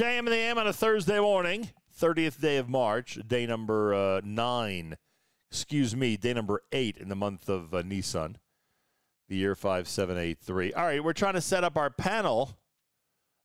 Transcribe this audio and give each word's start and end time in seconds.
JM 0.00 0.20
and 0.20 0.28
the 0.28 0.36
AM 0.36 0.56
on 0.56 0.66
a 0.66 0.72
Thursday 0.72 1.20
morning, 1.20 1.68
30th 2.00 2.40
day 2.40 2.56
of 2.56 2.70
March, 2.70 3.18
day 3.26 3.44
number 3.44 3.92
uh, 3.92 4.22
nine. 4.24 4.96
Excuse 5.50 5.94
me, 5.94 6.16
day 6.16 6.32
number 6.32 6.62
eight 6.72 6.96
in 6.96 7.10
the 7.10 7.14
month 7.14 7.50
of 7.50 7.74
uh, 7.74 7.82
Nissan, 7.82 8.36
the 9.28 9.36
year 9.36 9.54
5783. 9.54 10.72
All 10.72 10.84
right, 10.86 11.04
we're 11.04 11.12
trying 11.12 11.34
to 11.34 11.42
set 11.42 11.64
up 11.64 11.76
our 11.76 11.90
panel 11.90 12.56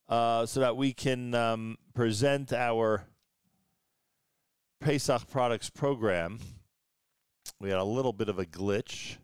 uh, 0.07 0.46
so 0.46 0.62
that 0.62 0.78
we 0.78 0.94
can 0.94 1.36
um, 1.36 1.78
present 1.94 2.54
our 2.54 3.04
Pesach 4.80 5.30
products 5.30 5.70
program. 5.70 6.40
We 7.60 7.68
had 7.68 7.80
a 7.80 7.84
little 7.84 8.14
bit 8.14 8.30
of 8.30 8.40
a 8.40 8.46
glitch, 8.46 9.18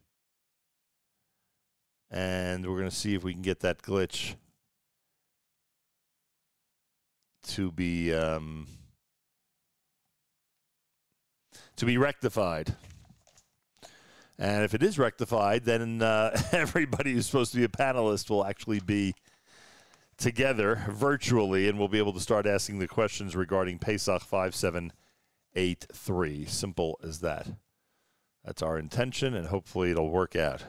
and 2.10 2.66
we're 2.66 2.78
going 2.78 2.90
to 2.90 2.94
see 2.94 3.16
if 3.16 3.24
we 3.24 3.32
can 3.32 3.42
get 3.42 3.62
that 3.62 3.82
glitch 3.82 4.36
to 7.44 7.72
be 7.72 8.14
um, 8.14 8.68
to 11.76 11.86
be 11.86 11.98
rectified. 11.98 12.76
And 14.38 14.64
if 14.64 14.74
it 14.74 14.82
is 14.82 14.98
rectified, 14.98 15.66
then 15.66 16.02
uh, 16.02 16.42
everybody 16.52 17.14
who's 17.14 17.28
supposed 17.28 17.52
to 17.52 17.58
be 17.58 17.64
a 17.64 17.70
panelist 17.70 18.30
will 18.30 18.46
actually 18.46 18.80
be 18.80 19.14
together 20.18 20.86
virtually, 20.90 21.68
and 21.68 21.78
we'll 21.78 21.88
be 21.88 21.98
able 21.98 22.14
to 22.14 22.20
start 22.20 22.48
asking 22.48 22.80
the 22.80 22.88
questions 22.88 23.36
regarding 23.36 23.78
Pesach 23.80 24.24
5783. 24.24 26.46
Simple 26.46 27.00
as 27.04 27.20
that. 27.20 27.48
That's 28.46 28.64
our 28.64 28.80
intention, 28.80 29.36
and 29.36 29.48
hopefully 29.48 29.92
it'll 29.92 30.10
work 30.10 30.36
out. 30.36 30.64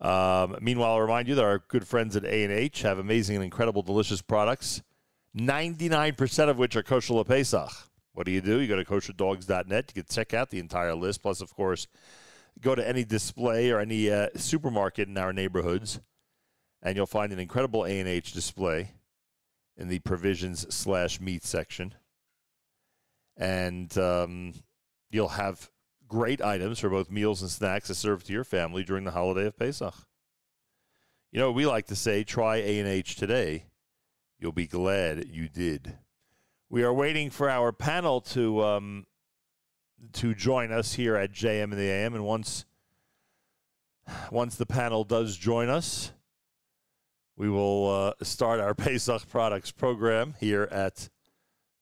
Um, 0.00 0.56
meanwhile, 0.60 0.92
I'll 0.92 1.00
remind 1.00 1.28
you 1.28 1.34
that 1.34 1.44
our 1.44 1.58
good 1.68 1.86
friends 1.86 2.16
at 2.16 2.24
A&H 2.24 2.82
have 2.82 2.98
amazing 2.98 3.36
and 3.36 3.44
incredible 3.44 3.82
delicious 3.82 4.22
products, 4.22 4.82
99% 5.36 6.48
of 6.48 6.58
which 6.58 6.76
are 6.76 6.82
kosher 6.82 7.24
Pesach. 7.24 7.70
What 8.12 8.26
do 8.26 8.32
you 8.32 8.40
do? 8.40 8.60
You 8.60 8.68
go 8.68 8.76
to 8.76 8.84
kosherdogs.net. 8.84 9.92
You 9.94 10.02
can 10.02 10.14
check 10.14 10.32
out 10.32 10.50
the 10.50 10.60
entire 10.60 10.94
list. 10.94 11.22
Plus, 11.22 11.40
of 11.40 11.52
course, 11.54 11.88
go 12.60 12.74
to 12.74 12.86
any 12.86 13.04
display 13.04 13.70
or 13.70 13.80
any 13.80 14.10
uh, 14.10 14.28
supermarket 14.36 15.08
in 15.08 15.18
our 15.18 15.32
neighborhoods, 15.32 16.00
and 16.82 16.96
you'll 16.96 17.06
find 17.06 17.32
an 17.32 17.40
incredible 17.40 17.84
A&H 17.84 18.32
display 18.32 18.92
in 19.76 19.88
the 19.88 19.98
provisions 20.00 20.72
slash 20.72 21.20
meat 21.20 21.42
section. 21.42 21.94
And 23.36 23.96
um, 23.98 24.52
you'll 25.10 25.28
have 25.28 25.68
great 26.06 26.40
items 26.40 26.78
for 26.78 26.88
both 26.88 27.10
meals 27.10 27.42
and 27.42 27.50
snacks 27.50 27.88
to 27.88 27.94
serve 27.94 28.22
to 28.24 28.32
your 28.32 28.44
family 28.44 28.84
during 28.84 29.02
the 29.02 29.10
holiday 29.10 29.46
of 29.46 29.58
Pesach. 29.58 29.94
You 31.32 31.40
know, 31.40 31.50
we 31.50 31.66
like 31.66 31.86
to 31.86 31.96
say, 31.96 32.22
try 32.22 32.56
A&H 32.58 33.16
today. 33.16 33.64
You'll 34.44 34.52
be 34.52 34.66
glad 34.66 35.28
you 35.30 35.48
did. 35.48 35.96
We 36.68 36.84
are 36.84 36.92
waiting 36.92 37.30
for 37.30 37.48
our 37.48 37.72
panel 37.72 38.20
to 38.20 38.62
um, 38.62 39.06
to 40.12 40.34
join 40.34 40.70
us 40.70 40.92
here 40.92 41.16
at 41.16 41.32
JM 41.32 41.62
and 41.62 41.72
the 41.72 41.88
AM, 41.88 42.14
and 42.14 42.26
once 42.26 42.66
once 44.30 44.56
the 44.56 44.66
panel 44.66 45.02
does 45.02 45.38
join 45.38 45.70
us, 45.70 46.12
we 47.38 47.48
will 47.48 47.88
uh, 47.88 48.22
start 48.22 48.60
our 48.60 48.74
Pesach 48.74 49.26
products 49.30 49.70
program 49.70 50.34
here 50.38 50.68
at 50.70 51.08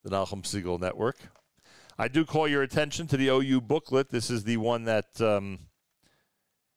the 0.05 0.11
Nachum 0.11 0.45
Segal 0.45 0.79
Network. 0.79 1.17
I 1.99 2.07
do 2.07 2.25
call 2.25 2.47
your 2.47 2.63
attention 2.63 3.09
to 3.09 3.17
the 3.17 3.27
OU 3.27 3.63
booklet. 3.63 4.11
This 4.11 4.31
is 4.31 4.45
the 4.45 4.59
one 4.59 4.85
that 4.85 5.21
um, 5.21 5.59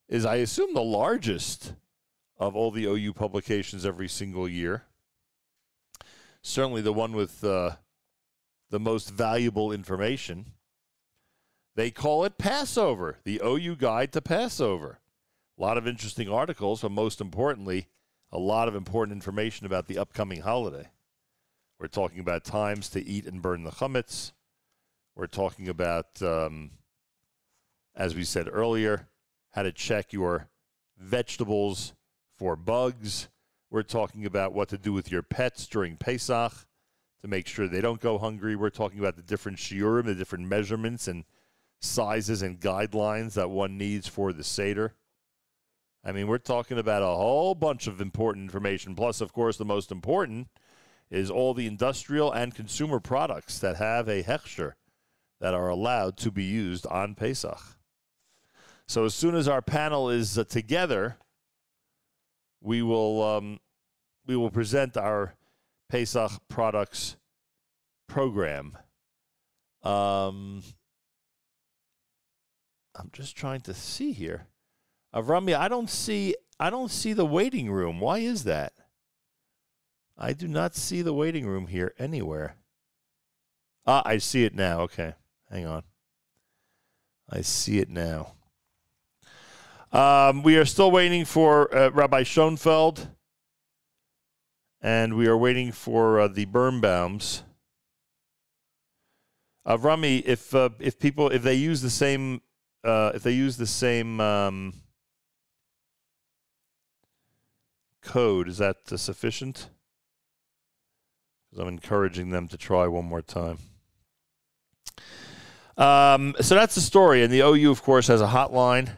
is, 0.10 0.26
I 0.26 0.38
assume, 0.38 0.74
the 0.74 0.82
largest 0.82 1.76
of 2.40 2.56
all 2.56 2.72
the 2.72 2.86
OU 2.86 3.14
publications 3.14 3.86
every 3.86 4.08
single 4.08 4.50
year. 4.50 4.86
Certainly 6.48 6.84
the 6.84 6.94
one 6.94 7.14
with 7.14 7.44
uh, 7.44 7.72
the 8.70 8.80
most 8.80 9.10
valuable 9.10 9.72
information. 9.72 10.52
They 11.76 11.90
call 11.90 12.24
it 12.24 12.38
Passover, 12.38 13.18
the 13.24 13.42
OU 13.44 13.78
Guide 13.78 14.14
to 14.14 14.22
Passover. 14.22 15.00
A 15.58 15.62
lot 15.62 15.76
of 15.76 15.88
interesting 15.88 16.30
articles, 16.30 16.84
but 16.84 16.92
most 16.92 17.20
importantly, 17.20 17.88
a 18.32 18.38
lot 18.38 18.68
of 18.68 18.76
important 18.76 19.16
information 19.16 19.66
about 19.66 19.88
the 19.88 19.98
upcoming 19.98 20.42
holiday. 20.42 20.92
We're 21.80 21.88
talking 21.88 22.20
about 22.20 22.44
times 22.44 22.90
to 22.90 23.04
eat 23.04 23.26
and 23.26 23.42
burn 23.42 23.64
the 23.64 23.72
chametz. 23.72 24.32
We're 25.16 25.26
talking 25.26 25.68
about, 25.68 26.22
um, 26.22 26.70
as 27.96 28.14
we 28.14 28.24
said 28.24 28.48
earlier, 28.52 29.08
how 29.54 29.64
to 29.64 29.72
check 29.72 30.14
your 30.14 30.48
vegetables 30.96 31.94
for 32.38 32.56
bugs. 32.56 33.30
We're 33.70 33.84
talking 33.84 34.26
about 34.26 34.54
what 34.54 34.70
to 34.70 34.78
do 34.78 34.94
with 34.94 35.12
your 35.12 35.24
pets 35.24 35.68
during 35.68 35.98
Pesach 35.98 36.54
to 37.22 37.28
make 37.28 37.48
sure 37.48 37.68
they 37.68 37.82
don't 37.82 38.00
go 38.00 38.18
hungry. 38.18 38.56
We're 38.56 38.70
talking 38.70 39.00
about 39.00 39.16
the 39.16 39.24
different 39.24 39.58
shiurim, 39.58 40.06
the 40.06 40.16
different 40.16 40.48
measurements 40.48 41.08
and 41.08 41.26
sizes 41.82 42.42
and 42.42 42.60
guidelines 42.60 43.34
that 43.34 43.50
one 43.50 43.78
needs 43.78 44.08
for 44.08 44.32
the 44.32 44.44
Seder. 44.44 44.94
I 46.04 46.12
mean, 46.12 46.28
we're 46.28 46.38
talking 46.38 46.78
about 46.78 47.02
a 47.02 47.08
whole 47.08 47.56
bunch 47.56 47.88
of 47.88 48.00
important 48.00 48.46
information. 48.46 48.96
Plus, 48.96 49.22
of 49.22 49.34
course, 49.34 49.58
the 49.58 49.66
most 49.66 49.92
important 49.92 50.48
is 51.10 51.32
all 51.32 51.54
the 51.54 51.68
industrial 51.68 52.32
and 52.32 52.54
consumer 52.54 53.00
products 53.00 53.60
that 53.60 53.78
have 53.78 54.08
a 54.08 54.24
hechsher 54.24 54.74
that 55.40 55.54
are 55.54 55.70
allowed 55.70 56.18
to 56.18 56.32
be 56.32 56.44
used 56.44 56.86
on 56.88 57.16
Pesach. 57.16 57.60
So 58.88 59.06
as 59.06 59.16
soon 59.16 59.36
as 59.36 59.48
our 59.48 59.62
panel 59.62 60.10
is 60.10 60.38
uh, 60.38 60.44
together, 60.44 61.18
we 62.62 62.82
will 62.82 63.22
um, 63.24 63.60
we 64.26 64.36
will 64.36 64.52
present 64.52 64.98
our 64.98 65.36
Pesach 65.90 66.32
products 66.48 67.16
program. 68.08 68.78
Um, 69.84 70.64
I'm 72.96 73.10
just 73.14 73.36
trying 73.36 73.62
to 73.62 73.74
see 73.74 74.12
here. 74.12 74.48
Avrami, 75.14 75.56
I 75.56 75.68
don't 75.68 75.90
see 75.90 76.36
I 76.60 76.70
don't 76.70 76.92
see 76.92 77.14
the 77.14 77.26
waiting 77.26 77.70
room. 77.70 78.00
Why 78.00 78.20
is 78.20 78.44
that? 78.46 78.74
I 80.18 80.34
do 80.34 80.48
not 80.48 80.76
see 80.76 81.02
the 81.02 81.14
waiting 81.14 81.46
room 81.46 81.68
here 81.68 81.94
anywhere. 82.00 82.56
Ah, 83.86 84.02
I 84.06 84.18
see 84.18 84.46
it 84.46 84.56
now. 84.56 84.82
Okay. 84.82 85.14
Hang 85.52 85.66
on. 85.66 85.84
I 87.30 87.42
see 87.42 87.80
it 87.80 87.90
now. 87.90 88.34
Um, 89.96 90.44
we 90.44 90.58
are 90.58 90.66
still 90.66 90.92
waiting 90.92 91.24
for 91.24 91.74
uh, 91.74 91.90
Rabbi 91.90 92.24
Schoenfeld, 92.24 93.08
and 94.82 95.14
we 95.14 95.26
are 95.26 95.38
waiting 95.38 95.72
for 95.72 96.20
uh, 96.20 96.28
the 96.28 96.46
Birnbaums. 96.46 97.44
Uh, 99.66 99.78
Rami, 99.78 100.18
if 100.18 100.54
uh, 100.54 100.72
if 100.80 101.00
people 101.00 101.30
if 101.30 101.44
they 101.44 101.54
use 101.54 101.82
the 101.82 101.90
same 101.90 102.42
uh, 102.84 103.14
if 103.16 103.24
they 103.24 103.32
use 103.32 103.56
the 103.56 103.66
same 103.66 104.20
um, 104.20 104.74
code, 108.02 108.50
is 108.50 108.58
that 108.58 108.76
uh, 108.92 108.98
sufficient? 108.98 109.70
Because 111.50 111.64
I'm 111.64 111.74
encouraging 111.74 112.32
them 112.32 112.50
to 112.50 112.58
try 112.58 112.86
one 112.88 113.06
more 113.06 113.22
time. 113.22 113.60
Um, 115.78 116.36
so 116.42 116.54
that's 116.54 116.76
the 116.76 116.82
story, 116.82 117.24
and 117.24 117.32
the 117.32 117.40
OU, 117.40 117.72
of 117.72 117.82
course, 117.82 118.08
has 118.08 118.20
a 118.20 118.28
hotline. 118.28 118.90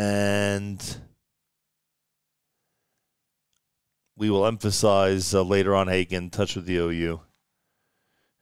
And 0.00 0.96
we 4.16 4.30
will 4.30 4.46
emphasize 4.46 5.34
uh, 5.34 5.42
later 5.42 5.74
on 5.74 5.90
in 5.90 6.30
touch 6.30 6.56
with 6.56 6.64
the 6.64 6.76
OU 6.76 7.20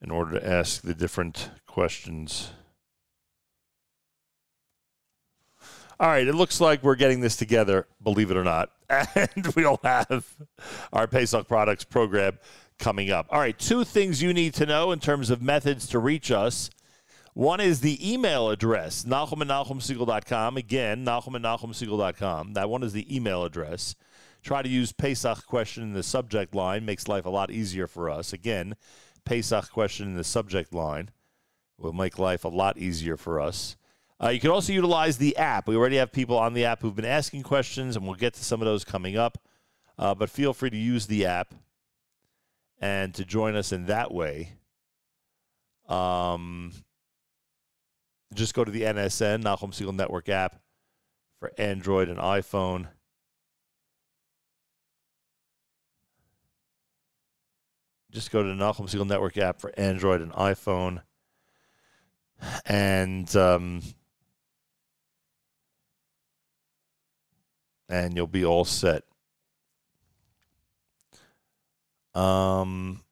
in 0.00 0.12
order 0.12 0.38
to 0.38 0.48
ask 0.48 0.82
the 0.82 0.94
different 0.94 1.50
questions. 1.66 2.52
All 5.98 6.06
right, 6.06 6.28
it 6.28 6.34
looks 6.36 6.60
like 6.60 6.84
we're 6.84 6.94
getting 6.94 7.19
this 7.19 7.34
together, 7.34 7.88
believe 8.04 8.30
it 8.30 8.36
or 8.36 8.44
not. 8.44 8.70
And 9.16 9.52
we'll 9.56 9.80
have 9.82 10.36
our 10.93 11.08
Pesach 11.08 11.49
products 11.49 11.82
program 11.82 12.38
coming 12.78 13.11
up. 13.11 13.26
All 13.31 13.40
right, 13.40 13.58
two 13.58 13.82
things 13.82 14.22
you 14.22 14.32
need 14.32 14.54
to 14.54 14.64
know 14.64 14.93
in 14.93 15.00
terms 15.00 15.28
of 15.28 15.43
methods 15.43 15.88
to 15.88 15.99
reach 15.99 16.31
us. 16.31 16.70
One 17.38 17.61
is 17.61 17.82
the 17.82 18.12
email 18.12 18.50
address, 18.50 19.05
Nachum 19.05 19.43
and 19.43 19.49
NachumSegal.com. 19.49 20.56
Again, 20.56 21.05
Nachum 21.05 21.37
and 21.37 21.44
NachumSegal.com. 21.44 22.55
That 22.55 22.69
one 22.69 22.82
is 22.82 22.93
the 22.93 23.14
email 23.14 23.44
address. 23.44 23.94
Try 24.43 24.61
to 24.61 24.69
use 24.69 24.90
Pesach 24.90 25.46
question 25.46 25.85
in 25.85 25.93
the 25.93 26.02
subject 26.02 26.52
line. 26.52 26.85
Makes 26.85 27.06
life 27.06 27.26
a 27.26 27.31
lot 27.31 27.52
easier 27.52 27.87
for 27.87 28.11
us. 28.11 28.32
Again, 28.32 28.75
Pesach 29.25 29.70
question 29.70 30.08
in 30.08 30.17
the 30.17 30.25
subject 30.25 30.75
line 30.75 31.11
will 31.79 31.93
make 31.93 32.19
life 32.19 32.44
a 32.44 32.49
lot 32.49 32.76
easier 32.76 33.17
for 33.17 33.38
us. 33.38 33.76
Uh, 34.20 34.31
you 34.31 34.40
can 34.40 34.50
also 34.50 34.73
utilize 34.73 35.19
the 35.19 35.37
app. 35.37 35.69
We 35.69 35.76
already 35.76 35.99
have 35.99 36.11
people 36.11 36.37
on 36.37 36.55
the 36.55 36.64
app 36.64 36.82
who've 36.82 36.96
been 36.96 37.05
asking 37.05 37.44
questions, 37.44 37.94
and 37.94 38.05
we'll 38.05 38.17
get 38.17 38.35
to 38.35 38.44
some 38.44 38.61
of 38.61 38.67
those 38.67 38.82
coming 38.82 39.17
up. 39.17 39.38
Uh, 39.96 40.12
but 40.12 40.29
feel 40.29 40.52
free 40.52 40.70
to 40.70 40.76
use 40.76 41.06
the 41.06 41.26
app 41.26 41.55
and 42.81 43.14
to 43.14 43.25
join 43.25 43.55
us 43.55 43.70
in 43.70 43.87
that 43.87 44.12
way. 44.12 44.55
Um, 45.88 46.73
just 48.34 48.54
go 48.54 48.64
to 48.64 48.70
the 48.70 48.82
NSN, 48.82 49.42
Nachum 49.42 49.72
Segal 49.72 49.94
Network 49.94 50.28
app 50.28 50.60
for 51.38 51.52
Android 51.58 52.08
and 52.08 52.19
iPhone. 52.19 52.88
Just 58.10 58.30
go 58.30 58.42
to 58.42 58.48
the 58.48 58.54
Nachum 58.54 58.88
Segal 58.88 59.06
Network 59.06 59.36
app 59.36 59.60
for 59.60 59.72
Android 59.78 60.20
and 60.20 60.32
iPhone. 60.32 61.02
And 62.66 63.34
um, 63.36 63.82
and 67.88 68.14
you'll 68.16 68.26
be 68.26 68.44
all 68.44 68.64
set. 68.64 69.04
Um, 72.14 73.02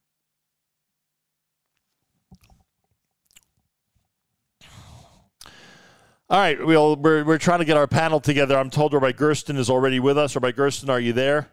all 6.28 6.38
right, 6.38 6.64
we'll, 6.64 6.96
we're, 6.96 7.24
we're 7.24 7.38
trying 7.38 7.60
to 7.60 7.64
get 7.64 7.76
our 7.76 7.86
panel 7.86 8.20
together. 8.20 8.58
I'm 8.58 8.70
told 8.70 8.92
Rabbi 8.92 9.12
Gersten 9.12 9.56
is 9.56 9.70
already 9.70 10.00
with 10.00 10.18
us. 10.18 10.34
Rabbi 10.34 10.50
Gersten, 10.52 10.90
are 10.90 10.98
you 10.98 11.12
there? 11.12 11.50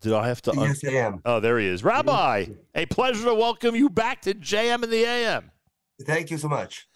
Did 0.00 0.12
I 0.12 0.28
have 0.28 0.42
to? 0.42 0.52
Un- 0.52 0.68
yes, 0.68 0.84
I 0.84 0.92
am. 0.94 1.20
Oh, 1.24 1.40
there 1.40 1.58
he 1.58 1.66
is. 1.66 1.82
Rabbi, 1.82 2.46
a 2.74 2.86
pleasure 2.86 3.24
to 3.24 3.34
welcome 3.34 3.74
you 3.74 3.88
back 3.88 4.22
to 4.22 4.34
JM 4.34 4.82
and 4.82 4.92
the 4.92 5.04
AM. 5.04 5.50
Thank 6.02 6.30
you 6.30 6.38
so 6.38 6.48
much. 6.48 6.88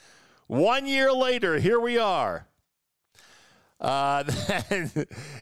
One 0.46 0.86
year 0.86 1.12
later, 1.12 1.58
here 1.58 1.80
we 1.80 1.98
are. 1.98 2.46
Uh, 3.80 4.24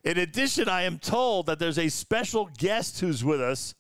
in 0.05 0.19
addition, 0.19 0.69
I 0.69 0.83
am 0.83 0.99
told 0.99 1.47
that 1.47 1.59
there's 1.59 1.79
a 1.79 1.89
special 1.89 2.51
guest 2.59 3.01
who's 3.01 3.23
with 3.23 3.41
us 3.41 3.75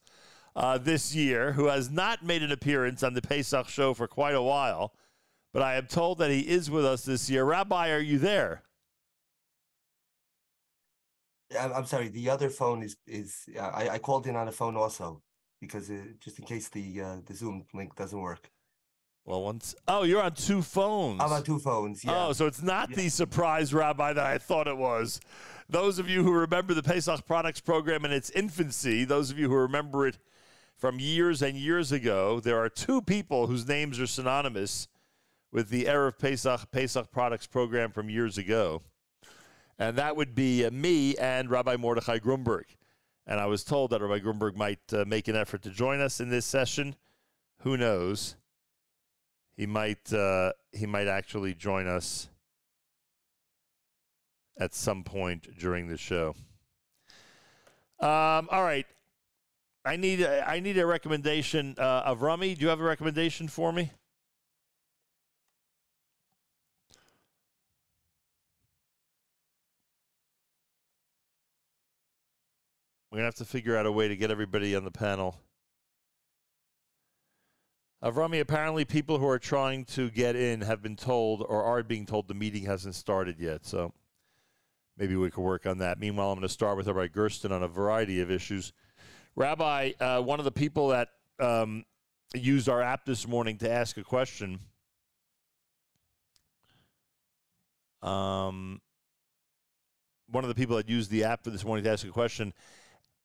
uh, 0.54 0.78
this 0.78 1.14
year 1.14 1.52
who 1.52 1.66
has 1.66 1.90
not 1.90 2.24
made 2.24 2.42
an 2.42 2.52
appearance 2.52 3.02
on 3.02 3.14
the 3.14 3.22
Pesach 3.22 3.68
show 3.68 3.94
for 3.94 4.06
quite 4.06 4.34
a 4.34 4.42
while, 4.42 4.94
but 5.54 5.62
I 5.62 5.76
am 5.76 5.86
told 5.86 6.18
that 6.18 6.32
he 6.32 6.40
is 6.40 6.68
with 6.68 6.84
us 6.84 7.04
this 7.04 7.30
year. 7.30 7.44
Rabbi, 7.44 7.90
are 7.92 8.00
you 8.00 8.18
there? 8.18 8.62
I'm 11.58 11.86
sorry. 11.86 12.08
The 12.08 12.28
other 12.28 12.50
phone 12.50 12.82
is 12.82 12.96
is 13.06 13.48
I, 13.58 13.88
I 13.90 13.98
called 13.98 14.26
in 14.26 14.34
on 14.34 14.48
a 14.48 14.52
phone 14.52 14.76
also 14.76 15.22
because 15.60 15.88
it, 15.88 16.00
uh, 16.00 16.12
just 16.20 16.40
in 16.40 16.44
case 16.44 16.68
the 16.68 17.00
uh, 17.00 17.16
the 17.24 17.34
Zoom 17.34 17.64
link 17.72 17.94
doesn't 17.94 18.20
work. 18.20 18.50
Well, 19.24 19.42
once 19.44 19.76
oh, 19.86 20.02
you're 20.02 20.20
on 20.20 20.32
two 20.32 20.60
phones. 20.60 21.20
I'm 21.20 21.32
on 21.32 21.44
two 21.44 21.60
phones. 21.60 22.04
Yeah. 22.04 22.26
Oh, 22.26 22.32
so 22.32 22.48
it's 22.48 22.62
not 22.62 22.90
yeah. 22.90 22.96
the 22.96 23.08
surprise 23.08 23.72
rabbi 23.72 24.12
that 24.12 24.26
I 24.26 24.38
thought 24.38 24.66
it 24.66 24.76
was. 24.76 25.20
Those 25.68 26.00
of 26.00 26.08
you 26.08 26.24
who 26.24 26.32
remember 26.32 26.74
the 26.74 26.82
Pesach 26.82 27.24
Products 27.26 27.60
Program 27.60 28.04
in 28.04 28.10
its 28.10 28.30
infancy, 28.30 29.04
those 29.04 29.30
of 29.30 29.38
you 29.38 29.48
who 29.48 29.54
remember 29.54 30.08
it 30.08 30.18
from 30.76 30.98
years 30.98 31.40
and 31.40 31.56
years 31.56 31.92
ago, 31.92 32.40
there 32.40 32.58
are 32.58 32.68
two 32.68 33.00
people 33.00 33.46
whose 33.46 33.68
names 33.68 34.00
are 34.00 34.08
synonymous 34.08 34.88
with 35.54 35.70
the 35.70 35.84
Erev 35.84 36.18
Pesach 36.18 36.70
Pesach 36.70 37.10
Products 37.10 37.46
Program 37.46 37.90
from 37.90 38.10
years 38.10 38.36
ago 38.36 38.82
and 39.78 39.96
that 39.96 40.16
would 40.16 40.34
be 40.34 40.64
uh, 40.64 40.70
me 40.70 41.16
and 41.16 41.50
Rabbi 41.50 41.76
Mordechai 41.76 42.18
Grunberg. 42.18 42.64
And 43.26 43.40
I 43.40 43.46
was 43.46 43.64
told 43.64 43.90
that 43.90 44.02
Rabbi 44.02 44.20
Grunberg 44.20 44.56
might 44.56 44.80
uh, 44.92 45.04
make 45.06 45.28
an 45.28 45.36
effort 45.36 45.62
to 45.62 45.70
join 45.70 46.00
us 46.00 46.20
in 46.20 46.30
this 46.30 46.46
session. 46.46 46.94
Who 47.60 47.76
knows? 47.76 48.36
He 49.56 49.66
might 49.66 50.12
uh, 50.12 50.52
he 50.72 50.84
might 50.84 51.06
actually 51.06 51.54
join 51.54 51.86
us 51.86 52.28
at 54.58 54.74
some 54.74 55.04
point 55.04 55.58
during 55.58 55.88
the 55.88 55.96
show. 55.96 56.34
Um, 58.00 58.48
all 58.50 58.62
right, 58.62 58.86
I 59.84 59.96
need 59.96 60.24
I 60.24 60.60
need 60.60 60.76
a 60.76 60.84
recommendation 60.84 61.76
uh, 61.78 62.02
of 62.04 62.20
Rami. 62.20 62.54
Do 62.54 62.62
you 62.62 62.68
have 62.68 62.80
a 62.80 62.84
recommendation 62.84 63.48
for 63.48 63.72
me? 63.72 63.92
We're 73.14 73.20
to 73.20 73.26
have 73.26 73.34
to 73.36 73.44
figure 73.44 73.76
out 73.76 73.86
a 73.86 73.92
way 73.92 74.08
to 74.08 74.16
get 74.16 74.32
everybody 74.32 74.74
on 74.74 74.82
the 74.82 74.90
panel. 74.90 75.38
Avrami, 78.02 78.40
apparently 78.40 78.84
people 78.84 79.20
who 79.20 79.28
are 79.28 79.38
trying 79.38 79.84
to 79.84 80.10
get 80.10 80.34
in 80.34 80.62
have 80.62 80.82
been 80.82 80.96
told 80.96 81.40
or 81.48 81.62
are 81.62 81.84
being 81.84 82.06
told 82.06 82.26
the 82.26 82.34
meeting 82.34 82.64
hasn't 82.64 82.96
started 82.96 83.38
yet. 83.38 83.64
So 83.64 83.92
maybe 84.98 85.14
we 85.14 85.30
could 85.30 85.42
work 85.44 85.64
on 85.64 85.78
that. 85.78 86.00
Meanwhile, 86.00 86.32
I'm 86.32 86.38
going 86.40 86.48
to 86.48 86.52
start 86.52 86.76
with 86.76 86.88
Rabbi 86.88 87.06
Gersten 87.06 87.52
on 87.52 87.62
a 87.62 87.68
variety 87.68 88.20
of 88.20 88.32
issues. 88.32 88.72
Rabbi, 89.36 89.92
uh, 90.00 90.20
one 90.20 90.40
of 90.40 90.44
the 90.44 90.50
people 90.50 90.88
that 90.88 91.10
um, 91.38 91.84
used 92.34 92.68
our 92.68 92.82
app 92.82 93.04
this 93.04 93.28
morning 93.28 93.58
to 93.58 93.70
ask 93.70 93.96
a 93.96 94.02
question. 94.02 94.58
Um, 98.02 98.80
one 100.28 100.42
of 100.42 100.48
the 100.48 100.56
people 100.56 100.74
that 100.78 100.88
used 100.88 101.12
the 101.12 101.22
app 101.22 101.44
for 101.44 101.50
this 101.50 101.64
morning 101.64 101.84
to 101.84 101.92
ask 101.92 102.04
a 102.04 102.10
question 102.10 102.52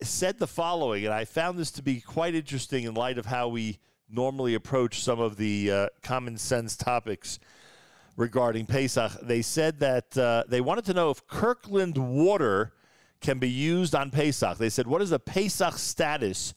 said 0.01 0.39
the 0.39 0.47
following, 0.47 1.05
and 1.05 1.13
I 1.13 1.25
found 1.25 1.57
this 1.57 1.71
to 1.71 1.83
be 1.83 1.99
quite 1.99 2.35
interesting 2.35 2.85
in 2.85 2.93
light 2.93 3.17
of 3.17 3.25
how 3.25 3.49
we 3.49 3.79
normally 4.09 4.55
approach 4.55 5.01
some 5.03 5.19
of 5.19 5.37
the 5.37 5.71
uh, 5.71 5.87
common 6.01 6.37
sense 6.37 6.75
topics 6.75 7.39
regarding 8.15 8.65
Pesach. 8.65 9.11
They 9.21 9.41
said 9.41 9.79
that 9.79 10.17
uh, 10.17 10.43
they 10.47 10.61
wanted 10.61 10.85
to 10.85 10.93
know 10.93 11.09
if 11.09 11.27
Kirkland 11.27 11.97
water 11.97 12.73
can 13.21 13.39
be 13.39 13.49
used 13.49 13.93
on 13.93 14.09
Pesach. 14.09 14.57
They 14.57 14.69
said, 14.69 14.87
What 14.87 15.01
is 15.01 15.09
the 15.09 15.19
Pesach 15.19 15.77
status 15.77 16.53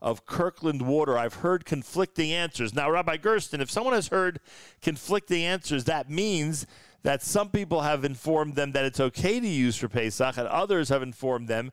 of 0.00 0.24
Kirkland 0.26 0.82
water? 0.82 1.18
I've 1.18 1.34
heard 1.34 1.64
conflicting 1.64 2.32
answers. 2.32 2.74
Now, 2.74 2.90
Rabbi 2.90 3.16
Gersten, 3.16 3.60
if 3.60 3.70
someone 3.70 3.94
has 3.94 4.08
heard 4.08 4.40
conflicting 4.80 5.42
answers, 5.42 5.84
that 5.84 6.08
means 6.08 6.66
that 7.02 7.22
some 7.22 7.50
people 7.50 7.82
have 7.82 8.04
informed 8.04 8.54
them 8.54 8.72
that 8.72 8.84
it's 8.84 9.00
okay 9.00 9.38
to 9.40 9.48
use 9.48 9.76
for 9.76 9.88
Pesach, 9.88 10.38
and 10.38 10.48
others 10.48 10.88
have 10.88 11.02
informed 11.02 11.48
them 11.48 11.72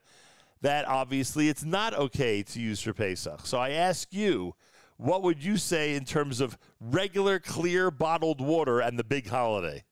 that 0.62 0.86
obviously 0.86 1.48
it's 1.48 1.64
not 1.64 1.92
okay 1.94 2.42
to 2.42 2.60
use 2.60 2.80
for 2.80 2.92
Pesach. 2.92 3.44
So 3.44 3.58
I 3.58 3.70
ask 3.70 4.12
you, 4.12 4.54
what 4.96 5.22
would 5.22 5.44
you 5.44 5.56
say 5.56 5.94
in 5.94 6.04
terms 6.04 6.40
of 6.40 6.56
regular, 6.80 7.38
clear, 7.38 7.90
bottled 7.90 8.40
water 8.40 8.80
and 8.80 8.98
the 8.98 9.04
big 9.04 9.28
holiday? 9.28 9.84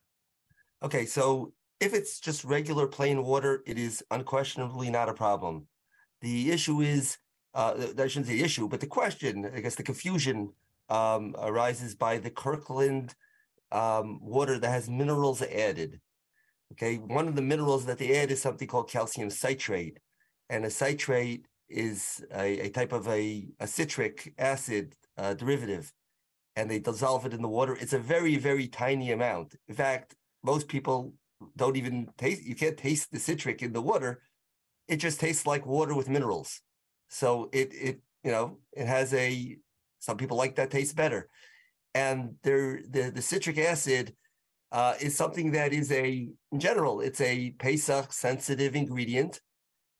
Okay, 0.82 1.05
so 1.05 1.52
if 1.81 1.93
it's 1.93 2.20
just 2.20 2.44
regular 2.44 2.87
plain 2.87 3.25
water, 3.25 3.62
it 3.67 3.78
is 3.78 4.02
unquestionably 4.11 4.90
not 4.90 5.08
a 5.08 5.14
problem. 5.14 5.67
The 6.20 6.52
issue 6.52 6.81
is, 6.81 7.19
uh, 7.55 7.75
I 7.99 8.06
shouldn't 8.06 8.28
say 8.28 8.38
issue, 8.38 8.69
but 8.69 8.81
the 8.81 8.87
question, 8.87 9.50
I 9.52 9.61
guess 9.61 9.75
the 9.75 9.82
confusion 9.82 10.52
um, 10.88 11.34
arises 11.38 11.94
by 11.96 12.19
the 12.19 12.31
Kirkland 12.31 13.14
um, 13.72 14.20
water 14.22 14.58
that 14.58 14.70
has 14.70 14.88
minerals 14.88 15.43
added. 15.43 16.00
Okay, 16.72 16.96
one 16.96 17.26
of 17.26 17.34
the 17.34 17.43
minerals 17.43 17.87
that 17.87 17.99
they 17.99 18.17
add 18.17 18.31
is 18.31 18.40
something 18.40 18.69
called 18.69 18.88
calcium 18.88 19.31
citrate 19.31 19.99
and 20.50 20.64
a 20.64 20.70
citrate 20.70 21.46
is 21.69 22.22
a, 22.34 22.67
a 22.67 22.69
type 22.69 22.93
of 22.93 23.06
a, 23.08 23.46
a 23.60 23.67
citric 23.67 24.34
acid 24.36 24.96
uh, 25.17 25.32
derivative, 25.34 25.93
and 26.56 26.69
they 26.69 26.81
dissolve 26.81 27.24
it 27.24 27.32
in 27.32 27.41
the 27.41 27.48
water. 27.48 27.79
It's 27.81 27.93
a 27.93 27.98
very, 27.98 28.36
very 28.36 28.67
tiny 28.67 29.13
amount. 29.13 29.55
In 29.69 29.77
fact, 29.77 30.17
most 30.43 30.67
people 30.69 31.15
don't 31.56 31.77
even 31.77 32.08
taste, 32.19 32.43
you 32.43 32.56
can't 32.56 32.77
taste 32.77 33.13
the 33.13 33.20
citric 33.20 33.63
in 33.63 33.72
the 33.72 33.81
water. 33.81 34.22
It 34.89 34.96
just 34.96 35.20
tastes 35.20 35.46
like 35.46 35.65
water 35.65 35.94
with 35.94 36.08
minerals. 36.08 36.60
So 37.08 37.48
it, 37.53 37.72
it, 37.72 38.01
you 38.24 38.32
know, 38.32 38.58
it 38.72 38.86
has 38.86 39.15
a, 39.15 39.56
some 40.01 40.17
people 40.17 40.36
like 40.36 40.56
that 40.56 40.70
taste 40.70 40.96
better. 40.96 41.29
And 41.94 42.34
there, 42.43 42.81
the, 42.89 43.10
the 43.10 43.22
citric 43.22 43.58
acid 43.58 44.15
uh, 44.72 44.94
is 45.01 45.17
something 45.17 45.53
that 45.53 45.72
is 45.72 45.93
a, 45.93 46.29
in 46.53 46.60
general, 46.60 47.01
it's 47.01 47.20
a 47.20 47.51
Pesach 47.53 48.13
sensitive 48.13 48.74
ingredient 48.74 49.41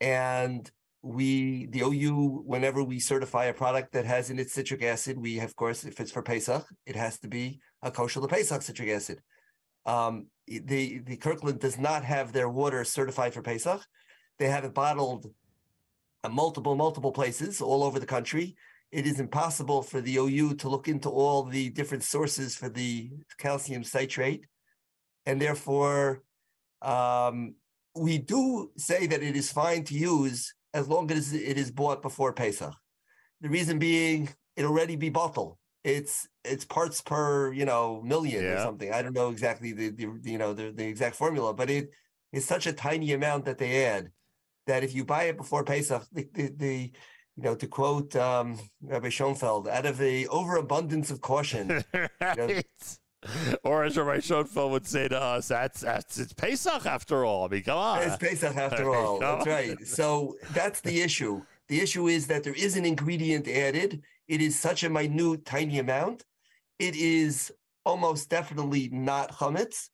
and 0.01 0.71
we, 1.03 1.67
the 1.67 1.81
OU, 1.81 2.43
whenever 2.47 2.85
we 2.85 2.99
certify 2.99 3.47
a 3.47 3.55
product 3.55 3.93
that 3.93 4.05
has 4.05 4.31
in 4.31 4.39
it 4.39 4.51
citric 4.51 4.83
acid, 4.83 5.19
we, 5.19 5.41
of 5.41 5.57
course, 5.57 5.85
if 5.85 5.99
it's 6.01 6.13
for 6.13 6.23
Pesach, 6.23 6.67
it 6.87 6.97
has 6.97 7.19
to 7.21 7.29
be 7.29 7.61
a 7.83 7.91
kosher 7.91 8.21
Pesach 8.27 8.63
citric 8.63 8.91
acid. 8.91 9.21
Um, 9.87 10.27
the 10.47 10.99
the 10.99 11.17
Kirkland 11.17 11.61
does 11.61 11.79
not 11.79 12.05
have 12.05 12.33
their 12.33 12.49
water 12.49 12.85
certified 12.85 13.33
for 13.33 13.41
Pesach. 13.41 13.81
They 14.39 14.49
have 14.49 14.65
it 14.65 14.75
bottled 14.75 15.27
multiple 16.29 16.75
multiple 16.75 17.13
places 17.13 17.63
all 17.63 17.83
over 17.83 17.99
the 17.99 18.07
country. 18.07 18.57
It 18.93 19.07
is 19.07 19.21
impossible 19.21 19.83
for 19.83 20.01
the 20.01 20.17
OU 20.17 20.57
to 20.57 20.69
look 20.69 20.89
into 20.89 21.09
all 21.09 21.45
the 21.45 21.71
different 21.71 22.03
sources 22.03 22.57
for 22.57 22.69
the 22.69 23.11
calcium 23.39 23.85
citrate, 23.85 24.45
and 25.25 25.41
therefore 25.41 26.23
um, 26.83 27.55
we 27.95 28.19
do 28.19 28.71
say 28.77 29.07
that 29.07 29.23
it 29.23 29.37
is 29.37 29.53
fine 29.53 29.85
to 29.85 29.95
use 29.95 30.55
as 30.75 30.89
long 30.89 31.11
as 31.11 31.33
it 31.33 31.59
is 31.59 31.71
bought 31.71 32.03
before 32.03 32.33
Pesach. 32.33 32.75
The 33.41 33.49
reason 33.49 33.79
being, 33.79 34.29
it 34.57 34.65
already 34.65 34.97
be 34.97 35.09
bottled. 35.09 35.57
It's 35.83 36.29
it's 36.45 36.65
parts 36.65 37.01
per 37.01 37.53
you 37.53 37.65
know 37.65 38.03
million 38.03 38.45
yeah. 38.45 38.51
or 38.51 38.59
something. 38.59 38.93
I 38.93 39.01
don't 39.01 39.15
know 39.15 39.31
exactly 39.31 39.73
the, 39.73 39.91
the 39.91 40.09
you 40.23 40.39
know 40.39 40.53
the, 40.53 40.73
the 40.73 40.87
exact 40.87 41.17
formula, 41.17 41.55
but 41.55 41.71
it 41.71 41.91
is 42.33 42.45
such 42.45 42.67
a 42.67 42.73
tiny 42.73 43.13
amount 43.13 43.47
that 43.47 43.59
they 43.59 43.87
add 43.87 44.11
that 44.67 44.85
if 44.85 44.95
you 44.95 45.05
buy 45.05 45.25
it 45.25 45.37
before 45.39 45.65
Pesach, 45.65 46.05
the, 46.13 46.29
the, 46.35 46.53
the 46.57 46.93
you 47.37 47.43
know, 47.43 47.55
to 47.55 47.67
quote 47.67 48.15
um, 48.17 48.59
Rabbi 48.83 49.09
Schoenfeld, 49.09 49.69
out 49.69 49.87
of 49.87 49.97
the 49.97 50.29
overabundance 50.29 51.11
of 51.11 51.21
caution, 51.21 51.83
right. 51.95 52.11
you 52.21 52.37
know, 52.37 52.61
or 53.65 53.85
as 53.85 53.97
Rabbi 53.97 54.21
Schoenfeld 54.21 54.73
would 54.73 54.87
say 54.87 55.09
to 55.09 55.21
us, 55.21 55.49
that's, 55.49 55.81
that's 55.81 56.19
it's 56.19 56.33
Pesach 56.33 56.87
after 56.87 57.25
all. 57.25 57.45
I 57.45 57.49
mean, 57.49 57.63
come 57.63 57.79
on. 57.79 58.03
It's 58.03 58.17
Pesach 58.17 58.57
after 58.57 58.91
all. 58.95 59.19
that's 59.19 59.47
right. 59.47 59.87
So 59.87 60.37
that's 60.53 60.81
the 60.81 61.01
issue. 61.01 61.43
The 61.69 61.81
issue 61.81 62.09
is 62.09 62.27
that 62.29 62.45
there 62.45 62.55
is 62.55 62.77
an 62.77 62.85
ingredient 62.85 63.47
added. 63.47 64.03
It 64.27 64.41
is 64.41 64.59
such 64.59 64.85
a 64.85 64.91
minute, 64.91 65.45
tiny 65.45 65.79
amount. 65.79 66.25
It 66.79 66.97
is 66.97 67.53
almost 67.85 68.31
definitely 68.31 68.89
not 68.91 69.33
chametz. 69.33 69.91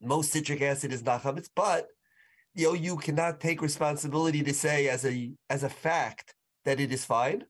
Most 0.00 0.32
citric 0.32 0.62
acid 0.62 0.92
is 0.92 1.04
not 1.04 1.22
chametz, 1.22 1.48
but 1.54 1.88
the 2.54 2.64
OU 2.64 2.96
cannot 2.96 3.40
take 3.40 3.62
responsibility 3.62 4.42
to 4.42 4.54
say 4.54 4.88
as 4.88 5.04
a 5.04 5.32
as 5.48 5.62
a 5.62 5.68
fact 5.68 6.34
that 6.64 6.80
it 6.80 6.92
is 6.92 7.04
fine. 7.04 7.44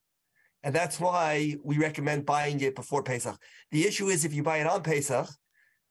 And 0.62 0.74
that's 0.74 1.00
why 1.00 1.56
we 1.64 1.78
recommend 1.78 2.26
buying 2.26 2.60
it 2.60 2.74
before 2.74 3.02
Pesach. 3.02 3.36
The 3.70 3.86
issue 3.86 4.08
is 4.08 4.24
if 4.24 4.34
you 4.34 4.42
buy 4.42 4.58
it 4.58 4.66
on 4.66 4.82
Pesach, 4.82 5.28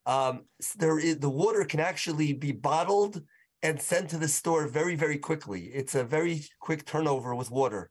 um, 0.06 0.46
there 0.78 1.00
is, 1.00 1.20
the 1.20 1.30
water 1.30 1.66
can 1.66 1.80
actually 1.80 2.34
be 2.34 2.52
bottled 2.52 3.22
and 3.62 3.82
sent 3.82 4.10
to 4.10 4.18
the 4.18 4.28
store 4.28 4.68
very, 4.68 4.96
very 4.96 5.18
quickly. 5.18 5.72
It's 5.74 5.96
a 5.96 6.04
very 6.04 6.46
quick 6.60 6.86
turnover 6.86 7.36
with 7.36 7.52
water. 7.52 7.90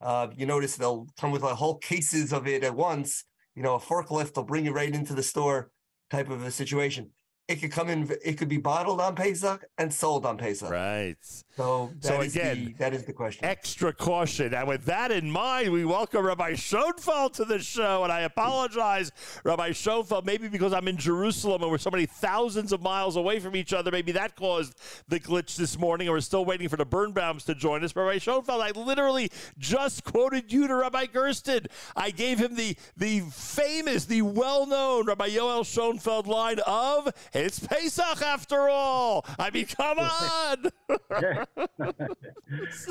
Uh, 0.00 0.28
you 0.34 0.46
notice 0.46 0.76
they'll 0.76 1.06
come 1.18 1.30
with 1.30 1.42
like 1.42 1.56
whole 1.56 1.78
cases 1.78 2.32
of 2.32 2.46
it 2.46 2.64
at 2.64 2.74
once. 2.74 3.24
You 3.54 3.62
know, 3.62 3.74
a 3.74 3.80
forklift 3.80 4.36
will 4.36 4.44
bring 4.44 4.66
it 4.66 4.72
right 4.72 4.94
into 4.94 5.14
the 5.14 5.22
store 5.22 5.70
type 6.10 6.30
of 6.30 6.42
a 6.44 6.50
situation 6.50 7.10
it 7.50 7.60
could 7.60 7.72
come 7.72 7.88
in. 7.88 8.08
It 8.24 8.38
could 8.38 8.48
be 8.48 8.58
bottled 8.58 9.00
on 9.00 9.16
Pesach 9.16 9.64
and 9.76 9.92
sold 9.92 10.24
on 10.24 10.38
Pesach. 10.38 10.70
Right. 10.70 11.16
So 11.56 11.90
that 12.00 12.06
so 12.06 12.20
again, 12.20 12.64
the, 12.66 12.72
that 12.74 12.94
is 12.94 13.04
the 13.04 13.12
question. 13.12 13.44
Extra 13.44 13.92
caution. 13.92 14.54
And 14.54 14.68
with 14.68 14.84
that 14.84 15.10
in 15.10 15.28
mind, 15.28 15.72
we 15.72 15.84
welcome 15.84 16.24
Rabbi 16.24 16.54
Schoenfeld 16.54 17.34
to 17.34 17.44
the 17.44 17.58
show. 17.58 18.04
And 18.04 18.12
I 18.12 18.20
apologize, 18.20 19.10
Rabbi 19.42 19.72
Schoenfeld, 19.72 20.24
maybe 20.24 20.46
because 20.46 20.72
I'm 20.72 20.86
in 20.86 20.96
Jerusalem 20.96 21.62
and 21.62 21.70
we're 21.70 21.78
so 21.78 21.90
many 21.90 22.06
thousands 22.06 22.72
of 22.72 22.82
miles 22.82 23.16
away 23.16 23.40
from 23.40 23.56
each 23.56 23.72
other. 23.72 23.90
Maybe 23.90 24.12
that 24.12 24.36
caused 24.36 24.74
the 25.08 25.18
glitch 25.18 25.56
this 25.56 25.76
morning. 25.76 26.06
And 26.06 26.14
we're 26.14 26.20
still 26.20 26.44
waiting 26.44 26.68
for 26.68 26.76
the 26.76 26.86
Birnbaums 26.86 27.44
to 27.46 27.56
join 27.56 27.82
us. 27.82 27.92
But 27.92 28.02
Rabbi 28.02 28.18
Schoenfeld, 28.18 28.62
I 28.62 28.70
literally 28.70 29.30
just 29.58 30.04
quoted 30.04 30.52
you 30.52 30.68
to 30.68 30.76
Rabbi 30.76 31.06
Gersten. 31.06 31.66
I 31.96 32.10
gave 32.10 32.38
him 32.38 32.54
the 32.54 32.76
the 32.96 33.20
famous, 33.32 34.04
the 34.04 34.22
well-known 34.22 35.06
Rabbi 35.06 35.30
Yoel 35.30 35.66
Schoenfeld 35.66 36.28
line 36.28 36.60
of 36.64 37.12
it's 37.40 37.58
Pesach 37.58 38.22
after 38.22 38.68
all. 38.68 39.24
I 39.38 39.50
mean, 39.50 39.66
come 39.66 39.98
on. 39.98 40.70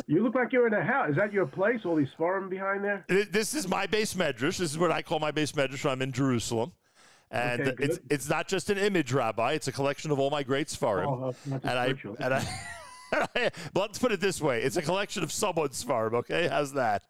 you 0.07 0.23
look 0.23 0.35
like 0.35 0.51
you're 0.51 0.67
in 0.67 0.73
a 0.73 0.83
house. 0.83 1.11
Is 1.11 1.15
that 1.17 1.33
your 1.33 1.45
place? 1.45 1.81
All 1.85 1.95
these 1.95 2.07
farm 2.17 2.49
behind 2.49 2.83
there? 2.83 3.05
This 3.07 3.53
is 3.53 3.67
my 3.67 3.87
beis 3.87 4.15
medrash. 4.15 4.57
This 4.57 4.71
is 4.71 4.77
what 4.77 4.91
I 4.91 5.01
call 5.01 5.19
my 5.19 5.31
beis 5.31 5.53
medrash 5.53 5.83
when 5.83 5.93
I'm 5.93 6.01
in 6.01 6.11
Jerusalem. 6.11 6.73
And 7.31 7.61
okay, 7.61 7.83
it's 7.83 7.99
it's 8.09 8.29
not 8.29 8.47
just 8.47 8.71
an 8.71 8.79
image, 8.79 9.13
Rabbi. 9.13 9.53
It's 9.53 9.67
a 9.67 9.71
collection 9.71 10.09
of 10.09 10.19
all 10.19 10.31
my 10.31 10.41
great 10.41 10.67
svarim. 10.67 11.05
Oh, 11.05 11.35
and 11.51 11.65
I 11.65 11.93
and 12.19 12.33
I. 12.33 12.43
let's 13.75 13.99
put 13.99 14.11
it 14.11 14.19
this 14.19 14.41
way: 14.41 14.61
it's 14.61 14.77
a 14.77 14.81
collection 14.81 15.23
of 15.23 15.31
someone's 15.31 15.81
farm. 15.83 16.15
Okay, 16.15 16.47
how's 16.47 16.73
that? 16.73 17.03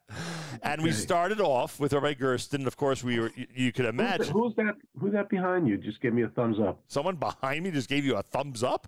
And 0.64 0.82
okay. 0.82 0.84
we 0.84 0.92
started 0.92 1.40
off 1.40 1.80
with 1.80 1.94
Rabbi 1.94 2.14
Gersten. 2.14 2.68
Of 2.68 2.78
course, 2.78 3.04
we 3.04 3.20
were. 3.20 3.32
You, 3.36 3.48
you 3.54 3.72
could 3.72 3.86
imagine 3.86 4.34
who's 4.34 4.56
that? 4.56 4.76
Who's 5.00 5.14
that 5.14 5.30
behind 5.30 5.68
you? 5.68 5.78
Just 5.78 6.02
give 6.02 6.14
me 6.14 6.24
a 6.24 6.30
thumbs 6.30 6.60
up. 6.60 6.80
Someone 6.88 7.16
behind 7.16 7.64
me 7.64 7.72
just 7.72 7.90
gave 7.90 8.06
you 8.06 8.16
a 8.16 8.24
thumbs 8.24 8.64
up. 8.64 8.88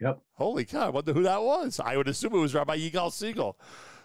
Yep. 0.00 0.20
Holy 0.34 0.64
cow! 0.64 0.86
I 0.86 0.88
wonder 0.90 1.12
who 1.12 1.22
that 1.22 1.42
was. 1.42 1.80
I 1.80 1.96
would 1.96 2.08
assume 2.08 2.34
it 2.34 2.38
was 2.38 2.54
Rabbi 2.54 2.78
Yigal 2.78 3.12
Siegel 3.12 3.56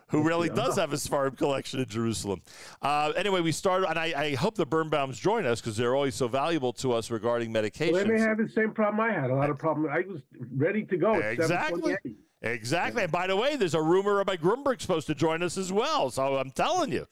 who 0.07 0.21
really 0.21 0.49
does 0.49 0.75
have 0.75 0.93
a 0.93 0.97
farm 0.97 1.35
collection 1.35 1.79
in 1.79 1.87
Jerusalem. 1.87 2.41
Uh, 2.81 3.11
anyway, 3.15 3.41
we 3.41 3.51
started, 3.51 3.89
and 3.89 3.97
I, 3.97 4.13
I, 4.15 4.35
hope 4.35 4.55
the 4.55 4.65
Birnbaums 4.65 5.15
join 5.15 5.45
us 5.45 5.61
because 5.61 5.77
they're 5.77 5.95
always 5.95 6.15
so 6.15 6.27
valuable 6.27 6.73
to 6.73 6.93
us 6.93 7.09
regarding 7.09 7.51
medication. 7.51 7.93
Well, 7.93 8.05
they 8.05 8.13
may 8.13 8.19
have 8.19 8.37
the 8.37 8.49
same 8.49 8.71
problem 8.71 8.99
I 8.99 9.11
had. 9.11 9.31
A 9.31 9.35
lot 9.35 9.49
of 9.49 9.57
problems. 9.57 9.89
I 9.91 10.01
was 10.07 10.21
ready 10.55 10.83
to 10.83 10.97
go. 10.97 11.15
Exactly. 11.15 11.97
Exactly. 12.45 13.03
And 13.03 13.11
by 13.11 13.27
the 13.27 13.35
way, 13.35 13.55
there's 13.55 13.73
a 13.73 13.81
rumor 13.81 14.19
about 14.19 14.39
Grunberg's 14.39 14.83
supposed 14.83 15.07
to 15.07 15.15
join 15.15 15.41
us 15.41 15.57
as 15.57 15.71
well. 15.71 16.11
So 16.11 16.37
I'm 16.37 16.51
telling 16.51 16.91
you, 16.91 17.07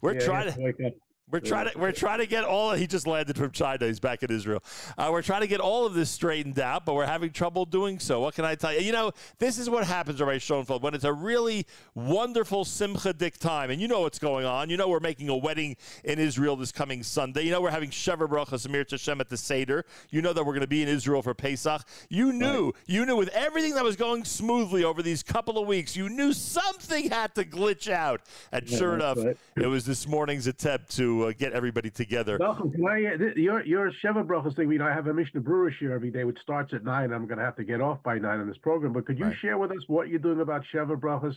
we're 0.00 0.14
yeah, 0.14 0.20
trying 0.20 0.52
to. 0.52 0.92
We're 1.30 1.40
trying 1.40 1.70
to 1.70 1.78
we're 1.78 1.92
trying 1.92 2.18
to 2.18 2.26
get 2.26 2.44
all. 2.44 2.72
He 2.72 2.86
just 2.86 3.06
landed 3.06 3.36
from 3.36 3.52
China. 3.52 3.86
He's 3.86 4.00
back 4.00 4.22
in 4.22 4.30
Israel. 4.30 4.62
Uh, 4.98 5.10
we're 5.12 5.22
trying 5.22 5.42
to 5.42 5.46
get 5.46 5.60
all 5.60 5.86
of 5.86 5.94
this 5.94 6.10
straightened 6.10 6.58
out, 6.58 6.84
but 6.84 6.94
we're 6.94 7.06
having 7.06 7.30
trouble 7.30 7.64
doing 7.64 8.00
so. 8.00 8.20
What 8.20 8.34
can 8.34 8.44
I 8.44 8.56
tell 8.56 8.72
you? 8.72 8.80
You 8.80 8.92
know, 8.92 9.12
this 9.38 9.58
is 9.58 9.70
what 9.70 9.84
happens, 9.84 10.20
Rabbi 10.20 10.38
Schoenfeld, 10.38 10.82
when 10.82 10.94
it's 10.94 11.04
a 11.04 11.12
really 11.12 11.66
wonderful 11.94 12.64
Simcha 12.64 13.12
Dik 13.12 13.38
time, 13.38 13.70
and 13.70 13.80
you 13.80 13.86
know 13.86 14.00
what's 14.00 14.18
going 14.18 14.44
on. 14.44 14.70
You 14.70 14.76
know 14.76 14.88
we're 14.88 14.98
making 15.00 15.28
a 15.28 15.36
wedding 15.36 15.76
in 16.02 16.18
Israel 16.18 16.56
this 16.56 16.72
coming 16.72 17.02
Sunday. 17.04 17.42
You 17.42 17.52
know 17.52 17.60
we're 17.60 17.70
having 17.70 17.90
Sheva 17.90 18.28
Bracha 18.28 18.54
Samir 18.54 18.84
Tashem 18.84 19.20
at 19.20 19.28
the 19.28 19.36
Seder. 19.36 19.84
You 20.10 20.22
know 20.22 20.32
that 20.32 20.44
we're 20.44 20.52
going 20.52 20.62
to 20.62 20.66
be 20.66 20.82
in 20.82 20.88
Israel 20.88 21.22
for 21.22 21.34
Pesach. 21.34 21.82
You 22.08 22.32
knew, 22.32 22.66
right. 22.66 22.74
you 22.86 23.06
knew 23.06 23.16
with 23.16 23.28
everything 23.28 23.74
that 23.74 23.84
was 23.84 23.94
going 23.96 24.24
smoothly 24.24 24.82
over 24.82 25.02
these 25.02 25.22
couple 25.22 25.58
of 25.58 25.68
weeks, 25.68 25.94
you 25.94 26.08
knew 26.08 26.32
something 26.32 27.10
had 27.10 27.34
to 27.36 27.44
glitch 27.44 27.90
out. 27.90 28.22
And 28.50 28.68
yeah, 28.68 28.78
sure 28.78 28.94
enough, 28.94 29.18
right. 29.18 29.36
it 29.56 29.66
was 29.66 29.84
this 29.84 30.08
morning's 30.08 30.48
attempt 30.48 30.96
to 30.96 31.19
uh, 31.24 31.32
get 31.36 31.52
everybody 31.52 31.90
together. 31.90 32.38
Malcolm, 32.38 32.70
can 32.70 32.86
I, 32.86 33.04
uh, 33.06 33.32
your 33.36 33.64
your 33.64 33.92
Sheva 34.04 34.26
Brachas 34.26 34.56
thing, 34.56 34.70
you 34.70 34.78
know, 34.78 34.86
I 34.86 34.92
have 34.92 35.06
a 35.06 35.14
Mishnah 35.14 35.40
Berurah 35.40 35.72
here 35.78 35.92
every 35.92 36.10
day, 36.10 36.24
which 36.24 36.38
starts 36.40 36.72
at 36.72 36.84
nine. 36.84 37.12
I'm 37.12 37.26
going 37.26 37.38
to 37.38 37.44
have 37.44 37.56
to 37.56 37.64
get 37.64 37.80
off 37.80 38.02
by 38.02 38.18
nine 38.18 38.40
on 38.40 38.48
this 38.48 38.58
program, 38.58 38.92
but 38.92 39.06
could 39.06 39.18
you 39.18 39.26
right. 39.26 39.36
share 39.36 39.58
with 39.58 39.70
us 39.70 39.84
what 39.86 40.08
you're 40.08 40.18
doing 40.18 40.40
about 40.40 40.62
Sheva 40.72 40.98
Brachas 40.98 41.36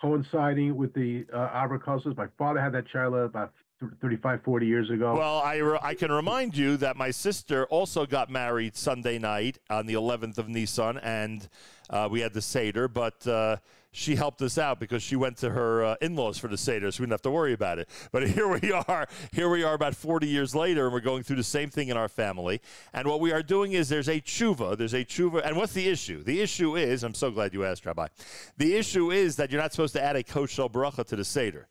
coinciding 0.00 0.76
with 0.76 0.94
the 0.94 1.26
uh, 1.32 1.66
My 2.16 2.26
father 2.38 2.60
had 2.60 2.72
that 2.72 2.88
child 2.88 3.14
about 3.14 3.52
35, 4.00 4.42
40 4.44 4.66
years 4.66 4.90
ago. 4.90 5.14
Well, 5.14 5.38
I, 5.38 5.56
re- 5.56 5.78
I 5.82 5.94
can 5.94 6.12
remind 6.12 6.56
you 6.56 6.76
that 6.78 6.96
my 6.96 7.10
sister 7.10 7.66
also 7.66 8.06
got 8.06 8.30
married 8.30 8.76
Sunday 8.76 9.18
night 9.18 9.58
on 9.70 9.86
the 9.86 9.94
11th 9.94 10.38
of 10.38 10.48
Nisan, 10.48 10.98
and 10.98 11.48
uh, 11.88 12.08
we 12.10 12.20
had 12.20 12.34
the 12.34 12.42
Seder, 12.42 12.88
but 12.88 13.26
uh, 13.26 13.56
she 13.92 14.14
helped 14.14 14.40
us 14.42 14.56
out 14.56 14.78
because 14.78 15.02
she 15.02 15.16
went 15.16 15.36
to 15.38 15.50
her 15.50 15.84
uh, 15.84 15.96
in-laws 16.00 16.38
for 16.38 16.48
the 16.48 16.56
Seder, 16.56 16.90
so 16.92 17.00
we 17.00 17.06
didn't 17.06 17.12
have 17.12 17.22
to 17.22 17.30
worry 17.30 17.52
about 17.52 17.78
it. 17.78 17.88
But 18.12 18.28
here 18.28 18.48
we 18.48 18.72
are. 18.72 19.08
Here 19.32 19.48
we 19.48 19.64
are 19.64 19.74
about 19.74 19.94
40 19.94 20.28
years 20.28 20.54
later, 20.54 20.84
and 20.84 20.92
we're 20.92 21.00
going 21.00 21.22
through 21.22 21.36
the 21.36 21.42
same 21.42 21.70
thing 21.70 21.88
in 21.88 21.96
our 21.96 22.08
family. 22.08 22.60
And 22.92 23.08
what 23.08 23.20
we 23.20 23.32
are 23.32 23.42
doing 23.42 23.72
is 23.72 23.88
there's 23.88 24.08
a 24.08 24.20
tshuva. 24.20 24.76
There's 24.76 24.94
a 24.94 25.04
tshuva. 25.04 25.44
And 25.44 25.56
what's 25.56 25.72
the 25.72 25.88
issue? 25.88 26.22
The 26.22 26.40
issue 26.40 26.76
is, 26.76 27.02
I'm 27.02 27.14
so 27.14 27.30
glad 27.30 27.52
you 27.52 27.64
asked, 27.64 27.84
Rabbi. 27.84 28.06
The 28.56 28.76
issue 28.76 29.10
is 29.10 29.36
that 29.36 29.50
you're 29.50 29.60
not 29.60 29.72
supposed 29.72 29.94
to 29.94 30.02
add 30.02 30.16
a 30.16 30.22
kosher 30.22 30.68
bracha 30.68 31.04
to 31.06 31.16
the 31.16 31.24
Seder. 31.24 31.66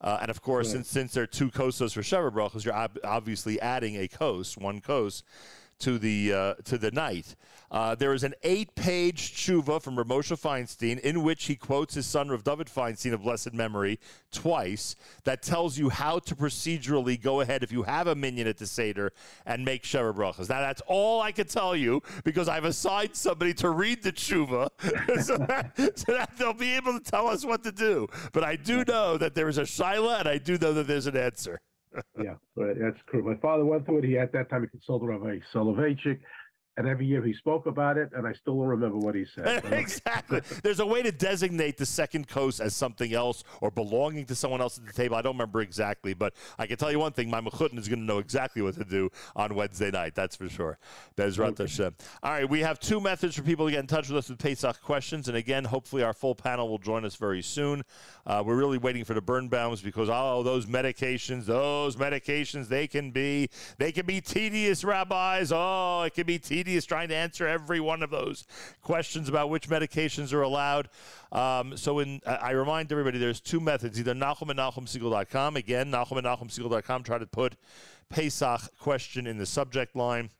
Uh, 0.00 0.18
and 0.22 0.30
of 0.30 0.40
course, 0.40 0.72
since, 0.72 0.88
since 0.88 1.12
there 1.12 1.24
are 1.24 1.26
two 1.26 1.50
kosos 1.50 1.92
for 1.92 2.00
Sheva 2.00 2.32
Brachos, 2.32 2.64
you're 2.64 2.74
ob- 2.74 2.98
obviously 3.04 3.60
adding 3.60 3.96
a 3.96 4.08
kos, 4.08 4.56
one 4.56 4.80
kos 4.80 5.22
to 5.80 5.98
the 5.98 6.32
uh, 6.32 6.54
to 6.64 6.78
the 6.78 6.90
night. 6.90 7.36
Uh, 7.70 7.94
there 7.94 8.12
is 8.12 8.24
an 8.24 8.34
eight-page 8.42 9.32
tshuva 9.32 9.80
from 9.80 9.96
Rav 9.96 10.08
Moshe 10.08 10.36
Feinstein 10.36 10.98
in 10.98 11.22
which 11.22 11.44
he 11.44 11.54
quotes 11.54 11.94
his 11.94 12.04
son 12.04 12.28
Rav 12.28 12.42
David 12.42 12.66
Feinstein 12.66 13.12
of 13.12 13.22
blessed 13.22 13.54
memory 13.54 14.00
twice 14.32 14.96
that 15.22 15.40
tells 15.40 15.78
you 15.78 15.88
how 15.88 16.18
to 16.18 16.34
procedurally 16.34 17.20
go 17.20 17.42
ahead 17.42 17.62
if 17.62 17.70
you 17.70 17.84
have 17.84 18.08
a 18.08 18.14
minyan 18.16 18.48
at 18.48 18.58
the 18.58 18.66
seder 18.66 19.12
and 19.46 19.64
make 19.64 19.84
sheva 19.84 20.12
brachas. 20.12 20.48
Now 20.48 20.60
that's 20.60 20.82
all 20.88 21.20
I 21.20 21.30
can 21.30 21.46
tell 21.46 21.76
you 21.76 22.02
because 22.24 22.48
I've 22.48 22.64
assigned 22.64 23.14
somebody 23.14 23.54
to 23.54 23.70
read 23.70 24.02
the 24.02 24.12
tshuva 24.12 24.70
so, 25.22 25.36
that, 25.36 25.96
so, 25.96 26.12
that, 26.12 26.36
they'll 26.36 26.52
be 26.52 26.72
able 26.72 26.98
to 26.98 27.10
tell 27.10 27.28
us 27.28 27.44
what 27.44 27.62
to 27.62 27.72
do. 27.72 28.08
But 28.32 28.42
I 28.42 28.56
do 28.56 28.84
know 28.84 29.16
that 29.16 29.36
there 29.36 29.48
is 29.48 29.58
a 29.58 29.62
shaila 29.62 30.18
and 30.18 30.28
I 30.28 30.38
do 30.38 30.58
know 30.58 30.72
that 30.72 30.88
there's 30.88 31.06
an 31.06 31.16
answer 31.16 31.60
yeah, 32.18 32.34
that's 32.56 32.98
true. 33.08 33.22
My 33.22 33.36
father 33.40 33.64
went 33.64 33.86
through 33.86 33.98
it. 33.98 34.04
He 34.04 34.18
at 34.18 34.32
that 34.32 34.50
time 34.50 34.62
he 34.62 34.68
consulted 34.68 35.06
Rabbi 35.06 35.38
Soloveitchik 35.54 36.20
and 36.80 36.88
every 36.88 37.04
year 37.04 37.22
he 37.22 37.34
spoke 37.34 37.66
about 37.66 37.98
it, 37.98 38.10
and 38.14 38.26
I 38.26 38.32
still 38.32 38.54
don't 38.54 38.68
remember 38.68 38.96
what 38.96 39.14
he 39.14 39.26
said. 39.26 39.62
exactly. 39.72 40.40
There's 40.62 40.80
a 40.80 40.86
way 40.86 41.02
to 41.02 41.12
designate 41.12 41.76
the 41.76 41.84
second 41.84 42.26
kos 42.26 42.58
as 42.58 42.74
something 42.74 43.12
else 43.12 43.44
or 43.60 43.70
belonging 43.70 44.24
to 44.24 44.34
someone 44.34 44.62
else 44.62 44.78
at 44.78 44.86
the 44.86 44.92
table. 44.94 45.16
I 45.16 45.20
don't 45.20 45.34
remember 45.34 45.60
exactly, 45.60 46.14
but 46.14 46.32
I 46.58 46.66
can 46.66 46.78
tell 46.78 46.90
you 46.90 46.98
one 46.98 47.12
thing: 47.12 47.28
my 47.28 47.42
mechutin 47.42 47.78
is 47.78 47.86
going 47.86 47.98
to 47.98 48.04
know 48.06 48.18
exactly 48.18 48.62
what 48.62 48.76
to 48.76 48.84
do 48.84 49.10
on 49.36 49.54
Wednesday 49.54 49.90
night. 49.90 50.14
That's 50.14 50.36
for 50.36 50.48
sure. 50.48 50.78
Bezrat 51.18 51.50
okay. 51.50 51.64
Hashem. 51.64 51.94
All 52.22 52.32
right, 52.32 52.48
we 52.48 52.60
have 52.60 52.80
two 52.80 52.98
methods 52.98 53.36
for 53.36 53.42
people 53.42 53.66
to 53.66 53.72
get 53.72 53.80
in 53.80 53.86
touch 53.86 54.08
with 54.08 54.16
us 54.16 54.30
with 54.30 54.38
Pesach 54.38 54.80
questions, 54.80 55.28
and 55.28 55.36
again, 55.36 55.64
hopefully 55.64 56.02
our 56.02 56.14
full 56.14 56.34
panel 56.34 56.70
will 56.70 56.78
join 56.78 57.04
us 57.04 57.16
very 57.16 57.42
soon. 57.42 57.82
Uh, 58.24 58.42
we're 58.44 58.56
really 58.56 58.78
waiting 58.78 59.04
for 59.04 59.12
the 59.12 59.20
Birnbaums 59.20 59.84
because 59.84 60.08
oh, 60.10 60.42
those 60.42 60.64
medications, 60.64 61.44
those 61.44 61.96
medications, 61.96 62.68
they 62.68 62.86
can 62.86 63.10
be 63.10 63.50
they 63.76 63.92
can 63.92 64.06
be 64.06 64.22
tedious, 64.22 64.82
rabbis. 64.82 65.52
Oh, 65.54 66.04
it 66.06 66.14
can 66.14 66.24
be 66.24 66.38
tedious 66.38 66.69
is 66.76 66.84
trying 66.84 67.08
to 67.08 67.14
answer 67.14 67.46
every 67.46 67.80
one 67.80 68.02
of 68.02 68.10
those 68.10 68.46
questions 68.82 69.28
about 69.28 69.50
which 69.50 69.68
medications 69.68 70.32
are 70.32 70.42
allowed. 70.42 70.88
Um, 71.32 71.76
so 71.76 71.98
in, 71.98 72.20
I 72.26 72.50
remind 72.52 72.90
everybody 72.92 73.18
there's 73.18 73.40
two 73.40 73.60
methods, 73.60 73.98
either 73.98 74.14
Nachum 74.14 74.50
and 74.50 74.58
NachumSegal.com. 74.58 75.56
Again, 75.56 75.90
Nachum 75.90 76.18
and 76.18 76.26
NachumSegal.com. 76.26 77.02
Try 77.02 77.18
to 77.18 77.26
put 77.26 77.56
Pesach 78.08 78.62
question 78.78 79.26
in 79.26 79.38
the 79.38 79.46
subject 79.46 79.94
line. 79.96 80.30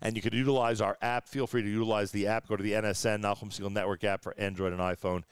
And 0.00 0.16
you 0.16 0.22
could 0.22 0.34
utilize 0.34 0.80
our 0.80 0.98
app. 1.00 1.28
Feel 1.28 1.46
free 1.46 1.62
to 1.62 1.68
utilize 1.68 2.10
the 2.10 2.26
app. 2.26 2.48
Go 2.48 2.56
to 2.56 2.62
the 2.62 2.72
NSN, 2.72 3.22
Nachum 3.22 3.50
Segal 3.50 3.72
Network 3.72 4.04
app 4.04 4.22
for 4.22 4.34
Android 4.38 4.72
and 4.72 4.80
iPhone 4.80 5.22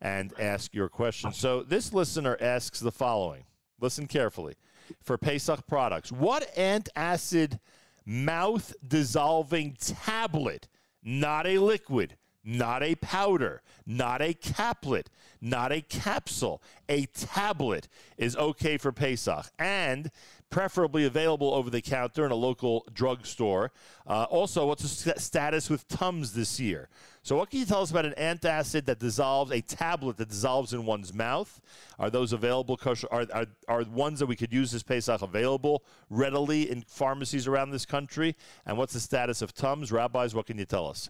and 0.00 0.32
ask 0.38 0.74
your 0.74 0.88
question. 0.88 1.32
So 1.32 1.62
this 1.62 1.92
listener 1.92 2.36
asks 2.40 2.80
the 2.80 2.92
following. 2.92 3.44
Listen 3.80 4.06
carefully. 4.06 4.54
For 5.02 5.16
Pesach 5.16 5.66
products, 5.66 6.12
what 6.12 6.54
antacid 6.56 7.58
mouth 8.04 8.74
dissolving 8.86 9.76
tablet, 9.78 10.68
not 11.02 11.46
a 11.46 11.58
liquid, 11.58 12.16
not 12.44 12.82
a 12.82 12.94
powder, 12.96 13.62
not 13.86 14.20
a 14.20 14.34
caplet, 14.34 15.08
not 15.40 15.72
a 15.72 15.80
capsule, 15.80 16.62
a 16.88 17.06
tablet 17.06 17.88
is 18.18 18.36
okay 18.36 18.76
for 18.76 18.92
Pesach. 18.92 19.46
And 19.58 20.10
preferably 20.50 21.04
available 21.04 21.52
over 21.52 21.68
the 21.68 21.82
counter 21.82 22.24
in 22.24 22.30
a 22.30 22.36
local 22.36 22.86
drugstore. 22.92 23.72
Uh, 24.06 24.24
also, 24.30 24.66
what's 24.66 24.82
the 24.82 24.88
st- 24.88 25.18
status 25.18 25.68
with 25.68 25.88
Tums 25.88 26.34
this 26.34 26.60
year? 26.60 26.88
So, 27.24 27.36
what 27.36 27.48
can 27.48 27.58
you 27.58 27.64
tell 27.64 27.80
us 27.80 27.90
about 27.90 28.04
an 28.04 28.12
antacid 28.18 28.84
that 28.84 28.98
dissolves, 28.98 29.50
a 29.50 29.62
tablet 29.62 30.18
that 30.18 30.28
dissolves 30.28 30.74
in 30.74 30.84
one's 30.84 31.14
mouth? 31.14 31.58
Are 31.98 32.10
those 32.10 32.34
available? 32.34 32.78
Are, 32.84 33.26
are, 33.32 33.46
are 33.66 33.82
ones 33.84 34.18
that 34.18 34.26
we 34.26 34.36
could 34.36 34.52
use 34.52 34.72
this 34.72 34.82
Pesach 34.82 35.22
available 35.22 35.84
readily 36.10 36.70
in 36.70 36.82
pharmacies 36.82 37.46
around 37.46 37.70
this 37.70 37.86
country? 37.86 38.36
And 38.66 38.76
what's 38.76 38.92
the 38.92 39.00
status 39.00 39.40
of 39.40 39.54
Tums? 39.54 39.90
Rabbis, 39.90 40.34
what 40.34 40.44
can 40.44 40.58
you 40.58 40.66
tell 40.66 40.86
us? 40.86 41.08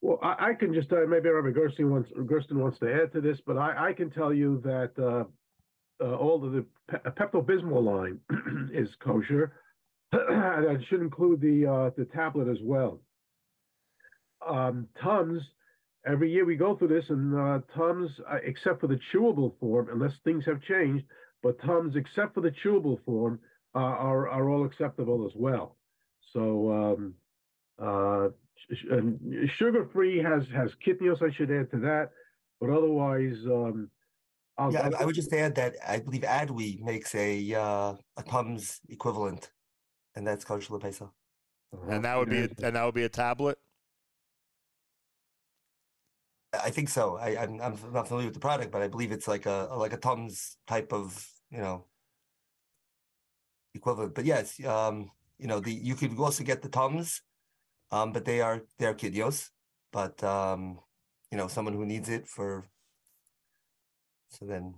Well, 0.00 0.20
I, 0.22 0.50
I 0.50 0.54
can 0.54 0.72
just 0.72 0.92
uh, 0.92 1.06
maybe 1.08 1.28
Rabbi 1.28 1.50
Gerstein 1.50 1.90
wants 1.90 2.08
Gersten 2.30 2.60
wants 2.60 2.78
to 2.78 2.94
add 2.94 3.12
to 3.12 3.20
this, 3.20 3.38
but 3.44 3.58
I, 3.58 3.88
I 3.88 3.92
can 3.94 4.10
tell 4.10 4.32
you 4.32 4.60
that 4.64 4.92
uh, 4.96 5.24
uh, 6.04 6.16
all 6.18 6.44
of 6.44 6.52
the 6.52 6.64
Pepto 6.88 7.44
Bismol 7.44 7.82
line 7.82 8.20
is 8.72 8.88
kosher. 9.00 9.54
that 10.12 10.78
should 10.88 11.00
include 11.00 11.40
the 11.40 11.66
uh, 11.66 11.90
the 11.98 12.04
tablet 12.14 12.46
as 12.46 12.58
well. 12.62 13.00
Um, 14.46 14.88
Tums, 15.00 15.42
every 16.06 16.30
year 16.30 16.44
we 16.44 16.56
go 16.56 16.76
through 16.76 16.88
this, 16.88 17.10
and 17.10 17.34
uh, 17.38 17.60
Tums, 17.76 18.10
uh, 18.30 18.38
except 18.42 18.80
for 18.80 18.86
the 18.86 18.98
chewable 19.12 19.58
form, 19.60 19.88
unless 19.92 20.12
things 20.24 20.44
have 20.46 20.60
changed, 20.62 21.04
but 21.42 21.60
Tums, 21.60 21.96
except 21.96 22.34
for 22.34 22.40
the 22.40 22.52
chewable 22.64 23.02
form, 23.04 23.38
uh, 23.74 23.78
are 23.78 24.28
are 24.28 24.48
all 24.50 24.64
acceptable 24.64 25.26
as 25.26 25.32
well. 25.34 25.76
So 26.32 26.72
um, 26.72 27.14
uh, 27.78 28.28
sugar 29.56 29.88
free 29.92 30.18
has 30.18 30.44
has 30.54 30.70
kitnios. 30.86 31.22
I 31.22 31.34
should 31.34 31.50
add 31.50 31.70
to 31.70 31.78
that, 31.80 32.10
but 32.60 32.70
otherwise. 32.70 33.36
Um, 33.46 33.90
I'll, 34.58 34.70
yeah, 34.70 34.82
I'll, 34.82 34.96
I 34.96 35.04
would 35.06 35.14
just 35.14 35.32
add 35.32 35.54
that 35.54 35.76
I 35.86 35.98
believe 36.00 36.22
Adwe 36.22 36.80
makes 36.82 37.14
a 37.14 37.54
uh, 37.54 37.94
a 38.16 38.22
Tums 38.28 38.80
equivalent, 38.88 39.50
and 40.14 40.26
that's 40.26 40.44
kosher 40.44 40.74
lepesa. 40.74 41.10
And 41.88 42.04
that 42.04 42.18
would 42.18 42.28
be 42.28 42.40
a, 42.40 42.48
and 42.62 42.76
that 42.76 42.84
would 42.84 42.94
be 42.94 43.04
a 43.04 43.08
tablet. 43.08 43.58
I 46.52 46.70
think 46.70 46.88
so. 46.88 47.16
I, 47.16 47.36
I'm 47.42 47.60
I'm 47.60 47.78
not 47.92 48.08
familiar 48.08 48.26
with 48.26 48.34
the 48.34 48.40
product, 48.40 48.70
but 48.70 48.82
I 48.82 48.88
believe 48.88 49.12
it's 49.12 49.28
like 49.28 49.46
a 49.46 49.68
like 49.76 49.92
a 49.92 49.96
Tums 49.96 50.58
type 50.66 50.92
of 50.92 51.26
you 51.50 51.58
know 51.58 51.86
equivalent. 53.74 54.14
But 54.14 54.24
yes, 54.24 54.62
um, 54.64 55.10
you 55.38 55.46
know 55.46 55.60
the 55.60 55.72
you 55.72 55.94
could 55.94 56.18
also 56.18 56.44
get 56.44 56.62
the 56.62 56.68
Tums, 56.68 57.22
um, 57.90 58.12
but 58.12 58.24
they 58.24 58.40
are 58.40 58.62
they 58.78 58.86
are 58.86 58.94
kitnios. 58.94 59.48
But 59.92 60.22
um, 60.22 60.78
you 61.30 61.38
know 61.38 61.48
someone 61.48 61.74
who 61.74 61.86
needs 61.86 62.08
it 62.08 62.28
for 62.28 62.66
so 64.32 64.46
then, 64.46 64.74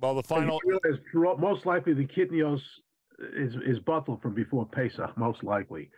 well, 0.00 0.16
the 0.16 0.24
final 0.24 0.60
is 0.84 0.98
most 1.38 1.66
likely 1.66 1.94
the 1.94 2.06
kitnios 2.06 2.60
is 3.36 3.54
is 3.64 3.78
bottled 3.78 4.20
from 4.20 4.34
before 4.34 4.66
Pesach, 4.66 5.16
most 5.16 5.44
likely. 5.44 5.90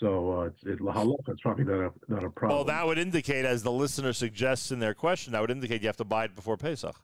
So 0.00 0.40
uh, 0.40 0.44
it's 0.46 0.62
it, 0.64 0.78
it's 0.80 1.40
probably 1.40 1.64
not 1.64 1.80
a 1.80 1.92
not 2.08 2.24
a 2.24 2.30
problem. 2.30 2.58
Well, 2.58 2.64
that 2.64 2.86
would 2.86 2.98
indicate, 2.98 3.44
as 3.44 3.62
the 3.62 3.72
listener 3.72 4.12
suggests 4.12 4.70
in 4.70 4.78
their 4.78 4.94
question, 4.94 5.32
that 5.32 5.40
would 5.40 5.50
indicate 5.50 5.80
you 5.80 5.88
have 5.88 5.96
to 5.96 6.04
buy 6.04 6.24
it 6.24 6.34
before 6.34 6.56
Pesach. 6.56 6.96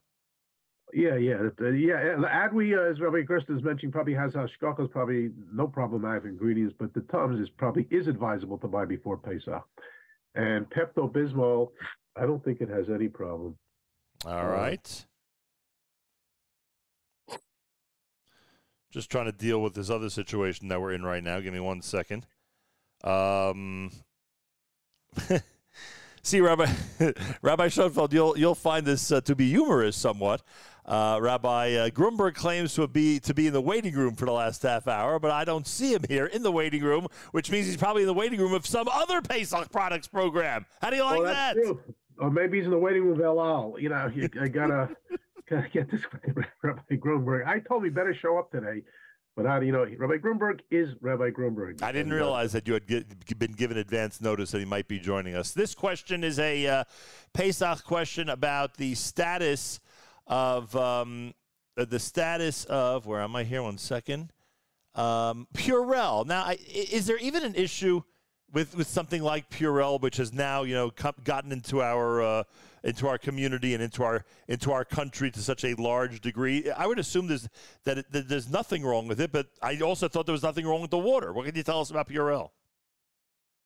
Yeah, 0.93 1.17
yeah, 1.17 1.49
uh, 1.59 1.69
yeah. 1.71 2.17
Adwe, 2.19 2.77
uh, 2.77 2.91
as 2.91 3.01
Rabbi 3.01 3.23
Gersten 3.27 3.57
is 3.57 3.65
mentioning, 3.65 3.93
probably 3.93 4.13
has 4.13 4.33
hashgachas, 4.33 4.91
probably 4.91 5.31
no 5.51 5.67
problematic 5.67 6.25
ingredients, 6.25 6.75
but 6.79 6.93
the 6.93 7.01
Tums 7.03 7.41
is 7.41 7.49
probably 7.49 7.89
is 7.91 8.09
advisable 8.09 8.59
to 8.59 8.69
buy 8.69 8.85
before 8.85 9.17
Pesach. 9.17 9.65
And 10.35 10.67
Pepto 10.69 11.11
Bismol, 11.11 11.71
I 12.17 12.27
don't 12.27 12.45
think 12.45 12.61
it 12.61 12.69
has 12.69 12.87
any 12.95 13.09
problem. 13.09 13.57
All 14.27 14.33
uh, 14.33 14.47
right. 14.47 15.07
Just 18.91 19.11
trying 19.11 19.25
to 19.25 19.33
deal 19.33 19.63
with 19.63 19.73
this 19.73 19.89
other 19.89 20.11
situation 20.11 20.69
that 20.69 20.79
we're 20.79 20.93
in 20.93 21.03
right 21.03 21.25
now. 21.25 21.41
Give 21.41 21.55
me 21.55 21.61
one 21.61 21.81
second. 21.81 22.27
Um, 23.05 23.91
see, 26.23 26.41
Rabbi 26.41 26.71
Rabbi 27.43 27.69
Schoenfeld, 27.69 28.13
you'll 28.13 28.39
you'll 28.39 28.55
find 28.55 28.87
this 28.87 29.11
uh, 29.11 29.21
to 29.23 29.35
be 29.35 29.51
humorous 29.51 29.97
somewhat. 29.97 30.43
Uh, 30.85 31.19
Rabbi 31.21 31.75
uh, 31.75 31.89
Grunberg 31.91 32.35
claims 32.35 32.75
to 32.75 32.89
be 32.89 33.21
to 33.21 33.33
be 33.33 33.47
in 33.47 33.53
the 33.53 33.61
waiting 33.61 33.95
room 33.95 34.17
for 34.17 34.25
the 34.25 34.33
last 34.33 34.63
half 34.63 34.89
hour, 34.89 35.19
but 35.21 35.31
I 35.31 35.45
don't 35.45 35.67
see 35.67 35.95
him 35.95 36.03
here 36.09 36.27
in 36.27 36.43
the 36.43 36.51
waiting 36.51 36.83
room, 36.83 37.07
which 37.31 37.51
means 37.51 37.67
he's 37.67 37.77
probably 37.77 38.03
in 38.03 38.09
the 38.09 38.15
waiting 38.15 38.41
room 38.41 38.53
of 38.53 38.67
some 38.67 38.89
other 38.89 39.23
Pesach 39.23 39.71
products 39.71 40.09
program. 40.09 40.67
How 40.81 40.91
do 40.91 40.97
you 40.97 41.05
like 41.05 41.21
well, 41.21 41.33
that? 41.33 41.55
True. 41.55 41.81
Or 42.19 42.31
maybe 42.31 42.59
he's 42.59 42.67
in 42.67 42.73
the 42.73 42.79
waiting 42.79 43.05
room 43.05 43.19
of 43.19 43.25
El 43.25 43.41
Al. 43.41 43.77
You 43.79 43.91
know, 43.91 44.11
you, 44.13 44.29
I 44.41 44.49
gotta 44.49 44.89
gotta 45.51 45.69
get 45.69 45.89
this 45.89 46.03
Rabbi 46.63 46.97
Grunberg. 46.97 47.47
I 47.47 47.61
told 47.61 47.85
me 47.85 47.89
better 47.89 48.13
show 48.13 48.37
up 48.37 48.51
today. 48.51 48.83
But 49.35 49.47
how 49.47 49.59
do 49.59 49.67
you 49.67 49.73
know 49.73 49.87
Rabbi 49.99 50.19
Grunberg 50.19 50.61
is 50.71 50.91
Rabbi 51.01 51.31
Grunberg? 51.31 51.83
I 51.83 51.91
didn't 51.91 52.13
uh, 52.13 52.17
realize 52.17 52.53
that 52.53 52.67
you 52.67 52.75
had 52.75 52.87
get, 52.87 53.39
been 53.39 53.53
given 53.53 53.79
advance 53.79 54.21
notice 54.21 54.51
that 54.51 54.59
he 54.59 54.67
might 54.67 54.89
be 54.89 54.99
joining 54.99 55.35
us. 55.35 55.53
This 55.53 55.75
question 55.75 56.23
is 56.23 56.39
a 56.39 56.67
uh, 56.67 56.85
Pesach 57.33 57.83
question 57.85 58.29
about 58.29 58.77
the 58.77 58.95
status 58.95 59.81
of 60.27 60.77
um, 60.77 61.33
uh, 61.79 61.87
the 61.87 61.99
status 61.99 62.67
of 62.67 63.07
where 63.07 63.23
am 63.23 63.35
I 63.35 63.45
here? 63.45 63.63
One 63.63 63.79
second. 63.79 64.33
Um, 64.95 65.47
Purell. 65.55 66.27
Now, 66.27 66.43
I, 66.43 66.59
is 66.69 67.07
there 67.07 67.19
even 67.19 67.43
an 67.43 67.55
issue 67.55 68.03
with 68.53 68.77
with 68.77 68.87
something 68.87 69.23
like 69.23 69.49
Purell, 69.49 69.99
which 69.99 70.19
has 70.19 70.35
now 70.35 70.63
you 70.63 70.75
know 70.75 70.91
come, 70.91 71.15
gotten 71.25 71.53
into 71.53 71.81
our 71.81 72.21
uh, 72.23 72.43
into 72.85 73.09
our 73.09 73.19
community 73.19 73.75
and 73.75 73.83
into 73.83 74.03
our 74.03 74.25
into 74.49 74.73
our 74.73 74.85
country 74.85 75.31
to 75.31 75.41
such 75.41 75.65
a 75.65 75.75
large 75.75 76.21
degree. 76.21 76.71
I 76.71 76.87
would 76.87 76.99
assume 76.99 77.27
there's 77.27 77.49
that, 77.85 77.99
it, 77.99 78.13
that 78.13 78.29
there's 78.29 78.51
nothing 78.51 78.85
wrong 78.85 79.09
with 79.09 79.21
it, 79.21 79.33
but 79.33 79.49
I 79.63 79.79
also 79.81 80.09
thought 80.09 80.27
there 80.27 80.33
was 80.33 80.43
nothing 80.43 80.67
wrong 80.67 80.81
with 80.81 80.91
the 80.91 80.99
water. 80.99 81.33
What 81.33 81.47
can 81.47 81.55
you 81.55 81.63
tell 81.63 81.81
us 81.81 81.91
about 81.91 82.09
Purell? 82.09 82.51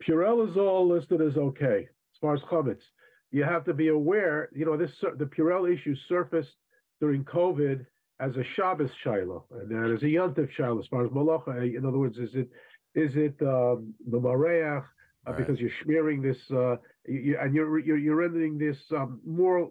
Purell 0.06 0.48
is 0.48 0.56
all 0.56 0.86
listed 0.86 1.20
as 1.20 1.36
okay 1.36 1.88
as 1.88 2.18
far 2.20 2.34
as 2.34 2.40
chametz. 2.42 2.82
You 3.30 3.44
have 3.44 3.64
to 3.64 3.74
be 3.74 3.88
aware, 3.88 4.48
you 4.52 4.64
know, 4.64 4.76
this 4.76 4.92
the 5.00 5.26
Purell 5.26 5.72
issue 5.72 5.94
surfaced 6.08 6.56
during 7.00 7.24
COVID 7.24 7.86
as 8.20 8.36
a 8.36 8.44
Shabbos 8.54 8.90
shiloh 9.02 9.44
and 9.50 9.70
then 9.70 9.92
as 9.94 10.02
a 10.02 10.06
Yontif 10.06 10.50
shiloh 10.52 10.78
as 10.78 10.86
far 10.86 11.04
as 11.04 11.10
malacha. 11.10 11.76
In 11.76 11.84
other 11.84 11.98
words, 11.98 12.18
is 12.18 12.34
it 12.34 12.48
is 12.94 13.14
it 13.14 13.36
um, 13.42 13.92
the 14.10 14.18
mareach 14.18 14.84
uh, 15.26 15.32
right. 15.32 15.38
because 15.38 15.60
you're 15.60 15.70
smearing 15.82 16.22
this 16.22 16.38
uh, 16.50 16.76
you, 17.06 17.36
and 17.40 17.54
you're, 17.54 17.78
you're, 17.78 17.98
you're 17.98 18.16
rendering 18.16 18.58
this 18.58 18.76
um, 18.96 19.20
more 19.24 19.70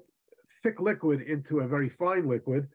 thick 0.63 0.79
liquid 0.79 1.21
into 1.21 1.59
a 1.59 1.67
very 1.67 1.91
fine 1.97 2.27
liquid. 2.27 2.67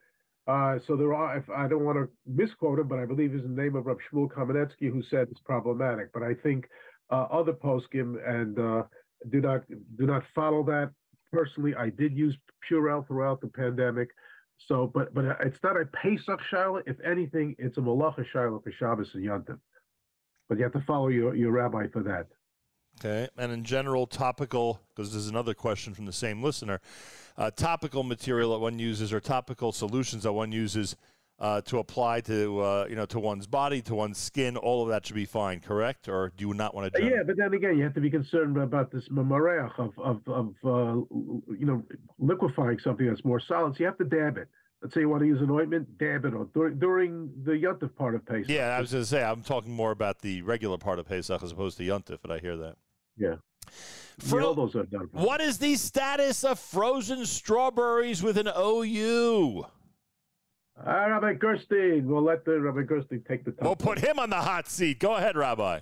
Uh, 0.47 0.79
so 0.87 0.95
there 0.95 1.13
are, 1.13 1.37
if 1.37 1.49
I 1.49 1.67
don't 1.67 1.85
want 1.85 1.97
to 1.97 2.09
misquote 2.25 2.79
him, 2.79 2.87
but 2.87 2.99
I 2.99 3.05
believe 3.05 3.35
is 3.35 3.43
the 3.43 3.49
name 3.49 3.75
of 3.75 3.85
Rab 3.85 3.97
Shmuel 4.11 4.29
Kamenetsky 4.31 4.91
who 4.91 5.03
said 5.09 5.27
it's 5.29 5.39
problematic. 5.41 6.11
But 6.13 6.23
I 6.23 6.33
think 6.33 6.65
uh, 7.11 7.27
other 7.31 7.53
poskim 7.53 8.17
and 8.27 8.57
uh, 8.57 8.83
do 9.29 9.41
not 9.41 9.61
do 9.97 10.05
not 10.05 10.23
follow 10.33 10.63
that. 10.63 10.91
Personally, 11.31 11.75
I 11.75 11.89
did 11.89 12.17
use 12.17 12.35
Purell 12.69 13.07
throughout 13.07 13.39
the 13.39 13.47
pandemic. 13.47 14.09
So, 14.67 14.91
but 14.93 15.13
but 15.13 15.25
it's 15.41 15.59
not 15.63 15.79
a 15.79 15.85
Pesach 15.85 16.39
shiloh. 16.49 16.81
If 16.85 16.97
anything, 17.05 17.55
it's 17.57 17.77
a 17.77 17.81
Malacha 17.81 18.25
shiloh 18.31 18.61
for 18.63 18.71
Shabbos 18.71 19.09
and 19.13 19.23
Yontif. 19.23 19.59
But 20.49 20.57
you 20.57 20.63
have 20.63 20.73
to 20.73 20.83
follow 20.85 21.07
your, 21.07 21.35
your 21.35 21.51
rabbi 21.51 21.87
for 21.93 22.03
that. 22.03 22.27
Okay. 23.03 23.27
And 23.35 23.51
in 23.51 23.63
general, 23.63 24.05
topical, 24.05 24.79
because 24.89 25.11
there's 25.11 25.27
another 25.27 25.55
question 25.55 25.95
from 25.95 26.05
the 26.05 26.13
same 26.13 26.43
listener, 26.43 26.79
uh, 27.35 27.49
topical 27.49 28.03
material 28.03 28.51
that 28.51 28.59
one 28.59 28.77
uses 28.77 29.11
or 29.11 29.19
topical 29.19 29.71
solutions 29.71 30.23
that 30.23 30.33
one 30.33 30.51
uses 30.51 30.95
uh, 31.39 31.61
to 31.61 31.79
apply 31.79 32.21
to 32.21 32.59
uh, 32.59 32.85
you 32.87 32.95
know 32.95 33.07
to 33.07 33.19
one's 33.19 33.47
body, 33.47 33.81
to 33.81 33.95
one's 33.95 34.19
skin, 34.19 34.55
all 34.55 34.83
of 34.83 34.89
that 34.89 35.07
should 35.07 35.15
be 35.15 35.25
fine, 35.25 35.59
correct? 35.59 36.07
Or 36.07 36.31
do 36.37 36.47
you 36.47 36.53
not 36.53 36.75
want 36.75 36.93
to? 36.93 37.01
Do 37.01 37.07
Yeah, 37.07 37.23
but 37.25 37.37
then 37.37 37.51
again, 37.55 37.75
you 37.75 37.83
have 37.83 37.95
to 37.95 38.01
be 38.01 38.11
concerned 38.11 38.57
about 38.57 38.91
this 38.91 39.07
mareach 39.09 39.79
of 39.79 39.97
of, 39.97 40.21
of 40.27 40.53
uh, 40.63 41.01
you 41.57 41.65
know 41.65 41.83
liquefying 42.19 42.77
something 42.83 43.07
that's 43.07 43.25
more 43.25 43.39
solid. 43.39 43.73
So 43.73 43.79
you 43.79 43.85
have 43.87 43.97
to 43.97 44.05
dab 44.05 44.37
it 44.37 44.47
let's 44.83 44.95
say 44.95 45.01
you 45.01 45.09
want 45.09 45.21
to 45.21 45.27
use 45.27 45.41
an 45.41 45.49
ointment, 45.51 45.97
dab 45.99 46.25
it 46.25 46.33
on 46.33 46.49
during, 46.55 46.79
during 46.79 47.31
the 47.43 47.51
yuntif 47.51 47.95
part 47.95 48.15
of 48.15 48.25
Pesach. 48.25 48.49
Yeah, 48.49 48.75
I 48.75 48.81
was 48.81 48.91
going 48.91 49.03
to 49.03 49.07
say 49.07 49.23
I'm 49.23 49.43
talking 49.43 49.71
more 49.71 49.91
about 49.91 50.21
the 50.21 50.41
regular 50.41 50.79
part 50.79 50.97
of 50.97 51.07
Pesach 51.07 51.43
as 51.43 51.51
opposed 51.51 51.77
to 51.77 51.83
yuntif, 51.83 52.17
but 52.21 52.31
I 52.31 52.39
hear 52.39 52.57
that. 52.57 52.77
Yeah. 53.21 53.35
Fro- 54.19 54.53
those 54.53 54.75
are 54.75 54.83
done. 54.83 55.07
What 55.11 55.41
is 55.41 55.57
the 55.57 55.75
status 55.75 56.43
of 56.43 56.59
frozen 56.59 57.25
strawberries 57.25 58.21
with 58.21 58.37
an 58.37 58.49
OU? 58.55 59.65
Uh, 60.77 61.09
Rabbi 61.09 61.33
Gerstein, 61.33 62.07
we'll 62.07 62.23
let 62.23 62.43
the 62.45 62.59
Rabbi 62.59 62.83
Gerstein 62.83 63.23
take 63.27 63.45
the 63.45 63.51
top. 63.51 63.63
We'll 63.63 63.75
put 63.75 63.99
him 63.99 64.19
on 64.19 64.29
the 64.29 64.37
hot 64.37 64.67
seat. 64.67 64.99
Go 64.99 65.15
ahead, 65.15 65.35
Rabbi. 65.35 65.81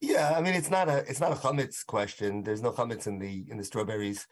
Yeah, 0.00 0.34
I 0.36 0.40
mean 0.40 0.54
it's 0.54 0.70
not 0.70 0.88
a 0.88 0.98
it's 1.08 1.20
not 1.20 1.32
a 1.32 1.34
chametz 1.34 1.84
question. 1.84 2.42
There's 2.42 2.62
no 2.62 2.72
chametz 2.72 3.06
in 3.06 3.18
the 3.18 3.44
in 3.50 3.58
the 3.58 3.64
strawberries. 3.64 4.26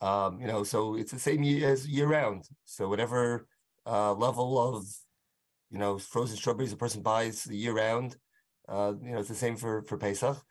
Um, 0.00 0.40
you 0.40 0.48
know, 0.48 0.64
so 0.64 0.96
it's 0.96 1.12
the 1.12 1.18
same 1.18 1.42
year 1.44 1.70
as 1.70 1.86
year 1.86 2.08
round. 2.08 2.44
So 2.64 2.88
whatever 2.88 3.46
uh, 3.86 4.14
level 4.14 4.58
of, 4.58 4.84
you 5.70 5.78
know, 5.78 5.98
frozen 5.98 6.36
strawberries 6.36 6.72
a 6.72 6.76
person 6.76 7.02
buys 7.02 7.46
year 7.46 7.72
round, 7.72 8.16
uh, 8.68 8.94
you 9.00 9.12
know, 9.12 9.20
it's 9.20 9.28
the 9.28 9.34
same 9.34 9.56
for 9.56 9.82
for 9.82 9.96
Pesach. 9.96 10.42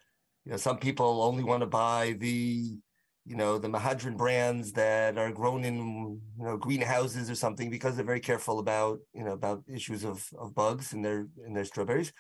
You 0.46 0.52
know, 0.52 0.58
some 0.58 0.78
people 0.78 1.22
only 1.22 1.44
want 1.44 1.62
to 1.62 1.68
buy 1.68 2.16
the 2.20 2.78
you 3.26 3.36
know, 3.36 3.58
the 3.60 3.68
mehadrin 3.68 4.18
brands 4.18 4.72
that 4.74 5.18
are 5.18 5.32
grown 5.32 5.64
in, 5.64 6.20
you 6.40 6.44
know, 6.44 6.58
greenhouses 6.58 7.30
or 7.30 7.36
something 7.36 7.70
because 7.70 7.96
they're 7.96 8.06
very 8.06 8.20
careful 8.20 8.60
about, 8.60 9.00
you 9.14 9.24
know, 9.24 9.34
about 9.34 9.64
issues 9.72 10.04
of, 10.04 10.28
of 10.40 10.56
bugs 10.56 10.94
in 10.94 11.02
their 11.02 11.28
in 11.46 11.54
their 11.54 11.66
strawberries. 11.66 12.12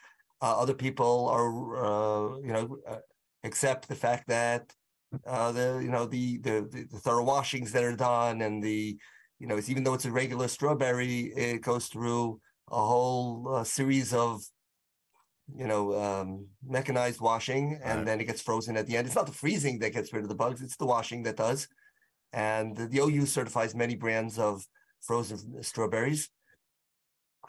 Uh, 0.41 0.59
other 0.59 0.73
people 0.73 1.27
are, 1.29 1.85
uh, 1.85 2.37
you 2.39 2.53
know, 2.53 2.77
uh, 2.87 2.97
accept 3.43 3.87
the 3.87 3.95
fact 3.95 4.27
that 4.27 4.71
uh, 5.25 5.51
the, 5.51 5.79
you 5.83 5.89
know, 5.89 6.05
the, 6.05 6.37
the 6.39 6.87
the 6.91 6.99
thorough 6.99 7.23
washings 7.23 7.71
that 7.71 7.83
are 7.83 7.95
done 7.95 8.41
and 8.41 8.63
the, 8.63 8.97
you 9.39 9.47
know, 9.47 9.57
it's 9.57 9.69
even 9.69 9.83
though 9.83 9.95
it's 9.95 10.05
a 10.05 10.11
regular 10.11 10.47
strawberry, 10.47 11.33
it 11.35 11.61
goes 11.61 11.87
through 11.87 12.39
a 12.71 12.75
whole 12.79 13.55
uh, 13.55 13.63
series 13.63 14.13
of 14.13 14.43
you 15.55 15.67
know, 15.67 15.99
um, 15.99 16.47
mechanized 16.65 17.21
washing, 17.21 17.79
and 17.83 17.99
right. 17.99 18.05
then 18.05 18.21
it 18.21 18.25
gets 18.25 18.41
frozen 18.41 18.77
at 18.77 18.87
the 18.87 18.97
end. 18.97 19.07
It's 19.07 19.15
not 19.15 19.25
the 19.25 19.33
freezing 19.33 19.79
that 19.79 19.93
gets 19.93 20.13
rid 20.13 20.23
of 20.23 20.29
the 20.29 20.35
bugs; 20.35 20.61
it's 20.61 20.77
the 20.77 20.85
washing 20.85 21.23
that 21.23 21.37
does. 21.37 21.67
And 22.33 22.75
the, 22.75 22.87
the 22.87 22.99
OU 22.99 23.25
certifies 23.25 23.75
many 23.75 23.95
brands 23.95 24.39
of 24.39 24.65
frozen 25.01 25.61
strawberries, 25.63 26.29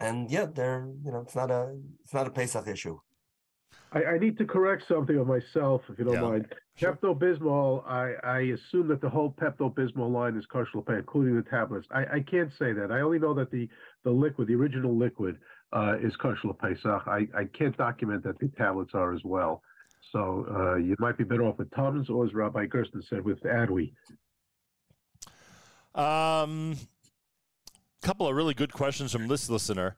and 0.01 0.31
yeah, 0.31 0.47
they're 0.53 0.89
you 1.05 1.13
know, 1.13 1.21
it's 1.21 1.37
not 1.37 1.51
a 1.51 1.77
it's 2.03 2.15
not 2.15 2.27
a 2.27 2.31
Pesach 2.31 2.67
issue. 2.67 2.99
I, 3.93 4.05
I 4.05 4.19
need 4.19 4.39
to 4.39 4.45
correct 4.45 4.85
something 4.89 5.17
of 5.19 5.27
myself, 5.27 5.83
if 5.89 5.99
you 5.99 6.05
don't 6.05 6.15
yeah. 6.15 6.21
mind. 6.21 6.47
Sure. 6.77 6.95
Pepto 6.95 7.19
Bismol, 7.19 7.87
I, 7.87 8.15
I 8.25 8.39
assume 8.41 8.89
that 8.89 9.03
the 9.03 9.09
whole 9.09 9.31
Pepto 9.39 9.73
Bismol 9.75 10.11
line 10.11 10.37
is 10.37 10.47
kosher 10.47 10.81
pay, 10.81 10.95
including 10.95 11.37
the 11.37 11.43
tablets. 11.43 11.87
I, 11.91 12.05
I 12.05 12.21
can't 12.21 12.51
say 12.59 12.73
that. 12.73 12.91
I 12.91 13.01
only 13.03 13.19
know 13.19 13.35
that 13.35 13.51
the 13.51 13.69
the 14.05 14.11
liquid, 14.11 14.49
the 14.49 14.55
original 14.55 14.97
liquid, 14.97 15.39
uh, 15.73 15.97
is 16.03 16.15
kosher 16.17 16.53
Pesach. 16.53 17.03
I, 17.07 17.27
I 17.37 17.45
can't 17.57 17.77
document 17.77 18.25
that 18.25 18.39
the 18.39 18.49
tablets 18.49 18.93
are 18.95 19.15
as 19.15 19.23
well. 19.25 19.63
So 20.13 20.47
uh, 20.51 20.75
you 20.77 20.95
might 20.99 21.17
be 21.17 21.25
better 21.25 21.45
off 21.45 21.59
with 21.59 21.71
Tums 21.75 22.11
or, 22.11 22.27
as 22.27 22.35
Rabbi 22.35 22.67
Gersten 22.67 23.03
said, 23.09 23.25
with 23.25 23.41
Adwe. 23.43 23.93
Um, 25.95 26.77
couple 28.03 28.29
of 28.29 28.35
really 28.35 28.55
good 28.55 28.73
questions 28.73 29.13
from 29.13 29.29
this 29.29 29.49
listener. 29.49 29.97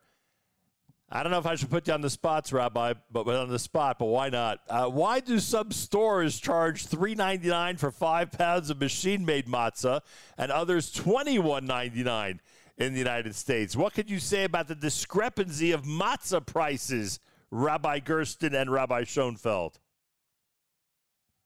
I 1.10 1.22
don't 1.22 1.30
know 1.30 1.38
if 1.38 1.46
I 1.46 1.54
should 1.54 1.70
put 1.70 1.86
you 1.86 1.94
on 1.94 2.00
the 2.00 2.10
spots, 2.10 2.52
Rabbi, 2.52 2.94
but 3.10 3.28
on 3.28 3.48
the 3.48 3.58
spot. 3.58 3.98
But 3.98 4.06
why 4.06 4.30
not? 4.30 4.60
Uh, 4.68 4.86
why 4.86 5.20
do 5.20 5.38
some 5.38 5.70
stores 5.70 6.40
charge 6.40 6.86
three 6.86 7.14
ninety 7.14 7.48
nine 7.48 7.76
for 7.76 7.90
five 7.90 8.32
pounds 8.32 8.70
of 8.70 8.80
machine 8.80 9.24
made 9.24 9.46
matzah, 9.46 10.00
and 10.38 10.50
others 10.50 10.90
twenty 10.90 11.38
one 11.38 11.66
ninety 11.66 12.02
nine 12.02 12.40
in 12.78 12.92
the 12.92 12.98
United 12.98 13.34
States? 13.34 13.76
What 13.76 13.94
could 13.94 14.10
you 14.10 14.18
say 14.18 14.44
about 14.44 14.68
the 14.68 14.74
discrepancy 14.74 15.72
of 15.72 15.82
matzah 15.82 16.44
prices, 16.44 17.20
Rabbi 17.50 18.00
Gersten 18.00 18.54
and 18.54 18.70
Rabbi 18.70 19.04
Schoenfeld? 19.04 19.78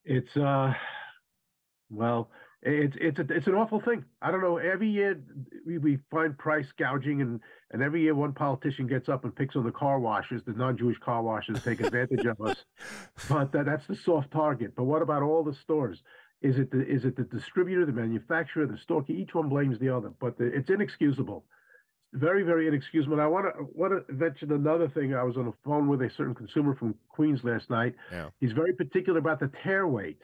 It's 0.05 0.37
uh, 0.37 0.73
well, 1.91 2.31
it's 2.63 2.97
it's 3.01 3.19
a, 3.19 3.27
it's 3.29 3.47
an 3.47 3.55
awful 3.55 3.81
thing. 3.81 4.05
I 4.23 4.31
don't 4.31 4.41
know. 4.41 4.57
Every 4.57 4.89
year 4.89 5.21
we, 5.67 5.79
we 5.79 5.99
find 6.11 6.37
price 6.39 6.67
gouging, 6.79 7.21
and 7.21 7.41
and 7.71 7.83
every 7.83 8.03
year 8.03 8.15
one 8.15 8.33
politician 8.33 8.87
gets 8.87 9.09
up 9.09 9.25
and 9.25 9.35
picks 9.35 9.55
on 9.55 9.65
the 9.65 9.71
car 9.71 10.01
washers, 10.01 10.43
the 10.47 10.55
non-Jewish 10.55 10.99
car 10.99 11.23
washers, 11.23 11.63
take 11.63 11.81
advantage 11.81 12.25
of 12.25 12.41
us. 12.41 12.65
But 13.29 13.53
that, 13.53 13.67
that's 13.67 13.87
the 13.87 13.97
soft 13.97 14.31
target. 14.31 14.75
But 14.75 14.85
what 14.85 15.03
about 15.03 15.23
all 15.23 15.45
the 15.45 15.53
stores? 15.53 16.03
Is 16.43 16.59
it 16.59 16.71
the 16.71 16.87
is 16.87 17.05
it 17.05 17.17
the 17.17 17.25
distributor, 17.25 17.85
the 17.87 17.93
manufacturer, 17.93 18.67
the 18.67 18.79
storekeeper? 18.79 19.19
Each 19.21 19.35
one 19.35 19.49
blames 19.49 19.79
the 19.79 19.89
other, 19.89 20.13
but 20.21 20.39
the, 20.39 20.47
it's 20.47 20.71
inexcusable. 20.71 21.45
very 22.13 22.43
very 22.43 22.69
inexcusable. 22.69 23.21
I 23.21 23.27
want 23.27 23.47
to 23.47 23.65
want 23.75 23.93
to 24.07 24.13
mention 24.13 24.53
another 24.53 24.89
thing. 24.89 25.15
I 25.15 25.23
was 25.25 25.37
on 25.37 25.47
the 25.47 25.53
phone 25.65 25.89
with 25.89 26.01
a 26.03 26.11
certain 26.11 26.35
consumer 26.35 26.75
from 26.75 26.95
Queens 27.09 27.45
last 27.45 27.71
night. 27.71 27.95
Yeah. 28.13 28.31
He's 28.41 28.53
very 28.53 28.73
particular 28.73 29.19
about 29.19 29.41
the 29.41 29.51
tare 29.63 29.87
weight. 29.89 30.21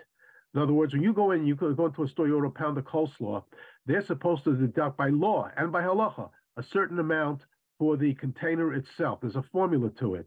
In 0.55 0.61
other 0.61 0.73
words, 0.73 0.93
when 0.93 1.03
you 1.03 1.13
go 1.13 1.33
in, 1.33 1.45
you 1.45 1.57
go 1.57 1.87
into 1.87 2.05
a 2.05 2.09
store, 2.09 2.29
you 2.29 2.37
order 2.37 2.47
a 2.47 2.51
pound 2.51 2.79
of 2.79 2.85
coleslaw. 2.85 3.43
They're 3.87 4.05
supposed 4.05 4.45
to 4.45 4.55
deduct 4.55 4.97
by 4.97 5.09
law 5.09 5.51
and 5.57 5.73
by 5.73 5.83
halacha 5.83 6.31
a 6.57 6.63
certain 6.63 7.01
amount 7.01 7.41
for 7.79 7.97
the 7.97 8.15
container 8.15 8.73
itself. 8.73 9.19
There's 9.21 9.35
a 9.35 9.43
formula 9.51 9.91
to 9.99 10.15
it. 10.15 10.27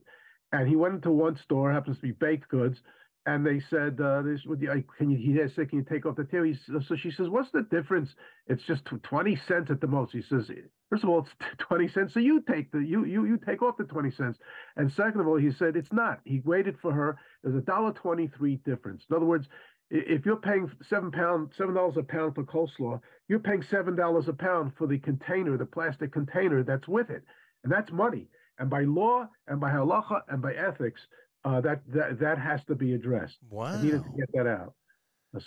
And 0.52 0.68
he 0.68 0.76
went 0.76 0.96
into 0.96 1.12
one 1.12 1.38
store, 1.38 1.72
happens 1.72 1.98
to 1.98 2.04
be 2.04 2.12
baked 2.12 2.50
goods, 2.50 2.82
and 3.28 3.46
they 3.46 3.60
said, 3.60 4.00
uh, 4.00 4.22
"This 4.22 4.46
would 4.46 4.62
you, 4.62 4.84
can 4.98 5.12
you?" 5.12 5.18
He 5.18 5.38
said, 5.50 5.70
"Can 5.70 5.80
you 5.80 5.86
take 5.86 6.06
off 6.06 6.16
the 6.16 6.24
tail?" 6.24 6.50
so 6.82 6.96
she 6.96 7.12
says, 7.12 7.28
"What's 7.28 7.52
the 7.52 7.64
difference? 7.64 8.16
It's 8.48 8.64
just 8.64 8.86
twenty 8.86 9.36
cents 9.36 9.70
at 9.70 9.82
the 9.82 9.88
most." 9.88 10.14
He 10.14 10.22
says, 10.22 10.50
first 10.90 11.04
of 11.04 11.10
all, 11.10 11.20
it's 11.20 11.36
twenty 11.58 11.90
cents, 11.90 12.14
so 12.14 12.22
you 12.22 12.40
take 12.40 12.72
the 12.72 12.80
you 12.80 13.04
you 13.04 13.26
you 13.26 13.38
take 13.38 13.62
off 13.62 13.76
the 13.76 13.84
twenty 13.84 14.12
cents." 14.12 14.40
And 14.78 14.90
second 14.90 15.20
of 15.20 15.28
all, 15.28 15.36
he 15.36 15.52
said, 15.52 15.76
"It's 15.76 15.92
not." 15.92 16.22
He 16.24 16.40
waited 16.46 16.80
for 16.80 16.94
her. 16.94 17.18
There's 17.44 17.58
a 17.58 17.62
dollar 17.62 17.92
twenty-three 17.92 18.62
difference. 18.66 19.06
In 19.10 19.18
other 19.18 19.26
words, 19.26 19.50
if 19.90 20.26
you're 20.26 20.38
paying 20.38 20.72
seven 20.90 21.12
pound 21.12 21.52
seven 21.58 21.76
dollars 21.76 21.98
a 21.98 22.04
pound 22.04 22.34
for 22.34 22.46
coleslaw, 22.46 23.02
you're 23.28 23.40
paying 23.40 23.62
seven 23.62 23.98
dollars 23.98 24.30
a 24.30 24.34
pound 24.34 24.72
for 24.78 24.88
the 24.88 25.00
container, 25.00 25.58
the 25.58 25.66
plastic 25.66 26.14
container 26.14 26.64
that's 26.64 26.88
with 26.88 27.10
it, 27.10 27.24
and 27.66 27.74
that's 27.74 27.92
money. 27.92 28.30
And 28.58 28.70
by 28.70 28.84
law, 28.84 29.28
and 29.48 29.60
by 29.60 29.70
halacha, 29.70 30.22
and 30.30 30.42
by 30.42 30.54
ethics, 30.54 31.02
uh, 31.46 31.62
that 31.62 31.82
that 31.94 32.20
that 32.20 32.38
has 32.38 32.64
to 32.66 32.76
be 32.76 32.94
addressed. 32.94 33.38
Wow! 33.50 33.66
I 33.66 33.82
needed 33.82 34.04
to 34.04 34.10
get 34.18 34.30
that 34.34 34.48
out. 34.48 34.74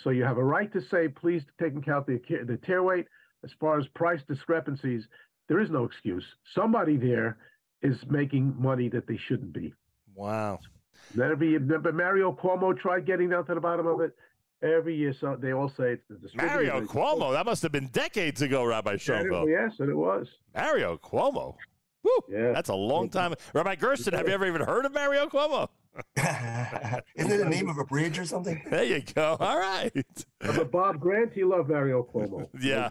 So 0.03 0.09
you 0.11 0.23
have 0.23 0.37
a 0.37 0.43
right 0.43 0.71
to 0.73 0.81
say, 0.81 1.07
please 1.07 1.43
take 1.59 1.73
into 1.73 1.81
account 1.81 2.07
the 2.07 2.19
the 2.45 2.57
tare 2.57 2.83
weight. 2.83 3.07
As 3.43 3.51
far 3.59 3.79
as 3.79 3.87
price 3.87 4.21
discrepancies, 4.27 5.07
there 5.47 5.59
is 5.59 5.71
no 5.71 5.83
excuse. 5.83 6.23
Somebody 6.53 6.95
there 6.95 7.37
is 7.81 7.97
making 8.07 8.55
money 8.59 8.87
that 8.89 9.07
they 9.07 9.17
shouldn't 9.17 9.51
be. 9.51 9.73
Wow. 10.13 10.59
It 11.15 11.39
be. 11.39 11.57
But 11.57 11.95
Mario 11.95 12.31
Cuomo 12.31 12.77
tried 12.77 13.05
getting 13.05 13.29
down 13.29 13.45
to 13.47 13.55
the 13.55 13.61
bottom 13.61 13.87
of 13.87 14.01
it. 14.01 14.15
Every 14.63 14.95
year, 14.95 15.11
so 15.19 15.35
they 15.35 15.53
all 15.53 15.69
say 15.69 15.93
it's 15.93 16.03
the 16.07 16.29
Mario 16.35 16.81
Cuomo. 16.81 17.33
That 17.33 17.47
must 17.47 17.63
have 17.63 17.71
been 17.71 17.87
decades 17.87 18.43
ago, 18.43 18.63
Rabbi 18.63 18.97
Schoenfeld. 18.97 19.49
Yes, 19.49 19.71
and 19.79 19.89
it 19.89 19.95
was 19.95 20.27
Mario 20.53 20.97
Cuomo. 20.97 21.55
Woo, 22.03 22.11
yeah. 22.29 22.51
That's 22.51 22.69
a 22.69 22.75
long 22.75 23.09
time. 23.09 23.33
Rabbi 23.55 23.73
Gersten, 23.75 24.13
have 24.13 24.27
you 24.27 24.33
ever 24.35 24.45
even 24.45 24.61
heard 24.61 24.85
of 24.85 24.93
Mario 24.93 25.27
Cuomo? 25.27 25.67
Isn't 27.15 27.31
it 27.31 27.37
the 27.37 27.49
name 27.49 27.69
of 27.69 27.77
a 27.77 27.83
bridge 27.83 28.17
or 28.17 28.25
something? 28.25 28.61
There 28.71 28.83
you 28.83 29.01
go. 29.01 29.35
All 29.39 29.57
right. 29.57 29.91
But 30.39 30.71
Bob 30.71 30.99
Grant, 30.99 31.33
he 31.33 31.43
loved 31.43 31.69
Mario 31.69 32.03
Cuomo. 32.03 32.47
Yeah. 32.61 32.89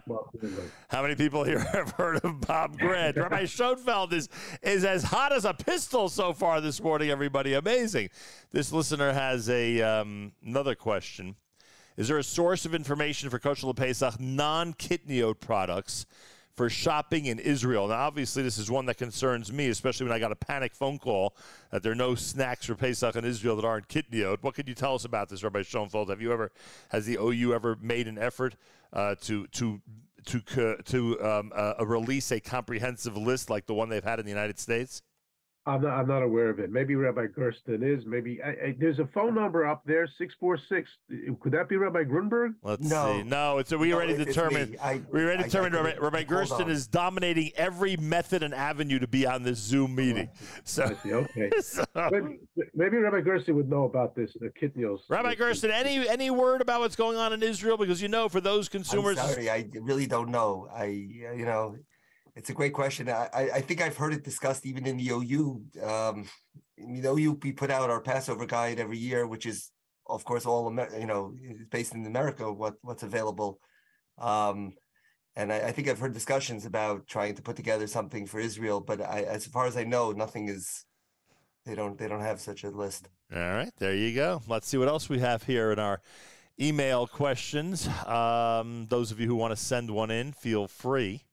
How 0.89 1.01
many 1.01 1.15
people 1.15 1.43
here 1.43 1.59
have 1.73 1.91
heard 1.91 2.23
of 2.23 2.41
Bob 2.41 2.77
Grant? 2.77 3.17
Rabbi 3.17 3.45
Schoenfeld 3.45 4.13
is 4.13 4.29
is 4.61 4.85
as 4.85 5.03
hot 5.03 5.33
as 5.33 5.45
a 5.45 5.53
pistol 5.53 6.09
so 6.09 6.33
far 6.33 6.61
this 6.61 6.81
morning. 6.81 7.09
Everybody, 7.09 7.53
amazing. 7.53 8.09
This 8.51 8.71
listener 8.71 9.11
has 9.13 9.49
a 9.49 9.81
um, 9.81 10.33
another 10.45 10.75
question. 10.75 11.35
Is 11.97 12.07
there 12.07 12.17
a 12.17 12.23
source 12.23 12.65
of 12.65 12.73
information 12.73 13.29
for 13.29 13.39
Kosher 13.39 13.73
Pesach 13.73 14.19
non-kitniot 14.19 15.39
products? 15.39 16.05
For 16.55 16.69
shopping 16.69 17.25
in 17.25 17.39
Israel. 17.39 17.87
Now, 17.87 17.95
obviously, 17.95 18.43
this 18.43 18.57
is 18.57 18.69
one 18.69 18.85
that 18.87 18.97
concerns 18.97 19.51
me, 19.51 19.69
especially 19.69 20.05
when 20.05 20.13
I 20.13 20.19
got 20.19 20.31
a 20.31 20.35
panic 20.35 20.75
phone 20.75 20.99
call 20.99 21.35
that 21.71 21.83
there 21.83 21.91
are 21.91 21.95
no 21.95 22.15
snacks 22.15 22.65
for 22.65 22.75
Pesach 22.75 23.15
in 23.15 23.25
Israel 23.25 23.55
that 23.55 23.65
aren't 23.65 23.87
kitniot. 23.87 24.37
What 24.41 24.55
could 24.55 24.67
you 24.67 24.75
tell 24.75 24.95
us 24.95 25.05
about 25.05 25.29
this, 25.29 25.43
Rabbi 25.43 25.61
Schoenfeld? 25.61 26.09
Have 26.09 26.21
you 26.21 26.31
ever, 26.31 26.51
has 26.89 27.05
the 27.05 27.17
OU 27.19 27.53
ever 27.53 27.77
made 27.81 28.07
an 28.07 28.17
effort 28.17 28.55
uh, 28.93 29.15
to 29.21 29.47
to 29.47 29.81
to 30.25 30.77
to 30.85 31.23
um, 31.23 31.51
uh, 31.55 31.73
release 31.85 32.31
a 32.31 32.39
comprehensive 32.39 33.17
list 33.17 33.49
like 33.49 33.65
the 33.65 33.73
one 33.73 33.89
they've 33.89 34.03
had 34.03 34.19
in 34.19 34.25
the 34.25 34.31
United 34.31 34.59
States? 34.59 35.01
I'm 35.67 35.83
not, 35.83 35.91
I'm 35.91 36.07
not 36.07 36.23
aware 36.23 36.49
of 36.49 36.59
it. 36.59 36.71
Maybe 36.71 36.95
Rabbi 36.95 37.27
Gersten 37.35 37.83
is. 37.83 38.03
Maybe 38.07 38.41
I, 38.43 38.49
I, 38.49 38.75
there's 38.79 38.97
a 38.97 39.05
phone 39.13 39.35
number 39.35 39.67
up 39.67 39.83
there, 39.85 40.09
six 40.17 40.33
four 40.39 40.57
six. 40.57 40.89
Could 41.39 41.51
that 41.51 41.69
be 41.69 41.77
Rabbi 41.77 42.03
Grunberg? 42.03 42.55
Let's 42.63 42.89
no. 42.89 43.17
see. 43.17 43.23
No, 43.23 43.59
it's 43.59 43.71
a, 43.71 43.77
we 43.77 43.89
no, 43.89 43.97
already 43.97 44.17
determined. 44.17 44.77
I, 44.81 45.01
we 45.11 45.21
already 45.21 45.43
determined. 45.43 45.75
Rabbi, 45.75 45.97
Rabbi 45.99 46.23
Gersten 46.23 46.67
is 46.67 46.87
dominating 46.87 47.51
every 47.55 47.95
method 47.97 48.41
and 48.41 48.55
avenue 48.55 48.97
to 48.97 49.07
be 49.07 49.27
on 49.27 49.43
this 49.43 49.59
Zoom 49.59 49.91
oh, 49.91 49.95
meeting. 49.95 50.29
So 50.63 50.95
okay. 51.05 51.51
so, 51.61 51.83
maybe, 51.95 52.39
maybe, 52.73 52.97
Rabbi 52.97 53.21
Gersten 53.21 53.55
would 53.55 53.69
know 53.69 53.85
about 53.85 54.15
this. 54.15 54.31
The 54.39 54.49
kitnios. 54.49 54.99
Rabbi 55.09 55.35
Gersten, 55.35 55.69
any 55.69 56.07
any 56.07 56.29
word 56.31 56.61
about 56.61 56.81
what's 56.81 56.95
going 56.95 57.17
on 57.17 57.33
in 57.33 57.43
Israel? 57.43 57.77
Because 57.77 58.01
you 58.01 58.07
know, 58.07 58.29
for 58.29 58.41
those 58.41 58.69
consumers, 58.69 59.17
I'm 59.17 59.29
sorry, 59.29 59.49
I 59.49 59.67
really 59.81 60.07
don't 60.07 60.29
know. 60.29 60.67
I 60.73 60.85
you 60.85 61.45
know 61.45 61.75
it's 62.35 62.49
a 62.49 62.53
great 62.53 62.73
question. 62.73 63.09
I, 63.09 63.29
I 63.33 63.61
think 63.61 63.81
I've 63.81 63.97
heard 63.97 64.13
it 64.13 64.23
discussed 64.23 64.65
even 64.65 64.85
in 64.85 64.97
the 64.97 65.09
OU. 65.09 65.63
Um, 65.83 66.25
in 66.77 67.01
the 67.01 67.09
OU, 67.09 67.39
we 67.43 67.51
put 67.51 67.69
out 67.69 67.89
our 67.89 68.01
Passover 68.01 68.45
guide 68.45 68.79
every 68.79 68.97
year, 68.97 69.27
which 69.27 69.45
is, 69.45 69.71
of 70.07 70.23
course, 70.23 70.45
all 70.45 70.69
Amer- 70.69 70.97
you 70.97 71.05
know, 71.05 71.33
based 71.69 71.93
in 71.93 72.05
America. 72.05 72.51
What 72.51 72.75
what's 72.81 73.03
available, 73.03 73.59
um, 74.17 74.73
and 75.35 75.51
I, 75.51 75.67
I, 75.67 75.71
think 75.71 75.87
I've 75.87 75.99
heard 75.99 76.13
discussions 76.13 76.65
about 76.65 77.07
trying 77.07 77.35
to 77.35 77.41
put 77.41 77.55
together 77.55 77.87
something 77.87 78.25
for 78.25 78.39
Israel. 78.39 78.79
But 78.79 79.01
I, 79.01 79.23
as 79.23 79.45
far 79.45 79.65
as 79.65 79.77
I 79.77 79.83
know, 79.83 80.11
nothing 80.11 80.47
is. 80.47 80.85
They 81.65 81.75
don't. 81.75 81.97
They 81.97 82.07
don't 82.07 82.21
have 82.21 82.39
such 82.39 82.63
a 82.63 82.69
list. 82.69 83.07
All 83.33 83.39
right, 83.39 83.71
there 83.77 83.95
you 83.95 84.15
go. 84.15 84.41
Let's 84.47 84.67
see 84.67 84.77
what 84.77 84.87
else 84.87 85.09
we 85.09 85.19
have 85.19 85.43
here 85.43 85.71
in 85.71 85.79
our 85.79 86.01
email 86.59 87.05
questions. 87.05 87.87
Um, 88.07 88.87
those 88.89 89.11
of 89.11 89.19
you 89.19 89.27
who 89.27 89.35
want 89.35 89.51
to 89.51 89.55
send 89.55 89.91
one 89.91 90.09
in, 90.09 90.31
feel 90.31 90.67
free. 90.67 91.23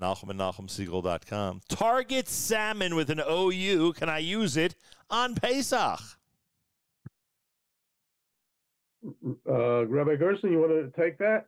Nachum 0.00 0.30
and 0.30 0.40
NachumSegal.com. 0.40 1.60
Target 1.68 2.28
salmon 2.28 2.94
with 2.94 3.10
an 3.10 3.20
OU. 3.28 3.94
Can 3.94 4.08
I 4.08 4.18
use 4.18 4.56
it 4.56 4.74
on 5.10 5.34
Pesach? 5.34 6.00
uh, 9.48 9.86
Rabbi 9.86 10.16
Gersten, 10.16 10.52
you 10.52 10.60
want 10.60 10.72
to 10.72 11.00
take 11.00 11.18
that? 11.18 11.46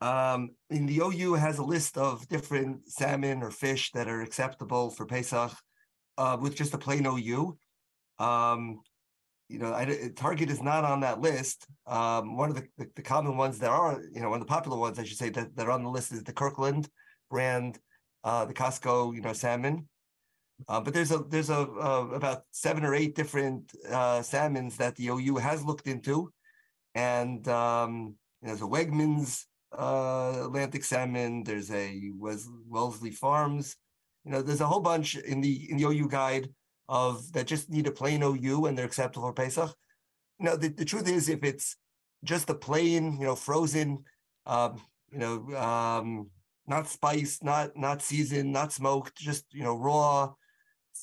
Um, 0.00 0.50
in 0.70 0.86
the 0.86 0.98
OU 0.98 1.34
has 1.34 1.58
a 1.58 1.64
list 1.64 1.96
of 1.96 2.28
different 2.28 2.88
salmon 2.90 3.42
or 3.42 3.50
fish 3.50 3.90
that 3.92 4.08
are 4.08 4.20
acceptable 4.20 4.90
for 4.90 5.06
Pesach 5.06 5.52
uh, 6.18 6.36
with 6.40 6.54
just 6.54 6.74
a 6.74 6.78
plain 6.78 7.06
OU. 7.06 7.56
Um, 8.18 8.80
you 9.48 9.58
know, 9.58 9.72
I, 9.72 10.10
Target 10.16 10.50
is 10.50 10.62
not 10.62 10.84
on 10.84 11.00
that 11.00 11.20
list. 11.20 11.66
Um, 11.86 12.36
one 12.36 12.50
of 12.50 12.56
the, 12.56 12.66
the, 12.78 12.90
the, 12.96 13.02
common 13.02 13.36
ones 13.36 13.58
that 13.58 13.70
are, 13.70 14.00
you 14.12 14.20
know, 14.20 14.30
one 14.30 14.40
of 14.40 14.46
the 14.46 14.52
popular 14.52 14.78
ones, 14.78 14.98
I 14.98 15.04
should 15.04 15.18
say, 15.18 15.28
that, 15.30 15.54
that 15.56 15.66
are 15.66 15.72
on 15.72 15.84
the 15.84 15.90
list 15.90 16.12
is 16.12 16.22
the 16.22 16.32
Kirkland 16.32 16.88
brand, 17.30 17.78
uh, 18.22 18.44
the 18.44 18.54
Costco, 18.54 19.14
you 19.14 19.20
know, 19.20 19.32
salmon. 19.32 19.88
Uh, 20.68 20.80
but 20.80 20.94
there's 20.94 21.10
a 21.10 21.18
there's 21.28 21.50
a 21.50 21.58
uh, 21.58 22.08
about 22.12 22.42
seven 22.52 22.84
or 22.84 22.94
eight 22.94 23.14
different 23.14 23.72
uh, 23.90 24.22
salmons 24.22 24.76
that 24.76 24.94
the 24.96 25.08
OU 25.08 25.36
has 25.36 25.64
looked 25.64 25.88
into, 25.88 26.32
and 26.94 27.46
um, 27.48 28.14
there's 28.40 28.62
a 28.62 28.64
Wegmans 28.64 29.44
uh, 29.76 30.44
Atlantic 30.46 30.84
salmon. 30.84 31.42
There's 31.42 31.70
a 31.70 32.10
Wes- 32.16 32.48
Wellesley 32.68 33.10
Farms. 33.10 33.76
You 34.24 34.32
know, 34.32 34.42
there's 34.42 34.60
a 34.60 34.66
whole 34.66 34.80
bunch 34.80 35.16
in 35.16 35.40
the 35.40 35.70
in 35.70 35.76
the 35.76 35.84
OU 35.84 36.08
guide 36.08 36.48
of 36.88 37.32
that 37.32 37.46
just 37.46 37.70
need 37.70 37.86
a 37.86 37.90
plain 37.92 38.22
OU 38.22 38.66
and 38.66 38.76
they're 38.76 38.86
acceptable 38.86 39.28
for 39.28 39.32
Pesach. 39.32 39.74
You 40.38 40.46
know, 40.46 40.56
the, 40.56 40.68
the 40.68 40.84
truth 40.84 41.08
is, 41.08 41.28
if 41.28 41.42
it's 41.42 41.76
just 42.24 42.50
a 42.50 42.54
plain, 42.54 43.18
you 43.18 43.26
know, 43.26 43.36
frozen, 43.36 44.04
um, 44.46 44.80
you 45.10 45.18
know, 45.18 45.56
um, 45.56 46.30
not 46.66 46.88
spiced, 46.88 47.44
not 47.44 47.76
not 47.76 48.02
seasoned, 48.02 48.52
not 48.52 48.72
smoked, 48.72 49.16
just 49.16 49.44
you 49.52 49.62
know, 49.62 49.76
raw 49.76 50.32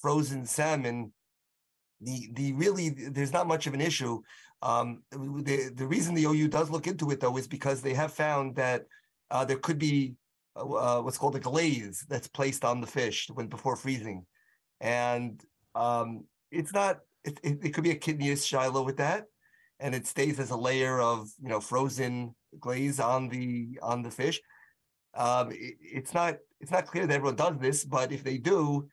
frozen 0.01 0.45
salmon. 0.45 1.11
The 2.01 2.29
the 2.33 2.53
really 2.53 2.89
there's 2.89 3.33
not 3.33 3.47
much 3.47 3.67
of 3.67 3.73
an 3.73 3.81
issue. 3.81 4.21
Um, 4.61 5.03
the 5.11 5.71
the 5.73 5.87
reason 5.87 6.15
the 6.15 6.25
OU 6.25 6.47
does 6.47 6.69
look 6.69 6.87
into 6.87 7.09
it 7.11 7.19
though 7.19 7.37
is 7.37 7.47
because 7.47 7.81
they 7.81 7.93
have 7.93 8.13
found 8.13 8.55
that 8.55 8.85
uh, 9.29 9.45
there 9.45 9.57
could 9.57 9.77
be 9.77 10.15
uh, 10.55 10.61
uh 10.61 11.01
what's 11.01 11.17
called 11.17 11.35
a 11.35 11.39
glaze 11.39 12.05
that's 12.09 12.27
placed 12.27 12.65
on 12.65 12.81
the 12.81 12.87
fish 12.87 13.29
when 13.33 13.47
before 13.47 13.75
freezing, 13.75 14.25
and 14.79 15.43
um, 15.75 16.25
it's 16.51 16.73
not. 16.73 16.99
It, 17.23 17.39
it, 17.43 17.59
it, 17.65 17.69
could 17.75 17.83
be 17.83 17.91
a 17.91 17.99
kitnius 17.99 18.43
shiloh 18.43 18.81
with 18.81 18.97
that, 18.97 19.25
and 19.79 19.93
it 19.93 20.07
stays 20.07 20.39
as 20.39 20.49
a 20.49 20.57
layer 20.57 20.99
of 20.99 21.29
you 21.39 21.49
know 21.49 21.59
frozen 21.59 22.33
glaze 22.59 22.99
on 22.99 23.29
the 23.29 23.77
on 23.83 24.01
the 24.01 24.09
fish. 24.09 24.41
Um, 25.15 25.51
it, 25.51 25.75
it's 25.81 26.13
not 26.13 26.37
it's 26.59 26.71
not 26.71 26.85
clear 26.85 27.07
that 27.07 27.13
everyone 27.13 27.35
does 27.35 27.57
this, 27.59 27.83
but 27.83 28.11
if 28.11 28.23
they 28.23 28.37
do, 28.37 28.87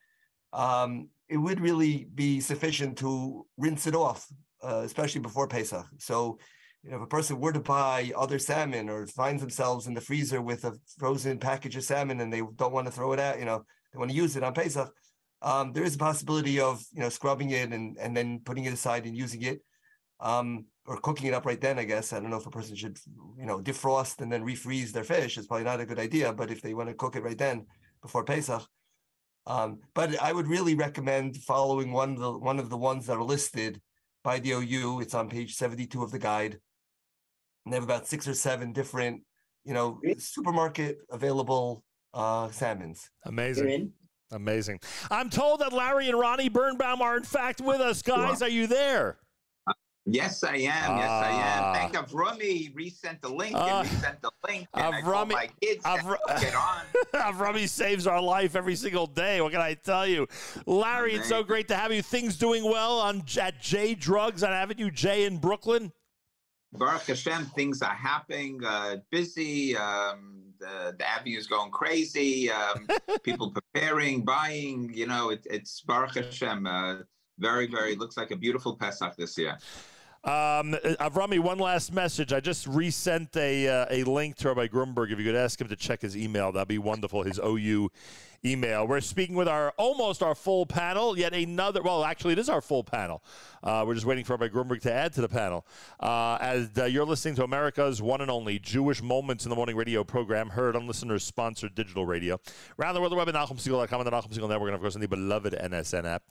um, 0.52 1.09
it 1.28 1.37
would 1.37 1.61
really 1.61 2.09
be 2.14 2.40
sufficient 2.40 2.96
to 2.98 3.46
rinse 3.59 3.87
it 3.87 3.94
off, 3.94 4.26
uh, 4.62 4.83
especially 4.85 5.20
before 5.20 5.46
Pesach. 5.46 5.87
So, 5.98 6.38
you 6.83 6.90
know, 6.90 6.96
if 6.96 7.02
a 7.02 7.07
person 7.07 7.38
were 7.38 7.52
to 7.52 7.61
buy 7.61 8.11
other 8.16 8.38
salmon 8.38 8.88
or 8.88 9.07
finds 9.07 9.42
themselves 9.42 9.87
in 9.87 9.92
the 9.92 10.00
freezer 10.00 10.40
with 10.40 10.64
a 10.64 10.72
frozen 10.96 11.38
package 11.38 11.76
of 11.76 11.85
salmon 11.85 12.20
and 12.20 12.33
they 12.33 12.42
don't 12.57 12.72
want 12.72 12.87
to 12.87 12.92
throw 12.92 13.12
it 13.12 13.20
out, 13.20 13.38
you 13.38 13.44
know, 13.44 13.62
they 13.92 13.98
want 13.98 14.11
to 14.11 14.16
use 14.16 14.35
it 14.37 14.42
on 14.42 14.54
Pesach, 14.54 14.90
um, 15.42 15.72
there 15.72 15.85
is 15.85 15.94
a 15.94 15.98
possibility 15.98 16.59
of 16.61 16.85
you 16.92 17.00
know 17.00 17.09
scrubbing 17.09 17.50
it 17.50 17.72
and 17.72 17.96
and 17.98 18.16
then 18.16 18.40
putting 18.44 18.64
it 18.64 18.72
aside 18.72 19.07
and 19.07 19.16
using 19.16 19.42
it, 19.42 19.61
um, 20.20 20.64
or 20.88 20.96
cooking 20.96 21.27
it 21.27 21.35
up 21.35 21.44
right 21.44 21.61
then. 21.61 21.79
I 21.79 21.85
guess 21.85 22.12
I 22.12 22.18
don't 22.18 22.31
know 22.31 22.38
if 22.38 22.46
a 22.46 22.51
person 22.51 22.74
should 22.74 22.98
you 23.38 23.46
know 23.46 23.61
defrost 23.61 24.20
and 24.22 24.33
then 24.33 24.44
refreeze 24.44 24.90
their 24.90 25.05
fish. 25.05 25.37
It's 25.37 25.46
probably 25.46 25.64
not 25.64 25.81
a 25.81 25.87
good 25.87 25.98
idea. 25.98 26.33
But 26.33 26.51
if 26.51 26.62
they 26.62 26.74
want 26.74 26.88
to 26.88 26.94
cook 26.94 27.14
it 27.14 27.22
right 27.22 27.37
then 27.37 27.66
before 28.01 28.24
Pesach, 28.24 28.66
um, 29.46 29.81
but 29.94 30.20
I 30.20 30.33
would 30.33 30.48
really 30.48 30.74
recommend 30.74 31.37
following 31.37 31.92
one 31.92 32.14
of 32.14 32.18
the 32.18 32.33
one 32.38 32.59
of 32.59 32.70
the 32.70 32.79
ones 32.79 33.07
that 33.07 33.18
are 33.18 33.22
listed 33.22 33.81
by 34.24 34.40
the 34.40 34.53
OU. 34.53 35.01
It's 35.01 35.14
on 35.14 35.29
page 35.29 35.55
seventy 35.55 35.87
two 35.87 36.03
of 36.03 36.11
the 36.11 36.18
guide. 36.18 36.59
And 37.64 37.72
they 37.72 37.77
have 37.77 37.85
about 37.85 38.07
six 38.07 38.27
or 38.27 38.35
seven 38.35 38.72
different, 38.72 39.22
you 39.64 39.74
know, 39.74 40.01
supermarket 40.16 40.98
available 41.11 41.85
uh 42.14 42.51
salmons. 42.51 43.11
Amazing. 43.27 43.92
Amazing. 44.31 44.81
I'm 45.11 45.31
told 45.31 45.61
that 45.61 45.72
Larry 45.72 46.09
and 46.09 46.18
Ronnie 46.18 46.48
Birnbaum 46.48 47.01
are 47.03 47.16
in 47.16 47.24
fact 47.24 47.61
with 47.61 47.81
us, 47.81 48.01
guys. 48.03 48.42
Are 48.42 48.48
you 48.48 48.66
there? 48.66 49.18
Yes, 50.11 50.42
I 50.42 50.55
am. 50.55 50.59
Yes, 50.59 51.11
I 51.11 51.31
am. 51.31 51.64
Ah. 51.64 51.73
Thank 51.75 51.92
Avrami 51.92 52.75
resent 52.75 53.21
the 53.21 53.29
link 53.29 53.55
and 53.55 53.90
resent 53.90 54.23
the 54.23 54.31
link. 54.47 54.66
And 54.73 54.94
Avrami, 54.94 55.35
I 55.35 55.51
kids 55.61 55.85
get 56.40 56.55
on. 56.55 56.85
Avrami 57.14 57.68
saves 57.68 58.07
our 58.07 58.21
life 58.21 58.57
every 58.57 58.75
single 58.75 59.07
day. 59.07 59.42
What 59.42 59.53
can 59.53 59.61
I 59.61 59.75
tell 59.75 60.07
you? 60.07 60.27
Larry, 60.64 61.14
it's 61.14 61.29
so 61.29 61.42
great 61.42 61.68
to 61.68 61.77
have 61.77 61.92
you. 61.92 62.01
Things 62.01 62.38
doing 62.38 62.64
well 62.64 62.99
on 62.99 63.23
at 63.38 63.61
J 63.61 63.94
Drugs 63.94 64.42
on 64.42 64.51
Avenue 64.51 64.90
J 64.90 65.27
in 65.27 65.37
Brooklyn? 65.37 65.92
Baruch 66.73 67.07
Hashem, 67.07 67.47
things 67.55 67.83
are 67.83 67.94
happening. 67.94 68.62
Uh, 68.64 68.97
busy. 69.11 69.77
Um, 69.77 70.38
the, 70.59 70.94
the 70.99 71.09
avenue 71.09 71.38
is 71.38 71.47
going 71.47 71.71
crazy. 71.71 72.51
Um, 72.51 72.88
people 73.23 73.51
preparing, 73.51 74.25
buying. 74.25 74.90
You 74.92 75.07
know, 75.07 75.31
it, 75.31 75.47
it's 75.51 75.83
Baruch 75.83 76.14
Hashem. 76.16 76.66
Uh, 76.66 76.97
very, 77.38 77.66
very 77.66 77.94
looks 77.94 78.16
like 78.16 78.31
a 78.31 78.37
beautiful 78.37 78.75
Pesach 78.75 79.16
this 79.16 79.37
year. 79.37 79.59
Um, 80.24 80.72
Avrami, 81.00 81.38
one 81.38 81.59
last 81.59 81.92
message. 81.92 82.33
I 82.33 82.40
just 82.40 82.66
resent 82.66 83.37
a 83.37 83.68
uh, 83.68 83.87
a 83.88 84.02
link 84.04 84.37
to 84.38 84.48
Rabbi 84.48 84.66
Grunberg. 84.66 85.12
If 85.12 85.18
you 85.18 85.24
could 85.24 85.37
ask 85.37 85.61
him 85.61 85.68
to 85.68 85.76
check 85.76 86.02
his 86.02 86.16
email, 86.16 86.50
that'd 86.50 86.66
be 86.66 86.78
wonderful. 86.78 87.22
His 87.22 87.38
OU 87.38 87.90
email. 88.44 88.87
We're 88.87 89.01
speaking 89.01 89.35
with 89.35 89.48
our 89.48 89.70
almost 89.77 90.22
our 90.22 90.35
full 90.35 90.66
panel. 90.66 91.18
Yet 91.18 91.35
another. 91.35 91.83
Well, 91.83 92.05
actually, 92.05 92.33
it 92.35 92.38
is 92.38 92.48
our 92.48 92.61
full 92.61 92.85
panel. 92.85 93.22
Uh, 93.62 93.85
we're 93.87 93.94
just 93.94 94.07
waiting 94.07 94.24
for 94.24 94.37
Rabbi 94.37 94.48
Grunberg 94.48 94.81
to 94.83 94.92
add 94.92 95.12
to 95.14 95.20
the 95.20 95.29
panel. 95.29 95.66
Uh, 96.01 96.38
as 96.40 96.70
uh, 96.79 96.85
you're 96.85 97.05
listening 97.05 97.35
to 97.37 97.44
America's 97.44 98.01
one 98.01 98.20
and 98.20 98.31
only 98.31 98.59
Jewish 98.59 99.03
Moments 99.03 99.44
in 99.44 99.51
the 99.51 99.57
Morning 99.57 99.77
radio 99.77 100.05
program, 100.05 100.51
heard 100.51 100.77
on 100.77 100.87
listeners 100.87 101.24
sponsored 101.24 101.74
digital 101.74 102.07
radio. 102.07 102.40
Around 102.79 102.94
the 102.94 103.01
world, 103.01 103.12
the 103.12 103.16
web 103.16 103.29
at 103.29 103.35
NachumSegal.com 103.35 104.01
and 104.01 104.07
the 104.07 104.11
Nachum 104.11 104.33
Segal 104.33 104.48
Network, 104.48 104.68
and 104.68 104.74
of 104.74 104.81
course, 104.81 104.94
on 104.94 105.01
the 105.01 105.09
beloved 105.09 105.55
NSN 105.55 106.05
app. 106.05 106.22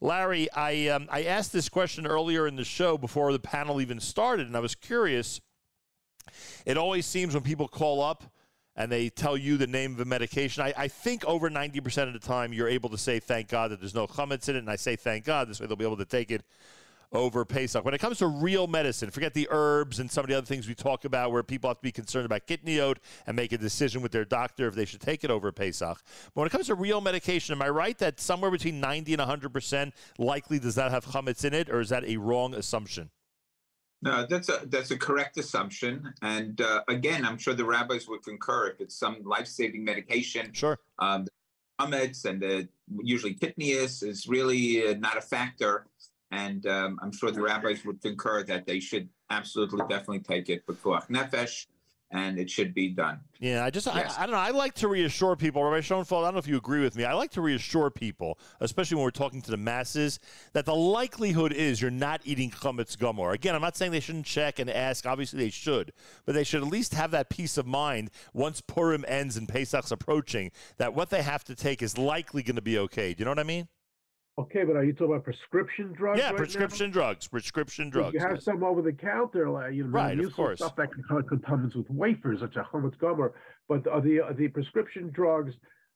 Larry, 0.00 0.50
I 0.52 0.88
um, 0.88 1.08
I 1.10 1.24
asked 1.24 1.52
this 1.52 1.68
question 1.68 2.06
earlier 2.06 2.46
in 2.46 2.56
the 2.56 2.64
show 2.64 2.96
before 2.98 3.32
the 3.32 3.38
panel 3.38 3.80
even 3.80 4.00
started, 4.00 4.46
and 4.46 4.56
I 4.56 4.60
was 4.60 4.74
curious. 4.74 5.40
It 6.64 6.76
always 6.76 7.06
seems 7.06 7.34
when 7.34 7.42
people 7.42 7.68
call 7.68 8.02
up 8.02 8.24
and 8.76 8.92
they 8.92 9.08
tell 9.08 9.36
you 9.36 9.56
the 9.56 9.66
name 9.66 9.94
of 9.94 10.00
a 10.00 10.04
medication, 10.04 10.62
I, 10.62 10.74
I, 10.76 10.88
think 10.88 11.24
over 11.24 11.48
90% 11.48 12.06
of 12.06 12.12
the 12.12 12.18
time 12.18 12.52
you're 12.52 12.68
able 12.68 12.90
to 12.90 12.98
say, 12.98 13.18
thank 13.18 13.48
God 13.48 13.70
that 13.70 13.80
there's 13.80 13.94
no 13.94 14.06
chametz 14.06 14.48
in 14.48 14.56
it. 14.56 14.60
And 14.60 14.70
I 14.70 14.76
say, 14.76 14.96
thank 14.96 15.24
God, 15.24 15.48
this 15.48 15.60
way 15.60 15.66
they'll 15.66 15.76
be 15.76 15.84
able 15.84 15.96
to 15.96 16.04
take 16.04 16.30
it 16.30 16.42
over 17.12 17.44
Pesach. 17.44 17.84
When 17.84 17.94
it 17.94 17.98
comes 17.98 18.18
to 18.18 18.26
real 18.26 18.66
medicine, 18.66 19.10
forget 19.10 19.32
the 19.32 19.48
herbs 19.50 20.00
and 20.00 20.10
some 20.10 20.24
of 20.24 20.28
the 20.28 20.36
other 20.36 20.46
things 20.46 20.68
we 20.68 20.74
talk 20.74 21.04
about 21.04 21.32
where 21.32 21.42
people 21.42 21.70
have 21.70 21.78
to 21.78 21.82
be 21.82 21.92
concerned 21.92 22.26
about 22.26 22.46
kitniot 22.46 22.96
and 23.26 23.36
make 23.36 23.52
a 23.52 23.58
decision 23.58 24.02
with 24.02 24.12
their 24.12 24.24
doctor 24.24 24.68
if 24.68 24.74
they 24.74 24.84
should 24.84 25.00
take 25.00 25.24
it 25.24 25.30
over 25.30 25.50
Pesach. 25.52 26.02
But 26.34 26.40
when 26.40 26.46
it 26.46 26.50
comes 26.50 26.66
to 26.66 26.74
real 26.74 27.00
medication, 27.00 27.54
am 27.54 27.62
I 27.62 27.68
right 27.68 27.96
that 27.98 28.20
somewhere 28.20 28.50
between 28.50 28.80
90 28.80 29.14
and 29.14 29.22
100% 29.22 29.92
likely 30.18 30.58
does 30.58 30.74
that 30.74 30.90
have 30.90 31.06
chametz 31.06 31.44
in 31.44 31.54
it, 31.54 31.70
or 31.70 31.80
is 31.80 31.88
that 31.90 32.04
a 32.04 32.16
wrong 32.16 32.54
assumption? 32.54 33.10
No, 34.02 34.26
that's 34.26 34.48
a 34.48 34.60
that's 34.66 34.90
a 34.90 34.98
correct 34.98 35.38
assumption, 35.38 36.12
and 36.22 36.60
uh, 36.60 36.82
again, 36.86 37.24
I'm 37.24 37.38
sure 37.38 37.54
the 37.54 37.64
rabbis 37.64 38.06
would 38.08 38.22
concur 38.22 38.68
if 38.68 38.80
it's 38.80 38.94
some 38.94 39.22
life-saving 39.24 39.82
medication. 39.82 40.52
Sure. 40.52 40.78
Um, 40.98 41.24
the 41.24 41.30
and 42.24 42.40
the 42.40 42.68
usually 43.02 43.34
kitnius 43.34 44.02
is 44.02 44.28
really 44.28 44.86
uh, 44.86 44.94
not 44.98 45.16
a 45.16 45.20
factor, 45.20 45.86
and 46.30 46.66
um, 46.66 46.98
I'm 47.02 47.12
sure 47.12 47.30
the 47.30 47.40
rabbis 47.40 47.84
would 47.84 48.00
concur 48.02 48.42
that 48.44 48.66
they 48.66 48.80
should 48.80 49.08
absolutely 49.30 49.80
definitely 49.88 50.20
take 50.20 50.48
it. 50.50 50.64
But 50.66 50.80
nefesh, 51.08 51.66
and 52.16 52.38
it 52.38 52.50
should 52.50 52.72
be 52.72 52.88
done. 52.88 53.20
Yeah, 53.38 53.64
I 53.64 53.68
just 53.68 53.86
yes. 53.86 54.16
I, 54.16 54.22
I, 54.22 54.26
don't 54.26 54.34
know. 54.34 54.40
I 54.40 54.50
like 54.50 54.74
to 54.76 54.88
reassure 54.88 55.36
people. 55.36 55.62
Rabbi 55.62 55.82
Schoenfeld, 55.82 56.24
I 56.24 56.28
don't 56.28 56.34
know 56.34 56.38
if 56.38 56.48
you 56.48 56.56
agree 56.56 56.80
with 56.80 56.96
me. 56.96 57.04
I 57.04 57.12
like 57.12 57.30
to 57.32 57.42
reassure 57.42 57.90
people, 57.90 58.38
especially 58.60 58.96
when 58.96 59.04
we're 59.04 59.10
talking 59.10 59.42
to 59.42 59.50
the 59.50 59.58
masses, 59.58 60.18
that 60.54 60.64
the 60.64 60.74
likelihood 60.74 61.52
is 61.52 61.82
you're 61.82 61.90
not 61.90 62.22
eating 62.24 62.50
chametz 62.50 62.96
gamor. 62.96 63.34
Again, 63.34 63.54
I'm 63.54 63.60
not 63.60 63.76
saying 63.76 63.92
they 63.92 64.00
shouldn't 64.00 64.24
check 64.24 64.58
and 64.58 64.70
ask. 64.70 65.04
Obviously, 65.04 65.38
they 65.38 65.50
should, 65.50 65.92
but 66.24 66.34
they 66.34 66.44
should 66.44 66.62
at 66.62 66.68
least 66.68 66.94
have 66.94 67.10
that 67.10 67.28
peace 67.28 67.58
of 67.58 67.66
mind 67.66 68.10
once 68.32 68.62
Purim 68.62 69.04
ends 69.06 69.36
and 69.36 69.46
Pesach's 69.46 69.92
approaching 69.92 70.50
that 70.78 70.94
what 70.94 71.10
they 71.10 71.22
have 71.22 71.44
to 71.44 71.54
take 71.54 71.82
is 71.82 71.98
likely 71.98 72.42
going 72.42 72.56
to 72.56 72.62
be 72.62 72.78
okay. 72.78 73.12
Do 73.12 73.20
you 73.20 73.24
know 73.26 73.32
what 73.32 73.38
I 73.38 73.44
mean? 73.44 73.68
Okay, 74.38 74.64
but 74.64 74.76
are 74.76 74.84
you 74.84 74.92
talking 74.92 75.14
about 75.14 75.24
prescription 75.24 75.94
drugs? 75.94 76.18
Yeah, 76.18 76.26
right 76.28 76.36
prescription 76.36 76.88
now? 76.88 76.92
drugs. 76.92 77.26
Prescription 77.26 77.88
drugs. 77.88 78.12
You 78.12 78.20
have 78.20 78.32
yes. 78.34 78.44
some 78.44 78.62
over 78.62 78.82
the 78.82 78.92
counter, 78.92 79.48
like 79.48 79.72
you 79.72 79.84
know, 79.84 79.90
right, 79.90 80.18
of 80.18 80.34
course. 80.34 80.58
stuff 80.58 80.76
that 80.76 80.90
comes 81.46 81.74
with 81.74 81.88
wafers, 81.88 82.40
such 82.40 82.56
a 82.56 82.66
chametz 82.70 82.98
gamor. 82.98 83.32
But 83.66 83.86
uh, 83.86 84.00
the 84.00 84.20
the 84.36 84.48
prescription 84.48 85.10
drugs, 85.10 85.54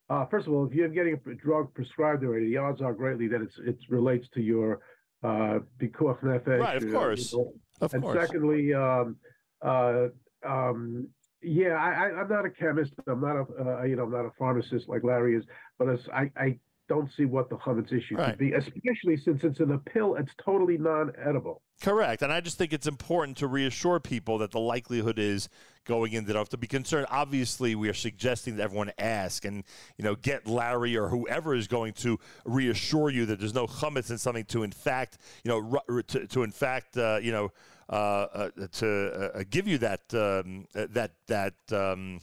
uh, 0.09 0.25
first 0.25 0.47
of 0.47 0.55
all, 0.55 0.67
if 0.67 0.73
you're 0.73 0.89
getting 0.89 1.21
a 1.27 1.35
drug 1.35 1.75
prescribed 1.75 2.25
already, 2.25 2.47
the 2.47 2.57
odds 2.57 2.81
are 2.81 2.95
greatly 2.95 3.29
that 3.29 3.43
it's 3.43 3.59
it 3.67 3.77
relates 3.91 4.27
to 4.33 4.41
your 4.41 4.81
uh, 5.23 5.59
pikuach 5.79 6.21
nefesh. 6.23 6.61
Right, 6.61 6.83
of 6.83 6.91
course. 6.91 7.33
You 7.33 7.39
know? 7.39 7.53
Of 7.83 7.93
and 7.93 8.03
course. 8.03 8.21
secondly, 8.21 8.73
um, 8.73 9.17
uh, 9.61 10.07
um, 10.47 11.09
yeah, 11.43 11.75
I, 11.75 12.21
am 12.21 12.29
not 12.29 12.47
a 12.47 12.51
chemist. 12.51 12.93
I'm 13.07 13.21
not 13.21 13.37
a 13.37 13.81
uh, 13.81 13.83
you 13.83 13.97
know 13.97 14.05
I'm 14.05 14.13
not 14.13 14.25
a 14.25 14.33
pharmacist 14.39 14.89
like 14.89 15.05
Larry 15.05 15.37
is, 15.37 15.45
but 15.79 15.91
as 15.91 16.01
I, 16.11 16.31
I 16.39 16.59
don't 16.91 17.09
see 17.17 17.25
what 17.25 17.49
the 17.49 17.57
chametz 17.57 17.93
issue 17.93 18.17
Right. 18.17 18.31
could 18.31 18.39
be, 18.39 18.53
especially 18.53 19.17
since 19.25 19.45
it's 19.45 19.61
in 19.61 19.71
a 19.71 19.79
pill. 19.79 20.17
It's 20.17 20.33
totally 20.45 20.77
non-edible. 20.77 21.63
Correct. 21.81 22.21
And 22.23 22.33
I 22.33 22.41
just 22.41 22.59
think 22.59 22.73
it's 22.73 22.89
important 22.89 23.37
to 23.39 23.47
reassure 23.47 24.01
people 24.01 24.39
that 24.39 24.51
the 24.51 24.59
likelihood 24.59 25.19
is 25.19 25.49
going 25.87 26.13
in, 26.13 26.25
don't 26.25 26.37
have 26.37 26.49
to 26.49 26.59
be 26.59 26.67
concerned. 26.67 27.07
Obviously, 27.09 27.77
we 27.77 27.89
are 27.89 27.95
suggesting 27.95 28.57
that 28.57 28.65
everyone 28.65 28.91
ask 28.99 29.45
and, 29.45 29.63
you 29.97 30.05
know, 30.05 30.17
get 30.17 30.49
Larry 30.49 30.97
or 30.97 31.09
whoever 31.09 31.55
is 31.55 31.69
going 31.69 31.93
to 31.95 32.19
reassure 32.45 33.09
you 33.09 33.25
that 33.27 33.39
there's 33.39 33.55
no 33.55 33.69
chametz 33.69 34.11
in 34.11 34.19
something 34.19 34.45
to, 34.47 34.65
in 34.65 34.73
fact, 34.73 35.19
you 35.45 35.49
know, 35.51 36.03
to, 36.09 36.27
to 36.27 36.43
in 36.43 36.51
fact, 36.51 36.97
uh, 36.97 37.21
you 37.23 37.31
know, 37.31 37.53
uh, 37.89 37.93
uh, 37.93 38.51
to 38.73 39.31
uh, 39.37 39.45
give 39.49 39.69
you 39.69 39.79
that, 39.79 40.03
um, 40.13 40.67
uh, 40.75 40.87
that, 40.91 41.13
that 41.29 41.55
um, 41.73 42.21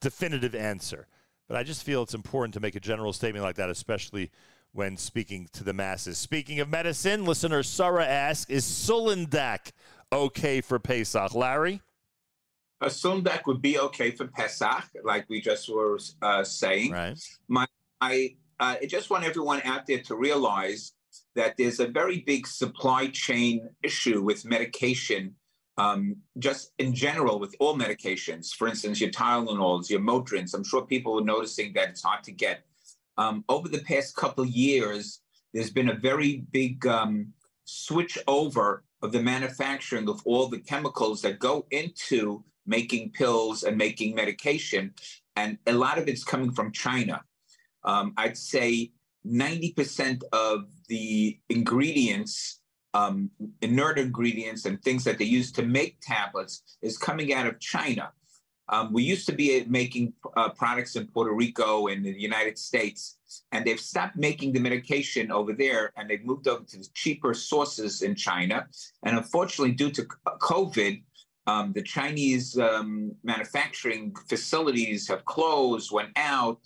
definitive 0.00 0.54
answer. 0.54 1.06
But 1.50 1.58
I 1.58 1.64
just 1.64 1.82
feel 1.82 2.04
it's 2.04 2.14
important 2.14 2.54
to 2.54 2.60
make 2.60 2.76
a 2.76 2.80
general 2.80 3.12
statement 3.12 3.44
like 3.44 3.56
that, 3.56 3.70
especially 3.70 4.30
when 4.70 4.96
speaking 4.96 5.48
to 5.54 5.64
the 5.64 5.72
masses. 5.72 6.16
Speaking 6.16 6.60
of 6.60 6.68
medicine, 6.68 7.24
listener 7.24 7.64
Sarah 7.64 8.06
asks, 8.06 8.48
is 8.48 8.64
Sulindac 8.64 9.72
okay 10.12 10.60
for 10.60 10.78
Pesach? 10.78 11.34
Larry? 11.34 11.82
A 12.80 12.86
Sundak 12.86 13.48
would 13.48 13.60
be 13.60 13.80
okay 13.80 14.12
for 14.12 14.28
Pesach, 14.28 14.84
like 15.02 15.28
we 15.28 15.40
just 15.40 15.68
were 15.68 15.98
uh, 16.22 16.44
saying. 16.44 16.92
Right. 16.92 17.18
I, 18.00 18.36
uh, 18.60 18.76
I 18.80 18.86
just 18.86 19.10
want 19.10 19.24
everyone 19.24 19.60
out 19.64 19.88
there 19.88 20.02
to 20.02 20.14
realize 20.14 20.92
that 21.34 21.56
there's 21.56 21.80
a 21.80 21.88
very 21.88 22.20
big 22.20 22.46
supply 22.46 23.08
chain 23.08 23.68
issue 23.82 24.22
with 24.22 24.44
medication, 24.44 25.34
um, 25.80 26.16
just 26.38 26.72
in 26.78 26.94
general 26.94 27.38
with 27.38 27.54
all 27.58 27.74
medications. 27.74 28.54
For 28.54 28.68
instance, 28.68 29.00
your 29.00 29.10
Tylenols, 29.10 29.88
your 29.88 30.00
Motrins. 30.00 30.52
I'm 30.54 30.64
sure 30.64 30.84
people 30.84 31.18
are 31.18 31.24
noticing 31.24 31.72
that 31.72 31.88
it's 31.88 32.02
hard 32.02 32.22
to 32.24 32.32
get. 32.32 32.64
Um, 33.16 33.44
over 33.48 33.66
the 33.68 33.80
past 33.80 34.14
couple 34.14 34.44
years, 34.44 35.20
there's 35.54 35.70
been 35.70 35.88
a 35.88 35.94
very 35.94 36.44
big 36.52 36.86
um, 36.86 37.32
switch 37.64 38.18
over 38.28 38.84
of 39.00 39.12
the 39.12 39.22
manufacturing 39.22 40.06
of 40.08 40.20
all 40.26 40.48
the 40.48 40.58
chemicals 40.58 41.22
that 41.22 41.38
go 41.38 41.66
into 41.70 42.44
making 42.66 43.12
pills 43.12 43.62
and 43.62 43.78
making 43.78 44.14
medication, 44.14 44.92
and 45.36 45.56
a 45.66 45.72
lot 45.72 45.96
of 45.98 46.08
it's 46.08 46.24
coming 46.24 46.52
from 46.52 46.72
China. 46.72 47.22
Um, 47.84 48.12
I'd 48.18 48.36
say 48.36 48.92
90% 49.26 50.22
of 50.32 50.66
the 50.88 51.38
ingredients, 51.48 52.59
um, 52.94 53.30
inert 53.62 53.98
ingredients, 53.98 54.64
and 54.64 54.82
things 54.82 55.04
that 55.04 55.18
they 55.18 55.24
use 55.24 55.52
to 55.52 55.62
make 55.62 55.98
tablets 56.00 56.62
is 56.82 56.98
coming 56.98 57.32
out 57.32 57.46
of 57.46 57.60
China. 57.60 58.12
Um, 58.70 58.92
we 58.92 59.02
used 59.02 59.26
to 59.26 59.32
be 59.32 59.64
making 59.68 60.12
uh, 60.36 60.50
products 60.50 60.94
in 60.94 61.08
Puerto 61.08 61.32
Rico 61.32 61.88
and 61.88 62.04
the 62.04 62.12
United 62.12 62.56
States, 62.56 63.18
and 63.50 63.64
they've 63.64 63.80
stopped 63.80 64.16
making 64.16 64.52
the 64.52 64.60
medication 64.60 65.32
over 65.32 65.52
there, 65.52 65.92
and 65.96 66.08
they've 66.08 66.24
moved 66.24 66.46
over 66.46 66.64
to 66.64 66.78
the 66.78 66.88
cheaper 66.94 67.34
sources 67.34 68.02
in 68.02 68.14
China. 68.14 68.68
And 69.02 69.16
unfortunately, 69.16 69.72
due 69.72 69.90
to 69.90 70.06
COVID, 70.40 71.02
um, 71.48 71.72
the 71.72 71.82
Chinese 71.82 72.56
um, 72.58 73.12
manufacturing 73.24 74.14
facilities 74.28 75.08
have 75.08 75.24
closed, 75.24 75.90
went 75.90 76.10
out, 76.14 76.60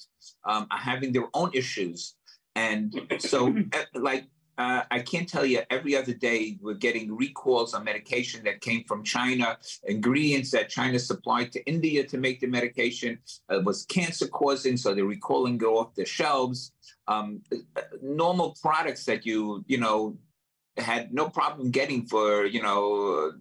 um, 0.45 0.67
are 0.71 0.79
having 0.79 1.11
their 1.13 1.29
own 1.33 1.51
issues. 1.55 2.17
And 2.55 2.95
so, 3.19 3.49
uh, 3.73 3.83
like, 3.95 4.27
uh, 4.57 4.83
I 4.91 5.01
can't 5.01 5.29
tell 5.29 5.45
you, 5.45 5.61
every 5.71 5.97
other 5.97 6.15
day 6.15 6.59
we're 6.61 6.75
getting 6.75 7.15
recalls 7.15 7.75
on 7.75 7.85
medication 7.85 8.45
that 8.45 8.61
came 8.61 8.85
from 8.85 9.03
China, 9.03 9.59
ingredients 9.85 10.51
that 10.53 10.69
China 10.69 10.99
supplied 10.99 11.51
to 11.53 11.65
India 11.67 12.05
to 12.05 12.19
make 12.19 12.41
the 12.41 12.47
medication 12.47 13.19
uh, 13.49 13.61
was 13.65 13.85
cancer 13.87 14.29
causing, 14.29 14.77
so 14.77 14.95
they're 14.95 15.05
recalling 15.05 15.57
it 15.57 15.65
off 15.65 15.95
the 15.95 16.05
shelves. 16.05 16.73
Um, 17.09 17.43
normal 18.01 18.57
products 18.63 19.05
that 19.07 19.27
you, 19.27 19.65
you 19.67 19.79
know, 19.79 20.17
had 20.77 21.13
no 21.13 21.29
problem 21.29 21.71
getting 21.71 22.07
for, 22.07 22.47
you 22.47 22.63
know, 22.63 23.33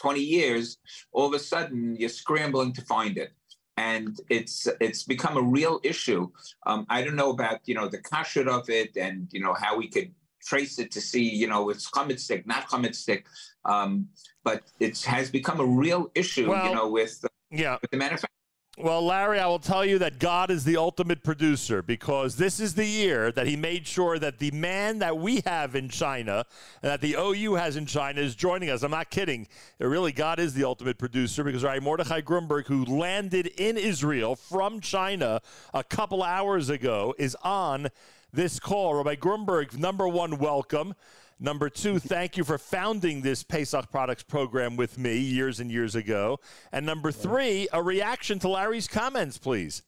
20 0.00 0.20
years, 0.20 0.78
all 1.12 1.26
of 1.26 1.34
a 1.34 1.38
sudden 1.38 1.96
you're 1.98 2.08
scrambling 2.08 2.72
to 2.72 2.82
find 2.82 3.18
it. 3.18 3.32
And 3.76 4.20
it's 4.30 4.68
it's 4.80 5.02
become 5.02 5.36
a 5.36 5.42
real 5.42 5.80
issue. 5.82 6.30
Um, 6.64 6.86
I 6.88 7.02
don't 7.02 7.16
know 7.16 7.30
about 7.30 7.58
you 7.64 7.74
know 7.74 7.88
the 7.88 7.98
kashrut 7.98 8.46
of 8.46 8.70
it, 8.70 8.96
and 8.96 9.26
you 9.32 9.40
know 9.40 9.52
how 9.52 9.76
we 9.76 9.88
could 9.88 10.14
trace 10.44 10.78
it 10.78 10.90
to 10.92 11.00
see 11.00 11.22
you 11.22 11.46
know 11.46 11.70
it's 11.70 11.90
chametzdik, 11.90 12.46
not 12.46 12.68
chametzdik, 12.68 13.24
um, 13.64 14.08
but 14.42 14.62
it 14.80 15.00
has 15.02 15.30
become 15.30 15.60
a 15.60 15.66
real 15.66 16.10
issue. 16.14 16.48
Well, 16.50 16.68
you 16.68 16.74
know 16.74 16.88
with, 16.88 17.24
Yeah. 17.50 17.78
with 17.80 17.90
the 17.90 17.96
manufacturing. 17.96 18.30
Well, 18.76 19.06
Larry, 19.06 19.38
I 19.38 19.46
will 19.46 19.60
tell 19.60 19.84
you 19.84 20.00
that 20.00 20.18
God 20.18 20.50
is 20.50 20.64
the 20.64 20.76
ultimate 20.78 21.22
producer 21.22 21.80
because 21.80 22.34
this 22.34 22.58
is 22.58 22.74
the 22.74 22.84
year 22.84 23.30
that 23.30 23.46
he 23.46 23.54
made 23.54 23.86
sure 23.86 24.18
that 24.18 24.40
the 24.40 24.50
man 24.50 24.98
that 24.98 25.16
we 25.16 25.42
have 25.46 25.76
in 25.76 25.88
China 25.88 26.44
and 26.82 26.90
that 26.90 27.00
the 27.00 27.14
OU 27.16 27.54
has 27.54 27.76
in 27.76 27.86
China 27.86 28.20
is 28.20 28.34
joining 28.34 28.70
us. 28.70 28.82
I'm 28.82 28.90
not 28.90 29.10
kidding. 29.10 29.46
It 29.78 29.84
really, 29.84 30.10
God 30.10 30.40
is 30.40 30.54
the 30.54 30.64
ultimate 30.64 30.98
producer 30.98 31.44
because 31.44 31.62
Rabbi 31.62 31.84
Mordechai 31.84 32.20
Grunberg, 32.22 32.66
who 32.66 32.84
landed 32.84 33.46
in 33.46 33.76
Israel 33.76 34.34
from 34.34 34.80
China 34.80 35.40
a 35.72 35.84
couple 35.84 36.24
hours 36.24 36.68
ago, 36.68 37.14
is 37.16 37.36
on 37.44 37.90
this 38.34 38.58
call. 38.58 38.94
Rabbi 38.94 39.16
Grunberg, 39.16 39.78
number 39.78 40.08
one, 40.08 40.38
welcome. 40.38 40.94
Number 41.38 41.68
two, 41.68 41.98
thank 41.98 42.36
you 42.36 42.44
for 42.44 42.58
founding 42.58 43.20
this 43.20 43.42
Pesach 43.42 43.90
Products 43.90 44.22
program 44.22 44.76
with 44.76 44.98
me 44.98 45.18
years 45.18 45.60
and 45.60 45.70
years 45.70 45.94
ago. 45.94 46.38
And 46.72 46.86
number 46.86 47.12
three, 47.12 47.68
a 47.72 47.82
reaction 47.82 48.38
to 48.40 48.48
Larry's 48.48 48.88
comments, 48.88 49.38
please. 49.38 49.82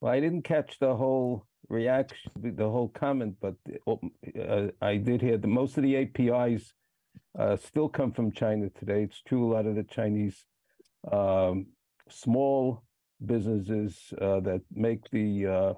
Well, 0.00 0.12
I 0.12 0.20
didn't 0.20 0.42
catch 0.42 0.78
the 0.78 0.94
whole 0.94 1.46
reaction, 1.68 2.30
the 2.36 2.68
whole 2.68 2.88
comment, 2.88 3.36
but 3.40 3.54
uh, 3.86 4.68
I 4.80 4.96
did 4.96 5.20
hear 5.20 5.38
that 5.38 5.46
most 5.46 5.76
of 5.76 5.82
the 5.82 5.96
APIs 5.96 6.72
uh, 7.38 7.56
still 7.56 7.88
come 7.88 8.12
from 8.12 8.32
China 8.32 8.68
today. 8.70 9.04
It's 9.04 9.22
true, 9.22 9.50
a 9.50 9.54
lot 9.54 9.66
of 9.66 9.76
the 9.76 9.84
Chinese 9.84 10.44
um, 11.10 11.66
small 12.08 12.82
businesses 13.24 14.12
uh, 14.20 14.40
that 14.40 14.62
make 14.74 15.08
the 15.10 15.76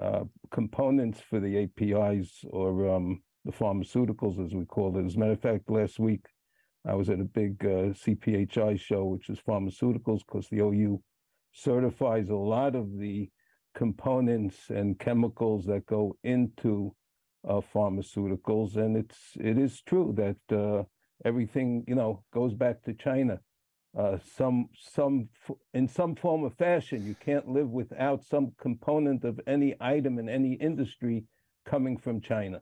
uh, 0.00 0.24
components 0.50 1.20
for 1.20 1.40
the 1.40 1.64
APIs 1.64 2.44
or 2.50 2.88
um, 2.88 3.22
the 3.44 3.52
pharmaceuticals, 3.52 4.44
as 4.44 4.54
we 4.54 4.64
call 4.64 4.96
it. 4.98 5.04
As 5.04 5.16
a 5.16 5.18
matter 5.18 5.32
of 5.32 5.40
fact, 5.40 5.70
last 5.70 5.98
week 5.98 6.24
I 6.86 6.94
was 6.94 7.08
at 7.08 7.20
a 7.20 7.24
big 7.24 7.64
uh, 7.64 7.92
CPHI 7.92 8.78
show, 8.78 9.04
which 9.06 9.28
is 9.28 9.38
pharmaceuticals, 9.40 10.20
because 10.26 10.48
the 10.48 10.60
OU 10.60 11.02
certifies 11.52 12.28
a 12.28 12.36
lot 12.36 12.74
of 12.74 12.98
the 12.98 13.30
components 13.74 14.70
and 14.70 14.98
chemicals 14.98 15.64
that 15.66 15.86
go 15.86 16.16
into 16.24 16.94
uh, 17.48 17.60
pharmaceuticals, 17.74 18.76
and 18.76 18.96
it's 18.96 19.18
it 19.40 19.58
is 19.58 19.80
true 19.82 20.14
that 20.16 20.56
uh, 20.56 20.82
everything 21.24 21.84
you 21.86 21.94
know 21.94 22.24
goes 22.32 22.54
back 22.54 22.82
to 22.82 22.92
China. 22.94 23.40
Uh, 23.96 24.18
some 24.36 24.68
some 24.78 25.28
in 25.72 25.88
some 25.88 26.14
form 26.14 26.42
or 26.42 26.50
fashion, 26.50 27.06
you 27.06 27.14
can't 27.14 27.48
live 27.48 27.70
without 27.70 28.22
some 28.22 28.52
component 28.60 29.24
of 29.24 29.40
any 29.46 29.74
item 29.80 30.18
in 30.18 30.28
any 30.28 30.54
industry 30.54 31.24
coming 31.64 31.96
from 31.96 32.20
China. 32.20 32.60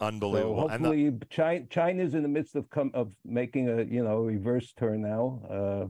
Unbelievable. 0.00 0.62
So 0.62 0.68
hopefully, 0.68 1.10
the- 1.10 1.26
China 1.26 1.66
China's 1.66 2.14
in 2.14 2.22
the 2.22 2.28
midst 2.28 2.56
of 2.56 2.68
come 2.70 2.90
of 2.94 3.12
making 3.24 3.68
a 3.68 3.82
you 3.84 4.02
know 4.02 4.20
reverse 4.22 4.72
turn 4.72 5.02
now. 5.02 5.40
Uh, 5.48 5.86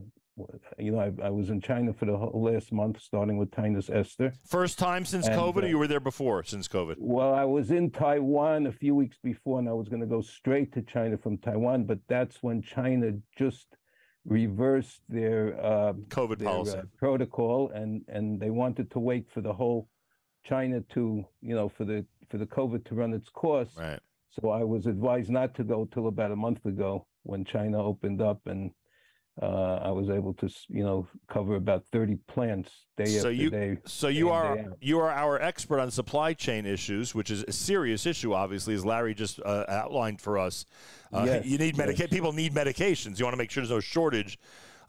you 0.77 0.91
know, 0.91 0.99
I, 0.99 1.27
I, 1.27 1.29
was 1.29 1.49
in 1.49 1.61
China 1.61 1.93
for 1.93 2.05
the 2.05 2.17
whole 2.17 2.43
last 2.43 2.73
month, 2.73 2.99
starting 2.99 3.37
with 3.37 3.51
Taanis 3.51 3.89
Esther. 3.89 4.33
First 4.45 4.77
time 4.77 5.05
since 5.05 5.27
and, 5.27 5.35
COVID, 5.35 5.63
uh, 5.63 5.65
or 5.65 5.69
you 5.69 5.77
were 5.77 5.87
there 5.87 6.01
before 6.01 6.43
since 6.43 6.67
COVID? 6.67 6.95
Well, 6.99 7.33
I 7.33 7.45
was 7.45 7.71
in 7.71 7.89
Taiwan 7.89 8.67
a 8.67 8.71
few 8.73 8.93
weeks 8.95 9.17
before, 9.23 9.59
and 9.59 9.69
I 9.69 9.71
was 9.71 9.87
going 9.87 10.01
to 10.01 10.07
go 10.07 10.19
straight 10.19 10.73
to 10.73 10.81
China 10.81 11.17
from 11.17 11.37
Taiwan, 11.37 11.85
but 11.85 11.99
that's 12.09 12.43
when 12.43 12.61
China 12.61 13.13
just 13.37 13.77
reversed 14.25 15.01
their 15.07 15.55
uh, 15.63 15.93
COVID 16.09 16.39
their, 16.39 16.47
policy. 16.47 16.77
uh, 16.77 16.83
protocol, 16.97 17.69
and 17.73 18.03
and 18.07 18.39
they 18.39 18.49
wanted 18.49 18.91
to 18.91 18.99
wait 18.99 19.27
for 19.33 19.41
the 19.41 19.53
whole 19.53 19.87
China 20.43 20.81
to 20.93 21.25
you 21.41 21.55
know 21.55 21.69
for 21.69 21.85
the 21.85 22.05
for 22.29 22.37
the 22.37 22.45
COVID 22.45 22.85
to 22.85 22.95
run 22.95 23.13
its 23.13 23.29
course. 23.29 23.75
Right. 23.77 23.99
So 24.29 24.49
I 24.49 24.63
was 24.63 24.85
advised 24.85 25.29
not 25.29 25.55
to 25.55 25.63
go 25.63 25.85
till 25.85 26.07
about 26.07 26.31
a 26.31 26.35
month 26.35 26.65
ago 26.65 27.05
when 27.23 27.45
China 27.45 27.81
opened 27.81 28.21
up, 28.21 28.41
and 28.45 28.71
uh, 29.41 29.79
I 29.83 29.91
was 29.91 30.09
able 30.09 30.33
to, 30.35 30.49
you 30.69 30.83
know, 30.83 31.07
cover 31.27 31.55
about 31.55 31.83
thirty 31.91 32.15
plants 32.27 32.71
day 32.97 33.05
So 33.05 33.17
after 33.27 33.31
you- 33.31 33.49
day. 33.49 33.77
So 33.85 34.07
you 34.07 34.29
are 34.29 34.57
you 34.81 34.99
are 34.99 35.09
our 35.11 35.41
expert 35.41 35.79
on 35.79 35.91
supply 35.91 36.33
chain 36.33 36.65
issues, 36.65 37.13
which 37.13 37.29
is 37.29 37.43
a 37.47 37.51
serious 37.51 38.05
issue, 38.05 38.33
obviously, 38.33 38.73
as 38.75 38.85
Larry 38.85 39.13
just 39.13 39.39
uh, 39.45 39.65
outlined 39.67 40.21
for 40.21 40.37
us. 40.37 40.65
Uh, 41.11 41.23
Yes, 41.25 41.45
you 41.45 41.57
need 41.57 41.77
medica- 41.77 42.03
yes. 42.03 42.09
People 42.09 42.31
need 42.33 42.53
medications. 42.53 43.19
You 43.19 43.25
want 43.25 43.33
to 43.33 43.37
make 43.37 43.51
sure 43.51 43.61
there's 43.61 43.71
no 43.71 43.79
shortage 43.81 44.39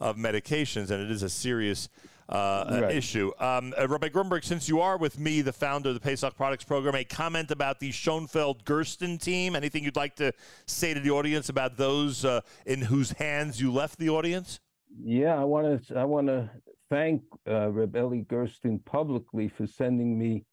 of 0.00 0.16
medications, 0.16 0.90
and 0.90 1.02
it 1.02 1.10
is 1.10 1.22
a 1.22 1.28
serious 1.30 1.88
uh, 2.28 2.78
Right. 2.82 2.94
issue. 2.94 3.30
Um, 3.38 3.72
uh, 3.78 3.86
Rabbi 3.88 4.08
Grunberg, 4.08 4.44
since 4.44 4.68
you 4.68 4.80
are 4.80 4.96
with 4.98 5.18
me, 5.18 5.42
the 5.42 5.52
founder 5.52 5.90
of 5.90 5.94
the 5.94 6.00
Pesach 6.00 6.36
Products 6.36 6.64
Program, 6.64 6.94
a 6.94 7.04
comment 7.04 7.50
about 7.50 7.78
the 7.80 7.90
Schoenfeld 7.92 8.64
Gersten 8.66 9.18
team. 9.18 9.54
Anything 9.54 9.84
you'd 9.84 9.96
like 9.96 10.16
to 10.16 10.32
say 10.66 10.92
to 10.94 11.00
the 11.00 11.10
audience 11.10 11.48
about 11.48 11.76
those 11.76 12.24
uh, 12.24 12.40
in 12.66 12.82
whose 12.82 13.12
hands 13.12 13.60
you 13.60 13.72
left 13.72 13.98
the 13.98 14.08
audience? 14.08 14.60
Yeah, 14.98 15.38
I 15.40 15.44
want 15.44 15.86
to 15.86 15.98
I 15.98 16.04
want 16.04 16.26
to 16.28 16.50
thank 16.88 17.22
uh, 17.48 17.70
Reb 17.70 17.94
Eli 17.96 18.22
Gersten 18.30 18.78
publicly 18.80 19.48
for 19.48 19.66
sending 19.66 20.18
me 20.18 20.44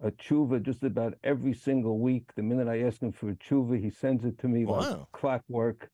a 0.00 0.10
tshuva 0.12 0.62
just 0.62 0.84
about 0.84 1.14
every 1.24 1.52
single 1.52 1.98
week. 1.98 2.30
The 2.36 2.42
minute 2.42 2.68
I 2.68 2.82
ask 2.82 3.02
him 3.02 3.10
for 3.10 3.30
a 3.30 3.34
tshuva, 3.34 3.82
he 3.82 3.90
sends 3.90 4.24
it 4.24 4.38
to 4.38 4.48
me 4.48 4.64
like 4.64 4.82
Wow. 4.88 5.08
clockwork. 5.12 5.90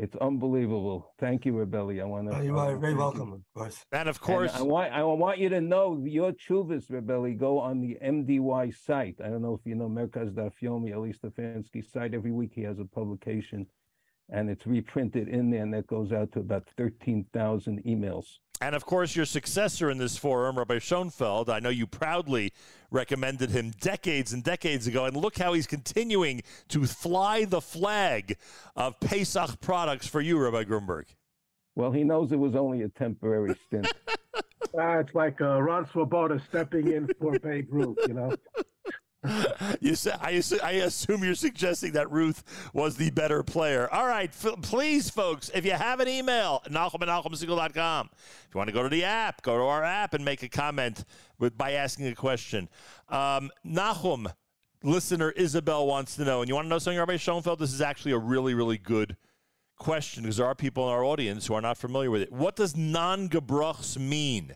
It's 0.00 0.14
unbelievable. 0.20 1.10
Thank 1.18 1.44
you, 1.44 1.58
Reb 1.58 1.74
Eli. 1.74 2.00
I 2.00 2.04
want 2.04 2.30
to. 2.30 2.36
Oh, 2.36 2.40
you 2.40 2.56
are 2.56 2.76
very 2.76 2.94
welcome, 2.94 3.32
of 3.32 3.42
course. 3.52 3.84
And 3.90 4.08
of 4.08 4.20
course, 4.20 4.54
I 4.54 4.62
want 4.62 4.92
I 4.92 5.02
want 5.02 5.38
you 5.38 5.48
to 5.48 5.60
know 5.60 6.00
your 6.04 6.32
chuvas, 6.32 6.88
Reb 6.88 7.10
Eli, 7.10 7.32
go 7.32 7.58
on 7.58 7.80
the 7.80 7.98
MDY 8.00 8.72
site. 8.76 9.16
I 9.22 9.28
don't 9.28 9.42
know 9.42 9.54
if 9.54 9.66
you 9.66 9.74
know 9.74 9.88
Merkaz 9.88 10.32
Dafyomi, 10.32 10.90
Eli 10.90 11.12
Stefansky 11.12 11.84
site. 11.84 12.14
Every 12.14 12.30
week 12.30 12.52
he 12.54 12.62
has 12.62 12.78
a 12.78 12.84
publication, 12.84 13.66
and 14.30 14.48
it's 14.48 14.68
reprinted 14.68 15.26
in 15.26 15.50
there, 15.50 15.62
and 15.62 15.74
that 15.74 15.88
goes 15.88 16.12
out 16.12 16.30
to 16.32 16.38
about 16.38 16.68
thirteen 16.76 17.26
thousand 17.32 17.82
emails. 17.84 18.38
And 18.60 18.74
of 18.74 18.84
course, 18.84 19.14
your 19.14 19.24
successor 19.24 19.90
in 19.90 19.98
this 19.98 20.16
forum, 20.16 20.58
Rabbi 20.58 20.78
Schoenfeld, 20.78 21.48
I 21.48 21.60
know 21.60 21.68
you 21.68 21.86
proudly 21.86 22.52
recommended 22.90 23.50
him 23.50 23.70
decades 23.80 24.32
and 24.32 24.42
decades 24.42 24.86
ago. 24.86 25.04
And 25.04 25.16
look 25.16 25.38
how 25.38 25.52
he's 25.52 25.66
continuing 25.66 26.42
to 26.68 26.86
fly 26.86 27.44
the 27.44 27.60
flag 27.60 28.36
of 28.74 28.98
Pesach 29.00 29.60
products 29.60 30.08
for 30.08 30.20
you, 30.20 30.38
Rabbi 30.38 30.64
Grunberg. 30.64 31.04
Well, 31.76 31.92
he 31.92 32.02
knows 32.02 32.32
it 32.32 32.38
was 32.38 32.56
only 32.56 32.82
a 32.82 32.88
temporary 32.88 33.54
stint. 33.66 33.92
Ah, 34.78 34.98
it's 34.98 35.14
like 35.14 35.40
uh, 35.40 35.60
Ron 35.62 35.88
Swoboda 35.90 36.40
stepping 36.46 36.92
in 36.92 37.08
for 37.18 37.38
Babe 37.38 37.68
Ruth, 37.70 37.96
you 38.06 38.12
know. 38.12 38.34
you 39.80 39.94
say, 39.94 40.12
I, 40.20 40.34
assu- 40.34 40.62
I 40.62 40.72
assume 40.72 41.24
you're 41.24 41.34
suggesting 41.34 41.92
that 41.92 42.10
Ruth 42.10 42.44
was 42.72 42.96
the 42.96 43.10
better 43.10 43.42
player. 43.42 43.92
All 43.92 44.06
right, 44.06 44.30
f- 44.30 44.62
please, 44.62 45.10
folks, 45.10 45.50
if 45.52 45.64
you 45.64 45.72
have 45.72 45.98
an 46.00 46.08
email, 46.08 46.62
Nachum. 46.68 47.02
If 47.02 47.42
you 47.42 48.58
want 48.58 48.68
to 48.68 48.74
go 48.74 48.82
to 48.82 48.88
the 48.88 49.04
app, 49.04 49.42
go 49.42 49.58
to 49.58 49.64
our 49.64 49.82
app 49.82 50.14
and 50.14 50.24
make 50.24 50.42
a 50.42 50.48
comment 50.48 51.04
with, 51.38 51.58
by 51.58 51.72
asking 51.72 52.06
a 52.06 52.14
question. 52.14 52.68
Um, 53.08 53.50
Nachum, 53.66 54.32
listener 54.84 55.32
Isabel 55.32 55.86
wants 55.86 56.14
to 56.16 56.24
know, 56.24 56.40
and 56.40 56.48
you 56.48 56.54
want 56.54 56.66
to 56.66 56.70
know 56.70 56.78
something, 56.78 56.98
Rabbi 56.98 57.16
Schoenfeld? 57.16 57.58
This 57.58 57.72
is 57.72 57.80
actually 57.80 58.12
a 58.12 58.18
really, 58.18 58.54
really 58.54 58.78
good 58.78 59.16
question 59.78 60.22
because 60.22 60.36
there 60.36 60.46
are 60.46 60.54
people 60.54 60.84
in 60.84 60.90
our 60.90 61.04
audience 61.04 61.46
who 61.46 61.54
are 61.54 61.60
not 61.60 61.76
familiar 61.76 62.10
with 62.10 62.22
it. 62.22 62.32
What 62.32 62.54
does 62.54 62.76
non 62.76 63.28
gebruchs 63.28 63.98
mean? 63.98 64.54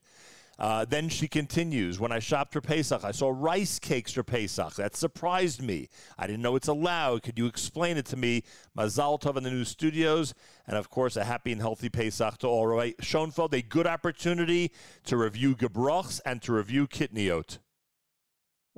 Uh, 0.63 0.85
then 0.85 1.09
she 1.09 1.27
continues, 1.27 1.99
when 1.99 2.13
I 2.13 2.21
shopped 2.21 2.53
for 2.53 2.61
Pesach, 2.61 3.03
I 3.03 3.11
saw 3.11 3.33
rice 3.35 3.81
cakes 3.81 4.13
for 4.13 4.23
Pesach. 4.23 4.77
That 4.77 4.95
surprised 4.95 5.61
me. 5.61 5.89
I 6.17 6.29
didn't 6.29 6.41
know 6.41 6.55
it's 6.55 6.69
allowed. 6.69 7.25
Could 7.25 7.37
you 7.37 7.47
explain 7.47 7.97
it 7.97 8.07
to 8.07 8.17
me? 8.17 8.45
Mazal 8.79 9.21
Tov 9.21 9.37
in 9.37 9.43
the 9.43 9.51
new 9.51 9.65
studios. 9.65 10.35
And 10.69 10.77
of 10.77 10.89
course, 10.89 11.17
a 11.17 11.25
happy 11.25 11.51
and 11.51 11.61
healthy 11.61 11.89
Pesach 11.89 12.39
to 12.39 12.47
all. 12.47 12.69
Right? 12.69 12.95
Schoenfeld, 13.01 13.53
a 13.55 13.61
good 13.61 13.89
opportunity 13.89 14.71
to 15.07 15.17
review 15.17 15.57
gebrochs 15.57 16.21
and 16.25 16.41
to 16.43 16.53
review 16.53 16.87
kitniot. 16.87 17.59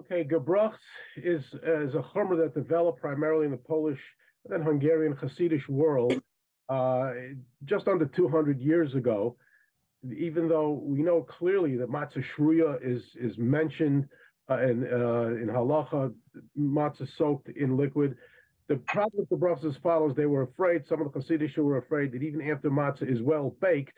Okay, 0.00 0.24
Gebruchs 0.24 0.78
is 1.16 1.44
is 1.62 1.94
a 1.94 2.02
chomer 2.14 2.36
that 2.38 2.52
developed 2.54 3.00
primarily 3.00 3.44
in 3.44 3.52
the 3.52 3.58
Polish 3.58 4.00
and 4.48 4.64
Hungarian 4.64 5.14
Hasidic 5.14 5.68
world 5.68 6.20
uh, 6.68 7.10
just 7.64 7.86
under 7.86 8.06
200 8.06 8.58
years 8.58 8.94
ago. 8.94 9.36
Even 10.16 10.48
though 10.48 10.82
we 10.82 11.02
know 11.02 11.22
clearly 11.22 11.76
that 11.76 11.88
matzah 11.88 12.24
shruya 12.36 12.78
is 12.82 13.02
is 13.20 13.38
mentioned 13.38 14.06
uh, 14.50 14.58
in 14.58 14.84
uh, 14.84 15.28
in 15.40 15.48
halacha, 15.48 16.12
matzah 16.58 17.08
soaked 17.16 17.48
in 17.48 17.76
liquid. 17.76 18.16
The 18.68 18.76
problem 18.76 19.12
with 19.18 19.28
the 19.28 19.36
brachs 19.36 19.64
is 19.64 19.76
as 19.76 19.82
follows: 19.82 20.14
They 20.16 20.26
were 20.26 20.42
afraid. 20.42 20.86
Some 20.88 21.02
of 21.02 21.12
the 21.12 21.20
Hasidic 21.20 21.56
were 21.56 21.78
afraid 21.78 22.12
that 22.12 22.22
even 22.22 22.40
after 22.50 22.70
matzah 22.70 23.10
is 23.10 23.22
well 23.22 23.56
baked, 23.60 23.96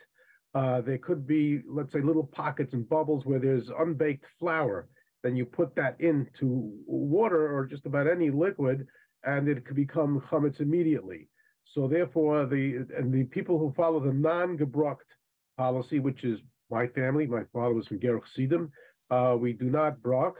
uh, 0.53 0.81
there 0.81 0.97
could 0.97 1.25
be, 1.25 1.61
let's 1.67 1.91
say, 1.93 2.01
little 2.01 2.25
pockets 2.25 2.73
and 2.73 2.87
bubbles 2.87 3.25
where 3.25 3.39
there's 3.39 3.69
unbaked 3.79 4.25
flour 4.39 4.87
then 5.23 5.35
you 5.35 5.45
put 5.45 5.75
that 5.75 5.99
into 5.99 6.71
water 6.85 7.53
or 7.53 7.65
just 7.65 7.85
about 7.85 8.07
any 8.07 8.29
liquid, 8.29 8.87
and 9.23 9.47
it 9.47 9.65
could 9.65 9.75
become 9.75 10.21
chametz 10.29 10.61
immediately. 10.61 11.27
So 11.73 11.87
therefore, 11.87 12.45
the 12.45 12.85
and 12.97 13.13
the 13.13 13.25
people 13.25 13.59
who 13.59 13.73
follow 13.75 13.99
the 13.99 14.13
non-gebrucht 14.13 15.09
policy, 15.57 15.99
which 15.99 16.23
is 16.23 16.39
my 16.69 16.87
family, 16.87 17.27
my 17.27 17.43
father 17.53 17.73
was 17.73 17.87
from 17.87 17.99
Geruch 17.99 18.21
Sidim, 18.37 18.69
uh, 19.09 19.35
we 19.37 19.53
do 19.53 19.65
not 19.69 20.01
brach. 20.01 20.35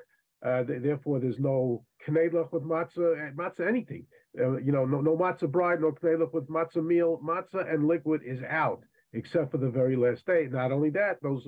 Uh, 0.46 0.64
th- 0.64 0.82
therefore, 0.84 1.20
there's 1.20 1.40
no 1.40 1.84
knedlach 2.08 2.52
with 2.52 2.64
matzah, 2.64 3.34
matzah 3.36 3.68
anything. 3.68 4.06
Uh, 4.40 4.58
you 4.58 4.72
know, 4.72 4.86
no, 4.86 5.02
no 5.02 5.18
matzah 5.18 5.50
brei, 5.50 5.80
no 5.80 5.92
knedlach 5.92 6.34
with 6.34 6.48
matzah 6.48 6.86
meal. 6.86 7.20
Matzah 7.24 7.74
and 7.74 7.88
liquid 7.88 8.22
is 8.26 8.40
out, 8.50 8.84
except 9.14 9.52
for 9.52 9.58
the 9.58 9.70
very 9.70 9.96
last 9.96 10.26
day. 10.26 10.48
Not 10.50 10.72
only 10.72 10.90
that, 10.92 11.18
those 11.24 11.44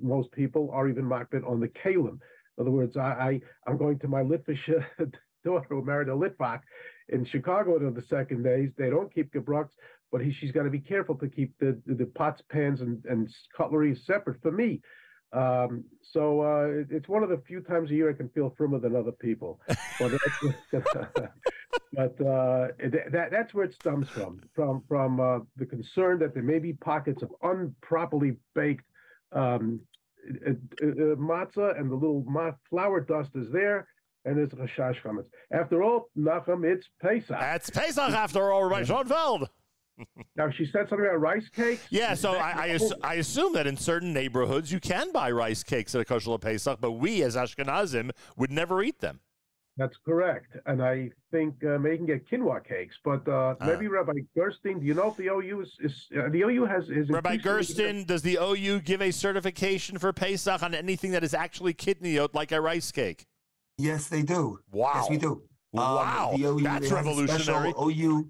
most 0.00 0.30
people 0.32 0.70
are 0.72 0.88
even 0.88 1.04
makpid 1.04 1.48
on 1.48 1.60
the 1.60 1.68
keilim. 1.68 2.18
In 2.58 2.66
other 2.66 2.70
words, 2.70 2.96
I, 2.96 3.40
I 3.66 3.70
am 3.70 3.78
going 3.78 3.98
to 4.00 4.08
my 4.08 4.22
Litvish 4.22 4.68
daughter 5.44 5.66
who 5.68 5.84
married 5.84 6.08
a 6.08 6.12
Litvak 6.12 6.60
in 7.08 7.24
Chicago 7.24 7.76
on 7.76 7.94
the 7.94 8.04
second 8.08 8.42
days. 8.42 8.70
They 8.76 8.90
don't 8.90 9.12
keep 9.12 9.32
gebrucks, 9.32 9.72
but 10.12 10.20
he, 10.20 10.32
she's 10.32 10.52
got 10.52 10.64
to 10.64 10.70
be 10.70 10.80
careful 10.80 11.14
to 11.16 11.28
keep 11.28 11.58
the, 11.58 11.80
the, 11.86 11.94
the 11.94 12.06
pots, 12.06 12.42
pans, 12.50 12.80
and, 12.80 13.04
and 13.04 13.32
cutlery 13.56 13.94
separate 13.94 14.40
for 14.42 14.50
me. 14.50 14.80
Um, 15.32 15.84
so 16.02 16.42
uh, 16.42 16.80
it, 16.80 16.88
it's 16.90 17.08
one 17.08 17.22
of 17.22 17.28
the 17.28 17.40
few 17.46 17.60
times 17.60 17.90
a 17.90 17.94
year 17.94 18.10
I 18.10 18.14
can 18.14 18.28
feel 18.30 18.52
firmer 18.58 18.80
than 18.80 18.96
other 18.96 19.12
people. 19.12 19.60
But, 19.98 20.12
but 21.92 22.26
uh, 22.26 22.68
that, 23.12 23.28
that's 23.30 23.52
where 23.52 23.66
it 23.66 23.74
stems 23.74 24.08
from, 24.08 24.40
from 24.54 24.82
from 24.88 25.20
uh, 25.20 25.40
the 25.56 25.66
concern 25.66 26.18
that 26.20 26.32
there 26.32 26.42
may 26.42 26.58
be 26.58 26.72
pockets 26.72 27.22
of 27.22 27.30
improperly 27.42 28.36
baked 28.54 28.86
um, 29.32 29.80
uh, 30.46 30.50
uh, 30.50 31.16
matzah 31.16 31.78
and 31.78 31.90
the 31.90 31.94
little 31.94 32.24
flour 32.70 33.00
dust 33.00 33.30
is 33.34 33.50
there, 33.52 33.86
and 34.24 34.38
there's 34.38 34.50
chashash 34.50 35.02
chametz. 35.02 35.26
After 35.52 35.82
all, 35.82 36.08
Nachum, 36.16 36.64
it's 36.64 36.88
Pesach. 37.02 37.28
That's 37.28 37.68
Pesach 37.68 38.12
after 38.12 38.50
all, 38.50 38.64
Rabbi 38.64 38.84
Schoenfeld. 38.84 39.50
Now 40.36 40.50
she 40.50 40.64
said 40.66 40.88
something 40.88 41.06
about 41.06 41.20
rice 41.20 41.48
cakes. 41.54 41.82
Yeah, 41.90 42.14
so 42.14 42.32
I, 42.34 42.50
I, 42.56 42.68
ass- 42.68 42.92
I 43.02 43.14
assume 43.14 43.52
that 43.54 43.66
in 43.66 43.76
certain 43.76 44.12
neighborhoods 44.12 44.70
you 44.72 44.80
can 44.80 45.12
buy 45.12 45.30
rice 45.30 45.62
cakes 45.62 45.94
at 45.94 46.00
a 46.00 46.04
kosher 46.04 46.36
Pesach, 46.38 46.78
but 46.80 46.92
we 46.92 47.22
as 47.22 47.36
Ashkenazim 47.36 48.10
would 48.36 48.50
never 48.50 48.82
eat 48.82 49.00
them. 49.00 49.20
That's 49.76 49.96
correct, 50.04 50.56
and 50.66 50.82
I 50.82 51.10
think 51.30 51.54
uh, 51.64 51.78
maybe 51.78 51.92
you 51.92 51.98
can 51.98 52.06
get 52.06 52.28
quinoa 52.28 52.66
cakes, 52.66 52.96
but 53.02 53.26
uh, 53.28 53.54
Ah. 53.60 53.66
maybe 53.66 53.86
Rabbi 53.88 54.12
Gersten. 54.36 54.80
Do 54.80 54.84
you 54.84 54.92
know 54.94 55.08
if 55.08 55.16
the 55.16 55.28
OU 55.28 55.60
is, 55.62 55.76
is 55.80 56.06
uh, 56.18 56.28
the 56.28 56.42
OU 56.42 56.66
has 56.66 56.90
is 56.90 57.08
Rabbi 57.08 57.34
increasingly- 57.34 57.82
Gersten, 57.84 58.04
does 58.04 58.20
the 58.22 58.36
OU 58.42 58.80
give 58.80 59.00
a 59.00 59.10
certification 59.10 59.96
for 59.98 60.12
Pesach 60.12 60.62
on 60.62 60.74
anything 60.74 61.12
that 61.12 61.24
is 61.24 61.32
actually 61.32 61.72
kitniot, 61.72 62.34
like 62.34 62.52
a 62.52 62.60
rice 62.60 62.90
cake? 62.92 63.24
Yes, 63.78 64.08
they 64.08 64.22
do. 64.22 64.58
Wow. 64.70 64.92
Yes, 64.96 65.08
we 65.10 65.16
do. 65.16 65.42
Wow, 65.72 66.32
the 66.36 66.44
OU 66.46 66.60
that's 66.60 66.90
revolutionary. 66.90 67.72
OU 67.80 68.28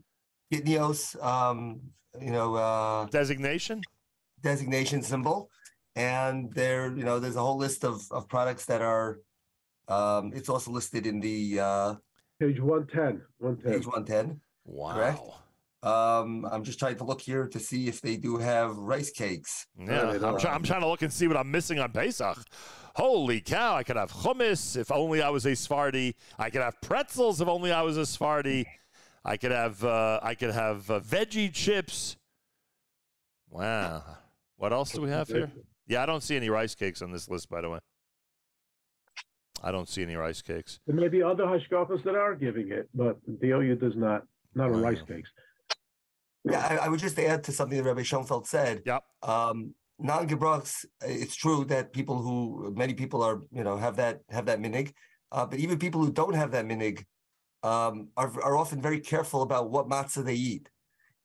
Kitnios, 0.53 1.23
um, 1.25 1.81
you 2.21 2.31
know, 2.31 2.55
uh, 2.57 3.07
Designation? 3.07 3.81
designation 4.43 5.03
symbol, 5.03 5.51
and 5.97 6.51
there, 6.55 6.97
you 6.97 7.05
know, 7.05 7.19
there's 7.21 7.37
a 7.37 7.41
whole 7.41 7.59
list 7.59 7.85
of 7.85 8.01
of 8.11 8.29
products 8.29 8.65
that 8.67 8.81
are. 8.83 9.21
Um, 9.89 10.33
it's 10.35 10.49
also 10.49 10.71
listed 10.71 11.07
in 11.07 11.21
the 11.21 11.61
uh, 11.61 11.95
page 12.41 12.61
one 12.61 12.87
ten. 12.87 13.23
One 13.39 13.57
ten. 13.57 13.73
page 13.73 13.87
110. 13.87 14.41
Wow. 14.65 14.95
Correct. 14.95 15.21
Um, 15.83 16.47
I'm 16.51 16.63
just 16.63 16.79
trying 16.79 16.97
to 16.97 17.05
look 17.05 17.21
here 17.21 17.49
to 17.49 17.59
see 17.59 17.89
if 17.89 18.01
they 18.01 18.17
do 18.17 18.37
have 18.37 18.77
rice 18.77 19.11
cakes. 19.11 19.67
Yeah, 19.79 20.11
I'm, 20.23 20.39
try- 20.39 20.53
I'm 20.53 20.63
trying 20.63 20.83
to 20.83 20.89
look 20.89 21.03
and 21.03 21.13
see 21.13 21.27
what 21.27 21.37
I'm 21.39 21.51
missing 21.51 21.79
on 21.81 21.91
Pesach. 21.91 22.39
Holy 22.95 23.41
cow, 23.41 23.77
I 23.77 23.83
could 23.83 23.97
have 23.97 24.13
hummus 24.13 24.77
if 24.77 24.93
only 24.93 25.23
I 25.23 25.31
was 25.31 25.47
a 25.47 25.55
Sephardi. 25.57 26.15
I 26.39 26.51
could 26.51 26.61
have 26.61 26.81
pretzels 26.83 27.41
if 27.41 27.49
only 27.49 27.73
I 27.73 27.83
was 27.83 27.97
a 27.97 28.05
Sephardi. 28.07 28.67
I 29.25 29.37
could 29.37 29.53
have 29.53 29.85
uh, 29.85 30.21
I 30.23 30.35
could 30.35 30.51
have 30.51 30.91
uh, 30.91 31.01
veggie 31.01 31.53
chips. 31.53 32.17
Wow. 33.51 34.03
What 34.57 34.73
else 34.73 34.93
do 34.93 35.03
we 35.03 35.11
have 35.11 35.29
here? 35.29 35.51
Yeah, 35.87 36.03
I 36.03 36.07
don't 36.07 36.23
see 36.23 36.37
any 36.37 36.51
rice 36.51 36.75
cakes 36.75 37.03
on 37.03 37.11
this 37.11 37.29
list, 37.29 37.49
by 37.49 37.61
the 37.61 37.71
way. 37.71 37.79
I 39.63 39.71
don't 39.73 39.89
see 39.89 40.03
any 40.03 40.15
rice 40.17 40.41
cakes. 40.41 40.81
There 40.87 40.97
may 40.97 41.09
be 41.09 41.23
other 41.23 41.45
hashgachas 41.45 42.03
that 42.05 42.15
are 42.15 42.35
giving 42.35 42.71
it, 42.71 42.89
but 42.95 43.19
the 43.27 43.51
OU 43.51 43.77
does 43.77 43.97
not. 43.97 44.23
Not 44.55 44.71
a 44.71 44.73
rice 44.73 44.99
Wow. 45.01 45.17
cakes. 45.17 45.31
Yeah, 46.45 46.67
I, 46.67 46.87
I 46.87 46.89
would 46.89 47.01
just 47.01 47.19
add 47.19 47.45
to 47.45 47.53
something 47.53 47.77
that 47.77 47.85
Rabbi 47.85 48.03
Schoenfeld 48.03 48.47
said. 48.47 48.83
Yep. 48.87 49.05
Um, 49.23 49.75
non-gebrachs, 49.99 50.87
it's 51.03 51.37
true 51.37 51.65
that 51.67 51.93
people 51.93 52.23
who 52.23 52.73
many 52.75 52.95
people 52.95 53.23
are, 53.23 53.43
you 53.53 53.63
know, 53.63 53.77
have 53.77 53.97
that 53.97 54.23
have 54.31 54.47
that 54.47 54.61
minhag, 54.61 54.93
uh, 55.33 55.45
but 55.45 55.59
even 55.59 55.79
people 55.79 56.03
who 56.03 56.11
don't 56.11 56.35
have 56.35 56.51
that 56.53 56.65
minhag 56.65 57.05
um, 57.63 58.09
are 58.17 58.31
are 58.43 58.57
often 58.57 58.81
very 58.81 59.01
careful 59.01 59.43
about 59.43 59.71
what 59.71 59.89
matzah 59.89 60.25
they 60.25 60.35
eat. 60.35 60.69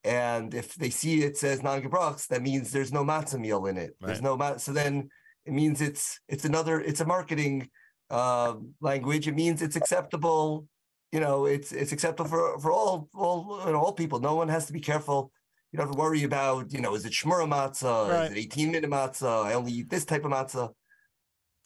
And 0.03 0.53
if 0.53 0.75
they 0.75 0.91
see 0.91 1.23
it 1.23 1.35
says 1.35 1.63
non-gebrachs, 1.63 2.27
that 2.27 2.43
means 2.43 2.71
there's 2.71 2.93
no 2.93 3.03
matzah 3.03 3.39
meal 3.39 3.65
in 3.65 3.77
it. 3.77 3.95
There's 3.99 4.21
no 4.21 4.37
matzah. 4.37 4.59
So 4.59 4.73
then 4.73 5.09
it 5.45 5.53
means 5.53 5.81
it's 5.81 6.19
it's 6.27 6.45
another 6.45 6.79
it's 6.79 7.01
a 7.01 7.05
marketing 7.05 7.69
uh, 8.11 8.55
language. 8.81 9.27
It 9.27 9.35
means 9.35 9.61
it's 9.61 9.75
acceptable. 9.75 10.67
You 11.11 11.21
know, 11.21 11.45
it's 11.45 11.71
it's 11.71 11.91
acceptable 11.91 12.29
for 12.29 12.59
for 12.59 12.71
all 12.71 13.09
all 13.15 13.63
you 13.65 13.71
know, 13.71 13.79
all 13.79 13.93
people. 13.93 14.19
No 14.19 14.35
one 14.35 14.47
has 14.49 14.67
to 14.67 14.73
be 14.73 14.79
careful. 14.79 15.31
You 15.71 15.77
don't 15.77 15.87
have 15.87 15.95
to 15.95 15.99
worry 15.99 16.23
about, 16.23 16.71
you 16.71 16.79
know, 16.79 16.95
is 16.95 17.03
it 17.03 17.11
shmura 17.11 17.49
matzah? 17.49 18.09
Right. 18.09 18.25
Is 18.25 18.31
it 18.31 18.37
18 18.37 18.71
minute 18.71 18.89
matzah? 18.89 19.45
I 19.45 19.53
only 19.55 19.73
eat 19.73 19.89
this 19.89 20.05
type 20.05 20.23
of 20.23 20.31
matzah. 20.31 20.69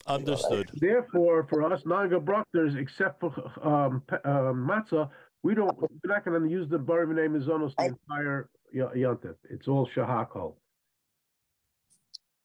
Understood. 0.08 0.70
Therefore, 0.76 1.45
for 1.50 1.72
us 1.72 1.82
non-gebrachters, 1.86 2.76
except 2.78 3.20
for 3.20 3.32
um, 3.64 4.02
pe- 4.08 4.22
um, 4.24 4.68
matzah, 4.68 5.10
we 5.43 5.54
don't. 5.56 5.76
We're 5.80 5.88
not 6.06 6.26
going 6.26 6.41
to 6.41 6.50
use 6.50 6.68
the 6.70 6.78
borei 6.80 7.06
minei 7.08 7.28
mezonos 7.30 7.74
the 7.78 7.86
entire 7.86 8.50
y- 8.74 8.82
yontif. 8.95 9.36
It's 9.50 9.68
all 9.68 9.88
shahakol. 9.95 10.56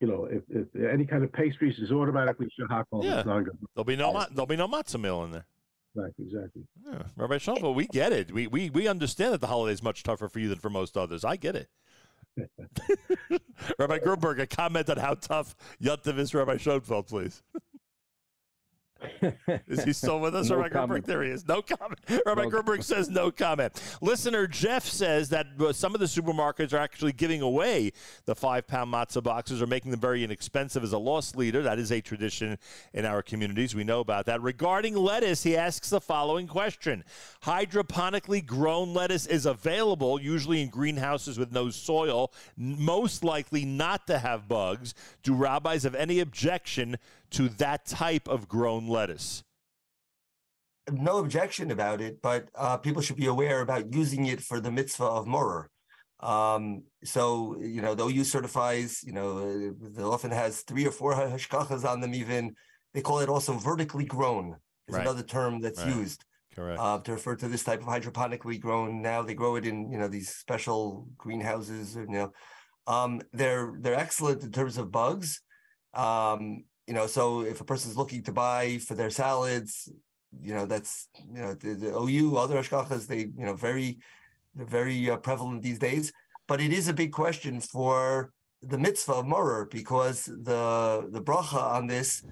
You 0.00 0.08
know, 0.08 0.28
if, 0.30 0.42
if 0.50 0.66
any 0.92 1.06
kind 1.06 1.24
of 1.24 1.32
pastries 1.32 1.78
is 1.78 1.90
automatically 1.92 2.48
shahakol, 2.60 3.02
Yeah. 3.04 3.18
it's 3.20 3.26
non 3.26 3.46
There'll 3.74 3.84
be 3.84 3.96
no 3.96 4.12
ma- 4.12 4.26
there'll 4.30 4.46
be 4.46 4.56
no 4.56 4.68
matzah 4.68 5.00
meal 5.00 5.24
in 5.24 5.30
there. 5.32 5.46
Exactly, 5.96 6.24
exactly. 6.26 6.62
Yeah. 6.84 7.02
Rabbi 7.16 7.38
Schoenfeld, 7.38 7.76
we 7.76 7.86
get 7.86 8.12
it. 8.12 8.32
We, 8.32 8.48
we 8.48 8.68
we 8.68 8.88
understand 8.88 9.32
that 9.32 9.40
the 9.40 9.46
holiday 9.46 9.72
is 9.72 9.82
much 9.82 10.02
tougher 10.02 10.28
for 10.28 10.40
you 10.40 10.48
than 10.48 10.58
for 10.58 10.68
most 10.68 10.96
others. 10.96 11.24
I 11.24 11.36
get 11.36 11.54
it. 11.54 11.68
Rabbi 13.78 13.98
Gerberg, 13.98 14.40
a 14.40 14.46
comment 14.46 14.90
on 14.90 14.96
how 14.96 15.14
tough 15.14 15.54
Yontif 15.82 16.18
is 16.18 16.34
Rabbi 16.34 16.56
Schoenfeld, 16.56 17.06
please. 17.06 17.42
Is 19.66 19.84
he 19.84 19.92
still 19.92 20.20
with 20.20 20.34
us, 20.34 20.48
No 20.50 20.56
Rabbi 20.56 20.68
Gerberg? 20.68 21.04
There 21.04 21.22
he 21.22 21.30
is. 21.30 21.46
No 21.46 21.62
comment. 21.62 22.00
Rabbi 22.26 22.42
No 22.44 22.50
Gerberg 22.50 22.82
says 22.82 23.08
no 23.08 23.30
comment. 23.30 23.80
Listener 24.00 24.46
Jeff 24.46 24.84
says 24.84 25.28
that 25.30 25.46
uh, 25.60 25.72
some 25.72 25.94
of 25.94 26.00
the 26.00 26.06
supermarkets 26.06 26.72
are 26.72 26.78
actually 26.78 27.12
giving 27.12 27.40
away 27.42 27.92
the 28.26 28.34
five 28.34 28.66
pound 28.66 28.92
matzah 28.92 29.22
boxes 29.22 29.62
or 29.62 29.66
making 29.66 29.90
them 29.90 30.00
very 30.00 30.24
inexpensive 30.24 30.82
as 30.82 30.92
a 30.92 30.98
loss 30.98 31.34
leader. 31.34 31.62
That 31.62 31.78
is 31.78 31.90
a 31.92 32.00
tradition 32.00 32.58
in 32.92 33.04
our 33.04 33.22
communities. 33.22 33.74
We 33.74 33.84
know 33.84 34.00
about 34.00 34.26
that. 34.26 34.42
Regarding 34.42 34.94
lettuce, 34.94 35.42
he 35.42 35.56
asks 35.56 35.90
the 35.90 36.00
following 36.00 36.46
question 36.46 37.04
Hydroponically 37.42 38.44
grown 38.44 38.94
lettuce 38.94 39.26
is 39.26 39.46
available, 39.46 40.20
usually 40.20 40.62
in 40.62 40.68
greenhouses 40.68 41.38
with 41.38 41.52
no 41.52 41.70
soil, 41.70 42.32
most 42.56 43.24
likely 43.24 43.64
not 43.64 44.06
to 44.06 44.18
have 44.18 44.48
bugs. 44.48 44.94
Do 45.22 45.34
rabbis 45.34 45.82
have 45.82 45.94
any 45.94 46.20
objection 46.20 46.96
to 47.34 47.48
that 47.50 47.86
type 47.86 48.28
of 48.28 48.48
grown 48.48 48.88
lettuce? 48.88 49.42
no 50.90 51.18
objection 51.18 51.70
about 51.70 52.00
it, 52.00 52.20
but 52.22 52.48
uh, 52.54 52.76
people 52.76 53.00
should 53.00 53.16
be 53.16 53.26
aware 53.26 53.60
about 53.60 53.92
using 53.94 54.26
it 54.26 54.40
for 54.40 54.60
the 54.60 54.70
mitzvah 54.70 55.04
of 55.04 55.26
maror. 55.26 55.66
Um, 56.20 56.84
so 57.04 57.56
you 57.60 57.82
know, 57.82 57.94
the 57.94 58.04
OU 58.04 58.24
certifies. 58.24 59.02
You 59.02 59.12
know, 59.12 59.38
uh, 59.38 60.00
it 60.00 60.04
often 60.04 60.30
has 60.30 60.62
three 60.62 60.86
or 60.86 60.90
four 60.90 61.14
hashgachas 61.14 61.84
on 61.88 62.00
them. 62.00 62.14
Even 62.14 62.54
they 62.92 63.02
call 63.02 63.20
it 63.20 63.28
also 63.28 63.54
vertically 63.54 64.04
grown. 64.04 64.56
Is 64.88 64.94
Right. 64.94 65.02
another 65.02 65.22
term 65.22 65.60
that's 65.60 65.80
Right. 65.80 65.96
used 65.96 66.24
Correct. 66.54 66.78
uh, 66.78 66.98
to 67.00 67.12
refer 67.12 67.34
to 67.36 67.48
this 67.48 67.64
type 67.64 67.80
of 67.80 67.86
hydroponically 67.86 68.60
grown. 68.60 69.00
Now 69.00 69.22
they 69.22 69.34
grow 69.34 69.56
it 69.56 69.66
in 69.66 69.90
you 69.90 69.98
know 69.98 70.08
these 70.08 70.28
special 70.34 71.08
greenhouses. 71.16 71.96
You 71.96 72.06
know, 72.06 72.32
um, 72.86 73.22
they're 73.32 73.74
they're 73.80 73.94
excellent 74.06 74.42
in 74.42 74.52
terms 74.52 74.76
of 74.76 74.90
bugs. 74.90 75.40
Um, 75.94 76.64
you 76.86 76.94
know, 76.94 77.06
so 77.06 77.42
if 77.42 77.60
a 77.60 77.64
person's 77.64 77.96
looking 77.96 78.22
to 78.24 78.32
buy 78.32 78.78
for 78.78 78.94
their 78.94 79.10
salads, 79.10 79.90
you 80.40 80.54
know, 80.54 80.66
that's 80.66 81.08
you 81.32 81.40
know 81.40 81.54
the, 81.54 81.74
the 81.74 81.96
OU 81.96 82.36
other 82.36 82.56
hashgachas 82.56 83.06
they 83.06 83.20
you 83.20 83.46
know 83.46 83.54
very 83.54 83.98
they're 84.54 84.66
very 84.66 85.10
uh, 85.10 85.16
prevalent 85.16 85.62
these 85.62 85.78
days. 85.78 86.12
But 86.46 86.60
it 86.60 86.72
is 86.72 86.88
a 86.88 86.92
big 86.92 87.12
question 87.12 87.60
for 87.60 88.32
the 88.62 88.78
mitzvah 88.78 89.14
of 89.14 89.26
maror 89.26 89.70
because 89.70 90.24
the 90.24 91.08
the 91.10 91.22
bracha 91.22 91.62
on 91.76 91.86
this 91.86 92.22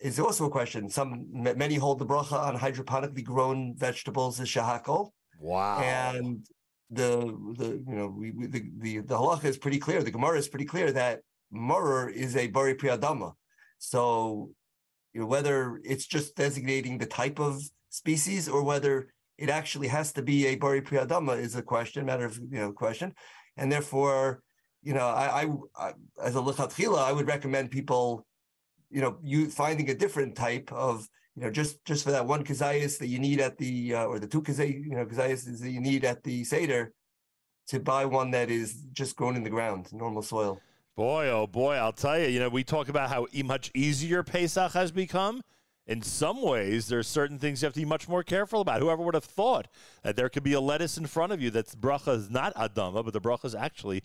is 0.00 0.18
also 0.18 0.46
a 0.46 0.50
question. 0.50 0.90
Some 0.90 1.26
m- 1.46 1.58
many 1.58 1.76
hold 1.76 1.98
the 1.98 2.06
bracha 2.06 2.38
on 2.38 2.56
hydroponically 2.58 3.24
grown 3.24 3.74
vegetables 3.76 4.40
as 4.40 4.48
shahakol, 4.48 5.10
wow. 5.40 5.80
and 5.80 6.46
the 6.90 7.18
the 7.56 7.82
you 7.86 7.96
know 7.96 8.08
we, 8.08 8.30
we 8.32 8.46
the, 8.46 8.62
the 8.78 8.98
the 8.98 9.16
halacha 9.16 9.44
is 9.44 9.56
pretty 9.56 9.78
clear. 9.78 10.02
The 10.02 10.10
Gemara 10.10 10.38
is 10.38 10.48
pretty 10.48 10.66
clear 10.66 10.92
that 10.92 11.20
maror 11.52 12.12
is 12.12 12.36
a 12.36 12.48
borei 12.48 12.76
pri 12.76 12.90
ha'adama. 12.90 13.32
So 13.78 14.50
you 15.12 15.20
know 15.20 15.26
whether 15.26 15.80
it's 15.84 16.06
just 16.06 16.36
designating 16.36 16.98
the 16.98 17.06
type 17.06 17.38
of 17.38 17.62
species 17.90 18.48
or 18.48 18.62
whether 18.62 19.08
it 19.38 19.50
actually 19.50 19.88
has 19.88 20.12
to 20.12 20.22
be 20.22 20.46
a 20.46 20.56
borei 20.56 20.84
pri 20.84 20.98
ha'adama 20.98 21.38
is 21.38 21.56
a 21.56 21.62
question, 21.62 22.04
matter 22.06 22.26
of 22.26 22.36
you 22.38 22.58
know 22.58 22.72
question, 22.72 23.14
and 23.56 23.70
therefore 23.70 24.42
you 24.82 24.94
know 24.94 25.06
I, 25.06 25.42
I, 25.42 25.46
I 25.76 25.92
as 26.22 26.36
a 26.36 26.40
lichatchila 26.40 26.98
I 26.98 27.12
would 27.12 27.26
recommend 27.26 27.70
people 27.70 28.26
you 28.90 29.00
know 29.00 29.18
you 29.22 29.50
finding 29.50 29.90
a 29.90 29.94
different 29.94 30.36
type 30.36 30.72
of 30.72 31.08
you 31.34 31.42
know 31.42 31.50
just 31.50 31.84
just 31.84 32.04
for 32.04 32.12
that 32.12 32.26
one 32.26 32.44
kazayas 32.44 32.98
that 32.98 33.08
you 33.08 33.18
need 33.18 33.40
at 33.40 33.58
the 33.58 33.94
uh, 33.94 34.04
or 34.04 34.18
the 34.18 34.26
two 34.26 34.42
kazay 34.42 34.72
you 34.84 34.96
know 34.96 35.04
kazayas 35.04 35.44
that 35.60 35.70
you 35.70 35.80
need 35.80 36.04
at 36.04 36.22
the 36.22 36.44
seder 36.44 36.92
to 37.68 37.80
buy 37.80 38.04
one 38.04 38.30
that 38.30 38.50
is 38.50 38.84
just 38.92 39.16
grown 39.16 39.36
in 39.36 39.42
the 39.42 39.50
ground 39.50 39.88
normal 39.92 40.22
soil 40.22 40.60
Boy, 40.96 41.28
oh 41.28 41.46
boy, 41.46 41.74
I'll 41.74 41.92
tell 41.92 42.18
you, 42.18 42.28
you 42.28 42.40
know, 42.40 42.48
we 42.48 42.64
talk 42.64 42.88
about 42.88 43.10
how 43.10 43.26
much 43.44 43.70
easier 43.74 44.22
Pesach 44.22 44.72
has 44.72 44.90
become. 44.90 45.42
In 45.86 46.00
some 46.00 46.40
ways, 46.40 46.88
there 46.88 46.98
are 46.98 47.02
certain 47.02 47.38
things 47.38 47.60
you 47.60 47.66
have 47.66 47.74
to 47.74 47.80
be 47.80 47.84
much 47.84 48.08
more 48.08 48.22
careful 48.22 48.62
about. 48.62 48.80
Whoever 48.80 49.02
would 49.02 49.12
have 49.12 49.22
thought 49.22 49.68
that 50.02 50.16
there 50.16 50.30
could 50.30 50.42
be 50.42 50.54
a 50.54 50.60
lettuce 50.60 50.96
in 50.96 51.06
front 51.06 51.32
of 51.32 51.42
you 51.42 51.50
that's 51.50 51.74
bracha 51.74 52.16
is 52.16 52.30
not 52.30 52.54
adama, 52.54 53.04
but 53.04 53.12
the 53.12 53.20
bracha 53.20 53.44
is 53.44 53.54
actually 53.54 54.04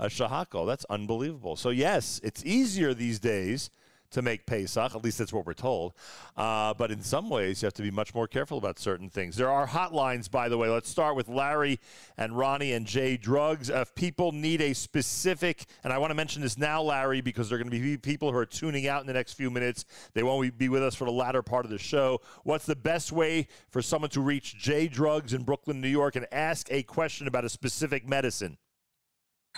a 0.00 0.06
shahako. 0.06 0.66
That's 0.66 0.84
unbelievable. 0.90 1.54
So, 1.54 1.70
yes, 1.70 2.20
it's 2.24 2.44
easier 2.44 2.92
these 2.92 3.20
days 3.20 3.70
to 4.12 4.22
make 4.22 4.46
Pesach. 4.46 4.94
At 4.94 5.04
least 5.04 5.18
that's 5.18 5.32
what 5.32 5.46
we're 5.46 5.54
told. 5.54 5.92
Uh, 6.36 6.74
but 6.74 6.90
in 6.90 7.02
some 7.02 7.28
ways, 7.28 7.62
you 7.62 7.66
have 7.66 7.74
to 7.74 7.82
be 7.82 7.90
much 7.90 8.14
more 8.14 8.26
careful 8.26 8.58
about 8.58 8.78
certain 8.78 9.08
things. 9.08 9.36
There 9.36 9.50
are 9.50 9.66
hotlines, 9.66 10.30
by 10.30 10.48
the 10.48 10.58
way. 10.58 10.68
Let's 10.68 10.88
start 10.88 11.16
with 11.16 11.28
Larry 11.28 11.80
and 12.16 12.36
Ronnie 12.36 12.72
and 12.72 12.86
J 12.86 13.16
Drugs. 13.16 13.68
If 13.68 13.94
people 13.94 14.32
need 14.32 14.60
a 14.60 14.72
specific, 14.74 15.66
and 15.84 15.92
I 15.92 15.98
want 15.98 16.10
to 16.10 16.14
mention 16.14 16.42
this 16.42 16.56
now, 16.56 16.82
Larry, 16.82 17.20
because 17.20 17.48
there 17.48 17.56
are 17.56 17.62
going 17.62 17.70
to 17.70 17.80
be 17.80 17.96
people 17.96 18.30
who 18.30 18.38
are 18.38 18.46
tuning 18.46 18.86
out 18.86 19.00
in 19.00 19.06
the 19.06 19.12
next 19.12 19.34
few 19.34 19.50
minutes. 19.50 19.84
They 20.14 20.22
won't 20.22 20.56
be 20.58 20.68
with 20.68 20.82
us 20.82 20.94
for 20.94 21.04
the 21.04 21.12
latter 21.12 21.42
part 21.42 21.64
of 21.64 21.70
the 21.70 21.78
show. 21.78 22.20
What's 22.44 22.66
the 22.66 22.76
best 22.76 23.12
way 23.12 23.48
for 23.68 23.82
someone 23.82 24.10
to 24.10 24.20
reach 24.20 24.56
J 24.58 24.88
Drugs 24.88 25.32
in 25.32 25.42
Brooklyn, 25.42 25.80
New 25.80 25.88
York, 25.88 26.16
and 26.16 26.26
ask 26.32 26.68
a 26.70 26.82
question 26.82 27.26
about 27.26 27.44
a 27.44 27.48
specific 27.48 28.08
medicine? 28.08 28.58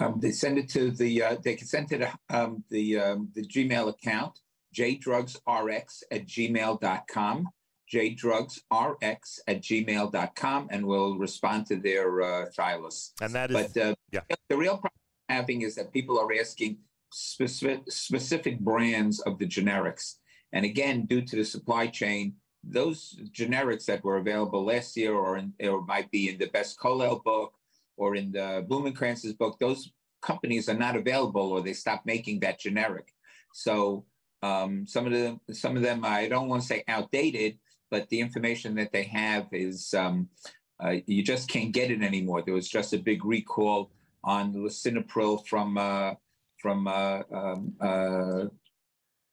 Um, 0.01 0.19
they 0.21 0.33
send 0.33 0.59
it 0.59 0.69
to 0.71 0.91
the. 0.91 1.23
Uh, 1.23 1.37
they 1.43 1.55
can 1.55 1.67
send 1.67 1.93
it 1.93 1.99
to 1.99 2.37
um, 2.37 2.65
the 2.69 2.99
um, 2.99 3.29
the 3.35 3.47
Gmail 3.47 3.89
account 3.89 4.41
jdrugsrx 4.75 6.03
at 6.11 6.27
gmail.com 6.27 7.49
jdrugsrx 7.93 9.39
at 9.47 9.63
gmail.com 9.63 10.69
and 10.71 10.87
we'll 10.87 11.19
respond 11.19 11.67
to 11.67 11.77
their 11.77 12.23
uh. 12.23 12.47
And 13.21 13.35
that 13.35 13.51
is, 13.51 13.73
But 13.73 13.77
uh, 13.81 13.95
yeah. 14.11 14.21
the 14.49 14.57
real 14.57 14.79
problem 14.79 15.01
I'm 15.29 15.37
having 15.37 15.63
is 15.63 15.75
that 15.77 15.93
people 15.93 16.19
are 16.19 16.33
asking 16.39 16.79
specific 17.13 17.83
specific 17.89 18.59
brands 18.61 19.21
of 19.21 19.39
the 19.39 19.47
generics, 19.47 20.15
and 20.53 20.65
again, 20.65 21.07
due 21.07 21.23
to 21.23 21.37
the 21.37 21.45
supply 21.45 21.87
chain, 21.87 22.35
those 22.63 23.17
generics 23.31 23.85
that 23.87 24.03
were 24.03 24.17
available 24.17 24.65
last 24.65 24.97
year, 24.97 25.15
or 25.15 25.37
in, 25.37 25.53
or 25.63 25.83
might 25.83 26.11
be 26.11 26.31
in 26.31 26.39
the 26.39 26.47
Best 26.47 26.79
Colel 26.79 27.21
book, 27.25 27.53
or 27.97 28.17
in 28.17 28.33
the 28.33 28.67
Blumenkrantz's 28.69 29.35
book, 29.35 29.59
those 29.61 29.93
companies 30.23 30.69
are 30.69 30.79
not 30.79 30.97
available, 30.97 31.53
or 31.53 31.61
they 31.61 31.75
stopped 31.75 32.07
making 32.07 32.41
that 32.41 32.59
generic. 32.59 33.13
So 33.53 34.07
um, 34.45 34.71
some 34.87 35.05
of 35.09 35.13
them, 35.13 35.41
some 35.53 35.75
of 35.79 35.83
them, 35.89 36.05
I 36.05 36.29
don't 36.29 36.49
want 36.51 36.63
to 36.63 36.69
say 36.69 36.85
outdated, 36.87 37.53
but 37.91 38.09
the 38.11 38.21
information 38.27 38.71
that 38.77 38.93
they 38.93 39.05
have 39.05 39.47
is 39.53 39.79
um, 40.03 40.17
uh, 40.83 40.97
you 41.07 41.23
just 41.23 41.49
can't 41.55 41.73
get 41.73 41.91
it 41.91 42.03
anymore. 42.03 42.43
There 42.43 42.59
was 42.61 42.69
just 42.69 42.93
a 42.93 42.99
big 43.11 43.25
recall 43.25 43.81
on 44.23 44.53
lisinopril 44.65 45.47
from 45.47 45.69
uh, 45.79 46.13
from 46.63 46.79
uh, 46.87 47.21
um, 47.41 47.61
uh, 47.89 48.45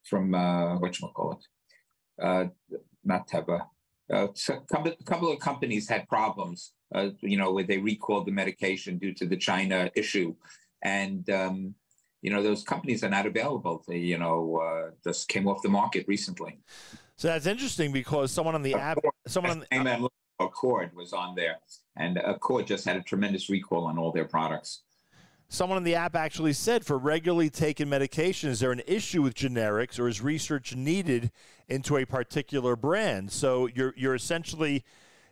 from 0.10 0.26
uh, 0.34 0.80
what 0.82 1.00
you 1.00 1.08
call 1.18 1.32
it, 1.38 1.44
uh, 2.28 2.46
not 3.04 3.28
Teva. 3.28 3.60
Uh, 4.14 4.28
so 4.34 4.56
a 4.56 4.66
couple, 4.74 4.92
a 4.92 5.04
couple 5.12 5.32
of 5.32 5.40
companies 5.40 5.88
had 5.88 6.08
problems, 6.08 6.74
uh, 6.94 7.10
you 7.22 7.38
know, 7.38 7.52
where 7.54 7.64
they 7.70 7.78
recalled 7.78 8.26
the 8.28 8.32
medication 8.44 8.98
due 8.98 9.14
to 9.14 9.26
the 9.26 9.38
China 9.38 9.90
issue, 9.96 10.36
and 10.84 11.30
um, 11.30 11.76
you 12.22 12.32
know 12.32 12.42
those 12.42 12.64
companies 12.64 13.04
are 13.04 13.10
not 13.10 13.26
available. 13.26 13.84
They, 13.88 13.98
you 13.98 14.18
know, 14.18 14.58
uh, 14.58 14.92
just 15.04 15.28
came 15.28 15.48
off 15.48 15.62
the 15.62 15.70
market 15.70 16.06
recently. 16.08 16.60
so 17.16 17.28
that's 17.28 17.48
interesting 17.48 17.92
because 17.92 18.32
someone 18.32 18.56
on 18.56 18.62
the 18.62 18.76
app, 18.76 19.00
someone 19.28 19.52
on 19.72 19.84
the. 19.84 20.10
Accord 20.40 20.90
was 20.96 21.14
on 21.14 21.36
there, 21.36 21.60
and 21.98 22.18
Accord 22.18 22.66
just 22.66 22.84
had 22.84 22.98
a 22.98 23.02
tremendous 23.04 23.48
recall 23.48 23.86
on 23.86 24.00
all 24.00 24.12
their 24.12 24.26
products. 24.26 24.82
Someone 25.50 25.78
on 25.78 25.84
the 25.84 25.96
app 25.96 26.16
actually 26.16 26.54
said 26.54 26.86
for 26.86 26.98
regularly 26.98 27.50
taken 27.50 27.90
medication, 27.90 28.50
is 28.50 28.62
there 28.62 28.72
an 28.72 28.82
issue 28.88 29.22
with 29.22 29.36
generics 29.36 30.00
or 30.00 30.08
is 30.08 30.22
research 30.22 30.76
needed 30.76 31.30
into 31.68 31.98
a 31.98 32.06
particular 32.06 32.76
brand? 32.76 33.32
So 33.32 33.68
you're 33.68 33.94
you're 33.96 34.16
essentially 34.16 34.84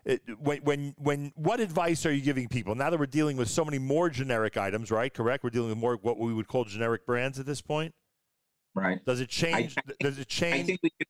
it, 0.09 0.21
when 0.39 0.59
when 0.63 0.95
when 0.97 1.31
what 1.35 1.59
advice 1.59 2.05
are 2.05 2.11
you 2.11 2.21
giving 2.21 2.47
people 2.47 2.75
now 2.75 2.89
that 2.89 2.99
we're 2.99 3.05
dealing 3.05 3.37
with 3.37 3.49
so 3.49 3.63
many 3.63 3.77
more 3.79 4.09
generic 4.09 4.57
items, 4.57 4.91
right? 4.91 5.13
Correct. 5.13 5.43
We're 5.43 5.51
dealing 5.51 5.69
with 5.69 5.77
more 5.77 5.95
what 6.01 6.17
we 6.17 6.33
would 6.33 6.47
call 6.47 6.65
generic 6.65 7.05
brands 7.05 7.39
at 7.39 7.45
this 7.45 7.61
point. 7.61 7.93
Right. 8.73 9.03
Does 9.05 9.19
it 9.19 9.29
change? 9.29 9.75
does 9.99 10.17
it 10.17 10.27
I 10.29 10.33
change? 10.33 10.67
think 10.67 10.79
we 10.83 10.89
could, 10.97 11.07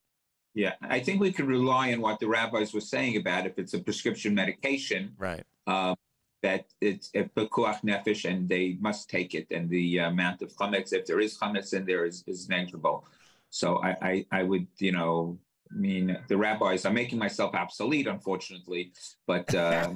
yeah, 0.53 0.73
I 0.81 0.99
think 0.99 1.21
we 1.21 1.31
could 1.31 1.47
rely 1.47 1.93
on 1.93 2.01
what 2.01 2.19
the 2.19 2.27
rabbis 2.27 2.73
were 2.73 2.81
saying 2.81 3.17
about 3.17 3.45
if 3.45 3.57
it's 3.57 3.73
a 3.73 3.79
prescription 3.79 4.33
medication, 4.33 5.13
right. 5.17 5.43
uh, 5.67 5.95
that 6.41 6.65
it's 6.81 7.09
a 7.15 7.23
pekuach 7.23 7.81
nefesh 7.83 8.29
and 8.29 8.49
they 8.49 8.77
must 8.79 9.09
take 9.09 9.35
it, 9.35 9.47
and 9.51 9.69
the 9.69 9.99
amount 9.99 10.41
of 10.41 10.51
chametz, 10.55 10.93
if 10.93 11.05
there 11.05 11.19
is 11.19 11.37
chametz 11.37 11.73
in 11.73 11.85
there, 11.85 12.05
is, 12.05 12.23
is 12.27 12.49
negligible. 12.49 13.05
So 13.49 13.81
I, 13.83 13.95
I, 14.01 14.25
I 14.31 14.43
would, 14.43 14.67
you 14.77 14.91
know, 14.91 15.37
I 15.71 15.75
mean, 15.75 16.17
the 16.27 16.37
rabbis. 16.37 16.85
I'm 16.85 16.93
making 16.93 17.19
myself 17.19 17.53
obsolete, 17.53 18.07
unfortunately, 18.07 18.91
but 19.27 19.53
uh, 19.55 19.91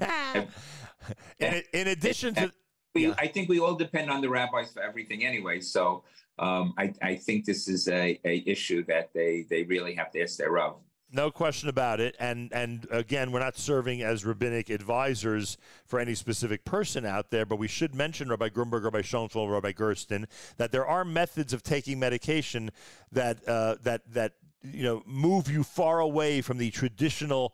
in, 1.40 1.64
in 1.74 1.88
addition 1.88 2.36
to. 2.36 2.52
We, 2.96 3.08
yeah. 3.08 3.16
I 3.18 3.28
think 3.28 3.50
we 3.50 3.60
all 3.60 3.74
depend 3.74 4.12
on 4.12 4.22
the 4.22 4.30
rabbis 4.30 4.72
for 4.72 4.84
everything 4.84 5.26
anyway. 5.26 5.62
So 5.62 6.04
um, 6.38 6.74
I, 6.78 6.94
I 7.02 7.16
think 7.16 7.46
this 7.46 7.68
is 7.68 7.88
a, 7.88 8.20
a 8.24 8.44
issue 8.46 8.86
that 8.86 9.12
they, 9.14 9.48
they 9.50 9.64
really 9.64 9.96
have 9.96 10.12
to 10.12 10.22
ask 10.22 10.38
their 10.38 10.52
Rav. 10.52 10.76
No 11.16 11.30
question 11.30 11.70
about 11.70 12.00
it. 12.00 12.16
And 12.20 12.52
and 12.54 12.88
again, 12.90 13.32
we're 13.32 13.40
not 13.40 13.56
serving 13.56 14.02
as 14.02 14.26
rabbinic 14.26 14.72
advisors 14.72 15.58
for 15.86 16.00
any 16.00 16.16
specific 16.16 16.66
person 16.66 17.06
out 17.06 17.30
there, 17.30 17.46
but 17.46 17.58
we 17.58 17.68
should 17.68 17.94
mention 17.94 18.30
Rabbi 18.30 18.50
Grunberg, 18.50 18.84
Rabbi 18.84 19.04
Schoenfeld, 19.04 19.52
Rabbi 19.52 19.74
Gersten, 19.74 20.28
that 20.58 20.72
there 20.72 20.88
are 20.88 21.06
methods 21.06 21.54
of 21.54 21.62
taking 21.62 22.00
medication 22.00 22.72
that 23.12 23.48
uh, 23.48 23.76
that 23.84 24.12
that 24.12 24.34
you 24.64 24.84
know 24.84 25.03
move 25.05 25.49
you 25.49 25.64
far 25.64 25.99
away 25.99 26.41
from 26.41 26.57
the 26.57 26.72
traditional 26.72 27.53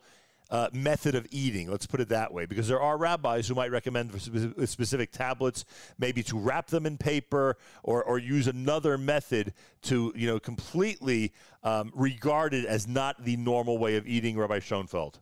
uh, 0.50 0.68
method 0.72 1.14
of 1.14 1.26
eating. 1.30 1.70
Let's 1.70 1.86
put 1.86 2.00
it 2.00 2.08
that 2.08 2.32
way, 2.32 2.46
because 2.46 2.68
there 2.68 2.80
are 2.80 2.96
rabbis 2.96 3.48
who 3.48 3.54
might 3.54 3.70
recommend 3.70 4.12
specific 4.20 5.12
tablets, 5.12 5.64
maybe 5.98 6.22
to 6.24 6.38
wrap 6.38 6.66
them 6.66 6.86
in 6.86 6.98
paper 6.98 7.56
or, 7.82 8.02
or 8.02 8.18
use 8.18 8.48
another 8.48 8.98
method 8.98 9.54
to, 9.82 10.12
you 10.16 10.26
know, 10.26 10.40
completely 10.40 11.32
um, 11.62 11.92
regard 11.94 12.52
it 12.52 12.64
as 12.64 12.88
not 12.88 13.24
the 13.24 13.36
normal 13.36 13.78
way 13.78 13.96
of 13.96 14.06
eating. 14.06 14.36
Rabbi 14.36 14.58
Schoenfeld. 14.58 15.20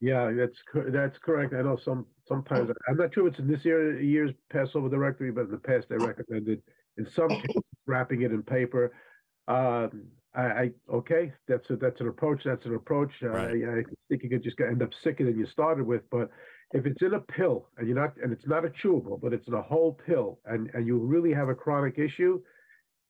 Yeah, 0.00 0.32
that's 0.32 0.56
that's 0.90 1.18
correct. 1.18 1.54
I 1.54 1.62
know 1.62 1.78
some 1.84 2.06
sometimes 2.26 2.70
I'm 2.88 2.96
not 2.96 3.12
sure 3.12 3.28
it's 3.28 3.38
in 3.38 3.46
this 3.46 3.64
year 3.64 4.00
year's 4.00 4.32
Passover 4.50 4.88
directory, 4.88 5.30
but 5.30 5.42
in 5.42 5.50
the 5.50 5.58
past 5.58 5.88
they 5.90 5.96
recommended 5.96 6.62
in 6.96 7.06
some 7.14 7.28
cases 7.28 7.62
wrapping 7.86 8.22
it 8.22 8.32
in 8.32 8.42
paper. 8.42 8.92
Um, 9.46 10.06
I, 10.34 10.42
I, 10.42 10.70
okay, 10.92 11.32
that's 11.48 11.68
a, 11.70 11.76
that's 11.76 12.00
an 12.00 12.08
approach. 12.08 12.42
That's 12.44 12.64
an 12.64 12.74
approach. 12.74 13.10
Right. 13.20 13.50
I, 13.50 13.80
I, 13.80 13.82
think 14.08 14.22
you 14.22 14.30
could 14.30 14.44
just 14.44 14.60
end 14.60 14.82
up 14.82 14.90
sicker 15.02 15.24
than 15.24 15.38
you 15.38 15.46
started 15.46 15.84
with. 15.84 16.02
But 16.10 16.30
if 16.72 16.86
it's 16.86 17.02
in 17.02 17.14
a 17.14 17.20
pill 17.20 17.66
and 17.76 17.88
you're 17.88 17.98
not, 17.98 18.14
and 18.22 18.32
it's 18.32 18.46
not 18.46 18.64
a 18.64 18.68
chewable, 18.68 19.20
but 19.20 19.32
it's 19.32 19.48
in 19.48 19.54
a 19.54 19.62
whole 19.62 19.98
pill, 20.06 20.38
and 20.46 20.70
and 20.74 20.86
you 20.86 20.98
really 20.98 21.32
have 21.32 21.48
a 21.48 21.54
chronic 21.54 21.98
issue, 21.98 22.40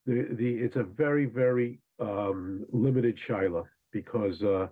the 0.07 0.29
the 0.39 0.55
it's 0.55 0.77
a 0.77 0.83
very 0.83 1.27
very 1.27 1.79
um, 2.01 2.65
limited 2.73 3.19
shiloh 3.27 3.67
because 3.93 4.41
uh, 4.43 4.67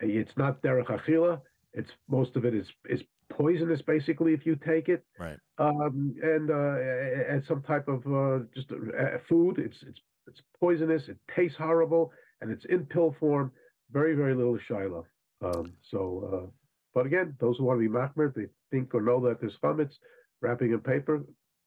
it's 0.00 0.36
not 0.36 0.62
derech 0.62 0.88
achila. 0.88 1.40
It's 1.72 1.90
most 2.08 2.36
of 2.36 2.44
it 2.44 2.54
is 2.54 2.66
is 2.90 3.00
poisonous 3.30 3.82
basically 3.82 4.34
if 4.34 4.44
you 4.44 4.56
take 4.56 4.88
it. 4.88 5.02
Right. 5.18 5.38
Um, 5.58 6.14
and 6.22 6.50
uh, 6.50 7.32
and 7.32 7.42
some 7.48 7.62
type 7.62 7.88
of 7.88 8.06
uh, 8.06 8.44
just 8.54 8.70
uh, 8.70 9.18
food. 9.28 9.58
It's 9.58 9.76
it's 9.82 10.00
it's 10.26 10.42
poisonous. 10.60 11.08
It 11.08 11.18
tastes 11.34 11.56
horrible, 11.56 12.12
and 12.40 12.50
it's 12.50 12.64
in 12.66 12.86
pill 12.86 13.14
form. 13.18 13.52
Very, 13.90 14.14
very 14.14 14.34
little 14.34 14.58
shiloh. 14.66 15.06
Um, 15.44 15.74
so, 15.90 16.30
uh, 16.32 16.50
but 16.94 17.06
again, 17.06 17.36
those 17.40 17.58
who 17.58 17.64
want 17.64 17.80
to 17.80 17.88
be 17.88 17.94
machmir, 17.94 18.34
they 18.34 18.46
think 18.70 18.94
or 18.94 19.00
know 19.00 19.20
that 19.28 19.40
there's 19.40 19.56
chametz 19.62 19.94
wrapping 20.40 20.72
in 20.72 20.80
paper. 20.80 21.24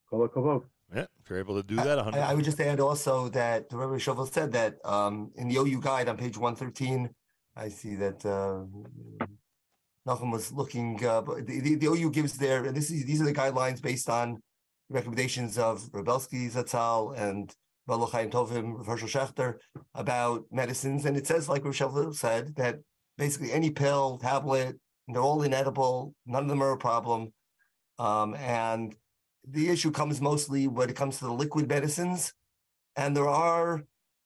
Call 0.10 0.26
it 0.26 0.34
kavod. 0.34 0.64
Yeah, 0.94 1.06
if 1.24 1.30
you're 1.30 1.40
able 1.40 1.56
to 1.56 1.68
do 1.68 1.76
that, 1.76 2.00
I, 2.00 2.20
I, 2.20 2.34
would 2.34 2.44
just 2.44 2.60
add 2.60 2.80
also 2.80 3.30
that 3.30 3.70
the 3.70 3.78
Rabbi 3.78 4.00
Shovel 4.00 4.26
said 4.26 4.52
that 4.54 4.84
um, 4.84 5.32
in 5.36 5.48
the 5.48 5.58
OU 5.58 5.82
guide 5.82 6.10
on 6.10 6.18
page 6.18 6.36
113, 6.36 7.10
I 7.56 7.70
see 7.70 7.94
that 7.96 8.26
uh, 8.26 8.66
Nachum 10.08 10.32
was 10.32 10.52
looking. 10.52 11.04
Uh, 11.06 11.22
the, 11.22 11.60
the, 11.60 11.76
the, 11.76 11.86
OU 11.86 12.10
gives 12.10 12.38
there, 12.38 12.66
and 12.66 12.76
this 12.76 12.90
is 12.90 13.06
these 13.06 13.22
are 13.22 13.26
the 13.26 13.34
guidelines 13.34 13.82
based 13.82 14.10
on 14.10 14.42
recommendations 14.90 15.60
of 15.60 15.88
Rav 15.94 16.06
Belsky 16.06 16.50
Zatzal 16.50 17.16
and 17.16 17.54
Chaim 17.98 18.30
Tovim, 18.30 18.86
Hershel 18.86 19.08
Schachter, 19.08 19.56
about 19.94 20.46
medicines. 20.52 21.06
And 21.06 21.18
it 21.18 21.28
says, 21.28 21.50
like 21.50 21.66
Rochelle 21.66 22.14
said, 22.14 22.56
that 22.56 22.80
basically 23.18 23.52
any 23.52 23.70
pill, 23.70 24.18
tablet, 24.18 24.80
they're 25.08 25.22
all 25.22 25.44
inedible. 25.44 26.14
None 26.26 26.44
of 26.44 26.50
them 26.50 26.62
are 26.62 26.72
a 26.72 26.78
problem. 26.78 27.34
Um, 27.98 28.36
and 28.36 28.96
the 29.48 29.70
issue 29.70 29.92
comes 29.92 30.22
mostly 30.22 30.68
when 30.68 30.90
it 30.90 30.96
comes 30.96 31.18
to 31.20 31.26
the 31.26 31.34
liquid 31.34 31.68
medicines. 31.68 32.34
And 32.96 33.16
there 33.16 33.28
are 33.28 33.84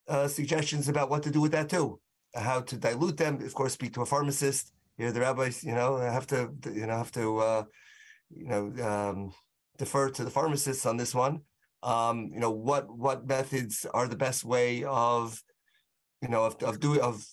uh, 0.07 0.27
suggestions 0.27 0.89
about 0.89 1.09
what 1.09 1.23
to 1.23 1.31
do 1.31 1.41
with 1.41 1.53
that 1.53 1.69
too, 1.69 1.99
how 2.35 2.61
to 2.61 2.77
dilute 2.77 3.17
them. 3.17 3.41
Of 3.41 3.53
course, 3.53 3.73
speak 3.73 3.93
to 3.93 4.01
a 4.01 4.05
pharmacist. 4.05 4.73
Here, 4.97 5.11
the 5.11 5.21
rabbis, 5.21 5.63
you 5.63 5.73
know, 5.73 5.97
have 5.97 6.27
to, 6.27 6.51
you 6.65 6.85
know, 6.85 6.97
have 6.97 7.11
to, 7.13 7.37
uh, 7.39 7.63
you 8.29 8.47
know, 8.47 8.73
um, 8.83 9.33
defer 9.77 10.09
to 10.09 10.23
the 10.23 10.29
pharmacists 10.29 10.85
on 10.85 10.97
this 10.97 11.15
one 11.15 11.41
um, 11.83 12.31
you 12.33 12.39
know 12.39 12.51
what 12.51 12.85
what 12.89 13.27
methods 13.27 13.85
are 13.93 14.07
the 14.07 14.15
best 14.15 14.43
way 14.43 14.83
of 14.83 15.41
you 16.21 16.29
know 16.29 16.43
of, 16.45 16.55
of 16.63 16.79
doing 16.79 17.01
of 17.01 17.25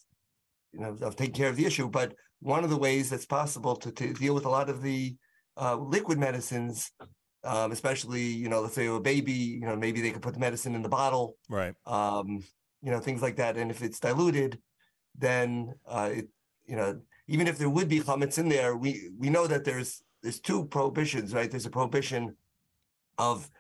you 0.73 0.81
know 0.81 0.97
of 1.03 1.17
taking 1.17 1.35
care 1.35 1.49
of 1.49 1.57
the 1.57 1.67
issue. 1.67 1.89
But 1.89 2.15
one 2.41 2.65
of 2.65 2.71
the 2.71 2.77
ways 2.77 3.11
that's 3.11 3.27
possible 3.27 3.77
to, 3.77 3.93
to 3.93 4.13
deal 4.13 4.35
with 4.35 4.47
a 4.47 4.51
lot 4.51 4.69
of 4.69 4.83
the 4.83 5.17
uh, 5.57 5.77
liquid 5.77 6.19
medicines 6.19 6.91
um, 7.45 7.73
especially 7.73 8.23
you 8.23 8.49
know 8.49 8.61
let's 8.61 8.75
say 8.75 8.87
a 8.87 9.01
baby 9.01 9.33
you 9.33 9.61
know 9.61 9.77
maybe 9.77 10.01
they 10.01 10.11
could 10.11 10.23
put 10.23 10.35
the 10.35 10.41
medicine 10.41 10.75
in 10.75 10.83
the 10.83 10.89
bottle 10.89 11.37
right. 11.49 11.75
um, 11.87 12.43
you 12.83 12.91
know 12.91 13.01
things 13.01 13.23
like 13.23 13.37
that. 13.37 13.57
And 13.57 13.71
if 13.71 13.83
it's 13.83 14.01
diluted 14.01 14.59
then 15.17 15.75
uh, 15.89 16.11
it 16.13 16.29
you 16.67 16.77
know 16.77 17.01
even 17.29 17.47
if 17.47 17.59
there 17.59 17.71
would 17.71 17.89
be 17.89 18.01
chametz 18.01 18.39
in 18.39 18.49
there 18.49 18.77
we 18.77 19.11
we 19.19 19.31
know 19.31 19.47
that 19.47 19.65
there's 19.65 20.03
there's 20.23 20.41
two 20.41 20.67
prohibitions 20.67 21.33
right? 21.35 21.51
There's 21.51 21.67
a 21.67 21.71
prohibition 21.71 22.37
of 23.19 23.51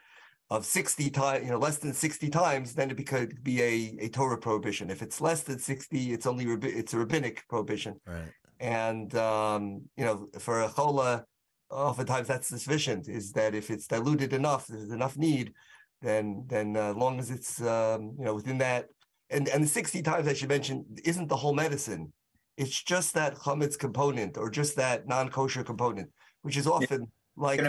of 0.50 0.66
60 0.66 1.10
times, 1.10 1.44
you 1.44 1.50
know, 1.50 1.58
less 1.58 1.78
than 1.78 1.92
60 1.92 2.28
times, 2.28 2.74
then 2.74 2.90
it 2.90 3.06
could 3.06 3.42
be 3.44 3.62
a, 3.62 3.96
a 4.00 4.08
Torah 4.08 4.36
prohibition. 4.36 4.90
If 4.90 5.00
it's 5.00 5.20
less 5.20 5.42
than 5.42 5.60
60, 5.60 6.12
it's 6.12 6.26
only, 6.26 6.44
it's 6.44 6.92
a 6.92 6.98
rabbinic 6.98 7.44
prohibition. 7.48 8.00
Right. 8.04 8.32
And, 8.58 9.14
um, 9.14 9.82
you 9.96 10.04
know, 10.04 10.28
for 10.38 10.62
a 10.62 10.72
chola, 10.74 11.24
oftentimes 11.70 12.26
that's 12.26 12.48
sufficient 12.48 13.08
is 13.08 13.32
that 13.32 13.54
if 13.54 13.70
it's 13.70 13.86
diluted 13.86 14.32
enough, 14.32 14.66
there's 14.66 14.90
enough 14.90 15.16
need, 15.16 15.54
then, 16.02 16.44
then 16.48 16.76
uh, 16.76 16.94
long 16.94 17.20
as 17.20 17.30
it's, 17.30 17.62
um, 17.62 18.14
you 18.18 18.24
know, 18.24 18.34
within 18.34 18.58
that, 18.58 18.86
and, 19.30 19.48
and 19.48 19.62
the 19.62 19.68
60 19.68 20.02
times 20.02 20.26
I 20.26 20.34
should 20.34 20.48
mention 20.48 20.84
isn't 21.04 21.28
the 21.28 21.36
whole 21.36 21.54
medicine. 21.54 22.12
It's 22.56 22.82
just 22.82 23.14
that 23.14 23.36
chametz 23.36 23.78
component 23.78 24.36
or 24.36 24.50
just 24.50 24.74
that 24.76 25.06
non-kosher 25.06 25.62
component, 25.62 26.10
which 26.42 26.56
is 26.56 26.66
often 26.66 27.06
like 27.40 27.60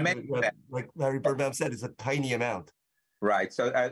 like 0.69 0.89
Larry 0.95 1.19
Birnbaum 1.19 1.53
said, 1.53 1.71
is 1.71 1.83
a 1.83 1.89
tiny 1.89 2.33
amount. 2.33 2.71
Right. 3.21 3.53
So 3.53 3.67
uh, 3.67 3.89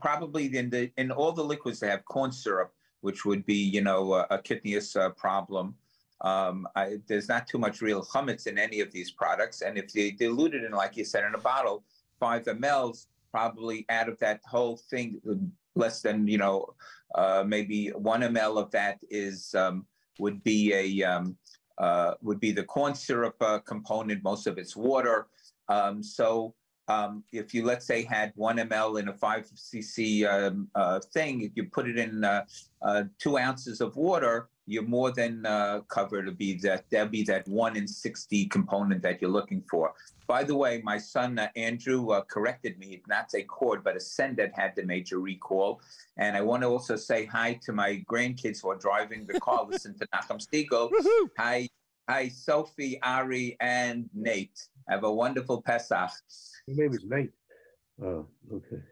probably 0.00 0.56
in 0.56 0.70
the 0.70 0.90
in 0.96 1.10
all 1.10 1.32
the 1.32 1.44
liquids 1.44 1.80
they 1.80 1.88
have 1.88 2.04
corn 2.06 2.32
syrup, 2.32 2.72
which 3.00 3.24
would 3.24 3.44
be 3.46 3.54
you 3.56 3.82
know 3.82 4.14
a, 4.14 4.26
a 4.30 4.38
kitnius 4.38 4.98
uh, 4.98 5.10
problem. 5.10 5.74
Um, 6.22 6.66
I, 6.74 6.96
there's 7.06 7.28
not 7.28 7.46
too 7.46 7.58
much 7.58 7.82
real 7.82 8.02
chametz 8.02 8.46
in 8.46 8.58
any 8.58 8.80
of 8.80 8.90
these 8.90 9.10
products, 9.10 9.60
and 9.60 9.76
if 9.76 9.92
they 9.92 10.10
dilute 10.12 10.54
it 10.54 10.64
in, 10.64 10.72
like 10.72 10.96
you 10.96 11.04
said, 11.04 11.24
in 11.24 11.34
a 11.34 11.38
bottle, 11.38 11.84
five 12.18 12.44
mLs, 12.44 13.06
probably 13.30 13.84
out 13.90 14.08
of 14.08 14.18
that 14.20 14.40
whole 14.48 14.78
thing, 14.90 15.20
less 15.74 16.00
than 16.00 16.26
you 16.26 16.38
know 16.38 16.74
uh, 17.14 17.44
maybe 17.46 17.88
one 17.90 18.22
ml 18.22 18.58
of 18.58 18.70
that 18.70 18.98
is 19.10 19.54
um, 19.54 19.86
would 20.18 20.42
be 20.42 20.72
a 20.72 21.02
um, 21.04 21.36
uh, 21.78 22.14
would 22.22 22.40
be 22.40 22.52
the 22.52 22.64
corn 22.64 22.94
syrup 22.94 23.36
uh, 23.40 23.58
component. 23.60 24.22
Most 24.22 24.46
of 24.46 24.58
it's 24.58 24.76
water. 24.76 25.28
Um, 25.68 26.02
so 26.02 26.54
um, 26.88 27.24
if 27.32 27.52
you 27.52 27.64
let's 27.64 27.86
say 27.86 28.04
had 28.04 28.32
one 28.36 28.58
ml 28.58 29.00
in 29.00 29.08
a 29.08 29.12
five 29.12 29.46
cc 29.46 30.24
um, 30.26 30.68
uh, 30.74 31.00
thing, 31.00 31.42
if 31.42 31.52
you 31.56 31.64
put 31.64 31.88
it 31.88 31.98
in 31.98 32.24
uh, 32.24 32.44
uh, 32.82 33.04
two 33.18 33.38
ounces 33.38 33.80
of 33.80 33.96
water, 33.96 34.48
you're 34.66 34.82
more 34.82 35.12
than 35.12 35.46
uh, 35.46 35.80
covered 35.88 36.26
to 36.26 36.32
be 36.32 36.54
that 36.58 36.84
there'll 36.90 37.08
be 37.08 37.22
that 37.24 37.46
one 37.48 37.76
in 37.76 37.86
sixty 37.86 38.46
component 38.46 39.02
that 39.02 39.20
you're 39.20 39.30
looking 39.30 39.62
for. 39.70 39.94
By 40.26 40.42
the 40.42 40.56
way, 40.56 40.80
my 40.84 40.98
son 40.98 41.38
uh, 41.38 41.48
Andrew 41.54 42.10
uh, 42.10 42.22
corrected 42.22 42.78
me. 42.78 42.88
It's 42.94 43.06
not 43.06 43.32
Accord, 43.34 43.84
but 43.84 43.96
Ascend 43.96 44.36
that 44.38 44.52
had 44.54 44.74
the 44.74 44.82
major 44.82 45.20
recall. 45.20 45.80
And 46.16 46.36
I 46.36 46.40
want 46.40 46.62
to 46.62 46.68
also 46.68 46.96
say 46.96 47.26
hi 47.26 47.60
to 47.64 47.72
my 47.72 48.04
grandkids 48.10 48.62
who 48.62 48.70
are 48.70 48.76
driving 48.76 49.26
the 49.26 49.38
car. 49.40 49.66
listen 49.70 49.96
to 49.98 50.06
Nachum 50.08 50.44
Segal. 50.44 50.90
Hi, 51.38 51.68
hi, 52.08 52.28
Sophie, 52.28 53.00
Ari, 53.02 53.56
and 53.60 54.08
Nate. 54.14 54.58
Have 54.88 55.04
a 55.04 55.12
wonderful 55.12 55.62
Pesach. 55.62 56.10
His 56.66 56.78
name 56.78 56.92
is 56.92 57.04
Nate. 57.04 57.32
Oh, 58.02 58.26
okay. 58.52 58.82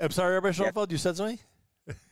I'm 0.00 0.10
sorry, 0.10 0.34
Rabbi 0.34 0.52
Schoenfeld, 0.52 0.90
yeah. 0.90 0.94
you 0.94 0.98
said 0.98 1.16
something? 1.16 1.38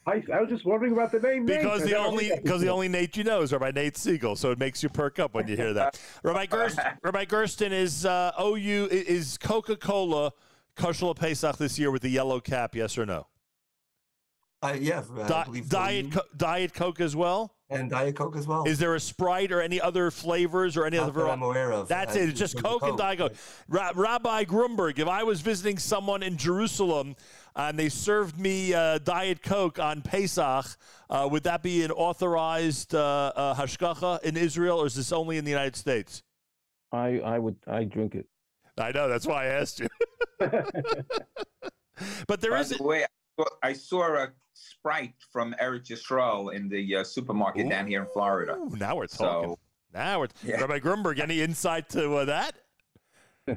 I, 0.08 0.22
I 0.32 0.40
was 0.40 0.48
just 0.48 0.64
wondering 0.64 0.92
about 0.92 1.10
the 1.10 1.18
name 1.18 1.46
because 1.46 1.80
Nate. 1.80 1.90
the 1.90 1.96
only 1.98 2.30
because 2.42 2.60
the 2.60 2.68
only 2.68 2.88
Nate 2.88 3.16
you 3.16 3.24
know 3.24 3.42
is 3.42 3.52
Rabbi 3.52 3.72
Nate 3.72 3.96
Siegel, 3.96 4.36
so 4.36 4.52
it 4.52 4.58
makes 4.58 4.80
you 4.82 4.88
perk 4.88 5.18
up 5.18 5.34
when 5.34 5.48
you 5.48 5.56
hear 5.56 5.72
that. 5.72 5.98
Rabbi 6.22 6.46
Gersten, 6.46 6.84
Rabbi 7.02 7.24
Gersten 7.24 7.72
is 7.72 8.06
uh, 8.06 8.30
OU 8.40 8.88
is 8.90 9.36
Coca 9.38 9.74
Cola 9.76 10.32
kosher 10.76 11.12
Pesach 11.14 11.56
this 11.56 11.76
year 11.78 11.90
with 11.90 12.02
the 12.02 12.08
yellow 12.08 12.38
cap? 12.38 12.76
Yes 12.76 12.96
or 12.96 13.04
no? 13.04 13.26
Uh, 14.62 14.74
yeah, 14.80 15.02
Di- 15.28 15.60
diet 15.68 16.12
co- 16.12 16.20
diet 16.36 16.72
Coke 16.72 17.00
as 17.00 17.14
well. 17.14 17.52
and 17.68 17.90
Diet 17.90 18.16
Coke 18.16 18.36
as 18.36 18.46
well. 18.46 18.64
Is 18.64 18.78
there 18.78 18.94
a 18.94 19.00
Sprite 19.00 19.52
or 19.52 19.60
any 19.60 19.80
other 19.80 20.10
flavors 20.10 20.76
or 20.76 20.86
any 20.86 20.96
Not 20.96 21.08
other? 21.10 21.24
that 21.24 21.30
I'm 21.30 21.42
aware 21.42 21.72
of. 21.72 21.88
That's 21.88 22.16
Uh, 22.16 22.20
it. 22.20 22.28
It's 22.30 22.38
just 22.38 22.56
the 22.56 22.62
Coke, 22.62 22.82
and 22.84 22.96
Diet 22.96 23.18
Coke. 23.18 23.34
Ra- 23.68 23.92
Rabbi 23.94 24.44
Grunberg, 24.44 24.98
if 24.98 25.08
I 25.08 25.24
was 25.24 25.40
visiting 25.42 25.78
someone 25.78 26.22
in 26.22 26.36
Jerusalem 26.38 27.16
and 27.56 27.78
they 27.78 27.88
served 27.88 28.38
me 28.38 28.74
uh, 28.74 28.98
Diet 28.98 29.42
Coke 29.42 29.78
on 29.78 30.02
Pesach, 30.02 30.66
uh, 31.10 31.28
would 31.30 31.42
that 31.44 31.62
be 31.62 31.82
an 31.82 31.90
authorized 31.90 32.94
uh, 32.94 33.32
uh, 33.34 33.54
hashgacha 33.54 34.22
in 34.22 34.36
Israel, 34.36 34.78
or 34.78 34.86
is 34.86 34.94
this 34.94 35.10
only 35.10 35.38
in 35.38 35.44
the 35.44 35.50
United 35.50 35.74
States? 35.74 36.22
I 36.92 37.18
I 37.20 37.38
would 37.38 37.56
I 37.66 37.84
drink 37.84 38.14
it. 38.14 38.26
I 38.78 38.92
know. 38.92 39.08
That's 39.08 39.26
why 39.26 39.44
I 39.44 39.46
asked 39.46 39.80
you. 39.80 39.88
but 40.38 42.40
there 42.40 42.52
By 42.52 42.60
is. 42.60 42.68
the 42.70 42.82
way, 42.82 43.04
I 43.62 43.72
saw- 43.72 44.14
a 44.14 44.28
Sprite 44.52 45.14
from 45.32 45.54
Eretz 45.60 45.88
Yisrael 45.88 46.54
in 46.54 46.68
the 46.68 46.96
uh, 46.96 47.04
supermarket 47.04 47.68
down 47.68 47.86
here 47.86 48.00
in 48.02 48.06
Florida. 48.06 48.56
Now 48.70 48.96
we're 48.96 49.06
talking. 49.06 49.50
So 49.50 49.58
now 49.92 50.20
we're 50.20 50.28
Yeah. 50.42 50.60
Rabbi 50.60 50.78
Grunberg. 50.78 51.18
Any 51.20 51.42
insight 51.42 51.88
to 51.90 52.14
uh, 52.16 52.24
that? 52.24 52.54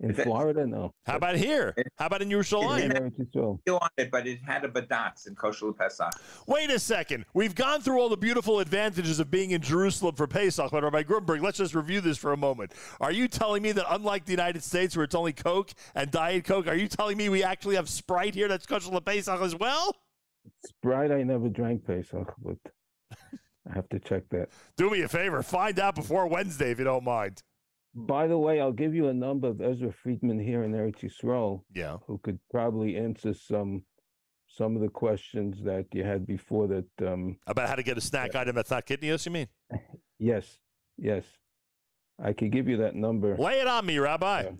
In 0.00 0.10
Is 0.10 0.18
it- 0.18 0.24
Florida, 0.24 0.66
no. 0.66 0.92
How 1.06 1.16
about 1.16 1.36
here? 1.36 1.74
How 1.96 2.06
about 2.06 2.20
in 2.20 2.30
in 2.30 2.38
Yerushalayim? 2.38 3.12
Still 3.30 3.78
on 3.80 3.88
it, 3.96 4.10
but 4.10 4.26
it 4.26 4.40
had 4.46 4.64
a 4.64 4.68
badatz 4.68 5.26
in 5.26 5.34
kosher 5.34 5.72
Pesach. 5.72 6.12
Wait 6.46 6.70
a 6.70 6.78
second. 6.78 7.24
We've 7.32 7.54
gone 7.54 7.80
through 7.80 7.98
all 8.00 8.10
the 8.10 8.16
beautiful 8.16 8.60
advantages 8.60 9.20
of 9.20 9.30
being 9.30 9.52
in 9.52 9.62
Jerusalem 9.62 10.14
for 10.14 10.26
Pesach, 10.26 10.70
but 10.70 10.82
Rabbi 10.82 11.02
Grunberg, 11.04 11.40
let's 11.40 11.56
just 11.56 11.74
review 11.74 12.02
this 12.02 12.18
for 12.18 12.32
a 12.32 12.36
moment. 12.36 12.72
Are 13.00 13.12
you 13.12 13.26
telling 13.26 13.62
me 13.62 13.72
that 13.72 13.86
unlike 13.88 14.26
the 14.26 14.32
United 14.32 14.62
States 14.62 14.94
where 14.96 15.04
it's 15.04 15.14
only 15.14 15.32
Coke 15.32 15.72
and 15.94 16.10
Diet 16.10 16.44
Coke, 16.44 16.66
are 16.66 16.76
you 16.76 16.88
telling 16.88 17.16
me 17.16 17.30
we 17.30 17.42
actually 17.42 17.76
have 17.76 17.88
Sprite 17.88 18.34
here 18.34 18.48
that's 18.48 18.66
kosher 18.66 19.00
Pesach 19.00 19.40
as 19.40 19.56
well? 19.56 19.96
Sprite, 20.66 21.10
I 21.10 21.22
never 21.22 21.48
drank 21.48 21.86
Pesach, 21.86 22.34
but 22.42 22.58
I 23.68 23.74
have 23.74 23.88
to 23.88 23.98
check 23.98 24.24
that. 24.30 24.50
Do 24.76 24.90
me 24.90 25.02
a 25.02 25.08
favor. 25.08 25.42
Find 25.42 25.78
out 25.80 25.94
before 25.94 26.26
Wednesday 26.26 26.70
if 26.70 26.78
you 26.78 26.84
don't 26.84 27.04
mind. 27.04 27.42
By 27.96 28.26
the 28.26 28.36
way, 28.36 28.60
I'll 28.60 28.72
give 28.72 28.94
you 28.94 29.08
a 29.08 29.14
number 29.14 29.48
of 29.48 29.62
Ezra 29.62 29.90
Friedman 29.90 30.38
here 30.38 30.64
in 30.64 30.72
Eretz 30.72 31.00
Yisrael 31.00 31.62
Yeah. 31.74 31.96
who 32.06 32.18
could 32.18 32.38
probably 32.50 32.96
answer 32.96 33.32
some 33.32 33.84
some 34.48 34.76
of 34.76 34.82
the 34.82 34.88
questions 34.88 35.62
that 35.64 35.86
you 35.92 36.04
had 36.04 36.26
before. 36.26 36.66
That 36.68 36.84
um, 37.10 37.36
About 37.46 37.68
how 37.68 37.74
to 37.74 37.82
get 37.82 37.96
a 37.96 38.00
snack 38.02 38.34
item 38.34 38.54
that's 38.54 38.70
not 38.70 38.86
kitnios, 38.86 39.24
you 39.26 39.32
mean? 39.32 39.48
yes, 40.18 40.58
yes, 40.98 41.24
I 42.22 42.32
could 42.34 42.52
give 42.52 42.68
you 42.68 42.76
that 42.78 42.94
number. 42.94 43.34
Lay 43.36 43.60
it 43.60 43.66
on 43.66 43.86
me, 43.86 43.98
Rabbi. 43.98 44.42
Yeah. 44.42 44.50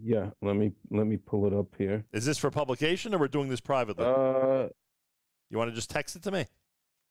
Yeah, 0.00 0.30
let 0.42 0.54
me 0.56 0.72
let 0.90 1.06
me 1.06 1.16
pull 1.16 1.46
it 1.46 1.52
up 1.52 1.66
here. 1.76 2.04
Is 2.12 2.24
this 2.24 2.38
for 2.38 2.50
publication 2.50 3.14
or 3.14 3.18
we're 3.18 3.28
doing 3.28 3.48
this 3.48 3.60
privately? 3.60 4.04
Uh, 4.06 4.68
you 5.50 5.58
want 5.58 5.70
to 5.70 5.74
just 5.74 5.90
text 5.90 6.14
it 6.16 6.22
to 6.22 6.30
me? 6.30 6.46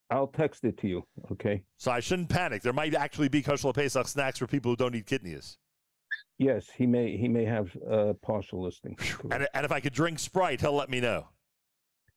I'll 0.09 0.28
text 0.28 0.63
it 0.63 0.78
to 0.80 0.88
you. 0.88 1.03
Okay. 1.34 1.63
So 1.75 1.91
I 1.91 1.99
shouldn't 1.99 2.30
panic. 2.30 2.61
There 2.61 2.71
might 2.71 2.95
actually 2.95 3.28
be 3.28 3.41
kosher 3.41 3.73
Pesach 3.73 4.07
snacks 4.07 4.39
for 4.39 4.47
people 4.47 4.71
who 4.71 4.78
don't 4.78 4.95
eat 4.95 5.05
kitnios. 5.05 5.57
Yes, 6.38 6.67
he 6.75 6.85
may 6.85 7.17
he 7.17 7.27
may 7.27 7.45
have 7.45 7.75
a 7.88 8.13
partial 8.13 8.61
listing. 8.61 8.97
And, 9.31 9.47
and 9.53 9.65
if 9.65 9.71
I 9.71 9.79
could 9.79 9.93
drink 9.93 10.19
Sprite, 10.19 10.61
he'll 10.61 10.73
let 10.73 10.89
me 10.89 10.99
know. 10.99 11.27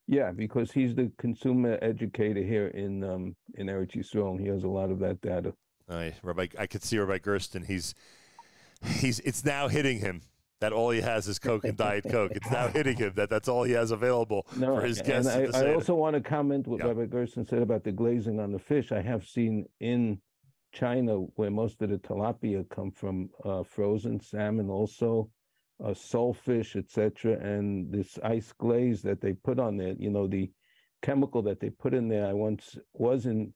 Yeah, 0.06 0.32
because 0.32 0.72
he's 0.72 0.94
the 0.94 1.10
consumer 1.18 1.78
educator 1.80 2.42
here 2.42 2.68
in 2.68 3.02
um 3.04 3.36
in 3.54 3.68
Eretz 3.68 3.96
Yisrael, 3.96 4.32
and 4.32 4.40
he 4.40 4.48
has 4.48 4.64
a 4.64 4.68
lot 4.68 4.90
of 4.90 4.98
that 4.98 5.20
data. 5.20 5.54
I, 5.88 6.14
Rabbi, 6.22 6.48
I 6.58 6.66
could 6.66 6.82
see 6.82 6.98
Rabbi 6.98 7.18
Gersten. 7.18 7.64
He's, 7.64 7.94
he's. 8.84 9.18
It's 9.20 9.44
now 9.44 9.66
hitting 9.68 9.98
him 9.98 10.22
that 10.60 10.72
all 10.72 10.90
he 10.90 11.00
has 11.00 11.26
is 11.26 11.38
Coke 11.38 11.64
and 11.64 11.76
Diet 11.76 12.04
Coke. 12.08 12.32
It's 12.34 12.50
now 12.50 12.68
hitting 12.68 12.96
him 12.96 13.14
that 13.16 13.30
that's 13.30 13.48
all 13.48 13.64
he 13.64 13.72
has 13.72 13.90
available 13.90 14.46
No, 14.56 14.76
for 14.76 14.82
his 14.82 14.98
and 14.98 15.06
guests. 15.06 15.54
I, 15.54 15.64
I 15.68 15.74
also 15.74 15.94
want 15.94 16.14
to 16.14 16.20
comment 16.20 16.66
what 16.66 16.80
Yeah. 16.80 16.88
Rabbi 16.88 17.06
Gersten 17.06 17.46
said 17.46 17.62
about 17.62 17.82
the 17.82 17.92
glazing 17.92 18.38
on 18.38 18.52
the 18.52 18.58
fish. 18.58 18.92
I 18.92 19.00
have 19.00 19.26
seen 19.26 19.66
in 19.80 20.20
China 20.72 21.14
where 21.36 21.50
most 21.50 21.82
of 21.82 21.90
the 21.90 21.98
tilapia 21.98 22.68
come 22.68 22.90
from 22.90 23.30
uh, 23.44 23.62
frozen 23.62 24.20
salmon, 24.20 24.70
also 24.70 25.30
uh, 25.84 25.88
soulfish, 25.88 26.76
etc. 26.76 27.38
And 27.38 27.92
this 27.92 28.18
ice 28.22 28.52
glaze 28.52 29.02
that 29.02 29.20
they 29.20 29.32
put 29.32 29.58
on 29.58 29.76
there, 29.76 29.94
you 29.98 30.10
know, 30.10 30.26
the 30.26 30.50
chemical 31.02 31.42
that 31.42 31.60
they 31.60 31.70
put 31.70 31.94
in 31.94 32.08
there. 32.08 32.26
I 32.26 32.32
once 32.32 32.78
was 32.92 33.26
in 33.26 33.52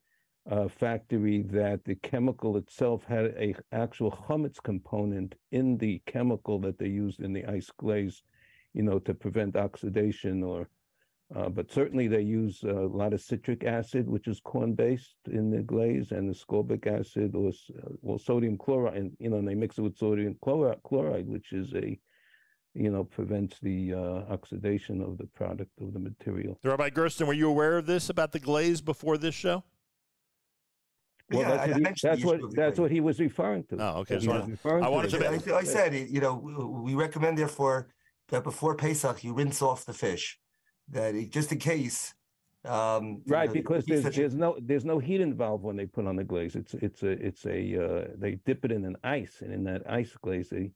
a 0.47 0.69
factory 0.69 1.43
that 1.43 1.85
the 1.85 1.95
chemical 1.97 2.57
itself 2.57 3.05
had 3.05 3.27
a 3.39 3.55
actual 3.73 4.11
chametz 4.11 4.63
component 4.63 5.35
in 5.53 5.79
the 5.79 6.03
chemical 6.07 6.59
that 6.61 6.79
they 6.79 6.89
used 6.89 7.21
in 7.21 7.33
the 7.33 7.45
ice 7.47 7.71
glaze, 7.79 8.23
you 8.73 8.83
know, 8.83 8.99
to 8.99 9.15
prevent 9.15 9.57
oxidation 9.57 10.43
or 10.43 10.69
uh, 11.35 11.49
but 11.49 11.71
certainly 11.71 12.07
they 12.09 12.21
use 12.21 12.63
a 12.63 12.73
lot 12.73 13.13
of 13.13 13.21
citric 13.21 13.65
acid, 13.65 14.09
which 14.09 14.29
is 14.29 14.41
corn-based 14.41 15.17
in 15.27 15.51
the 15.51 15.63
glaze, 15.63 16.13
and 16.13 16.33
ascorbic 16.35 16.87
acid 16.87 17.35
or 17.35 17.49
s- 17.49 17.71
uh, 17.83 17.89
well 18.03 18.19
sodium 18.19 18.57
chloride, 18.57 18.97
and 18.97 19.17
you 19.19 19.31
know, 19.31 19.39
and 19.39 19.49
they 19.49 19.55
mix 19.55 19.79
it 19.79 19.83
with 19.83 19.97
sodium 19.97 20.37
chloride, 20.43 20.83
chloride, 20.85 21.27
which 21.27 21.53
is 21.53 21.73
a 21.75 21.99
you 22.75 22.91
know 22.91 23.05
prevents 23.05 23.59
the 23.61 23.95
uh, 23.95 24.33
oxidation 24.33 25.01
of 25.01 25.19
the 25.19 25.27
product 25.27 25.71
of 25.81 25.93
the 25.93 25.99
material. 25.99 26.59
Rabbi 26.63 26.91
Gersten, 26.91 27.27
were 27.27 27.33
you 27.33 27.49
aware 27.49 27.79
of 27.79 27.87
this 27.87 28.09
about 28.11 28.33
the 28.33 28.41
glaze 28.41 28.81
before 28.81 29.19
this 29.19 29.35
show? 29.35 29.65
Well, 31.31 31.41
yeah, 31.41 31.49
that's 31.57 31.63
I, 31.63 31.67
what 31.67 31.77
he, 31.79 31.83
that's 32.03 32.25
what 32.25 32.37
issue 32.37 32.45
of 32.45 32.51
the 32.51 32.57
that's 32.57 32.79
what 32.79 32.91
he 32.91 33.01
was 33.01 33.19
referring 33.19 33.65
to. 33.65 33.77
Oh, 33.81 33.99
okay. 34.01 34.21
So 34.21 34.33
I- 34.33 34.69
I 34.69 34.89
wanted 34.89 35.15
it. 35.15 35.19
to 35.43 35.55
I, 35.55 35.59
I 35.59 35.65
said, 35.65 35.95
you 35.95 36.21
know, 36.21 36.35
we 36.35 36.95
recommend 36.95 37.39
therefore 37.39 37.89
that 38.29 38.45
before 38.45 38.77
Pesach 38.77 39.25
you 39.25 39.33
rinse 39.35 39.63
off 39.63 39.85
the 39.87 39.95
fish, 39.95 40.39
that 40.91 41.15
it, 41.15 41.31
just 41.31 41.53
in 41.53 41.59
case. 41.59 42.15
Um, 42.65 43.23
you 43.27 43.33
Right, 43.33 43.47
know, 43.49 43.53
because 43.53 43.85
keep 43.85 43.93
there's 43.95 44.05
such 44.05 44.17
there's 44.17 44.35
no 44.35 44.57
there's 44.63 44.85
no 44.87 44.99
heat 44.99 45.21
involved 45.21 45.65
when 45.65 45.77
they 45.77 45.85
put 45.87 46.07
on 46.07 46.17
the 46.17 46.25
glaze. 46.25 46.57
It's 46.57 46.73
it's 46.75 47.03
a 47.03 47.11
it's 47.11 47.45
a 47.45 47.85
uh, 47.85 48.09
they 48.17 48.37
dip 48.47 48.65
it 48.65 48.73
in 48.73 48.85
an 48.87 48.97
ice, 49.05 49.43
and 49.43 49.53
in 49.53 49.65
that 49.65 49.83
ice 49.91 50.17
glaze 50.23 50.49
they 50.49 50.73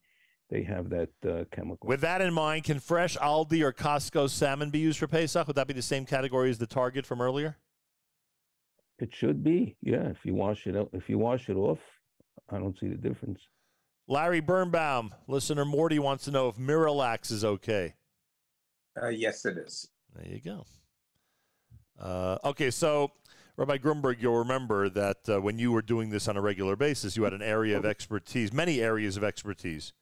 they 0.50 0.62
have 0.64 0.90
that 0.90 1.10
uh, 1.26 1.44
chemical. 1.50 1.88
With 1.88 2.02
that 2.02 2.20
in 2.20 2.34
mind, 2.34 2.64
can 2.64 2.78
fresh 2.78 3.16
Aldi 3.16 3.62
or 3.62 3.72
Costco 3.72 4.28
salmon 4.28 4.70
be 4.70 4.78
used 4.78 4.98
for 4.98 5.06
Pesach? 5.06 5.46
Would 5.46 5.56
that 5.56 5.66
be 5.66 5.72
the 5.74 5.82
same 5.82 6.04
category 6.04 6.50
as 6.50 6.58
the 6.58 6.66
Target 6.66 7.06
from 7.06 7.22
earlier? 7.22 7.56
It 8.98 9.14
should 9.14 9.44
be, 9.44 9.76
yeah. 9.80 10.08
If 10.08 10.18
you 10.24 10.34
wash 10.34 10.66
it 10.66 10.76
out, 10.76 10.90
if 10.92 11.08
you 11.08 11.18
wash 11.18 11.48
it 11.48 11.56
off, 11.56 11.78
I 12.50 12.58
don't 12.58 12.78
see 12.78 12.88
the 12.88 12.96
difference. 12.96 13.40
Larry 14.08 14.40
Birnbaum, 14.40 15.14
listener 15.26 15.64
Morty 15.64 15.98
wants 15.98 16.24
to 16.24 16.30
know 16.30 16.48
if 16.48 16.56
Miralax 16.56 17.30
is 17.30 17.44
okay. 17.44 17.94
Uh, 19.00 19.08
yes, 19.08 19.44
it 19.44 19.56
is. 19.58 19.88
There 20.14 20.26
you 20.26 20.40
go. 20.40 20.64
Uh, 22.00 22.38
okay, 22.44 22.70
so 22.70 23.12
Rabbi 23.56 23.78
Grunberg, 23.78 24.16
you'll 24.20 24.38
remember 24.38 24.88
that 24.88 25.28
uh, 25.28 25.40
when 25.40 25.58
you 25.58 25.72
were 25.72 25.82
doing 25.82 26.10
this 26.10 26.28
on 26.28 26.36
a 26.36 26.40
regular 26.40 26.76
basis, 26.76 27.16
you 27.16 27.24
had 27.24 27.32
an 27.32 27.42
area 27.42 27.76
of 27.76 27.84
expertise, 27.84 28.52
many 28.52 28.80
areas 28.80 29.16
of 29.16 29.24
expertise 29.24 29.92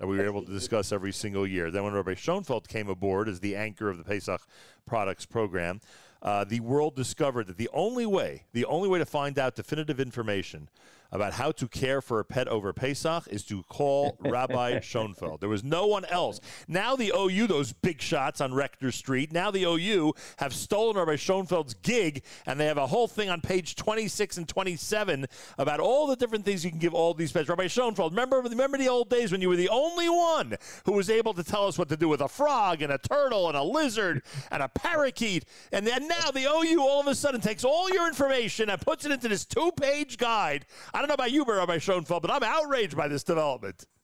that 0.00 0.06
we 0.06 0.16
were 0.16 0.24
able 0.24 0.42
to 0.42 0.50
discuss 0.50 0.90
every 0.90 1.12
single 1.12 1.46
year. 1.46 1.70
Then 1.70 1.84
when 1.84 1.92
Rabbi 1.92 2.14
Schoenfeld 2.14 2.68
came 2.68 2.88
aboard 2.88 3.28
as 3.28 3.40
the 3.40 3.56
anchor 3.56 3.88
of 3.88 3.98
the 3.98 4.04
Pesach 4.04 4.40
Products 4.86 5.26
Program, 5.26 5.80
uh, 6.22 6.44
the 6.44 6.60
world 6.60 6.96
discovered 6.96 7.46
that 7.48 7.58
the 7.58 7.68
only 7.72 8.06
way, 8.06 8.44
the 8.52 8.64
only 8.64 8.88
way 8.88 8.98
to 8.98 9.06
find 9.06 9.38
out 9.38 9.54
definitive 9.54 10.00
information 10.00 10.70
about 11.12 11.34
how 11.34 11.52
to 11.52 11.68
care 11.68 12.00
for 12.00 12.20
a 12.20 12.24
pet 12.24 12.48
over 12.48 12.72
Pesach 12.72 13.28
is 13.28 13.44
to 13.44 13.62
call 13.64 14.16
Rabbi 14.20 14.80
Schoenfeld. 14.80 15.40
There 15.40 15.48
was 15.48 15.62
no 15.62 15.86
one 15.86 16.04
else. 16.06 16.40
Now 16.66 16.96
the 16.96 17.12
OU, 17.16 17.46
those 17.46 17.72
big 17.72 18.00
shots 18.00 18.40
on 18.40 18.52
Rector 18.52 18.90
Street, 18.90 19.32
now 19.32 19.50
the 19.50 19.64
OU 19.64 20.14
have 20.38 20.52
stolen 20.52 20.96
Rabbi 20.96 21.16
Schoenfeld's 21.16 21.74
gig, 21.74 22.24
and 22.46 22.58
they 22.58 22.66
have 22.66 22.78
a 22.78 22.86
whole 22.86 23.06
thing 23.06 23.30
on 23.30 23.40
page 23.40 23.76
26 23.76 24.38
and 24.38 24.48
27 24.48 25.26
about 25.58 25.80
all 25.80 26.06
the 26.06 26.16
different 26.16 26.44
things 26.44 26.64
you 26.64 26.70
can 26.70 26.80
give 26.80 26.94
all 26.94 27.14
these 27.14 27.32
pets. 27.32 27.48
Rabbi 27.48 27.68
Schoenfeld, 27.68 28.12
remember, 28.12 28.40
remember 28.40 28.78
the 28.78 28.88
old 28.88 29.08
days 29.08 29.30
when 29.30 29.40
you 29.40 29.48
were 29.48 29.56
the 29.56 29.68
only 29.68 30.08
one 30.08 30.56
who 30.84 30.92
was 30.92 31.10
able 31.10 31.34
to 31.34 31.44
tell 31.44 31.66
us 31.66 31.78
what 31.78 31.88
to 31.90 31.96
do 31.96 32.08
with 32.08 32.20
a 32.20 32.28
frog 32.28 32.82
and 32.82 32.92
a 32.92 32.98
turtle 32.98 33.48
and 33.48 33.56
a 33.56 33.62
lizard 33.62 34.22
and 34.50 34.62
a 34.62 34.68
parakeet, 34.68 35.44
and 35.70 35.86
then 35.86 36.08
now 36.08 36.30
the 36.32 36.44
OU 36.44 36.80
all 36.80 37.00
of 37.00 37.06
a 37.06 37.14
sudden 37.14 37.40
takes 37.40 37.64
all 37.64 37.88
your 37.90 38.08
information 38.08 38.68
and 38.70 38.80
puts 38.80 39.04
it 39.04 39.12
into 39.12 39.28
this 39.28 39.44
two-page 39.44 40.18
guide. 40.18 40.66
I 40.92 41.03
don't 41.06 41.18
know 41.18 41.22
about 41.22 41.32
you, 41.32 41.44
Rabbi 41.44 41.78
Schoenfeld, 41.78 42.22
but 42.22 42.30
I'm 42.30 42.42
outraged 42.42 42.96
by 42.96 43.08
this 43.08 43.22
development. 43.22 43.84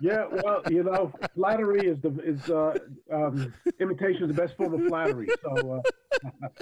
Yeah, 0.00 0.24
well, 0.28 0.60
you 0.68 0.82
know, 0.82 1.12
flattery 1.36 1.86
is 1.86 2.00
the 2.02 2.08
is 2.24 2.50
uh, 2.50 2.76
um, 3.12 3.54
imitation 3.78 4.24
is 4.24 4.28
the 4.28 4.34
best 4.34 4.56
form 4.56 4.74
of 4.74 4.84
flattery. 4.88 5.28
So, 5.40 5.82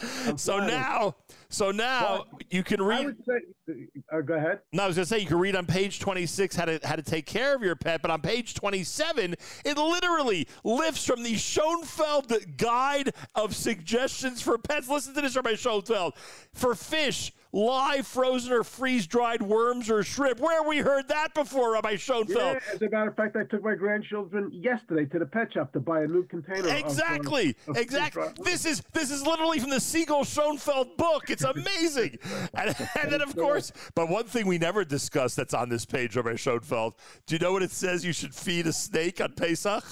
uh, 0.03 0.37
So 0.37 0.59
now, 0.59 1.17
so 1.49 1.71
now 1.71 2.27
you 2.51 2.63
can 2.63 2.83
read. 2.83 3.17
say, 3.27 3.73
uh, 4.13 4.21
go 4.21 4.35
ahead. 4.35 4.61
No, 4.75 4.83
I 4.83 4.87
was 4.87 4.97
gonna 4.97 5.07
say 5.07 5.19
you 5.19 5.27
can 5.27 5.39
read 5.39 5.57
on 5.57 5.65
page 5.65 5.99
26 5.99 6.57
how 6.57 6.67
to 6.67 6.79
how 6.85 6.95
to 6.95 7.03
take 7.03 7.25
care 7.25 7.55
of 7.55 7.63
your 7.63 7.75
pet, 7.75 8.03
but 8.03 8.11
on 8.11 8.21
page 8.21 8.53
27 8.53 9.35
it 9.65 9.79
literally 9.79 10.47
lifts 10.63 11.07
from 11.07 11.23
the 11.23 11.37
Schoenfeld 11.37 12.31
guide 12.59 13.15
of 13.35 13.57
suggestions 13.57 14.43
for 14.43 14.59
pets. 14.59 14.91
Listen 14.91 15.15
to 15.15 15.23
this, 15.23 15.37
Rabbi 15.37 15.55
Schoenfeld. 15.55 16.13
For 16.53 16.75
fish, 16.75 17.33
live 17.57 18.07
frozen 18.07 18.53
or 18.53 18.63
freeze 18.63 19.07
dried 19.07 19.41
worms 19.41 19.91
or 19.91 20.03
shrimp. 20.03 20.39
Where 20.39 20.59
have 20.59 20.67
we 20.67 20.79
heard 20.79 21.09
that 21.09 21.33
before, 21.35 21.73
Rabbi 21.73 21.97
Schoenfeld? 21.97 22.37
Yeah, 22.37 22.75
as 22.75 22.83
a 22.83 22.91
matter 22.91 23.09
of 23.09 23.17
fact, 23.17 23.35
I 23.35 23.45
took 23.45 23.65
my 23.65 23.75
grandchildren 23.75 24.51
yesterday 24.53 25.07
to 25.07 25.19
the 25.19 25.25
pet 25.25 25.55
shop 25.55 25.73
to 25.73 25.81
buy 25.81 26.03
a 26.03 26.07
new 26.07 26.25
container. 26.27 26.69
Exactly, 26.69 27.57
of, 27.67 27.69
uh, 27.69 27.71
of 27.73 27.77
exactly. 27.79 28.29
This 28.43 28.67
is 28.67 28.83
this 28.93 29.11
is 29.11 29.27
literally 29.27 29.59
from 29.59 29.71
the 29.71 29.77
Segal 29.77 30.27
Schoenfeld 30.27 30.97
book. 30.99 31.31
It's 31.31 31.45
amazing. 31.45 32.19
and, 32.55 32.77
and 33.01 33.11
then, 33.11 33.23
of 33.23 33.35
course, 33.35 33.73
but 33.95 34.11
one 34.11 34.25
thing 34.25 34.47
we 34.47 34.59
never 34.59 34.85
discussed 34.85 35.37
that's 35.37 35.55
on 35.55 35.71
this 35.71 35.87
page, 35.87 36.15
Rabbi 36.15 36.37
Schoenfeld. 36.37 36.95
Do 37.27 37.35
you 37.35 37.39
know 37.39 37.53
what 37.53 37.63
it 37.63 37.71
says? 37.71 38.05
You 38.05 38.13
should 38.13 38.35
feed 38.35 38.67
a 38.67 38.73
snake 38.73 39.21
on 39.21 39.33
Pesach. 39.33 39.85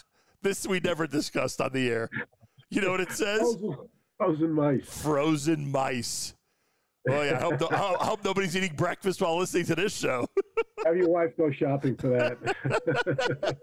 This 0.43 0.67
we 0.67 0.81
never 0.81 1.07
discussed 1.07 1.63
on 1.63 1.73
the 1.73 1.89
air. 1.89 2.11
You 2.69 2.83
know 2.83 2.91
what 2.91 3.01
it 3.01 3.13
says? 3.13 3.57
Frozen 4.19 4.53
mice. 4.53 5.03
Frozen 5.03 5.71
mice. 5.71 6.35
Oh 7.09 7.23
yeah, 7.23 7.37
I 7.37 7.41
hope, 7.43 7.61
no, 7.61 7.69
I 7.71 8.05
hope 8.05 8.25
nobody's 8.25 8.57
eating 8.57 8.75
breakfast 8.77 9.21
while 9.21 9.39
listening 9.39 9.67
to 9.67 9.75
this 9.75 9.95
show. 9.95 10.27
Have 10.87 10.97
your 10.97 11.11
wife 11.11 11.37
go 11.37 11.51
shopping 11.51 11.97
for 11.97 12.09
that. 12.09 13.57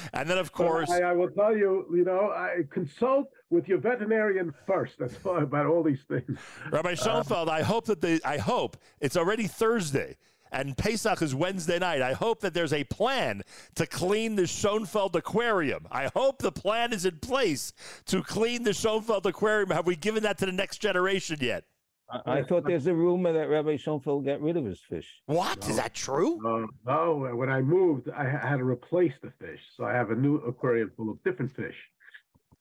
and 0.12 0.28
then, 0.28 0.38
of 0.38 0.52
course, 0.52 0.90
I, 0.90 1.02
I, 1.02 1.12
will 1.12 1.30
tell 1.30 1.56
you, 1.56 1.86
you 1.92 2.04
know, 2.04 2.30
I 2.30 2.62
consult 2.70 3.30
with 3.50 3.68
your 3.68 3.78
veterinarian 3.78 4.52
first. 4.66 4.94
That's 4.98 5.14
all 5.24 5.42
about 5.42 5.66
all 5.66 5.82
these 5.82 6.02
things. 6.08 6.38
Rabbi 6.70 6.94
Schoenfeld, 6.94 7.48
uh, 7.48 7.52
I 7.52 7.62
hope 7.62 7.86
that 7.86 8.00
they, 8.00 8.20
I 8.24 8.38
hope 8.38 8.76
it's 9.00 9.16
already 9.16 9.46
Thursday 9.46 10.16
and 10.50 10.76
Pesach 10.76 11.22
is 11.22 11.34
Wednesday 11.34 11.78
night. 11.78 12.02
I 12.02 12.12
hope 12.12 12.40
that 12.40 12.54
there's 12.54 12.72
a 12.72 12.84
plan 12.84 13.42
to 13.74 13.86
clean 13.86 14.36
the 14.36 14.46
Schoenfeld 14.46 15.14
Aquarium. 15.16 15.86
I 15.90 16.10
hope 16.14 16.38
the 16.38 16.52
plan 16.52 16.92
is 16.92 17.04
in 17.04 17.18
place 17.18 17.72
to 18.06 18.22
clean 18.22 18.62
the 18.62 18.72
Schoenfeld 18.72 19.26
Aquarium. 19.26 19.70
Have 19.70 19.86
we 19.86 19.96
given 19.96 20.22
that 20.24 20.38
to 20.38 20.46
the 20.46 20.52
next 20.52 20.78
generation 20.78 21.38
yet? 21.40 21.64
I, 22.10 22.38
I 22.38 22.42
thought 22.42 22.64
there's 22.64 22.86
a 22.86 22.94
rumor 22.94 23.32
that 23.32 23.48
Rabbi 23.48 23.76
Schoenfeld 23.76 24.24
got 24.24 24.40
rid 24.40 24.56
of 24.56 24.64
his 24.64 24.80
fish. 24.80 25.06
What 25.26 25.62
no. 25.62 25.68
is 25.68 25.76
that 25.76 25.94
true? 25.94 26.38
Uh, 26.46 26.66
no, 26.86 27.30
when 27.34 27.50
I 27.50 27.60
moved, 27.60 28.08
I 28.10 28.24
had 28.24 28.56
to 28.56 28.64
replace 28.64 29.12
the 29.22 29.30
fish, 29.38 29.60
so 29.76 29.84
I 29.84 29.92
have 29.92 30.10
a 30.10 30.14
new 30.14 30.36
aquarium 30.36 30.90
full 30.96 31.10
of 31.10 31.22
different 31.22 31.54
fish. 31.54 31.76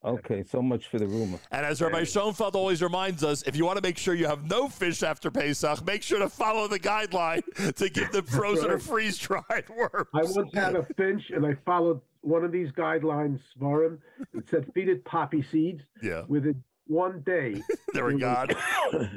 Okay, 0.06 0.44
so 0.44 0.62
much 0.62 0.88
for 0.88 1.00
the 1.00 1.08
rumor. 1.08 1.40
And 1.52 1.66
as 1.66 1.82
Rabbi 1.82 2.04
Schoenfeld 2.04 2.56
always 2.56 2.84
reminds 2.84 3.24
us, 3.24 3.42
if 3.48 3.56
you 3.56 3.66
want 3.66 3.78
to 3.78 3.82
make 3.82 3.98
sure 3.98 4.14
you 4.14 4.28
have 4.28 4.48
no 4.50 4.70
fish 4.70 5.02
after 5.02 5.32
Pesach, 5.32 5.84
make 5.86 6.04
sure 6.04 6.20
to 6.20 6.30
follow 6.30 6.68
the 6.68 6.80
guideline 6.80 7.42
to 7.76 7.90
give 7.90 8.12
them 8.12 8.26
frozen 8.28 8.66
right. 8.66 8.76
or 8.76 8.80
freeze 8.80 9.18
dried 9.18 9.66
worms. 9.70 10.08
I 10.14 10.22
once 10.24 10.54
had 10.54 10.76
a 10.76 10.86
finch, 10.96 11.32
and 11.32 11.46
I 11.46 11.56
followed 11.66 12.00
one 12.22 12.44
of 12.44 12.52
these 12.52 12.72
guidelines 12.72 13.40
for 13.60 13.84
him. 13.84 14.00
It 14.34 14.48
said 14.50 14.72
feed 14.74 14.88
it 14.88 15.04
poppy 15.04 15.42
seeds. 15.42 15.84
Yeah. 16.04 16.24
With 16.28 16.46
it 16.46 16.58
one 16.88 17.22
day. 17.26 17.62
there 17.94 18.06
we 18.06 18.20
go. 18.20 18.46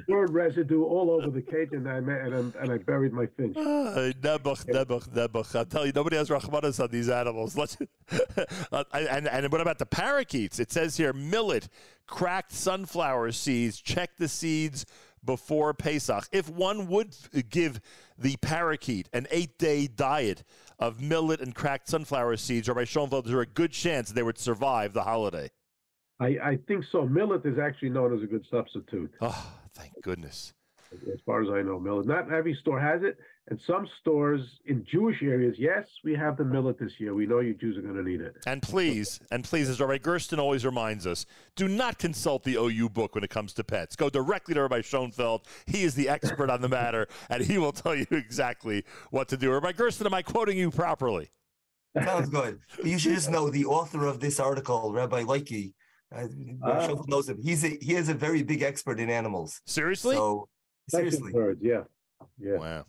Bird 0.08 0.30
residue 0.32 0.84
all 0.84 1.10
over 1.10 1.30
the 1.30 1.42
cage, 1.42 1.70
and 1.72 1.88
I 1.88 1.96
and, 1.96 2.34
I, 2.34 2.62
and 2.62 2.72
I 2.72 2.78
buried 2.78 3.12
my 3.12 3.26
finch. 3.36 3.56
Nebuch, 3.56 4.64
nebuch, 4.66 5.08
nebuch. 5.10 5.58
I 5.58 5.64
tell 5.64 5.86
you, 5.86 5.92
nobody 5.94 6.16
has 6.16 6.28
rachmanis 6.28 6.82
on 6.82 6.90
these 6.90 7.08
animals. 7.08 7.56
Let's, 7.60 7.76
and, 8.92 9.28
and 9.28 9.52
what 9.52 9.60
about 9.60 9.78
the 9.78 9.86
parakeets? 9.86 10.58
It 10.58 10.72
says 10.72 10.96
here 10.96 11.12
millet, 11.12 11.68
cracked 12.06 12.52
sunflower 12.52 13.32
seeds. 13.32 13.80
Check 13.80 14.16
the 14.16 14.28
seeds 14.28 14.86
before 15.24 15.74
Pesach. 15.74 16.28
If 16.32 16.48
one 16.48 16.88
would 16.88 17.14
give 17.50 17.80
the 18.18 18.36
parakeet 18.38 19.08
an 19.12 19.26
eight 19.30 19.58
day 19.58 19.86
diet 19.86 20.44
of 20.78 21.00
millet 21.00 21.40
and 21.40 21.54
cracked 21.54 21.88
sunflower 21.88 22.36
seeds, 22.38 22.68
or 22.68 22.74
by 22.74 22.84
Schoenfeld, 22.84 23.26
there's 23.26 23.42
a 23.42 23.46
good 23.46 23.72
chance 23.72 24.10
they 24.10 24.22
would 24.22 24.38
survive 24.38 24.92
the 24.92 25.02
holiday. 25.02 25.50
I, 26.20 26.26
I 26.42 26.58
think 26.68 26.84
so. 26.92 27.06
Millet 27.06 27.44
is 27.46 27.58
actually 27.58 27.90
known 27.90 28.14
as 28.14 28.22
a 28.22 28.26
good 28.26 28.44
substitute. 28.50 29.10
Oh, 29.22 29.52
thank 29.74 29.92
goodness. 30.02 30.52
As 30.92 31.20
far 31.24 31.42
as 31.42 31.48
I 31.48 31.62
know, 31.62 31.78
millet. 31.78 32.06
Not 32.06 32.32
every 32.32 32.54
store 32.60 32.80
has 32.80 33.02
it. 33.02 33.16
And 33.48 33.58
some 33.66 33.88
stores 34.00 34.42
in 34.66 34.84
Jewish 34.84 35.22
areas, 35.22 35.56
yes, 35.58 35.86
we 36.04 36.14
have 36.14 36.36
the 36.36 36.44
millet 36.44 36.78
this 36.78 36.92
year. 36.98 37.14
We 37.14 37.26
know 37.26 37.40
you 37.40 37.54
Jews 37.54 37.78
are 37.78 37.80
going 37.80 37.96
to 37.96 38.02
need 38.02 38.20
it. 38.20 38.36
And 38.46 38.60
please, 38.60 39.18
and 39.32 39.42
please, 39.42 39.68
as 39.68 39.80
Rabbi 39.80 39.98
Gersten 39.98 40.38
always 40.38 40.64
reminds 40.64 41.06
us, 41.06 41.26
do 41.56 41.66
not 41.66 41.98
consult 41.98 42.44
the 42.44 42.56
OU 42.56 42.90
book 42.90 43.14
when 43.14 43.24
it 43.24 43.30
comes 43.30 43.52
to 43.54 43.64
pets. 43.64 43.96
Go 43.96 44.10
directly 44.10 44.54
to 44.54 44.62
Rabbi 44.62 44.82
Schoenfeld. 44.82 45.46
He 45.66 45.82
is 45.82 45.94
the 45.94 46.08
expert 46.08 46.50
on 46.50 46.60
the 46.60 46.68
matter, 46.68 47.08
and 47.30 47.42
he 47.42 47.58
will 47.58 47.72
tell 47.72 47.94
you 47.94 48.06
exactly 48.10 48.84
what 49.10 49.28
to 49.28 49.36
do. 49.36 49.52
Rabbi 49.52 49.72
Gersten, 49.72 50.06
am 50.06 50.14
I 50.14 50.22
quoting 50.22 50.58
you 50.58 50.70
properly? 50.70 51.30
Sounds 52.04 52.28
good. 52.28 52.60
You 52.84 52.98
should 52.98 53.14
just 53.14 53.30
know 53.30 53.50
the 53.50 53.64
author 53.64 54.06
of 54.06 54.20
this 54.20 54.38
article, 54.38 54.92
Rabbi 54.92 55.24
Loike, 55.24 55.72
uh, 56.14 56.26
uh, 56.62 56.94
knows 57.06 57.28
him. 57.28 57.38
He's 57.42 57.64
a, 57.64 57.78
he 57.80 57.94
is 57.94 58.08
a 58.08 58.14
very 58.14 58.42
big 58.42 58.62
expert 58.62 58.98
in 59.00 59.10
animals. 59.10 59.60
Seriously? 59.66 60.16
So 60.16 60.48
seriously, 60.88 61.32
birds, 61.32 61.60
yeah, 61.62 61.82
yeah. 62.38 62.56
Wow. 62.56 62.86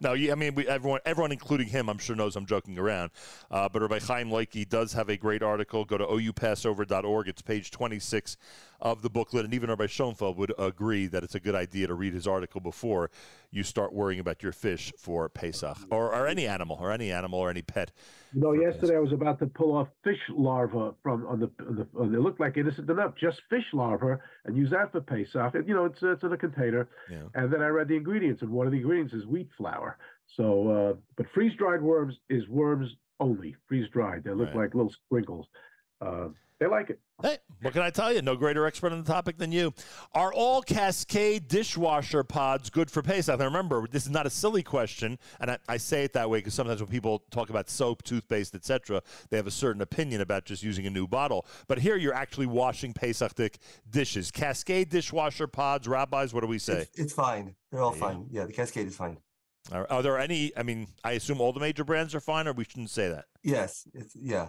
Now, 0.00 0.12
yeah, 0.12 0.32
I 0.32 0.34
mean, 0.34 0.54
we, 0.54 0.66
everyone, 0.68 1.00
everyone, 1.04 1.32
including 1.32 1.68
him, 1.68 1.88
I'm 1.88 1.98
sure 1.98 2.14
knows 2.14 2.36
I'm 2.36 2.46
joking 2.46 2.78
around. 2.78 3.10
Uh, 3.50 3.68
but 3.68 3.82
Rabbi 3.82 3.98
Chaim 3.98 4.30
Loike 4.30 4.68
does 4.68 4.92
have 4.92 5.08
a 5.08 5.16
great 5.16 5.42
article. 5.42 5.84
Go 5.84 5.98
to 5.98 6.06
oupassover.org. 6.06 7.28
It's 7.28 7.42
page 7.42 7.70
26 7.70 8.36
of 8.82 9.00
the 9.00 9.08
booklet. 9.08 9.44
And 9.44 9.54
even 9.54 9.70
Rabbi 9.70 9.86
Schoenfeld 9.86 10.36
would 10.36 10.52
agree 10.58 11.06
that 11.06 11.22
it's 11.22 11.34
a 11.34 11.40
good 11.40 11.54
idea 11.54 11.86
to 11.86 11.94
read 11.94 12.12
his 12.12 12.26
article 12.26 12.60
before 12.60 13.10
you 13.50 13.62
start 13.62 13.92
worrying 13.92 14.20
about 14.20 14.42
your 14.42 14.52
fish 14.52 14.92
for 14.98 15.28
Pesach 15.28 15.78
or, 15.90 16.12
or 16.12 16.26
any 16.26 16.46
animal 16.46 16.76
or 16.80 16.90
any 16.90 17.10
animal 17.10 17.38
or 17.38 17.48
any 17.48 17.62
pet. 17.62 17.92
You 18.34 18.40
know, 18.40 18.52
yesterday 18.52 18.96
I 18.96 18.98
was 18.98 19.12
about 19.12 19.38
to 19.38 19.46
pull 19.46 19.76
off 19.76 19.88
fish 20.02 20.18
larvae 20.28 20.94
from 21.02 21.26
on 21.26 21.40
the, 21.40 21.50
on 21.66 21.76
the 21.76 21.86
on, 21.98 22.14
it 22.14 22.20
looked 22.20 22.40
like 22.40 22.56
innocent 22.56 22.90
enough, 22.90 23.14
just 23.18 23.40
fish 23.48 23.64
larvae, 23.72 24.20
and 24.44 24.56
use 24.56 24.70
that 24.70 24.90
for 24.90 25.00
Pesach. 25.00 25.54
And, 25.54 25.68
you 25.68 25.74
know, 25.74 25.84
it's 25.84 26.02
it's 26.02 26.24
in 26.24 26.32
a 26.32 26.36
container. 26.36 26.88
Yeah. 27.08 27.22
And 27.34 27.52
then 27.52 27.62
I 27.62 27.68
read 27.68 27.88
the 27.88 27.96
ingredients, 27.96 28.42
and 28.42 28.50
one 28.50 28.66
of 28.66 28.72
the 28.72 28.78
ingredients 28.78 29.14
is 29.14 29.26
wheat 29.26 29.48
flour. 29.56 29.96
So, 30.36 30.68
uh, 30.70 30.94
but 31.16 31.26
freeze 31.32 31.54
dried 31.56 31.82
worms 31.82 32.16
is 32.28 32.48
worms 32.48 32.96
only, 33.20 33.54
freeze 33.68 33.88
dried. 33.90 34.24
They 34.24 34.32
look 34.32 34.48
right. 34.48 34.56
like 34.56 34.74
little 34.74 34.90
sprinkles. 34.90 35.46
Uh, 36.00 36.28
they 36.62 36.68
like 36.68 36.90
it. 36.90 37.00
Hey, 37.20 37.38
what 37.60 37.72
can 37.72 37.82
I 37.82 37.90
tell 37.90 38.12
you? 38.12 38.22
No 38.22 38.36
greater 38.36 38.66
expert 38.66 38.92
on 38.92 39.02
the 39.02 39.10
topic 39.10 39.36
than 39.36 39.50
you. 39.50 39.74
Are 40.12 40.32
all 40.32 40.62
Cascade 40.62 41.48
dishwasher 41.48 42.22
pods 42.22 42.70
good 42.70 42.90
for 42.90 43.02
Pesach? 43.02 43.36
Now 43.38 43.44
remember, 43.46 43.86
this 43.90 44.04
is 44.04 44.10
not 44.10 44.26
a 44.26 44.30
silly 44.30 44.62
question, 44.62 45.18
and 45.40 45.50
I, 45.50 45.58
I 45.68 45.76
say 45.76 46.04
it 46.04 46.12
that 46.12 46.30
way 46.30 46.38
because 46.38 46.54
sometimes 46.54 46.80
when 46.80 46.88
people 46.88 47.24
talk 47.30 47.50
about 47.50 47.68
soap, 47.68 48.02
toothpaste, 48.04 48.54
etc., 48.54 49.02
they 49.30 49.36
have 49.36 49.46
a 49.46 49.52
certain 49.52 49.82
opinion 49.82 50.20
about 50.20 50.44
just 50.44 50.62
using 50.62 50.86
a 50.86 50.90
new 50.90 51.06
bottle. 51.06 51.46
But 51.66 51.78
here, 51.78 51.96
you're 51.96 52.14
actually 52.14 52.46
washing 52.46 52.92
Pesach 52.92 53.32
dishes. 53.90 54.30
Cascade 54.30 54.88
dishwasher 54.88 55.48
pods, 55.48 55.88
rabbis. 55.88 56.32
What 56.32 56.42
do 56.42 56.46
we 56.46 56.58
say? 56.58 56.82
It's, 56.82 56.98
it's 56.98 57.12
fine. 57.12 57.56
They're 57.72 57.82
all 57.82 57.94
yeah. 57.94 58.00
fine. 58.00 58.26
Yeah, 58.30 58.44
the 58.44 58.52
Cascade 58.52 58.86
is 58.86 58.96
fine. 58.96 59.18
Are, 59.70 59.90
are, 59.90 60.02
there 60.02 60.18
any? 60.18 60.52
I 60.56 60.62
mean, 60.62 60.88
I 61.02 61.12
assume 61.12 61.40
all 61.40 61.52
the 61.52 61.60
major 61.60 61.84
brands 61.84 62.14
are 62.14 62.20
fine, 62.20 62.46
or 62.46 62.52
we 62.52 62.64
shouldn't 62.64 62.90
say 62.90 63.08
that. 63.08 63.26
Yes. 63.42 63.86
It's 63.94 64.14
yeah. 64.16 64.48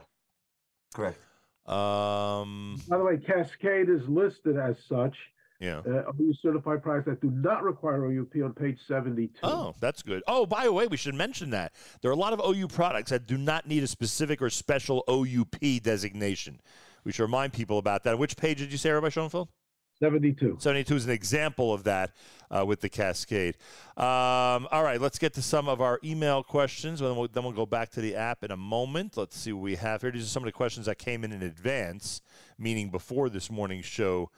Correct. 0.93 1.17
Um, 1.65 2.81
By 2.87 2.97
the 2.97 3.03
way, 3.03 3.17
Cascade 3.17 3.89
is 3.89 4.01
listed 4.07 4.57
as 4.57 4.75
such. 4.87 5.15
Yeah. 5.59 5.81
Uh, 5.87 6.11
OU 6.19 6.33
certified 6.41 6.83
products 6.83 7.07
that 7.07 7.21
do 7.21 7.31
not 7.31 7.63
require 7.63 8.05
OUP 8.05 8.35
on 8.43 8.53
page 8.53 8.77
72. 8.85 9.33
Oh, 9.43 9.73
that's 9.79 10.03
good. 10.03 10.21
Oh, 10.27 10.45
by 10.45 10.65
the 10.65 10.73
way, 10.73 10.87
we 10.87 10.97
should 10.97 11.15
mention 11.15 11.51
that. 11.51 11.71
There 12.01 12.11
are 12.11 12.13
a 12.13 12.17
lot 12.17 12.33
of 12.33 12.41
OU 12.45 12.67
products 12.67 13.11
that 13.11 13.27
do 13.27 13.37
not 13.37 13.65
need 13.65 13.81
a 13.81 13.87
specific 13.87 14.41
or 14.41 14.49
special 14.49 15.05
OUP 15.07 15.81
designation. 15.81 16.59
We 17.05 17.13
should 17.13 17.23
remind 17.23 17.53
people 17.53 17.77
about 17.77 18.03
that. 18.03 18.19
Which 18.19 18.35
page 18.35 18.57
did 18.57 18.73
you 18.73 18.77
say, 18.77 18.91
Rabbi 18.91 19.09
Schoenfeld? 19.09 19.47
72. 19.99 20.57
72 20.59 20.95
is 20.95 21.05
an 21.05 21.11
example 21.11 21.73
of 21.73 21.83
that 21.83 22.11
uh, 22.49 22.65
with 22.65 22.81
the 22.81 22.89
Cascade. 22.89 23.55
Um, 23.95 24.67
all 24.71 24.83
right, 24.83 24.99
let's 24.99 25.19
get 25.19 25.33
to 25.35 25.41
some 25.41 25.67
of 25.67 25.81
our 25.81 25.99
email 26.03 26.43
questions. 26.43 26.99
Then 26.99 27.15
we'll, 27.15 27.27
then 27.27 27.43
we'll 27.43 27.53
go 27.53 27.65
back 27.65 27.89
to 27.91 28.01
the 28.01 28.15
app 28.15 28.43
in 28.43 28.51
a 28.51 28.57
moment. 28.57 29.17
Let's 29.17 29.37
see 29.37 29.53
what 29.53 29.63
we 29.63 29.75
have 29.75 30.01
here. 30.01 30.11
These 30.11 30.23
are 30.23 30.27
some 30.27 30.43
of 30.43 30.47
the 30.47 30.51
questions 30.51 30.87
that 30.87 30.97
came 30.97 31.23
in 31.23 31.31
in 31.31 31.43
advance, 31.43 32.21
meaning 32.57 32.89
before 32.89 33.29
this 33.29 33.49
morning's 33.49 33.85
show 33.85 34.29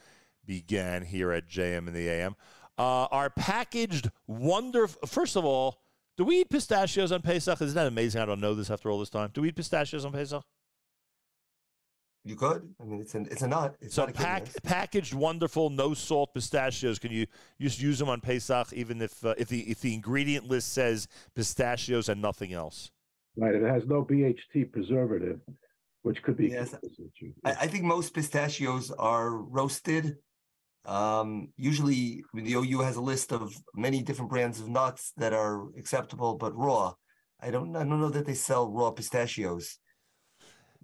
began 0.46 1.04
here 1.04 1.32
at 1.32 1.48
JM 1.48 1.88
in 1.88 1.94
the 1.94 2.08
AM. 2.08 2.36
Uh, 2.78 3.06
our 3.06 3.30
packaged 3.30 4.12
wonderful. 4.28 5.08
First 5.08 5.36
of 5.36 5.46
all, 5.46 5.80
do 6.18 6.24
we 6.24 6.42
eat 6.42 6.50
pistachios 6.50 7.12
on 7.12 7.22
Pesach? 7.22 7.62
Isn't 7.62 7.76
that 7.76 7.88
amazing? 7.88 8.22
I 8.22 8.26
don't 8.26 8.40
know 8.40 8.54
this 8.54 8.70
after 8.70 8.90
all 8.90 9.00
this 9.00 9.10
time. 9.10 9.32
Do 9.34 9.42
we 9.42 9.50
eat 9.50 9.56
pistachios 9.56 10.06
on 10.06 10.12
Pesach? 10.12 10.44
You 12.28 12.36
could. 12.36 12.68
I 12.82 12.86
mean, 12.86 13.02
it's 13.02 13.14
an 13.14 13.28
it's 13.30 13.44
a 13.44 13.48
nut. 13.48 13.76
It's 13.80 13.94
so 13.94 14.08
pack, 14.08 14.48
packaged, 14.64 15.14
wonderful, 15.14 15.70
no 15.70 15.94
salt 15.94 16.34
pistachios. 16.34 16.98
Can 16.98 17.12
you 17.12 17.28
just 17.62 17.80
use 17.80 18.00
them 18.00 18.10
on 18.10 18.20
Pesach, 18.20 18.74
even 18.74 19.00
if 19.00 19.24
uh, 19.24 19.36
if 19.38 19.48
the 19.48 19.62
if 19.70 19.80
the 19.82 19.94
ingredient 19.94 20.48
list 20.48 20.74
says 20.74 21.08
pistachios 21.36 22.10
and 22.10 22.20
nothing 22.20 22.52
else? 22.52 22.90
Right. 23.38 23.54
It 23.54 23.62
has 23.62 23.86
no 23.86 24.04
BHT 24.04 24.72
preservative, 24.72 25.40
which 26.02 26.24
could 26.24 26.36
be. 26.36 26.48
Yes. 26.48 26.74
I, 27.46 27.52
I 27.52 27.68
think 27.68 27.84
most 27.84 28.16
pistachios 28.16 28.90
are 28.90 29.30
roasted. 29.30 30.18
Um, 30.86 31.50
usually, 31.58 32.24
I 32.34 32.38
mean, 32.38 32.46
the 32.46 32.56
OU 32.56 32.80
has 32.82 32.96
a 32.96 33.02
list 33.02 33.34
of 33.34 33.54
many 33.76 34.02
different 34.02 34.32
brands 34.32 34.60
of 34.60 34.68
nuts 34.68 35.14
that 35.18 35.34
are 35.34 35.68
acceptable, 35.78 36.38
but 36.38 36.58
raw. 36.58 36.96
I 37.40 37.52
don't. 37.52 37.76
I 37.76 37.84
don't 37.84 38.02
know 38.02 38.10
that 38.10 38.26
they 38.26 38.34
sell 38.34 38.72
raw 38.72 38.90
pistachios. 38.90 39.78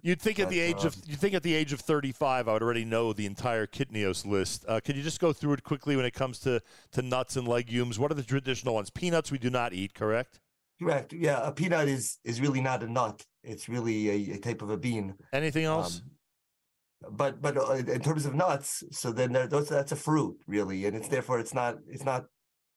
You'd 0.04 0.20
think 0.20 0.40
at 0.40 0.48
the 0.48 0.58
age 0.58 0.84
of 0.84 0.96
um, 0.96 1.02
you 1.06 1.14
think 1.14 1.32
at 1.32 1.44
the 1.44 1.54
age 1.54 1.72
of 1.72 1.80
35, 1.80 2.48
I 2.48 2.52
would 2.52 2.62
already 2.62 2.84
know 2.84 3.12
the 3.12 3.24
entire 3.24 3.68
Kitnios 3.68 4.26
list. 4.26 4.64
Uh, 4.66 4.80
could 4.80 4.96
you 4.96 5.02
just 5.02 5.20
go 5.20 5.32
through 5.32 5.52
it 5.52 5.62
quickly 5.62 5.94
when 5.94 6.04
it 6.04 6.12
comes 6.12 6.40
to, 6.40 6.60
to 6.90 7.02
nuts 7.02 7.36
and 7.36 7.46
legumes? 7.46 8.00
What 8.00 8.10
are 8.10 8.14
the 8.14 8.24
traditional 8.24 8.74
ones? 8.74 8.90
Peanuts 8.90 9.30
we 9.30 9.38
do 9.38 9.48
not 9.48 9.72
eat, 9.72 9.94
correct? 9.94 10.40
Correct. 10.80 11.12
Yeah, 11.12 11.46
a 11.46 11.52
peanut 11.52 11.86
is 11.86 12.18
is 12.24 12.40
really 12.40 12.60
not 12.60 12.82
a 12.82 12.90
nut. 12.90 13.24
It's 13.44 13.68
really 13.68 14.10
a, 14.10 14.34
a 14.34 14.38
type 14.38 14.60
of 14.60 14.70
a 14.70 14.76
bean. 14.76 15.14
Anything 15.32 15.66
else? 15.66 16.02
Um, 17.04 17.16
but 17.16 17.40
but 17.40 17.56
uh, 17.56 17.74
in 17.74 18.00
terms 18.00 18.26
of 18.26 18.34
nuts, 18.34 18.82
so 18.90 19.12
then 19.12 19.32
those 19.32 19.68
that's 19.68 19.92
a 19.92 19.96
fruit 19.96 20.36
really, 20.48 20.84
and 20.86 20.96
it's 20.96 21.08
therefore 21.08 21.38
it's 21.38 21.54
not 21.54 21.76
it's 21.88 22.04
not 22.04 22.24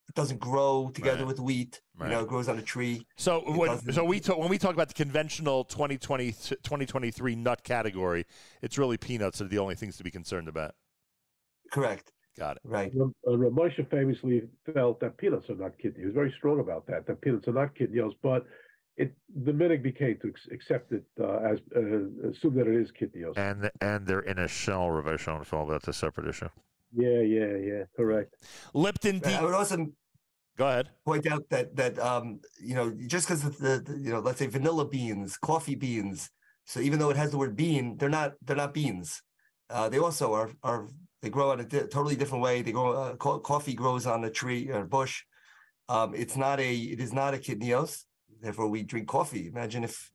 it 0.07 0.15
doesn't 0.15 0.39
grow 0.39 0.91
together 0.93 1.19
Right. 1.19 1.27
with 1.27 1.39
wheat. 1.39 1.81
Right. 1.97 2.09
You 2.09 2.15
know, 2.15 2.21
it 2.23 2.27
grows 2.27 2.47
on 2.49 2.57
a 2.59 2.61
tree. 2.61 3.05
so 3.17 3.39
when, 3.51 3.79
so 3.91 4.03
we 4.03 4.19
talk, 4.19 4.37
when 4.37 4.49
we 4.49 4.57
talk 4.57 4.73
about 4.73 4.87
the 4.87 4.93
conventional 4.93 5.63
2020 5.63 6.31
2023 6.31 7.35
nut 7.35 7.63
category, 7.63 8.25
it's 8.61 8.77
really 8.77 8.97
peanuts 8.97 9.41
are 9.41 9.47
the 9.47 9.57
only 9.59 9.75
things 9.75 9.97
to 9.97 10.03
be 10.03 10.11
concerned 10.11 10.47
about. 10.47 10.75
Correct. 11.71 12.11
Got 12.37 12.57
it. 12.57 12.61
Right. 12.65 12.91
Ram- 12.93 13.15
uh, 13.27 13.37
Rav 13.37 13.53
Moshe 13.53 13.89
famously 13.89 14.43
felt 14.73 14.99
that 14.99 15.17
peanuts 15.17 15.49
are 15.49 15.55
not 15.55 15.71
kitnios. 15.83 15.99
He 15.99 16.05
was 16.05 16.13
very 16.13 16.33
strong 16.37 16.59
about 16.59 16.85
that. 16.87 17.07
That 17.07 17.21
peanuts 17.21 17.47
are 17.47 17.53
not 17.53 17.73
kitnios, 17.75 18.11
but 18.21 18.45
it 18.97 19.13
the 19.43 19.53
minute 19.53 19.81
became 19.81 20.17
to 20.21 20.27
ex- 20.29 20.47
accept 20.51 20.91
it 20.91 21.05
uh, 21.19 21.37
as 21.37 21.59
uh, 21.75 22.29
assume 22.29 22.55
that 22.55 22.67
it 22.67 22.75
is 22.75 22.91
kitnios. 22.91 23.37
And 23.37 23.71
and 23.81 24.05
they're 24.05 24.19
in 24.19 24.37
a 24.37 24.47
shell, 24.49 24.89
Rabbi 24.91 25.15
Schoenfeld. 25.15 25.69
That's 25.69 25.87
a 25.87 25.93
separate 25.93 26.27
issue. 26.27 26.49
Yeah, 26.95 27.21
yeah, 27.21 27.57
yeah. 27.57 27.83
Correct. 27.95 28.35
Lipton 28.73 29.21
I 29.25 29.43
would 29.43 29.53
also 29.53 29.87
Go 30.57 30.67
ahead. 30.67 30.89
point 31.05 31.27
out 31.27 31.43
that 31.49 31.75
that 31.75 31.99
um 31.99 32.39
you 32.61 32.75
know 32.75 32.95
just 33.07 33.27
because 33.27 33.43
the, 33.43 33.81
the 33.85 33.99
you 34.01 34.11
know 34.11 34.19
let's 34.19 34.39
say 34.39 34.47
vanilla 34.47 34.87
beans, 34.87 35.37
coffee 35.37 35.75
beans. 35.75 36.29
So 36.65 36.79
even 36.79 36.97
though 36.99 37.09
it 37.09 37.17
has 37.17 37.31
the 37.31 37.37
word 37.37 37.55
bean, 37.55 37.97
they're 37.97 38.09
not 38.09 38.33
they're 38.41 38.55
not 38.55 38.73
beans. 38.73 39.21
Uh, 39.69 39.89
they 39.89 39.99
also 39.99 40.33
are 40.33 40.49
are 40.63 40.87
they 41.21 41.29
grow 41.29 41.51
in 41.51 41.59
a 41.59 41.65
di- 41.65 41.87
totally 41.87 42.15
different 42.15 42.43
way. 42.43 42.61
They 42.61 42.71
grow 42.71 42.93
uh, 42.93 43.15
co- 43.15 43.39
coffee 43.39 43.73
grows 43.73 44.07
on 44.07 44.23
a 44.23 44.29
tree 44.29 44.69
or 44.69 44.81
a 44.81 44.87
bush. 44.87 45.23
Um, 45.89 46.15
it's 46.15 46.37
not 46.37 46.59
a 46.59 46.73
it 46.73 46.99
is 46.99 47.13
not 47.13 47.33
a 47.33 47.37
kitnios. 47.37 48.05
Therefore, 48.41 48.69
we 48.69 48.83
drink 48.83 49.07
coffee. 49.07 49.47
Imagine 49.47 49.83
if 49.83 50.11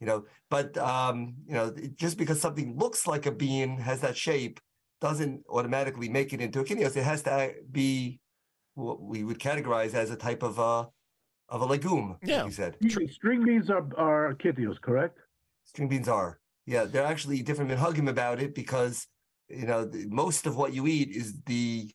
you 0.00 0.06
know. 0.06 0.24
But 0.50 0.76
um, 0.76 1.34
you 1.46 1.54
know, 1.54 1.74
just 1.94 2.18
because 2.18 2.40
something 2.40 2.76
looks 2.76 3.06
like 3.06 3.24
a 3.26 3.32
bean 3.32 3.78
has 3.78 4.00
that 4.02 4.16
shape 4.16 4.60
doesn't 5.00 5.44
automatically 5.48 6.08
make 6.08 6.32
it 6.32 6.40
into 6.40 6.60
a 6.60 6.64
kitnios. 6.64 6.96
It 6.96 7.04
has 7.04 7.22
to 7.22 7.54
be 7.70 8.20
what 8.74 9.00
we 9.00 9.24
would 9.24 9.38
categorize 9.38 9.94
as 9.94 10.10
a 10.10 10.16
type 10.16 10.42
of 10.42 10.58
a 10.58 10.88
of 11.50 11.62
a 11.62 11.64
legume. 11.66 12.10
like 12.10 12.30
Yeah. 12.30 12.44
you 12.44 12.50
said 12.50 12.76
String- 12.88 13.08
String 13.08 13.44
beans 13.44 13.70
are 13.70 13.86
are 13.96 14.34
kitnios, 14.34 14.80
correct? 14.80 15.18
string 15.64 15.88
beans 15.88 16.08
are. 16.08 16.40
Yeah, 16.66 16.84
they're 16.84 17.04
actually 17.14 17.42
different 17.42 17.70
minhagim 17.70 18.08
about 18.08 18.40
it 18.40 18.54
because 18.54 19.06
you 19.48 19.66
know 19.66 19.84
the, 19.84 20.06
most 20.08 20.46
of 20.46 20.56
what 20.56 20.72
you 20.74 20.86
eat 20.86 21.10
is 21.10 21.28
the 21.46 21.90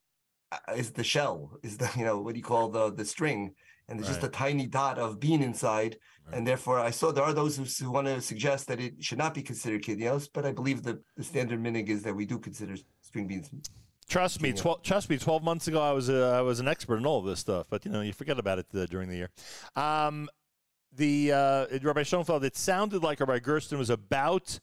uh, 0.52 0.74
is 0.76 0.92
the 0.92 1.04
shell, 1.04 1.38
is 1.64 1.78
the 1.78 1.90
you 1.98 2.06
know 2.06 2.20
what 2.20 2.34
do 2.34 2.40
you 2.40 2.44
call 2.54 2.70
the 2.70 2.92
the 2.94 3.06
string, 3.06 3.54
and 3.88 3.94
there's 4.00 4.08
just 4.14 4.24
a 4.24 4.30
tiny 4.30 4.66
dot 4.68 4.98
of 4.98 5.20
bean 5.20 5.42
inside, 5.44 5.98
Right. 6.26 6.38
and 6.38 6.48
therefore 6.48 6.80
I 6.80 6.92
saw 6.92 7.12
there 7.12 7.24
are 7.30 7.34
those 7.42 7.58
who, 7.58 7.66
who 7.86 7.92
want 7.92 8.08
to 8.08 8.22
suggest 8.22 8.68
that 8.68 8.80
it 8.80 8.94
should 9.06 9.18
not 9.26 9.34
be 9.34 9.44
considered 9.44 9.84
kitnios, 9.84 10.28
but 10.34 10.46
I 10.46 10.52
believe 10.54 10.82
the, 10.82 10.96
the 11.18 11.24
standard 11.24 11.60
minhag 11.62 11.90
is 11.90 12.02
that 12.04 12.16
we 12.16 12.26
do 12.26 12.40
consider 12.40 12.76
string 13.14 13.28
beans. 13.28 13.52
Trust 14.10 14.42
me, 14.42 14.54
twelve. 14.54 14.82
Trust 14.82 15.08
me. 15.08 15.18
Twelve 15.20 15.44
months 15.44 15.68
ago, 15.68 15.80
I 15.80 15.92
was 15.92 16.10
a, 16.10 16.24
I 16.24 16.42
was 16.42 16.60
an 16.60 16.68
expert 16.68 16.98
in 16.98 17.06
all 17.06 17.20
of 17.20 17.26
this 17.26 17.40
stuff, 17.40 17.68
but 17.70 17.86
you 17.86 17.92
know, 17.92 18.02
you 18.02 18.12
forget 18.12 18.40
about 18.40 18.58
it 18.58 18.66
uh, 18.76 18.88
during 18.88 19.08
the 19.08 19.16
year. 19.16 19.30
Um, 19.76 20.30
the 20.96 21.32
uh, 21.32 21.66
Rabbi 21.82 22.04
Schoenfeld, 22.04 22.44
it 22.44 22.58
sounded 22.58 23.04
like 23.04 23.20
Rabbi 23.20 23.40
Gersten 23.40 23.78
was 23.78 23.92
about 23.92 24.60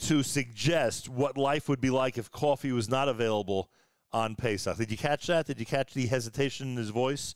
to 0.00 0.22
suggest 0.22 1.08
what 1.08 1.36
life 1.36 1.68
would 1.68 1.80
be 1.80 1.90
like 1.90 2.16
if 2.18 2.30
coffee 2.30 2.72
was 2.72 2.88
not 2.88 3.08
available 3.08 3.70
on 4.12 4.36
Pesach. 4.36 4.76
Did 4.76 4.90
you 4.90 4.98
catch 4.98 5.26
that? 5.26 5.46
Did 5.46 5.58
you 5.58 5.66
catch 5.66 5.94
the 5.94 6.06
hesitation 6.06 6.68
in 6.68 6.76
his 6.76 6.90
voice? 6.90 7.34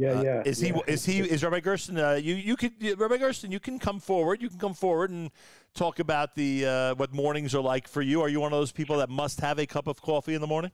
Yeah, 0.00 0.12
Uh, 0.18 0.22
yeah. 0.22 0.42
Is 0.46 0.58
he? 0.60 0.72
Is 0.86 1.04
he? 1.04 1.18
Is 1.20 1.44
Rabbi 1.44 1.60
Gersten? 1.60 1.98
Uh, 1.98 2.12
you 2.14 2.34
you 2.34 2.56
could 2.56 2.72
Rabbi 2.98 3.18
Gersten. 3.18 3.52
You 3.52 3.60
can 3.60 3.78
come 3.78 4.00
forward. 4.00 4.40
You 4.40 4.48
can 4.48 4.58
come 4.58 4.72
forward 4.72 5.10
and 5.10 5.30
talk 5.74 5.98
about 5.98 6.34
the 6.34 6.64
uh, 6.66 6.94
what 6.94 7.12
mornings 7.12 7.54
are 7.54 7.60
like 7.60 7.86
for 7.86 8.00
you. 8.00 8.22
Are 8.22 8.28
you 8.30 8.40
one 8.40 8.52
of 8.52 8.58
those 8.58 8.72
people 8.72 8.96
that 8.98 9.10
must 9.10 9.40
have 9.40 9.58
a 9.58 9.66
cup 9.66 9.86
of 9.86 10.00
coffee 10.00 10.34
in 10.34 10.40
the 10.40 10.46
morning? 10.46 10.72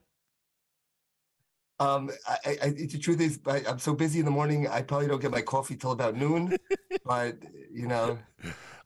Um, 1.78 2.10
I, 2.26 2.36
I, 2.46 2.58
I- 2.66 2.68
the 2.70 2.98
truth 2.98 3.20
is, 3.20 3.40
I, 3.46 3.62
I'm 3.68 3.78
so 3.80 3.94
busy 3.94 4.18
in 4.20 4.24
the 4.24 4.30
morning, 4.30 4.66
I 4.68 4.80
probably 4.82 5.08
don't 5.08 5.20
get 5.20 5.30
my 5.32 5.42
coffee 5.42 5.76
till 5.76 5.90
about 5.92 6.14
noon. 6.16 6.56
but 7.04 7.36
you 7.72 7.86
know, 7.88 8.18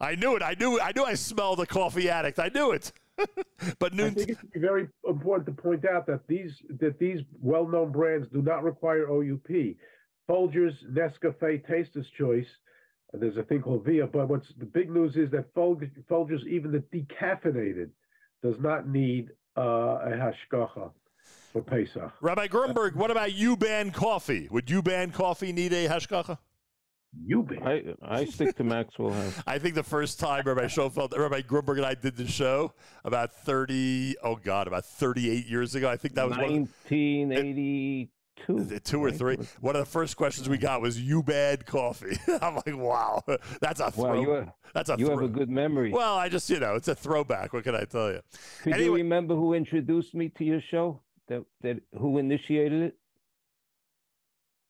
I 0.01 0.15
knew 0.15 0.37
it. 0.37 0.43
I 0.43 0.55
knew. 0.59 0.81
I 0.81 0.93
knew. 0.97 1.05
I 1.05 1.15
smelled 1.15 1.59
the 1.59 1.67
coffee 1.67 2.09
addict. 2.09 2.39
I 2.39 2.51
knew 2.55 2.73
it. 2.73 2.93
but 3.79 3.93
I 3.93 3.97
noon. 3.97 4.15
think 4.15 4.31
it's 4.31 4.41
very 4.57 4.89
important 5.07 5.47
to 5.55 5.63
point 5.63 5.85
out 5.87 6.07
that 6.07 6.27
these 6.27 6.53
that 6.81 6.99
these 6.99 7.21
well-known 7.41 7.93
brands 7.93 8.27
do 8.33 8.41
not 8.41 8.65
require 8.65 9.07
OUP. 9.11 9.77
Folgers, 10.31 10.75
Nescafe, 10.93 11.67
Taster's 11.67 12.09
Choice. 12.17 12.47
There's 13.13 13.37
a 13.37 13.43
thing 13.43 13.63
called 13.63 13.85
Via, 13.85 14.07
but 14.07 14.29
what's 14.29 14.47
the 14.59 14.65
big 14.65 14.89
news 14.89 15.17
is 15.17 15.31
that 15.33 15.53
Folg- 15.55 15.91
Folgers, 16.09 16.47
even 16.47 16.71
the 16.71 16.79
decaffeinated, 16.97 17.91
does 18.41 18.55
not 18.61 18.89
need 18.89 19.31
uh, 19.59 19.63
a 19.63 20.11
hashgacha 20.13 20.93
for 21.53 21.63
Pesach. 21.63 22.13
Rabbi 22.21 22.47
Grunberg, 22.47 22.95
what 22.95 23.11
about 23.11 23.33
you 23.33 23.57
ban 23.57 23.91
coffee? 23.91 24.47
Would 24.53 24.71
you 24.71 24.81
ban 24.81 25.11
coffee 25.11 25.53
need 25.53 25.73
a 25.73 25.89
hashgacha? 25.89 26.39
You 27.27 27.43
be. 27.43 27.59
I 27.59 27.83
I 28.01 28.25
stick 28.25 28.57
to 28.59 28.63
Maxwell 28.63 29.11
House. 29.11 29.43
I 29.47 29.59
think 29.59 29.75
the 29.75 29.83
first 29.83 30.21
time 30.21 30.45
Rabbi 30.47 30.69
Schoenfeld, 30.69 31.13
Rabbi 31.19 31.41
Grunberg 31.41 31.79
and 31.79 31.87
I 31.87 31.95
did 31.95 32.17
the 32.17 32.29
show 32.29 32.73
about 33.05 33.35
30, 33.35 34.15
oh 34.23 34.37
God, 34.37 34.69
about 34.69 34.87
38 34.87 35.47
years 35.47 35.75
ago. 35.75 35.91
I 35.91 35.97
think 35.97 36.15
that 36.15 36.29
was 36.29 36.39
one, 36.39 36.53
1982. 36.53 38.09
Of 38.49 38.69
the- 38.69 38.81
two 38.81 39.03
or 39.03 39.11
three. 39.11 39.37
One 39.61 39.77
of 39.77 39.81
the 39.85 39.91
first 39.91 40.17
questions 40.17 40.49
we 40.49 40.59
got 40.59 40.81
was, 40.81 41.01
you 41.01 41.23
bad 41.23 41.67
coffee? 41.67 42.19
I'm 42.43 42.57
like, 42.57 42.77
wow, 42.77 43.23
that's 43.61 43.81
a 43.81 43.85
Wow, 43.85 43.91
throw. 43.91 44.21
you 44.21 44.31
have, 44.31 44.53
that's 44.75 44.91
a 44.91 44.97
you 44.99 45.11
have 45.11 45.21
a 45.23 45.29
good 45.29 45.51
memory. 45.51 45.93
well, 45.93 46.17
I 46.17 46.29
just, 46.29 46.49
you 46.51 46.59
know, 46.61 46.75
it's 46.75 46.89
a 46.89 46.95
throwback. 46.95 47.53
What 47.53 47.65
can 47.65 47.75
I 47.75 47.85
tell 47.85 48.11
you? 48.11 48.21
Could 48.63 48.73
anyway- 48.75 48.85
you 48.87 48.95
remember 49.05 49.35
who 49.35 49.55
introduced 49.55 50.15
me 50.15 50.29
to 50.39 50.45
your 50.45 50.61
show? 50.71 51.01
That 51.29 51.45
that 51.63 51.81
who 51.97 52.19
initiated 52.19 52.83
it? 52.83 52.97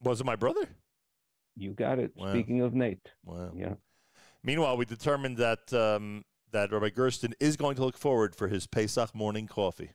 Was 0.03 0.21
it 0.21 0.25
my 0.25 0.37
brother? 0.37 0.69
You 1.57 1.73
got 1.73 1.99
it. 1.99 2.13
Wow. 2.17 2.31
Speaking 2.31 2.61
of 2.63 2.75
Nate, 2.75 3.07
Wow. 3.25 3.53
yeah. 3.55 3.75
Meanwhile, 4.43 4.77
we 4.77 4.85
determined 4.87 5.37
that 5.39 5.73
um, 5.75 6.25
that 6.53 6.73
Rabbi 6.73 6.91
Gersten 6.91 7.35
is 7.41 7.57
going 7.57 7.77
to 7.77 7.83
look 7.85 7.97
forward 7.99 8.35
for 8.35 8.49
his 8.49 8.67
Pesach 8.67 9.15
morning 9.15 9.47
coffee, 9.47 9.91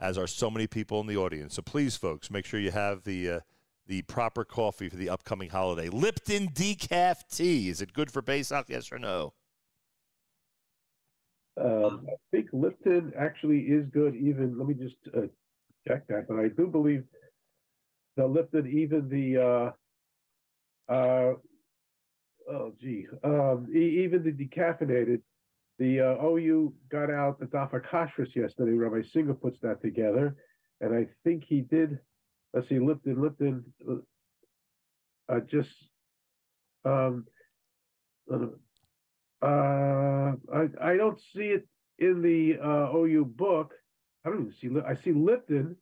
as 0.00 0.18
are 0.18 0.26
so 0.26 0.50
many 0.50 0.66
people 0.66 1.00
in 1.00 1.06
the 1.06 1.16
audience. 1.16 1.54
So 1.54 1.62
please, 1.62 1.96
folks, 1.96 2.30
make 2.30 2.46
sure 2.46 2.60
you 2.60 2.70
have 2.70 3.04
the 3.04 3.30
uh, 3.30 3.40
the 3.86 4.02
proper 4.02 4.44
coffee 4.44 4.88
for 4.88 4.96
the 4.96 5.08
upcoming 5.08 5.50
holiday. 5.50 5.88
Lipton 5.88 6.48
decaf 6.48 7.18
tea. 7.30 7.68
Is 7.68 7.80
it 7.80 7.92
good 7.92 8.10
for 8.10 8.22
Pesach? 8.22 8.66
Yes 8.68 8.90
or 8.90 8.98
no? 8.98 9.32
Um, 11.58 12.06
I 12.08 12.16
think 12.30 12.48
Lipton 12.52 13.12
actually 13.18 13.60
is 13.60 13.86
good. 13.92 14.14
Even 14.14 14.58
let 14.58 14.68
me 14.68 14.74
just 14.74 14.96
uh, 15.16 15.22
check 15.86 16.06
that, 16.08 16.26
but 16.28 16.38
I 16.38 16.48
do 16.48 16.66
believe 16.66 17.04
the 18.16 18.26
Lipton, 18.26 18.66
even 18.66 19.08
the 19.08 19.72
uh, 20.90 20.92
uh, 20.92 21.34
oh 22.50 22.72
gee, 22.80 23.06
um, 23.24 23.68
even 23.74 24.22
the 24.22 24.32
decaffeinated, 24.32 25.20
the 25.78 26.00
uh, 26.00 26.24
OU 26.24 26.72
got 26.90 27.10
out 27.10 27.38
the 27.38 27.46
Daf 27.46 27.72
HaKashrus 27.72 28.34
yesterday. 28.34 28.72
Rabbi 28.72 29.02
Singer 29.12 29.34
puts 29.34 29.58
that 29.60 29.82
together, 29.82 30.36
and 30.80 30.94
I 30.94 31.06
think 31.24 31.44
he 31.46 31.60
did. 31.60 31.98
Let's 32.54 32.68
see, 32.68 32.78
Lipton, 32.78 33.20
Lipton, 33.20 33.64
uh, 33.88 33.96
uh, 35.28 35.40
just 35.40 35.68
um, 36.84 37.26
uh, 38.30 38.46
I, 39.42 40.68
I 40.80 40.96
don't 40.96 41.20
see 41.34 41.48
it 41.48 41.66
in 41.98 42.22
the 42.22 42.58
uh, 42.62 42.96
OU 42.96 43.26
book. 43.36 43.74
I 44.24 44.30
don't 44.30 44.40
even 44.40 44.54
see. 44.60 44.80
I 44.86 44.94
see 44.94 45.12
Lipton, 45.12 45.76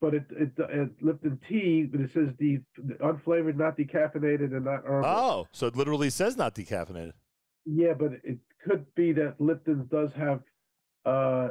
but 0.00 0.14
it, 0.14 0.24
it, 0.30 0.50
it 0.58 0.90
Lipton 1.00 1.38
tea, 1.48 1.84
but 1.84 2.00
it 2.00 2.10
says 2.12 2.28
the, 2.38 2.58
the 2.76 2.94
unflavored, 2.94 3.56
not 3.56 3.76
decaffeinated, 3.78 4.54
and 4.54 4.64
not 4.64 4.84
herbal. 4.84 5.08
Oh, 5.08 5.46
so 5.52 5.66
it 5.66 5.76
literally 5.76 6.10
says 6.10 6.36
not 6.36 6.54
decaffeinated. 6.54 7.12
Yeah, 7.64 7.92
but 7.92 8.12
it 8.24 8.38
could 8.64 8.86
be 8.94 9.12
that 9.12 9.40
Lipton 9.40 9.88
does 9.90 10.10
have 10.16 10.40
uh 11.04 11.48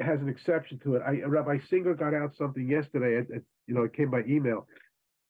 has 0.00 0.20
an 0.20 0.28
exception 0.28 0.78
to 0.84 0.96
it. 0.96 1.02
I 1.06 1.22
Rabbi 1.22 1.58
Singer 1.68 1.94
got 1.94 2.14
out 2.14 2.34
something 2.36 2.68
yesterday. 2.68 3.18
It, 3.20 3.36
it 3.36 3.44
you 3.66 3.74
know 3.74 3.82
it 3.82 3.92
came 3.92 4.10
by 4.10 4.22
email. 4.26 4.66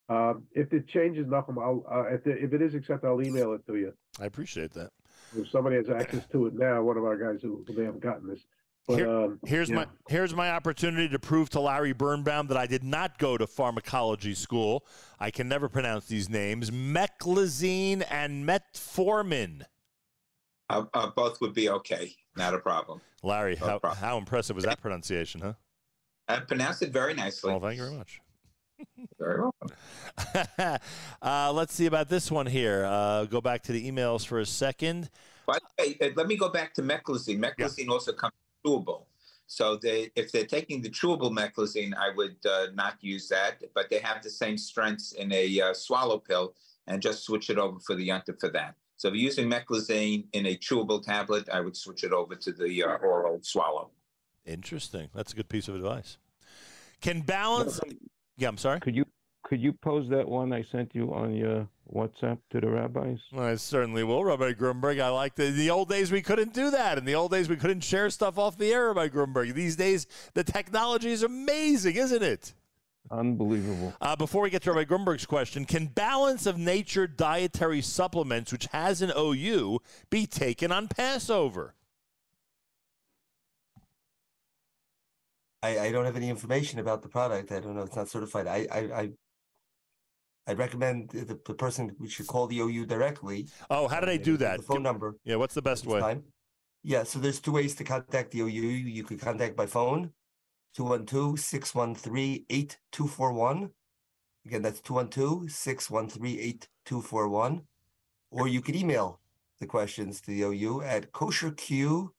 Um, 0.08 0.42
if 0.52 0.72
it 0.72 0.88
changes, 0.88 1.26
Nachum, 1.26 1.56
I'll 1.58 1.84
uh, 1.90 2.12
if, 2.14 2.26
it, 2.26 2.42
if 2.42 2.52
it 2.52 2.60
is 2.60 2.74
accepted, 2.74 3.06
I'll 3.06 3.22
email 3.22 3.52
it 3.52 3.64
to 3.66 3.76
you. 3.76 3.92
I 4.20 4.26
appreciate 4.26 4.72
that. 4.72 4.90
If 5.36 5.48
somebody 5.50 5.76
has 5.76 5.88
access 5.88 6.26
to 6.32 6.46
it 6.46 6.54
now, 6.54 6.82
one 6.82 6.96
of 6.96 7.04
our 7.04 7.16
guys 7.16 7.40
who, 7.42 7.64
who 7.66 7.74
may 7.74 7.84
have 7.84 8.00
gotten 8.00 8.28
this. 8.28 8.40
But 8.88 8.96
Here- 8.96 9.08
um, 9.08 9.38
Here's 9.46 9.70
yeah. 9.70 9.76
my 9.76 9.86
here's 10.08 10.34
my 10.34 10.50
opportunity 10.50 11.08
to 11.08 11.18
prove 11.20 11.48
to 11.50 11.60
Larry 11.60 11.92
Birnbaum 11.92 12.48
that 12.48 12.56
I 12.56 12.66
did 12.66 12.82
not 12.82 13.18
go 13.18 13.38
to 13.38 13.46
pharmacology 13.46 14.34
school. 14.34 14.84
I 15.20 15.30
can 15.30 15.48
never 15.48 15.68
pronounce 15.68 16.06
these 16.06 16.28
names. 16.28 16.70
Meclizine 16.72 18.04
and 18.10 18.48
metformin. 18.48 19.62
Uh, 20.70 20.84
uh, 20.94 21.10
both 21.16 21.40
would 21.40 21.52
be 21.52 21.68
okay. 21.68 22.14
Not 22.36 22.54
a 22.54 22.58
problem. 22.58 23.00
Larry, 23.24 23.56
No 23.60 23.66
how, 23.66 23.78
problem. 23.80 24.00
how 24.00 24.18
impressive 24.18 24.54
was 24.54 24.64
that 24.64 24.80
pronunciation, 24.80 25.40
huh? 25.40 25.54
I 26.28 26.38
pronounced 26.40 26.82
it 26.82 26.92
very 26.92 27.12
nicely. 27.12 27.50
Well, 27.50 27.60
thank 27.60 27.76
you 27.76 27.82
very 27.82 27.96
much. 27.96 28.20
Very 29.18 29.40
welcome. 29.42 29.70
uh, 31.22 31.52
let's 31.52 31.74
see 31.74 31.86
about 31.86 32.08
this 32.08 32.30
one 32.30 32.46
here. 32.46 32.84
Uh, 32.84 33.24
go 33.24 33.40
back 33.40 33.62
to 33.64 33.72
the 33.72 33.90
emails 33.90 34.24
for 34.24 34.38
a 34.38 34.46
second. 34.46 35.10
But 35.46 35.60
hey, 35.76 35.98
uh, 36.00 36.10
let 36.14 36.28
me 36.28 36.36
go 36.36 36.48
back 36.48 36.72
to 36.74 36.82
meclizine. 36.82 37.40
Meclizine 37.44 37.88
also 37.88 38.12
comes 38.12 38.32
chewable. 38.64 39.06
So 39.48 39.76
they, 39.76 40.12
if 40.14 40.30
they're 40.30 40.46
taking 40.46 40.80
the 40.80 40.88
chewable 40.88 41.32
meclizine, 41.36 41.92
I 41.94 42.14
would 42.16 42.36
uh, 42.48 42.68
not 42.72 42.94
use 43.00 43.28
that. 43.28 43.62
But 43.74 43.90
they 43.90 43.98
have 43.98 44.22
the 44.22 44.30
same 44.30 44.56
strengths 44.56 45.12
in 45.12 45.32
a 45.32 45.60
uh, 45.60 45.74
swallow 45.74 46.18
pill, 46.18 46.54
and 46.86 47.02
just 47.02 47.24
switch 47.24 47.50
it 47.50 47.58
over 47.58 47.80
for 47.80 47.96
the 47.96 48.08
yunta 48.08 48.38
for 48.38 48.48
that. 48.50 48.76
So 49.00 49.08
if 49.08 49.14
you're 49.14 49.22
using 49.22 49.48
meclizine 49.48 50.26
in 50.34 50.44
a 50.44 50.54
chewable 50.58 51.02
tablet, 51.02 51.48
I 51.48 51.60
would 51.60 51.74
switch 51.74 52.04
it 52.04 52.12
over 52.12 52.34
to 52.34 52.52
the 52.52 52.82
uh, 52.82 52.96
oral 52.96 53.38
swallow. 53.40 53.92
Interesting. 54.44 55.08
That's 55.14 55.32
a 55.32 55.36
good 55.36 55.48
piece 55.48 55.68
of 55.68 55.74
advice. 55.74 56.18
Can 57.00 57.22
balance. 57.22 57.80
Yeah, 58.36 58.48
I'm 58.48 58.58
sorry. 58.58 58.78
Could 58.78 58.94
you 58.94 59.06
could 59.42 59.58
you 59.58 59.72
pose 59.72 60.10
that 60.10 60.28
one 60.28 60.52
I 60.52 60.64
sent 60.70 60.94
you 60.94 61.14
on 61.14 61.34
your 61.34 61.66
WhatsApp 61.90 62.40
to 62.50 62.60
the 62.60 62.68
rabbis? 62.68 63.20
I 63.34 63.54
certainly 63.54 64.04
will, 64.04 64.22
Rabbi 64.22 64.52
Grunberg. 64.52 65.00
I 65.00 65.08
like 65.08 65.34
the, 65.34 65.50
the 65.50 65.70
old 65.70 65.88
days 65.88 66.12
we 66.12 66.20
couldn't 66.20 66.52
do 66.52 66.70
that. 66.70 66.98
In 66.98 67.06
the 67.06 67.14
old 67.14 67.30
days 67.30 67.48
we 67.48 67.56
couldn't 67.56 67.80
share 67.80 68.10
stuff 68.10 68.36
off 68.36 68.58
the 68.58 68.70
air, 68.70 68.92
Rabbi 68.92 69.08
Grunberg. 69.08 69.54
These 69.54 69.76
days 69.76 70.06
the 70.34 70.44
technology 70.44 71.10
is 71.10 71.22
amazing, 71.22 71.96
isn't 71.96 72.22
it? 72.22 72.52
Unbelievable. 73.10 73.92
Uh, 74.00 74.14
before 74.14 74.42
we 74.42 74.50
get 74.50 74.62
to 74.62 74.72
Rabbi 74.72 74.84
Grunberg's 74.84 75.26
question, 75.26 75.64
can 75.64 75.86
balance 75.86 76.46
of 76.46 76.56
nature 76.58 77.08
dietary 77.08 77.80
supplements, 77.80 78.52
which 78.52 78.66
has 78.66 79.02
an 79.02 79.12
OU, 79.16 79.80
be 80.10 80.26
taken 80.26 80.70
on 80.70 80.86
Passover? 80.86 81.74
I, 85.62 85.78
I 85.78 85.92
don't 85.92 86.04
have 86.04 86.16
any 86.16 86.30
information 86.30 86.78
about 86.78 87.02
the 87.02 87.08
product. 87.08 87.52
I 87.52 87.60
don't 87.60 87.74
know. 87.74 87.82
It's 87.82 87.96
not 87.96 88.08
certified. 88.08 88.46
I 88.46 88.66
I 88.70 88.78
I 88.78 89.10
I'd 90.46 90.58
recommend 90.58 91.10
the, 91.10 91.38
the 91.44 91.54
person 91.54 91.94
we 91.98 92.08
should 92.08 92.26
call 92.26 92.46
the 92.46 92.60
OU 92.60 92.86
directly. 92.86 93.48
Oh, 93.68 93.88
how 93.88 94.00
did 94.00 94.08
I 94.08 94.16
do 94.16 94.36
that? 94.38 94.58
The 94.58 94.62
phone 94.62 94.82
number. 94.82 95.16
Yeah, 95.24 95.36
what's 95.36 95.54
the 95.54 95.62
best 95.62 95.86
way? 95.86 96.00
time. 96.00 96.24
Yeah, 96.82 97.02
so 97.02 97.18
there's 97.18 97.40
two 97.40 97.52
ways 97.52 97.74
to 97.74 97.84
contact 97.84 98.30
the 98.30 98.40
OU. 98.40 98.46
You 98.48 99.04
could 99.04 99.20
contact 99.20 99.54
by 99.54 99.66
phone, 99.66 100.12
212-613-8241. 100.76 103.70
Again, 104.46 104.62
that's 104.62 104.80
212-613-8241. 104.80 107.62
Or 108.30 108.48
you 108.48 108.60
could 108.60 108.76
email 108.76 109.20
the 109.60 109.66
questions 109.66 110.20
to 110.22 110.30
the 110.30 110.42
OU 110.42 110.82
at 110.82 111.12
kosherq 111.12 112.10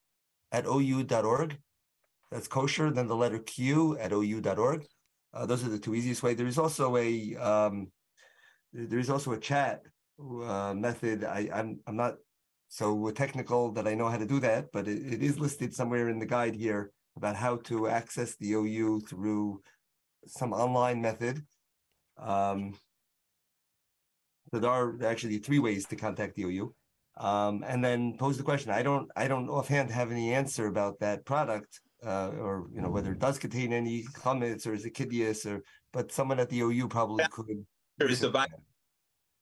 at 0.52 0.66
ou.org. 0.66 1.58
That's 2.32 2.48
kosher, 2.48 2.92
then 2.92 3.08
the 3.08 3.16
letter 3.16 3.40
Q 3.40 3.98
at 3.98 4.14
ou.org. 4.14 4.86
Uh, 5.34 5.46
those 5.46 5.66
are 5.66 5.70
the 5.70 5.80
two 5.80 5.96
easiest 5.96 6.24
way. 6.24 6.34
There 6.34 6.48
is 6.48 6.58
also 6.58 6.98
a 6.98 7.36
um, 7.36 7.92
there 8.74 9.00
is 9.00 9.10
also 9.10 9.32
a 9.32 9.40
chat 9.40 9.82
uh, 10.20 10.74
method. 10.74 11.24
I, 11.24 11.50
I'm 11.54 11.80
I'm 11.88 11.96
not 11.96 12.16
so 12.68 13.10
technical 13.12 13.72
that 13.74 13.88
I 13.88 13.96
know 13.96 14.08
how 14.08 14.18
to 14.18 14.26
do 14.26 14.40
that, 14.42 14.72
but 14.72 14.88
it, 14.88 15.14
it 15.14 15.24
is 15.24 15.40
listed 15.40 15.74
somewhere 15.74 16.10
in 16.10 16.20
the 16.20 16.26
guide 16.26 16.56
here 16.56 16.92
about 17.18 17.36
how 17.36 17.58
to 17.58 17.88
access 17.88 18.36
the 18.36 18.54
OU 18.54 19.02
through 19.02 19.62
some 20.28 20.54
online 20.54 21.02
method. 21.02 21.44
Um, 22.18 22.74
so 24.52 24.60
there 24.60 24.72
are 24.72 25.04
actually 25.04 25.38
three 25.38 25.60
ways 25.60 25.86
to 25.88 25.96
contact 25.96 26.36
the 26.36 26.44
OU. 26.44 26.74
Um, 27.18 27.64
and 27.68 27.84
then 27.84 28.18
pose 28.18 28.38
the 28.38 28.44
question. 28.44 28.72
I 28.72 28.84
don't 28.84 29.10
I 29.16 29.28
don't 29.28 29.50
offhand 29.50 29.92
have 29.92 30.12
any 30.12 30.34
answer 30.34 30.68
about 30.68 31.00
that 31.00 31.26
product, 31.26 31.82
uh, 32.06 32.30
or 32.40 32.68
you 32.74 32.82
know 32.82 32.90
whether 32.90 33.12
it 33.12 33.20
does 33.20 33.38
contain 33.38 33.74
any 33.74 34.04
comments 34.14 34.66
or 34.66 34.74
is 34.74 34.86
it 34.86 34.96
kitnios 34.96 35.46
or 35.46 35.62
but 35.92 36.12
someone 36.12 36.40
at 36.40 36.50
the 36.50 36.62
OU 36.62 36.88
probably 36.88 37.26
could. 37.30 37.66
There 37.98 38.10
is 38.10 38.24
a 38.24 38.30
vitamin. 38.30 38.62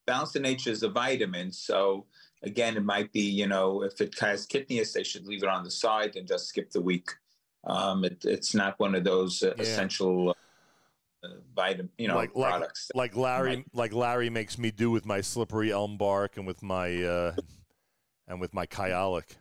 Balance 0.08 0.36
in 0.36 0.42
nature 0.42 0.72
is 0.72 0.82
a 0.82 0.90
vitamin. 0.90 1.52
So 1.52 2.08
again, 2.44 2.76
it 2.76 2.84
might 2.84 3.12
be, 3.14 3.22
you 3.22 3.48
know, 3.48 3.84
if 3.84 4.02
it 4.02 4.18
has 4.20 4.48
kitnios, 4.48 4.94
they 4.94 5.04
should 5.04 5.28
leave 5.28 5.44
it 5.44 5.50
on 5.50 5.64
the 5.64 5.72
side 5.72 6.16
and 6.16 6.28
just 6.28 6.48
skip 6.48 6.72
the 6.72 6.82
week. 6.82 7.10
Um, 7.66 8.06
it, 8.06 8.24
it's 8.26 8.56
not 8.56 8.80
one 8.80 8.96
of 8.96 9.04
those 9.04 9.44
uh, 9.44 9.54
Yeah. 9.58 9.64
essential 9.64 10.36
uh, 11.24 11.28
vitamin, 11.56 11.90
you 11.98 12.08
know, 12.08 12.16
Like- 12.16 12.36
like- 12.36 12.52
products. 12.52 12.90
Like 12.96 13.16
Larry, 13.16 13.56
Right. 13.58 13.66
like 13.74 13.94
Larry 13.94 14.30
makes 14.30 14.58
me 14.58 14.72
do 14.72 14.90
with 14.92 15.06
my 15.06 15.22
slippery 15.22 15.72
elm 15.72 15.98
bark 15.98 16.38
and 16.38 16.48
with 16.48 16.64
my 16.64 17.04
uh, 17.04 17.36
and 18.28 18.40
with 18.40 18.54
my 18.54 18.66
kyolic. 18.66 19.36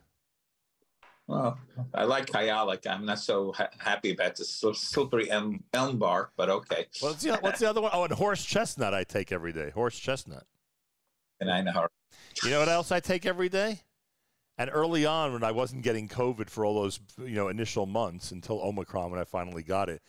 well, 1.28 1.58
I 1.94 2.04
like 2.04 2.26
kyolic. 2.26 2.86
I'm 2.90 3.04
not 3.06 3.18
so 3.20 3.52
ha- 3.52 3.68
happy 3.78 4.10
about 4.12 4.34
the 4.36 4.44
sil- 4.48 4.74
slippery 4.74 5.30
elm, 5.30 5.62
elm 5.72 5.98
bark, 5.98 6.32
but 6.36 6.48
okay. 6.50 6.86
What's 7.00 7.22
the 7.22 7.36
what's 7.36 7.60
the 7.60 7.68
other 7.70 7.80
one? 7.82 7.90
Oh, 7.94 8.04
and 8.04 8.12
horse 8.14 8.44
chestnut 8.44 8.94
I 8.94 9.04
take 9.04 9.30
every 9.30 9.52
day. 9.52 9.70
Horse 9.70 9.98
chestnut. 9.98 10.44
And 11.40 11.50
I 11.50 11.60
know. 11.60 11.86
You 12.42 12.50
know 12.50 12.58
what 12.60 12.68
else 12.68 12.90
I 12.90 12.98
take 13.00 13.26
every 13.26 13.48
day? 13.48 13.82
And 14.58 14.70
early 14.72 15.06
on, 15.06 15.32
when 15.32 15.44
I 15.44 15.52
wasn't 15.52 15.82
getting 15.82 16.08
COVID 16.08 16.50
for 16.50 16.64
all 16.64 16.74
those 16.74 17.00
you 17.18 17.36
know 17.36 17.48
initial 17.48 17.86
months 17.86 18.32
until 18.32 18.60
Omicron, 18.60 19.10
when 19.10 19.20
I 19.20 19.24
finally 19.24 19.62
got 19.62 19.88
it, 19.88 20.02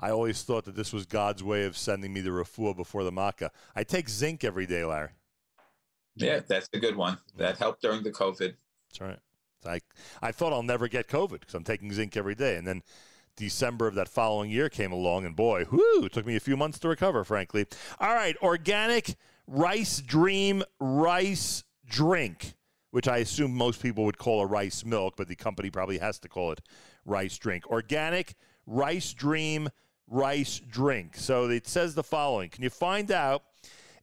I 0.00 0.10
always 0.10 0.42
thought 0.42 0.64
that 0.64 0.76
this 0.76 0.92
was 0.92 1.06
God's 1.06 1.42
way 1.42 1.64
of 1.64 1.76
sending 1.76 2.12
me 2.12 2.20
the 2.20 2.30
refuah 2.30 2.76
before 2.76 3.04
the 3.04 3.12
makkah. 3.12 3.50
I 3.74 3.84
take 3.84 4.08
zinc 4.08 4.44
every 4.44 4.66
day, 4.66 4.84
Larry. 4.84 5.10
Yeah, 6.14 6.40
that's 6.46 6.68
a 6.72 6.78
good 6.78 6.96
one. 6.96 7.18
That 7.36 7.58
helped 7.58 7.82
during 7.82 8.02
the 8.02 8.12
COVID. 8.12 8.54
That's 8.88 9.00
right. 9.00 9.18
I 9.66 9.80
I 10.22 10.32
thought 10.32 10.52
I'll 10.52 10.62
never 10.62 10.88
get 10.88 11.08
COVID 11.08 11.40
because 11.40 11.54
I'm 11.54 11.64
taking 11.64 11.92
zinc 11.92 12.16
every 12.16 12.34
day, 12.34 12.56
and 12.56 12.66
then 12.66 12.82
December 13.36 13.86
of 13.86 13.94
that 13.96 14.08
following 14.08 14.50
year 14.50 14.68
came 14.68 14.92
along, 14.92 15.26
and 15.26 15.36
boy, 15.36 15.64
whoo, 15.70 16.04
it 16.04 16.12
took 16.12 16.26
me 16.26 16.36
a 16.36 16.40
few 16.40 16.56
months 16.56 16.78
to 16.80 16.88
recover, 16.88 17.24
frankly. 17.24 17.66
All 18.00 18.14
right, 18.14 18.36
organic 18.42 19.16
rice 19.46 20.00
dream 20.00 20.62
rice 20.80 21.64
drink, 21.86 22.54
which 22.96 23.08
I 23.08 23.18
assume 23.18 23.54
most 23.54 23.82
people 23.82 24.06
would 24.06 24.16
call 24.16 24.40
a 24.40 24.46
rice 24.46 24.82
milk, 24.82 25.16
but 25.18 25.28
the 25.28 25.36
company 25.36 25.68
probably 25.68 25.98
has 25.98 26.18
to 26.20 26.30
call 26.30 26.52
it 26.52 26.62
rice 27.04 27.36
drink. 27.36 27.70
Organic 27.70 28.36
rice 28.66 29.12
dream 29.12 29.68
rice 30.08 30.62
drink. 30.66 31.14
So 31.14 31.50
it 31.50 31.68
says 31.68 31.94
the 31.94 32.02
following: 32.02 32.48
Can 32.48 32.62
you 32.62 32.70
find 32.70 33.10
out? 33.10 33.42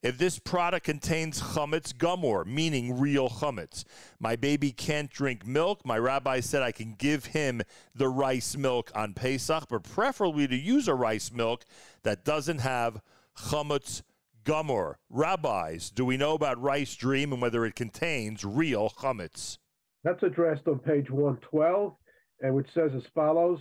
If 0.04 0.20
this 0.20 0.38
product 0.38 0.86
contains 0.86 1.42
chametz 1.42 1.92
gamur, 1.92 2.46
meaning 2.46 3.00
real 3.00 3.30
chametz, 3.30 3.84
my 4.20 4.36
baby 4.36 4.72
can't 4.72 5.10
drink 5.10 5.48
milk. 5.48 5.84
My 5.84 5.98
rabbi 5.98 6.40
said 6.42 6.62
I 6.62 6.72
can 6.72 6.94
give 6.94 7.26
him 7.26 7.64
the 7.96 8.10
rice 8.10 8.56
milk 8.56 8.92
on 8.94 9.16
Pesach, 9.16 9.70
but 9.70 9.82
preferably 9.82 10.48
to 10.48 10.56
use 10.56 10.88
a 10.88 10.94
rice 10.94 11.32
milk 11.32 11.66
that 12.04 12.24
doesn't 12.24 12.60
have 12.60 13.02
chametz 13.40 14.04
gamur. 14.44 14.96
Rabbis, 15.10 15.90
do 15.90 16.06
we 16.06 16.18
know 16.18 16.34
about 16.34 16.62
Rice 16.62 16.96
Dream 16.96 17.32
and 17.34 17.42
whether 17.42 17.66
it 17.66 17.76
contains 17.76 18.44
real 18.44 18.90
chametz? 18.90 19.58
That's 20.04 20.24
addressed 20.24 20.68
on 20.68 20.80
page 20.80 21.10
112, 21.10 21.96
and 22.42 22.54
which 22.54 22.68
says 22.74 22.92
as 22.96 23.04
follows 23.16 23.60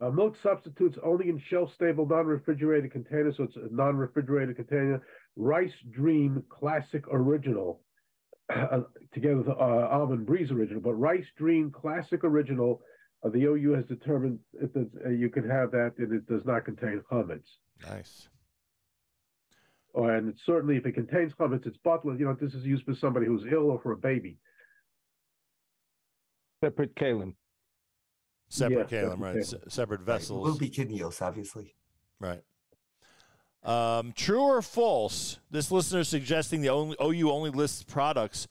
uh, 0.00 0.10
Milk 0.10 0.34
substitutes 0.42 0.98
only 1.02 1.30
in 1.30 1.40
shelf 1.48 1.70
stable, 1.74 2.06
non 2.06 2.26
refrigerated 2.26 2.92
containers, 2.92 3.36
so 3.36 3.44
it's 3.44 3.56
a 3.56 3.68
non 3.70 3.96
refrigerated 3.96 4.56
container. 4.56 5.02
Rice 5.36 5.72
Dream 5.90 6.42
Classic 6.50 7.02
Original, 7.10 7.80
uh, 8.54 8.80
together 9.14 9.38
with 9.38 9.48
uh, 9.48 9.52
Almond 9.52 10.26
Breeze 10.26 10.50
Original, 10.50 10.82
but 10.82 10.94
Rice 10.94 11.24
Dream 11.38 11.70
Classic 11.70 12.24
Original, 12.24 12.82
uh, 13.24 13.30
the 13.30 13.44
OU 13.44 13.72
has 13.72 13.84
determined 13.86 14.38
it 14.60 14.74
does, 14.74 14.86
uh, 15.04 15.08
you 15.08 15.30
can 15.30 15.48
have 15.48 15.70
that 15.70 15.92
and 15.98 16.12
it 16.12 16.26
does 16.26 16.44
not 16.44 16.64
contain 16.64 17.02
chametz. 17.10 17.48
Nice. 17.88 18.28
Or, 19.96 20.14
and 20.14 20.34
certainly, 20.44 20.76
if 20.76 20.84
it 20.84 20.92
contains 20.92 21.32
chametz, 21.40 21.66
it's 21.66 21.78
bottled. 21.78 22.20
You 22.20 22.26
know, 22.26 22.36
this 22.38 22.52
is 22.52 22.66
used 22.66 22.84
for 22.84 22.94
somebody 22.94 23.24
who's 23.24 23.44
ill 23.50 23.70
or 23.70 23.80
for 23.80 23.92
a 23.92 23.96
baby. 23.96 24.36
Separate 26.62 26.94
keilim. 26.96 27.32
Separate 28.50 28.92
Yeah, 28.92 29.04
keilim, 29.04 29.20
right? 29.20 29.36
keilim. 29.36 29.44
Se- 29.46 29.56
separate 29.68 30.02
It 30.02 30.04
vessels. 30.04 30.46
will 30.46 30.58
be 30.58 30.68
kitnios, 30.68 31.22
obviously. 31.22 31.74
Right. 32.20 32.42
Um, 33.62 34.12
true 34.12 34.42
or 34.42 34.60
false? 34.60 35.38
This 35.50 35.72
listener 35.72 36.00
is 36.00 36.08
suggesting 36.08 36.60
the 36.60 36.68
only 36.68 36.94
OU 37.02 37.30
only 37.30 37.50
lists 37.50 37.82
products 37.82 38.48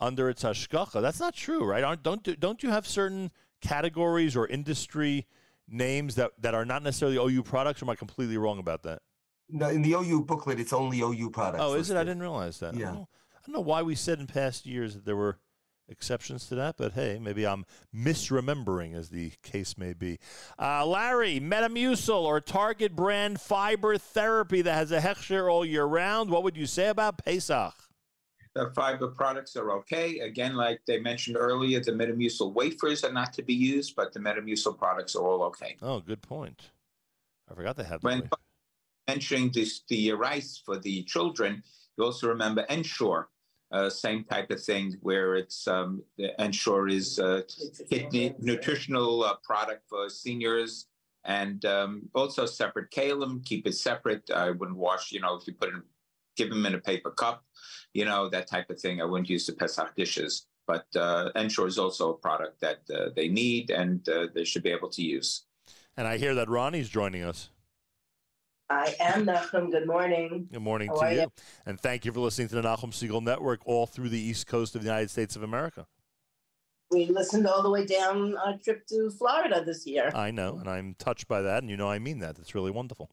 under 0.00 0.28
its 0.28 0.42
hashgacha. 0.42 1.00
That's 1.00 1.20
not 1.20 1.32
true, 1.32 1.64
right? 1.64 1.84
Aren't, 1.84 2.02
don't 2.02 2.24
do, 2.24 2.34
don't 2.34 2.60
you 2.64 2.70
have 2.70 2.88
certain 2.88 3.30
categories 3.60 4.34
or 4.36 4.48
industry 4.48 5.26
names 5.68 6.16
that, 6.16 6.32
that 6.42 6.54
are 6.54 6.64
not 6.64 6.82
necessarily 6.82 7.18
OU 7.18 7.44
products? 7.44 7.82
Or 7.82 7.84
am 7.84 7.90
I 7.90 7.94
completely 7.94 8.36
wrong 8.36 8.58
about 8.58 8.82
that? 8.82 9.02
No, 9.50 9.68
in 9.68 9.82
the 9.82 9.92
OU 9.94 10.22
booklet, 10.24 10.60
it's 10.60 10.72
only 10.72 11.00
OU 11.00 11.30
products. 11.30 11.62
oh, 11.64 11.74
is 11.74 11.90
it? 11.90 11.96
I 11.96 12.04
didn't 12.04 12.20
realize 12.20 12.58
that. 12.60 12.74
I 12.74 12.78
Yeah. 12.78 12.84
don't, 12.86 12.94
know, 12.94 13.08
I 13.34 13.38
don't 13.46 13.54
know 13.54 13.60
why 13.60 13.82
we 13.82 13.94
said 13.94 14.18
in 14.20 14.26
past 14.26 14.66
years 14.66 14.94
that 14.94 15.04
there 15.04 15.16
were 15.16 15.38
exceptions 15.90 16.46
to 16.48 16.54
that, 16.54 16.76
but 16.76 16.92
hey, 16.92 17.18
maybe 17.18 17.46
I'm 17.46 17.64
misremembering, 17.94 18.94
as 18.94 19.08
the 19.08 19.32
case 19.42 19.78
may 19.78 19.94
be. 19.94 20.18
Uh, 20.58 20.84
Larry, 20.84 21.40
Metamucil 21.40 22.20
or 22.24 22.40
Target 22.42 22.94
brand 22.94 23.40
fiber 23.40 23.96
therapy 23.96 24.60
that 24.62 24.74
has 24.74 24.92
a 24.92 25.00
hechsher 25.00 25.50
all 25.50 25.64
year 25.64 25.84
round. 25.86 26.28
What 26.30 26.42
would 26.42 26.56
you 26.56 26.66
say 26.66 26.88
about 26.88 27.24
Pesach? 27.24 27.74
the 28.54 28.72
fiber 28.74 29.06
products 29.08 29.54
are 29.54 29.70
okay. 29.70 30.18
Again, 30.18 30.56
like 30.56 30.80
they 30.84 30.98
mentioned 30.98 31.36
earlier, 31.38 31.78
the 31.80 31.92
Metamucil 31.92 32.52
wafers 32.54 33.04
are 33.04 33.12
not 33.12 33.32
to 33.34 33.42
be 33.42 33.54
used, 33.54 33.94
but 33.94 34.12
the 34.12 34.18
Metamucil 34.18 34.76
products 34.76 35.14
are 35.14 35.22
all 35.22 35.44
okay. 35.44 35.76
Oh, 35.80 36.00
good 36.00 36.22
point. 36.22 36.70
I 37.48 37.54
forgot 37.54 37.76
they 37.76 37.84
have. 37.84 38.02
When 38.02 38.28
mentioning 39.08 39.50
this, 39.52 39.82
the 39.88 40.12
rice 40.12 40.62
for 40.64 40.78
the 40.78 41.02
children, 41.04 41.62
you 41.96 42.04
also 42.04 42.28
remember 42.28 42.62
Ensure, 42.68 43.30
uh, 43.72 43.90
same 43.90 44.24
type 44.24 44.50
of 44.50 44.62
thing 44.62 44.96
where 45.00 45.34
it's 45.34 45.66
um, 45.66 46.02
Ensure 46.38 46.88
is 46.88 47.18
a 47.18 47.44
kidney 47.90 48.34
nutritional 48.38 49.24
uh, 49.24 49.34
product 49.42 49.82
for 49.88 50.08
seniors 50.08 50.86
and 51.24 51.64
um, 51.64 52.08
also 52.14 52.46
separate 52.46 52.90
keilim. 52.90 53.44
Keep 53.44 53.66
it 53.66 53.74
separate. 53.74 54.30
I 54.30 54.50
wouldn't 54.50 54.78
wash. 54.78 55.10
You 55.10 55.20
know, 55.20 55.36
if 55.36 55.46
you 55.46 55.54
put 55.54 55.70
it, 55.70 55.74
give 56.36 56.50
them 56.50 56.64
in 56.64 56.74
a 56.74 56.78
paper 56.78 57.10
cup, 57.10 57.44
you 57.92 58.04
know 58.04 58.28
that 58.28 58.46
type 58.46 58.70
of 58.70 58.80
thing. 58.80 59.00
I 59.00 59.04
wouldn't 59.04 59.28
use 59.28 59.46
the 59.46 59.52
Pesach 59.54 59.94
dishes. 59.96 60.46
But 60.66 60.86
uh, 60.96 61.30
Ensure 61.34 61.66
is 61.66 61.78
also 61.78 62.10
a 62.10 62.14
product 62.14 62.60
that 62.60 62.80
uh, 62.94 63.08
they 63.16 63.28
need 63.28 63.70
and 63.70 64.06
uh, 64.08 64.26
they 64.34 64.44
should 64.44 64.62
be 64.62 64.70
able 64.70 64.90
to 64.90 65.02
use. 65.02 65.46
And 65.96 66.06
I 66.06 66.18
hear 66.18 66.34
that 66.34 66.48
Ronnie's 66.48 66.90
joining 66.90 67.24
us. 67.24 67.50
I 68.70 68.94
am 69.00 69.24
Nachum. 69.26 69.70
Good 69.70 69.86
morning. 69.86 70.46
Good 70.52 70.60
morning 70.60 70.88
How 70.88 71.00
to 71.00 71.14
you. 71.14 71.20
you? 71.22 71.32
And 71.64 71.80
thank 71.80 72.04
you 72.04 72.12
for 72.12 72.20
listening 72.20 72.48
to 72.48 72.56
the 72.56 72.62
Nachum 72.62 72.90
Segal 72.92 73.22
Network 73.22 73.60
all 73.64 73.86
through 73.86 74.10
the 74.10 74.18
East 74.20 74.46
Coast 74.46 74.74
of 74.74 74.82
the 74.82 74.86
United 74.88 75.10
States 75.10 75.36
of 75.36 75.42
America. 75.42 75.86
We 76.90 77.06
listened 77.06 77.46
all 77.46 77.62
the 77.62 77.70
way 77.70 77.84
down 77.84 78.36
our 78.36 78.56
trip 78.58 78.86
to 78.88 79.10
Florida 79.10 79.62
this 79.64 79.86
year. 79.86 80.10
I 80.14 80.30
know, 80.30 80.56
and 80.58 80.68
I'm 80.68 80.94
touched 80.98 81.28
by 81.28 81.42
that, 81.42 81.62
and 81.62 81.70
you 81.70 81.76
know 81.76 81.88
I 81.90 81.98
mean 81.98 82.18
that. 82.20 82.36
That's 82.36 82.54
really 82.54 82.70
wonderful. 82.70 83.10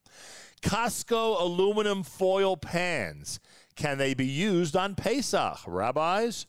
Costco 0.61 1.39
aluminum 1.41 2.03
foil 2.03 2.55
pans. 2.55 3.39
Can 3.75 3.97
they 3.97 4.13
be 4.13 4.25
used 4.25 4.75
on 4.77 4.95
Pesach? 4.95 5.59
Rabbis? 5.67 6.47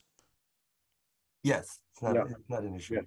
Yes, 1.43 1.81
it's 1.93 2.03
not, 2.03 2.15
Yeah. 2.15 2.23
it's 2.31 2.49
not 2.49 2.63
an 2.63 2.77
issue. 2.77 2.95
Yeah. 2.95 3.01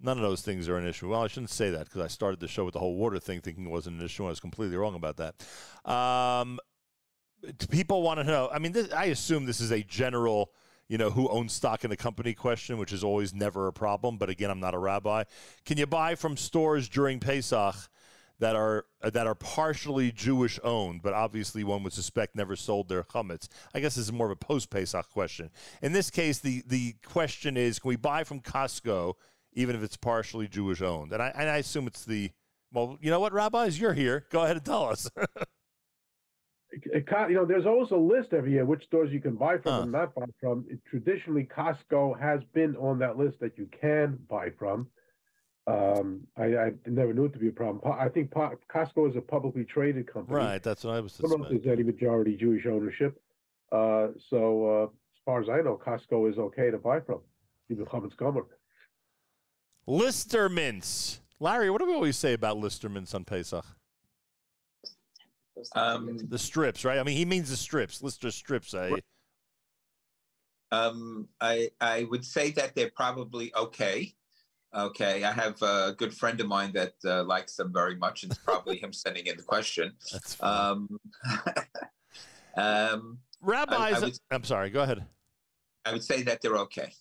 None 0.00 0.16
of 0.16 0.22
those 0.22 0.42
things 0.42 0.68
are 0.68 0.76
an 0.76 0.86
issue. 0.86 1.08
Well, 1.08 1.24
I 1.24 1.26
shouldn't 1.26 1.50
say 1.50 1.70
that 1.70 1.86
because 1.86 2.02
I 2.02 2.06
started 2.06 2.38
the 2.38 2.46
show 2.46 2.64
with 2.64 2.74
the 2.74 2.80
whole 2.80 2.94
water 2.94 3.18
thing 3.18 3.40
thinking 3.40 3.66
it 3.66 3.70
wasn't 3.70 3.98
an 3.98 4.04
issue. 4.04 4.26
I 4.26 4.28
was 4.28 4.40
completely 4.40 4.76
wrong 4.76 4.94
about 4.94 5.16
that. 5.16 5.90
Um, 5.90 6.60
people 7.70 8.02
want 8.02 8.20
to 8.20 8.24
know. 8.24 8.48
I 8.52 8.60
mean, 8.60 8.72
this, 8.72 8.92
I 8.92 9.06
assume 9.06 9.44
this 9.44 9.60
is 9.60 9.72
a 9.72 9.82
general, 9.82 10.52
you 10.88 10.98
know, 10.98 11.10
who 11.10 11.28
owns 11.28 11.52
stock 11.52 11.82
in 11.82 11.90
the 11.90 11.96
company 11.96 12.32
question, 12.32 12.78
which 12.78 12.92
is 12.92 13.02
always 13.02 13.34
never 13.34 13.66
a 13.66 13.72
problem. 13.72 14.18
But 14.18 14.30
again, 14.30 14.50
I'm 14.50 14.60
not 14.60 14.74
a 14.74 14.78
rabbi. 14.78 15.24
Can 15.64 15.78
you 15.78 15.86
buy 15.86 16.14
from 16.14 16.36
stores 16.36 16.88
during 16.88 17.18
Pesach 17.18 17.74
that 18.38 18.54
are 18.54 18.86
that 19.02 19.26
are 19.26 19.34
partially 19.34 20.12
Jewish 20.12 20.60
owned, 20.62 21.02
but 21.02 21.12
obviously 21.12 21.64
one 21.64 21.82
would 21.82 21.92
suspect 21.92 22.36
never 22.36 22.54
sold 22.54 22.88
their 22.88 23.02
chametz? 23.02 23.48
I 23.74 23.80
guess 23.80 23.96
this 23.96 24.04
is 24.04 24.12
more 24.12 24.26
of 24.26 24.32
a 24.32 24.36
post 24.36 24.70
Pesach 24.70 25.10
question. 25.10 25.50
In 25.82 25.92
this 25.92 26.08
case, 26.08 26.38
the 26.38 26.62
the 26.66 26.94
question 27.04 27.56
is, 27.56 27.80
can 27.80 27.88
we 27.88 27.96
buy 27.96 28.22
from 28.22 28.40
Costco? 28.40 29.14
Even 29.54 29.74
if 29.76 29.82
it's 29.82 29.96
partially 29.96 30.46
Jewish 30.48 30.80
owned. 30.82 31.12
And 31.12 31.22
I, 31.22 31.32
and 31.34 31.48
I 31.48 31.56
assume 31.56 31.86
it's 31.86 32.04
the, 32.04 32.30
well, 32.72 32.98
you 33.00 33.10
know 33.10 33.18
what, 33.20 33.32
rabbis, 33.32 33.80
you're 33.80 33.94
here. 33.94 34.26
Go 34.30 34.42
ahead 34.44 34.56
and 34.56 34.64
tell 34.64 34.84
us. 34.84 35.10
You 37.30 37.34
know, 37.34 37.46
there's 37.46 37.64
always 37.66 37.90
a 37.92 37.96
list 37.96 38.34
every 38.34 38.52
year 38.52 38.64
which 38.66 38.84
stores 38.84 39.10
you 39.10 39.20
can 39.20 39.36
buy 39.36 39.56
from 39.56 39.72
Huh. 39.72 39.80
and 39.82 39.92
not 39.92 40.14
buy 40.14 40.26
from. 40.38 40.66
It- 40.68 40.80
traditionally, 40.88 41.44
Costco 41.50 42.20
has 42.20 42.40
been 42.52 42.76
on 42.76 42.98
that 42.98 43.16
list 43.16 43.40
that 43.40 43.56
you 43.56 43.68
can 43.80 44.18
buy 44.28 44.50
from. 44.50 44.86
Um, 45.66 46.26
I, 46.36 46.44
I 46.56 46.70
never 46.86 47.12
knew 47.14 47.24
it 47.24 47.32
to 47.32 47.38
be 47.38 47.48
a 47.48 47.52
problem. 47.52 47.80
I 47.98 48.08
think 48.10 48.30
Costco 48.30 49.08
is 49.10 49.16
a 49.16 49.20
publicly 49.20 49.64
traded 49.64 50.12
company. 50.12 50.36
right, 50.36 50.62
that's 50.62 50.84
what 50.84 50.94
I 50.94 51.00
was 51.00 51.18
I 51.18 51.22
don't 51.22 51.30
suspecting. 51.42 51.60
there's 51.62 51.78
any 51.78 51.84
majority 51.84 52.36
Jewish 52.36 52.66
ownership. 52.66 53.20
Uh, 53.72 54.08
so 54.30 54.68
uh, 54.68 54.84
as 54.84 55.20
far 55.24 55.40
as 55.40 55.48
I 55.48 55.62
know, 55.62 55.80
Costco 55.82 56.30
is 56.30 56.38
okay 56.38 56.70
to 56.70 56.78
buy 56.78 57.00
from. 57.00 57.20
Even 57.70 57.86
Chametz 57.86 58.14
Gamur. 58.16 58.44
Lister 59.88 60.50
mints. 60.50 61.20
Larry, 61.40 61.70
what 61.70 61.80
do 61.80 61.86
we 61.86 61.94
always 61.94 62.16
say 62.18 62.34
about 62.34 62.58
Lister 62.58 62.90
mints 62.90 63.14
on 63.14 63.24
Pesach? 63.24 63.64
Um, 65.74 66.18
The 66.28 66.38
strips, 66.38 66.84
right? 66.84 66.98
I 66.98 67.02
mean, 67.02 67.16
he 67.16 67.24
means 67.24 67.48
the 67.48 67.56
strips. 67.56 68.02
Lister 68.02 68.30
strips, 68.30 68.74
eh? 68.74 68.96
Um, 70.70 71.26
I 71.40 71.70
I 71.80 72.04
would 72.10 72.22
say 72.22 72.50
that 72.52 72.74
they're 72.74 72.90
probably 72.94 73.50
okay. 73.56 74.12
Okay, 74.74 75.24
I 75.24 75.32
have 75.32 75.60
a 75.62 75.94
good 75.96 76.12
friend 76.12 76.38
of 76.42 76.46
mine 76.46 76.72
that 76.74 76.92
uh, 77.06 77.24
likes 77.24 77.56
them 77.56 77.72
very 77.72 77.96
much, 77.96 78.22
and 78.24 78.30
it's 78.30 78.42
probably 78.42 78.76
him 78.76 78.92
sending 79.04 79.26
in 79.26 79.38
the 79.38 79.42
question. 79.42 79.94
That's. 80.12 80.36
Um, 80.42 81.00
um, 82.58 83.18
Rabbis, 83.40 83.94
I 83.94 84.00
would- 84.00 84.18
I'm 84.30 84.44
sorry, 84.44 84.68
go 84.68 84.82
ahead. 84.82 85.06
I 85.86 85.92
would 85.92 86.04
say 86.04 86.22
that 86.24 86.42
they're 86.42 86.58
okay. 86.58 86.92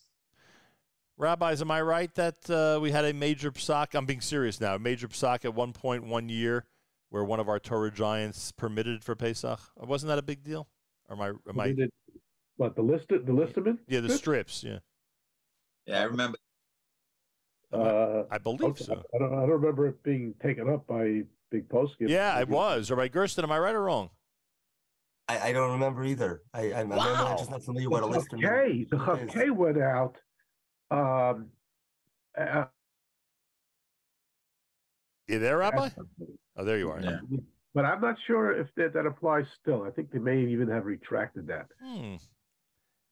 Rabbis, 1.17 1.61
am 1.61 1.71
I 1.71 1.81
right 1.81 2.13
that 2.15 2.49
uh, 2.49 2.79
we 2.79 2.91
had 2.91 3.03
a 3.05 3.13
major 3.13 3.51
psak? 3.51 3.95
I'm 3.95 4.05
being 4.05 4.21
serious 4.21 4.61
now. 4.61 4.75
A 4.75 4.79
major 4.79 5.07
psak 5.07 5.45
at 5.45 5.55
one 5.55 5.73
point 5.73 6.05
one 6.05 6.29
year 6.29 6.65
where 7.09 7.23
one 7.23 7.39
of 7.39 7.49
our 7.49 7.59
Torah 7.59 7.91
giants 7.91 8.51
permitted 8.51 9.03
for 9.03 9.15
Pesach. 9.15 9.59
Wasn't 9.77 10.07
that 10.09 10.19
a 10.19 10.23
big 10.23 10.43
deal? 10.43 10.67
Or 11.09 11.15
am 11.15 11.21
I? 11.21 11.49
Am 11.49 11.59
I? 11.59 11.65
It- 11.77 11.93
what 12.57 12.75
the 12.75 12.81
list? 12.81 13.05
The 13.09 13.31
listerman? 13.31 13.77
Yeah, 13.87 13.99
the 13.99 14.09
strips. 14.09 14.63
Yeah, 14.63 14.79
Yeah, 15.85 16.01
I 16.01 16.03
remember. 16.05 16.37
Uh, 17.71 18.23
I 18.31 18.37
believe 18.39 18.61
okay, 18.71 18.83
so. 18.83 19.03
I 19.13 19.17
don't. 19.19 19.33
I 19.33 19.41
don't 19.41 19.49
remember 19.51 19.87
it 19.87 20.01
being 20.01 20.33
taken 20.41 20.67
up 20.67 20.87
by 20.87 21.21
Big 21.51 21.69
Post. 21.69 21.95
Yeah, 21.99 22.39
it 22.39 22.49
was. 22.49 22.89
Rabbi 22.89 23.09
Gersten, 23.09 23.43
am 23.43 23.51
I 23.51 23.59
right 23.59 23.75
or 23.75 23.83
wrong? 23.83 24.09
I, 25.27 25.49
I 25.49 25.51
don't 25.53 25.71
remember 25.71 26.03
either. 26.03 26.41
I, 26.53 26.71
I, 26.71 26.79
I'm 26.79 26.89
Wow. 26.89 27.35
just 27.37 27.51
not 27.51 27.61
familiar 27.61 27.89
what 27.89 28.01
a 28.01 28.05
list 28.07 28.33
Okay, 28.33 28.85
the 28.89 29.43
is. 29.45 29.51
Went 29.51 29.77
out. 29.77 30.17
Um, 30.91 31.47
uh, 32.37 32.65
You 35.27 35.39
there, 35.39 35.57
Rabbi? 35.57 35.89
Oh, 36.55 36.63
there 36.63 36.77
you 36.77 36.89
are. 36.89 36.99
Yeah. 37.01 37.19
but 37.73 37.85
I'm 37.85 37.99
not 38.01 38.15
sure 38.25 38.51
if 38.59 38.67
that, 38.75 38.93
that 38.93 39.05
applies 39.05 39.45
still. 39.61 39.83
I 39.83 39.91
think 39.91 40.11
they 40.11 40.19
may 40.19 40.39
even 40.45 40.67
have 40.69 40.85
retracted 40.85 41.47
that. 41.47 41.67
Hmm. 41.83 42.15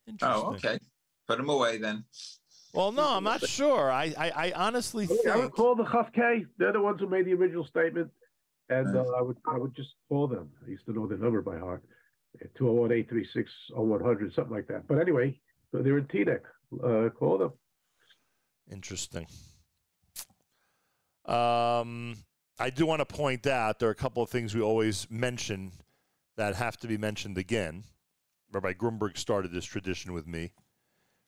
Interesting. 0.08 0.20
Oh, 0.22 0.54
okay. 0.56 0.80
Put 1.28 1.38
them 1.38 1.50
away 1.50 1.78
then. 1.78 2.06
Well, 2.74 2.92
no, 2.92 3.08
I'm 3.10 3.24
not 3.24 3.42
sure. 3.48 3.92
I, 3.92 4.14
I, 4.18 4.30
I 4.30 4.52
honestly 4.56 5.06
I 5.06 5.10
would- 5.10 5.28
I 5.30 5.38
would 5.38 5.52
call 5.54 5.76
the 5.76 5.84
Kof-K. 5.84 6.46
They're 6.58 6.74
the 6.74 6.82
ones 6.82 7.00
who 7.00 7.08
made 7.08 7.26
the 7.26 7.34
original 7.34 7.66
statement, 7.66 8.12
and 8.70 8.94
Yeah. 8.94 9.02
uh, 9.02 9.18
I 9.18 9.22
would 9.22 9.38
I 9.48 9.58
would 9.58 9.74
just 9.76 9.96
call 10.10 10.28
them. 10.28 10.50
I 10.66 10.70
used 10.70 10.86
to 10.86 10.94
know 10.94 11.08
their 11.08 11.18
number 11.18 11.42
by 11.42 11.58
heart. 11.58 11.84
201-836-0100, 12.60 14.36
something 14.36 14.54
like 14.54 14.68
that. 14.68 14.86
But 14.90 15.00
anyway, 15.00 15.40
they're 15.72 15.98
in 15.98 16.06
Teaneck. 16.06 16.42
Uh, 16.84 17.10
call 17.10 17.38
them. 17.38 17.54
Interesting. 18.72 19.28
Um, 21.26 22.16
I 22.60 22.70
do 22.70 22.86
want 22.86 23.00
to 23.00 23.06
point 23.06 23.48
out 23.48 23.80
there 23.80 23.90
are 23.90 23.92
a 23.92 23.96
couple 23.96 24.24
of 24.24 24.30
things 24.30 24.56
we 24.56 24.62
always 24.62 25.08
mention 25.10 25.72
that 26.38 26.56
have 26.56 26.78
to 26.78 26.88
be 26.88 26.98
mentioned 26.98 27.38
again. 27.38 27.84
Rabbi 28.52 28.74
Grunberg 28.74 29.18
started 29.18 29.52
this 29.52 29.66
tradition 29.66 30.14
with 30.14 30.28
me. 30.28 30.52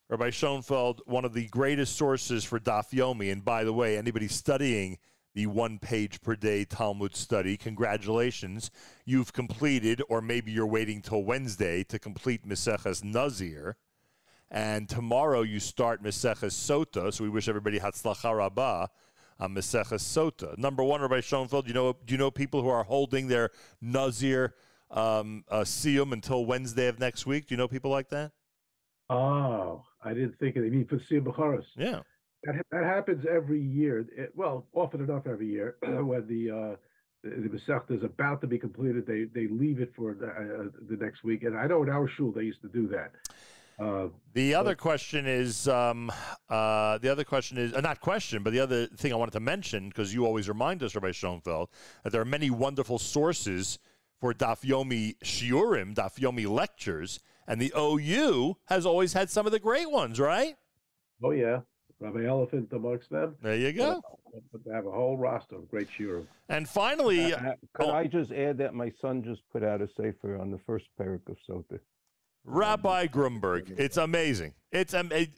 Rabbi 0.09 0.29
Schoenfeld, 0.29 1.01
one 1.05 1.25
of 1.25 1.33
the 1.33 1.47
greatest 1.47 1.97
sources 1.97 2.45
for 2.45 2.59
Daf 2.59 2.91
Yomi, 2.91 3.31
and 3.31 3.43
by 3.43 3.65
the 3.65 3.73
way, 3.73 3.97
anybody 3.97 4.29
studying 4.29 4.97
the 5.35 5.47
one 5.47 5.79
page 5.79 6.21
per 6.21 6.35
day 6.35 6.63
Talmud 6.63 7.15
study, 7.15 7.57
congratulations. 7.57 8.71
You've 9.05 9.33
completed, 9.33 10.01
or 10.07 10.21
maybe 10.21 10.51
you're 10.51 10.65
waiting 10.65 11.01
till 11.01 11.23
Wednesday 11.23 11.83
to 11.85 11.99
complete 11.99 12.47
Maseches 12.47 13.03
Nazir. 13.03 13.75
And 14.49 14.87
tomorrow 14.87 15.41
you 15.41 15.59
start 15.59 16.01
Maseches 16.01 16.53
Sota, 16.53 17.13
so 17.13 17.23
we 17.23 17.29
wish 17.29 17.49
everybody 17.49 17.79
Hatzlacha 17.79 18.35
Rabbah 18.35 18.87
on 19.39 19.53
Maseches 19.53 20.01
Sota. 20.01 20.57
Number 20.57 20.83
one, 20.83 21.01
Rabbi 21.01 21.19
Schoenfeld, 21.19 21.67
you 21.67 21.73
know, 21.73 21.93
do 22.05 22.13
you 22.13 22.17
know 22.17 22.31
people 22.31 22.61
who 22.61 22.69
are 22.69 22.83
holding 22.83 23.27
their 23.27 23.49
Nazir 23.81 24.55
um, 24.89 25.43
uh, 25.49 25.61
Siyum 25.61 26.13
until 26.13 26.45
Wednesday 26.45 26.87
of 26.87 26.99
next 26.99 27.25
week? 27.25 27.47
Do 27.47 27.53
you 27.53 27.57
know 27.57 27.67
people 27.67 27.91
like 27.91 28.09
that? 28.09 28.31
Oh, 29.09 29.83
I 30.03 30.13
didn't 30.13 30.39
think 30.39 30.55
of 30.55 30.63
it. 30.63 30.67
I 30.67 30.69
mean, 30.69 30.87
for 30.87 30.97
Siyum 30.97 31.23
Bechoros. 31.23 31.65
Yeah. 31.75 32.01
That, 32.43 32.65
that 32.71 32.83
happens 32.85 33.25
every 33.29 33.61
year. 33.61 34.05
It- 34.15 34.31
well, 34.35 34.65
often 34.73 35.01
enough 35.01 35.27
every 35.27 35.47
year 35.47 35.75
when 35.81 36.25
the 36.27 36.51
uh, 36.51 36.75
the, 37.23 37.29
the 37.41 37.49
Masechta 37.49 37.97
is 37.97 38.03
about 38.03 38.41
to 38.41 38.47
be 38.47 38.57
completed, 38.57 39.05
they 39.05 39.25
they 39.25 39.47
leave 39.47 39.81
it 39.81 39.91
for 39.95 40.13
the, 40.13 40.27
uh, 40.27 40.69
the 40.89 40.95
next 41.03 41.23
week. 41.25 41.43
And 41.43 41.57
I 41.57 41.67
know 41.67 41.83
in 41.83 41.89
our 41.89 42.07
shul 42.07 42.31
they 42.31 42.43
used 42.43 42.61
to 42.61 42.69
do 42.69 42.87
that. 42.89 43.11
Uh, 43.79 44.07
The 44.33 44.55
other 44.55 44.75
question 44.75 45.27
is, 45.27 45.67
um, 45.67 46.11
uh, 46.49 46.97
the 46.97 47.09
other 47.09 47.23
question 47.23 47.57
is, 47.57 47.73
uh, 47.73 47.81
not 47.81 48.01
question, 48.01 48.43
but 48.43 48.51
the 48.53 48.59
other 48.59 48.87
thing 48.87 49.11
I 49.13 49.15
wanted 49.15 49.33
to 49.33 49.39
mention, 49.39 49.89
because 49.89 50.13
you 50.13 50.25
always 50.25 50.47
remind 50.49 50.81
us, 50.83 50.95
Rabbi 50.95 51.11
Schoenfeld, 51.11 51.69
that 52.03 52.11
there 52.11 52.21
are 52.21 52.25
many 52.25 52.49
wonderful 52.49 52.97
sources 52.99 53.77
for 54.19 54.33
Daf 54.33 54.61
Yomi 54.63 55.15
Shiurim, 55.23 55.93
Daf 55.93 56.17
Yomi 56.19 56.49
lectures, 56.49 57.19
and 57.47 57.61
the 57.61 57.71
OU 57.77 58.57
has 58.65 58.85
always 58.85 59.13
had 59.13 59.29
some 59.29 59.45
of 59.45 59.51
the 59.51 59.59
great 59.59 59.89
ones, 59.91 60.19
right? 60.19 60.55
oh 61.23 61.31
yeah, 61.31 61.61
Rabbi 61.99 62.25
Elephant 62.25 62.71
amongst 62.73 63.09
them. 63.09 63.35
There 63.41 63.55
you 63.55 63.73
go. 63.73 64.01
But 64.51 64.63
they 64.65 64.71
have 64.71 64.85
a 64.85 64.91
whole 64.91 65.17
roster 65.17 65.55
of 65.55 65.67
great 65.69 65.87
shiurim. 65.89 66.27
And 66.49 66.67
finally, 66.69 67.33
Uh, 67.33 67.53
Could 67.73 67.87
oh. 67.87 67.91
I 67.91 68.05
just 68.05 68.31
add 68.31 68.57
that 68.59 68.75
my 68.75 68.91
son 69.01 69.23
just 69.23 69.41
put 69.51 69.63
out 69.63 69.81
a 69.81 69.87
sefer 69.97 70.37
on 70.37 70.51
the 70.51 70.59
first 70.59 70.85
perek 70.99 71.27
of 71.27 71.37
Sota? 71.49 71.79
Rabbi 72.47 73.07
Grunberg. 73.07 73.77
It's 73.77 73.97
amazing. 73.97 74.53
It's 74.71 74.93
um, 74.93 75.11
it, 75.11 75.29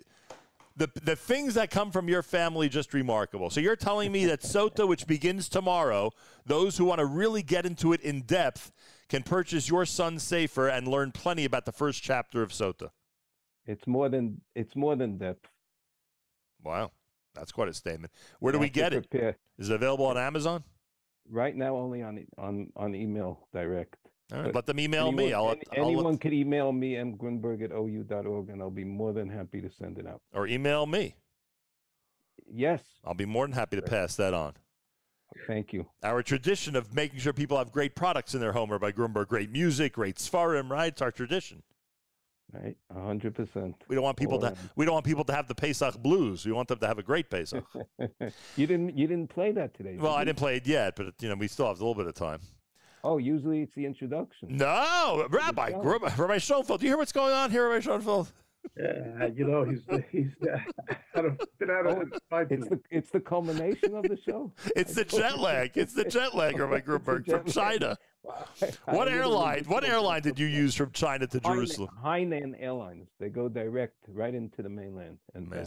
the 0.77 0.90
the 1.03 1.15
things 1.15 1.56
that 1.56 1.72
come 1.72 1.91
from 1.91 2.07
your 2.07 2.22
family 2.22 2.69
just 2.69 2.94
remarkable. 2.94 3.49
So 3.49 3.60
you're 3.60 3.76
telling 3.76 4.11
me 4.11 4.26
that 4.27 4.41
Sota, 4.41 4.88
which 4.88 5.07
begins 5.07 5.49
tomorrow, 5.49 6.11
those 6.45 6.77
who 6.77 6.86
want 6.86 6.99
to 6.99 7.06
really 7.06 7.41
get 7.41 7.65
into 7.65 7.94
it 7.94 8.02
in 8.02 8.22
depth 8.22 8.72
can 9.10 9.23
purchase 9.23 9.68
your 9.68 9.86
son's 9.86 10.22
sefer 10.23 10.68
and 10.68 10.88
learn 10.88 11.11
plenty 11.11 11.45
about 11.45 11.65
the 11.65 11.72
first 11.72 12.03
chapter 12.03 12.44
of 12.44 12.52
Sota. 12.52 12.91
It's 13.65 13.88
more 13.88 14.07
than 14.07 14.41
it's 14.56 14.76
more 14.76 14.95
than 14.95 15.18
depth. 15.18 15.49
Wow, 16.64 16.91
that's 17.34 17.52
quite 17.52 17.69
a 17.69 17.73
statement. 17.73 18.14
Where 18.40 18.53
do 18.53 18.60
we 18.60 18.69
get 18.69 18.94
it? 18.94 19.07
Is 19.57 19.69
it 19.69 19.76
available 19.76 20.06
on 20.06 20.18
Amazon? 20.18 20.64
Right 21.27 21.56
now, 21.56 21.76
only 21.76 22.03
on 22.03 22.26
on 22.38 22.72
on 22.76 22.94
email 22.94 23.48
direct. 23.52 23.98
All 24.31 24.38
right, 24.39 24.45
But 24.45 24.56
let 24.56 24.65
them 24.68 24.80
email 24.80 25.11
me. 25.11 25.26
Anyone- 25.26 25.41
I'll, 25.45 25.51
any- 25.51 25.61
I'll 25.77 25.85
anyone 25.88 26.11
look, 26.14 26.22
could 26.22 26.34
email 26.34 26.72
me 26.72 26.93
mgrunberg 26.93 27.64
at 27.64 27.72
ou.org, 27.72 28.49
and 28.49 28.61
I'll 28.61 28.69
be 28.69 28.84
more 28.84 29.11
than 29.14 29.27
happy 29.30 29.61
to 29.61 29.69
send 29.72 29.97
it 29.97 30.06
out. 30.07 30.22
or 30.34 30.47
email 30.47 30.85
me. 30.85 31.15
Yes, 32.51 32.81
I'll 33.06 33.14
be 33.14 33.26
more 33.26 33.45
than 33.45 33.53
happy 33.53 33.76
to 33.76 33.81
pass 33.84 34.15
that 34.15 34.34
on. 34.34 34.53
thank 35.45 35.72
you. 35.72 35.85
Our 36.03 36.23
tradition 36.23 36.76
of 36.76 36.93
making 36.95 37.19
sure 37.19 37.31
people 37.34 37.57
have 37.57 37.72
great 37.72 37.95
products 37.95 38.34
in 38.34 38.39
their 38.41 38.53
home, 38.53 38.72
Rabbi 38.72 38.91
Grunberg, 38.91 39.27
great 39.27 39.51
music, 39.51 39.93
great 39.93 40.15
svarim, 40.15 40.69
right? 40.69 40.88
It's 40.91 41.01
our 41.01 41.11
tradition. 41.11 41.61
Right, 42.51 42.76
a 42.89 42.99
hundred 42.99 43.35
percent. 43.35 43.76
We 43.88 43.93
don't 43.95 44.03
want 44.03 44.18
people 44.18 44.39
to 44.39 44.56
we 44.76 44.84
don't 44.84 44.93
want 44.95 45.06
people 45.06 45.23
to 45.26 45.34
have 45.34 45.47
the 45.47 45.53
Pesach 45.53 45.99
blues. 46.01 46.47
We 46.47 46.51
want 46.51 46.68
them 46.68 46.80
to 46.80 46.88
have 46.88 46.97
a 46.97 47.03
great 47.03 47.30
Pesach. 47.30 47.64
you 48.57 48.65
didn't 48.65 48.97
you 48.97 49.06
didn't 49.06 49.30
play 49.30 49.51
that 49.51 49.76
today. 49.76 49.97
well, 49.99 50.14
did 50.14 50.19
I 50.22 50.23
didn't 50.26 50.39
play 50.39 50.56
it 50.57 50.65
yet, 50.65 50.95
but 50.95 51.14
you 51.22 51.30
know 51.30 51.35
we 51.35 51.47
still 51.47 51.68
have 51.68 51.80
a 51.80 51.84
little 51.85 51.93
bit 51.93 52.07
of 52.07 52.15
time. 52.15 52.39
Oh, 53.03 53.17
usually 53.17 53.61
it's 53.61 53.73
the 53.76 53.85
introduction. 53.85 54.57
No, 54.57 55.26
Rabbi 55.30 55.71
go. 55.71 55.81
Grub- 55.81 56.03
Rabbi 56.17 56.38
Schoenfeld. 56.38 56.80
Do 56.81 56.85
you 56.85 56.91
hear 56.91 56.97
what's 56.97 57.11
going 57.11 57.34
on 57.34 57.51
here, 57.51 57.67
Rabbi 57.69 57.80
Schoenfeld? 57.81 58.31
Yeah, 58.77 59.27
you 59.34 59.45
know, 59.47 59.63
he's 59.63 59.80
he's 60.11 60.27
out 61.15 61.26
of, 61.26 61.39
been 61.59 61.69
out 61.69 61.85
of 61.88 61.97
Oh, 61.97 61.99
his 62.01 62.09
mind. 62.30 62.51
It's 62.51 62.67
the 62.67 62.80
it's 62.91 63.09
the 63.09 63.19
culmination 63.21 63.95
of 63.95 64.03
the 64.03 64.17
show. 64.26 64.51
It's 64.76 64.93
the 64.95 65.05
jet 65.05 65.39
lag. 65.39 65.71
It's 65.77 65.93
the 65.93 66.03
jet 66.03 66.35
lag, 66.35 66.59
Rabbi 66.59 66.76
It's 66.77 66.85
the 66.85 66.91
Grunberg 66.99 67.26
from. 67.26 67.45
China. 67.45 67.97
What 68.85 69.07
airline? 69.07 69.63
What 69.65 69.84
airline 69.88 70.21
did 70.21 70.38
you 70.38 70.45
use 70.45 70.76
from 70.76 70.91
China 70.91 71.26
to 71.27 71.39
Jerusalem? 71.39 71.89
Hainan 72.03 72.53
Airlines. 72.59 73.07
They 73.19 73.30
go 73.30 73.47
direct 73.47 73.95
right 74.09 74.35
into 74.35 74.61
the 74.61 74.69
mainland 74.69 75.17
and 75.34 75.47
uh, 75.51 75.55
back. 75.55 75.65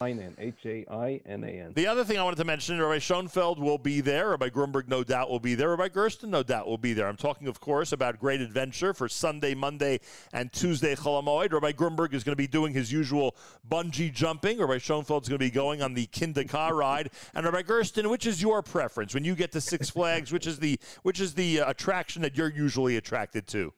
Hainan, 0.00 0.34
H 0.38 0.54
A 0.64 0.84
I 0.90 1.20
N 1.26 1.44
A 1.44 1.48
N. 1.48 1.72
The 1.74 1.86
other 1.86 2.04
thing 2.04 2.18
I 2.18 2.22
wanted 2.22 2.36
to 2.36 2.44
mention, 2.44 2.80
Rabbi 2.80 2.98
Schoenfeld 2.98 3.58
will 3.58 3.78
be 3.78 4.00
there. 4.00 4.30
Rabbi 4.30 4.48
Grunberg, 4.48 4.88
no 4.88 5.04
doubt, 5.04 5.30
will 5.30 5.40
be 5.40 5.54
there. 5.54 5.70
Rabbi 5.70 5.88
Gersten, 5.88 6.30
no 6.30 6.42
doubt, 6.42 6.66
will 6.66 6.78
be 6.78 6.92
there. 6.92 7.06
I'm 7.06 7.16
talking, 7.16 7.48
of 7.48 7.60
course, 7.60 7.92
about 7.92 8.18
Great 8.18 8.40
Adventure 8.40 8.94
for 8.94 9.08
Sunday, 9.08 9.54
Monday, 9.54 10.00
and 10.32 10.52
Tuesday 10.52 10.94
Chol 10.94 11.22
Hamoed. 11.22 11.52
Rabbi 11.52 11.72
Grunberg 11.72 12.14
is 12.14 12.24
going 12.24 12.32
to 12.32 12.36
be 12.36 12.46
doing 12.46 12.72
his 12.72 12.92
usual 12.92 13.36
bungee 13.68 14.12
jumping. 14.12 14.58
Rabbi 14.58 14.78
Schoenfeld 14.78 15.24
is 15.24 15.28
going 15.28 15.38
to 15.38 15.44
be 15.44 15.50
going 15.50 15.82
on 15.82 15.94
the 15.94 16.06
Kinder 16.06 16.44
car 16.44 16.74
ride. 16.74 17.10
And 17.34 17.44
Rabbi 17.44 17.62
Gersten, 17.62 18.08
which 18.08 18.26
is 18.26 18.42
your 18.42 18.62
preference 18.62 19.14
when 19.14 19.24
you 19.24 19.34
get 19.34 19.52
to 19.52 19.60
Six 19.60 19.90
Flags? 19.90 20.32
Which 20.32 20.46
is 20.46 20.58
the 20.58 20.78
which 21.02 21.20
is 21.20 21.34
the 21.34 21.60
uh, 21.60 21.70
attraction 21.70 22.22
that 22.22 22.36
you're 22.36 22.50
usually 22.50 22.96
attracted 22.96 23.46
to? 23.48 23.72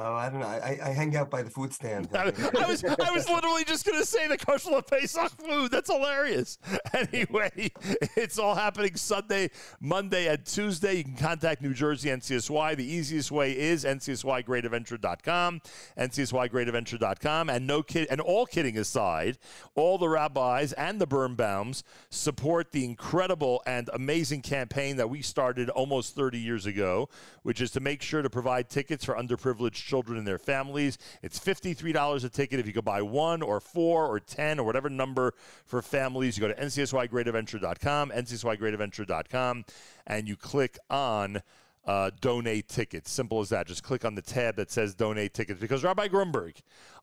Oh, 0.00 0.14
I 0.14 0.30
don't 0.30 0.38
know. 0.38 0.46
I, 0.46 0.78
I 0.80 0.88
hang 0.90 1.16
out 1.16 1.28
by 1.28 1.42
the 1.42 1.50
food 1.50 1.72
stand. 1.72 2.08
I, 2.14 2.32
I 2.60 2.66
was 2.68 2.84
I 2.84 3.10
was 3.10 3.28
literally 3.28 3.64
just 3.64 3.84
going 3.84 3.98
to 3.98 4.06
say 4.06 4.28
the 4.28 4.38
kosher 4.38 4.80
Pesach 4.80 5.32
food. 5.32 5.72
That's 5.72 5.90
hilarious. 5.90 6.58
Anyway, 6.94 7.70
it's 8.16 8.38
all 8.38 8.54
happening 8.54 8.96
Sunday, 8.96 9.50
Monday, 9.80 10.26
and 10.26 10.44
Tuesday. 10.44 10.94
You 10.94 11.04
can 11.04 11.16
contact 11.16 11.62
New 11.62 11.74
Jersey 11.74 12.08
NCSY. 12.08 12.76
The 12.76 12.84
easiest 12.84 13.30
way 13.30 13.56
is 13.56 13.84
ncsygreatadventure.com, 13.84 15.60
ncsygreatadventure.com. 15.98 17.50
And 17.50 17.66
no 17.66 17.82
kid, 17.82 18.08
and 18.10 18.20
all 18.20 18.46
kidding 18.46 18.78
aside, 18.78 19.38
all 19.74 19.98
the 19.98 20.08
rabbis 20.08 20.72
and 20.72 21.00
the 21.00 21.06
Birnbaums 21.06 21.82
support 22.10 22.72
the 22.72 22.84
incredible 22.84 23.62
and 23.66 23.90
amazing 23.92 24.42
campaign 24.42 24.96
that 24.96 25.10
we 25.10 25.22
started 25.22 25.68
almost 25.70 26.14
30 26.14 26.38
years 26.38 26.66
ago, 26.66 27.08
which 27.42 27.60
is 27.60 27.70
to 27.72 27.80
make 27.80 28.02
sure 28.02 28.22
to 28.22 28.30
provide 28.30 28.70
tickets 28.70 29.04
for 29.04 29.14
underprivileged 29.14 29.87
children 29.88 30.18
and 30.18 30.26
their 30.26 30.38
families. 30.38 30.98
It's 31.22 31.40
$53 31.40 32.24
a 32.24 32.28
ticket 32.28 32.60
if 32.60 32.66
you 32.66 32.72
could 32.72 32.84
buy 32.84 33.02
one 33.02 33.42
or 33.42 33.58
four 33.60 34.06
or 34.06 34.20
10 34.20 34.60
or 34.60 34.64
whatever 34.64 34.88
number 34.88 35.34
for 35.64 35.82
families. 35.82 36.36
You 36.36 36.42
go 36.42 36.54
to 36.54 36.60
ncsygreatadventure.com, 36.60 38.10
ncsygreatadventure.com, 38.10 39.64
and 40.06 40.28
you 40.28 40.36
click 40.36 40.78
on 40.90 41.42
uh, 41.86 42.10
donate 42.20 42.68
tickets. 42.68 43.10
Simple 43.10 43.40
as 43.40 43.48
that. 43.48 43.66
Just 43.66 43.82
click 43.82 44.04
on 44.04 44.14
the 44.14 44.22
tab 44.22 44.56
that 44.56 44.70
says 44.70 44.94
donate 44.94 45.32
tickets. 45.32 45.58
Because 45.58 45.82
Rabbi 45.82 46.08
Grunberg, 46.08 46.56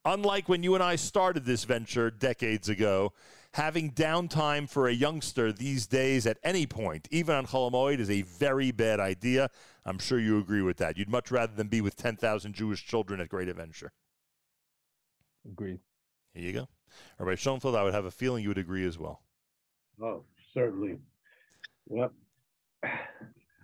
unlike 0.05 0.47
when 0.47 0.61
you 0.61 0.75
and 0.75 0.83
I 0.83 0.95
started 0.95 1.43
this 1.43 1.63
venture 1.63 2.11
decades 2.11 2.69
ago, 2.69 3.11
having 3.53 3.91
downtime 3.91 4.69
for 4.69 4.87
a 4.87 4.93
youngster 4.93 5.51
these 5.51 5.87
days 5.87 6.27
at 6.27 6.37
any 6.43 6.67
point, 6.67 7.07
even 7.09 7.35
on 7.35 7.47
Chol 7.47 7.71
Hamoed, 7.71 7.99
is 7.99 8.11
a 8.11 8.21
very 8.21 8.71
bad 8.71 8.99
idea. 8.99 9.49
I'm 9.85 9.99
sure 9.99 10.19
you 10.19 10.39
agree 10.39 10.61
with 10.61 10.77
that. 10.77 10.97
You'd 10.97 11.09
much 11.09 11.29
rather 11.31 11.53
than 11.55 11.67
be 11.67 11.81
with 11.81 11.95
10,000 11.95 12.53
Jewish 12.53 12.85
children 12.85 13.19
at 13.19 13.29
Great 13.29 13.47
Adventure. 13.47 13.91
Agreed. 15.47 15.79
Here 16.33 16.43
you 16.43 16.53
go. 16.53 16.67
Rabbi 17.19 17.35
Schoenfeld, 17.35 17.75
I 17.75 17.83
would 17.83 17.93
have 17.93 18.05
a 18.05 18.11
feeling 18.11 18.41
you 18.43 18.49
would 18.49 18.57
agree 18.57 18.85
as 18.85 18.97
well. 18.97 19.21
Oh, 20.01 20.23
certainly. 20.53 20.97
Well, 21.87 22.11
A 22.83 22.87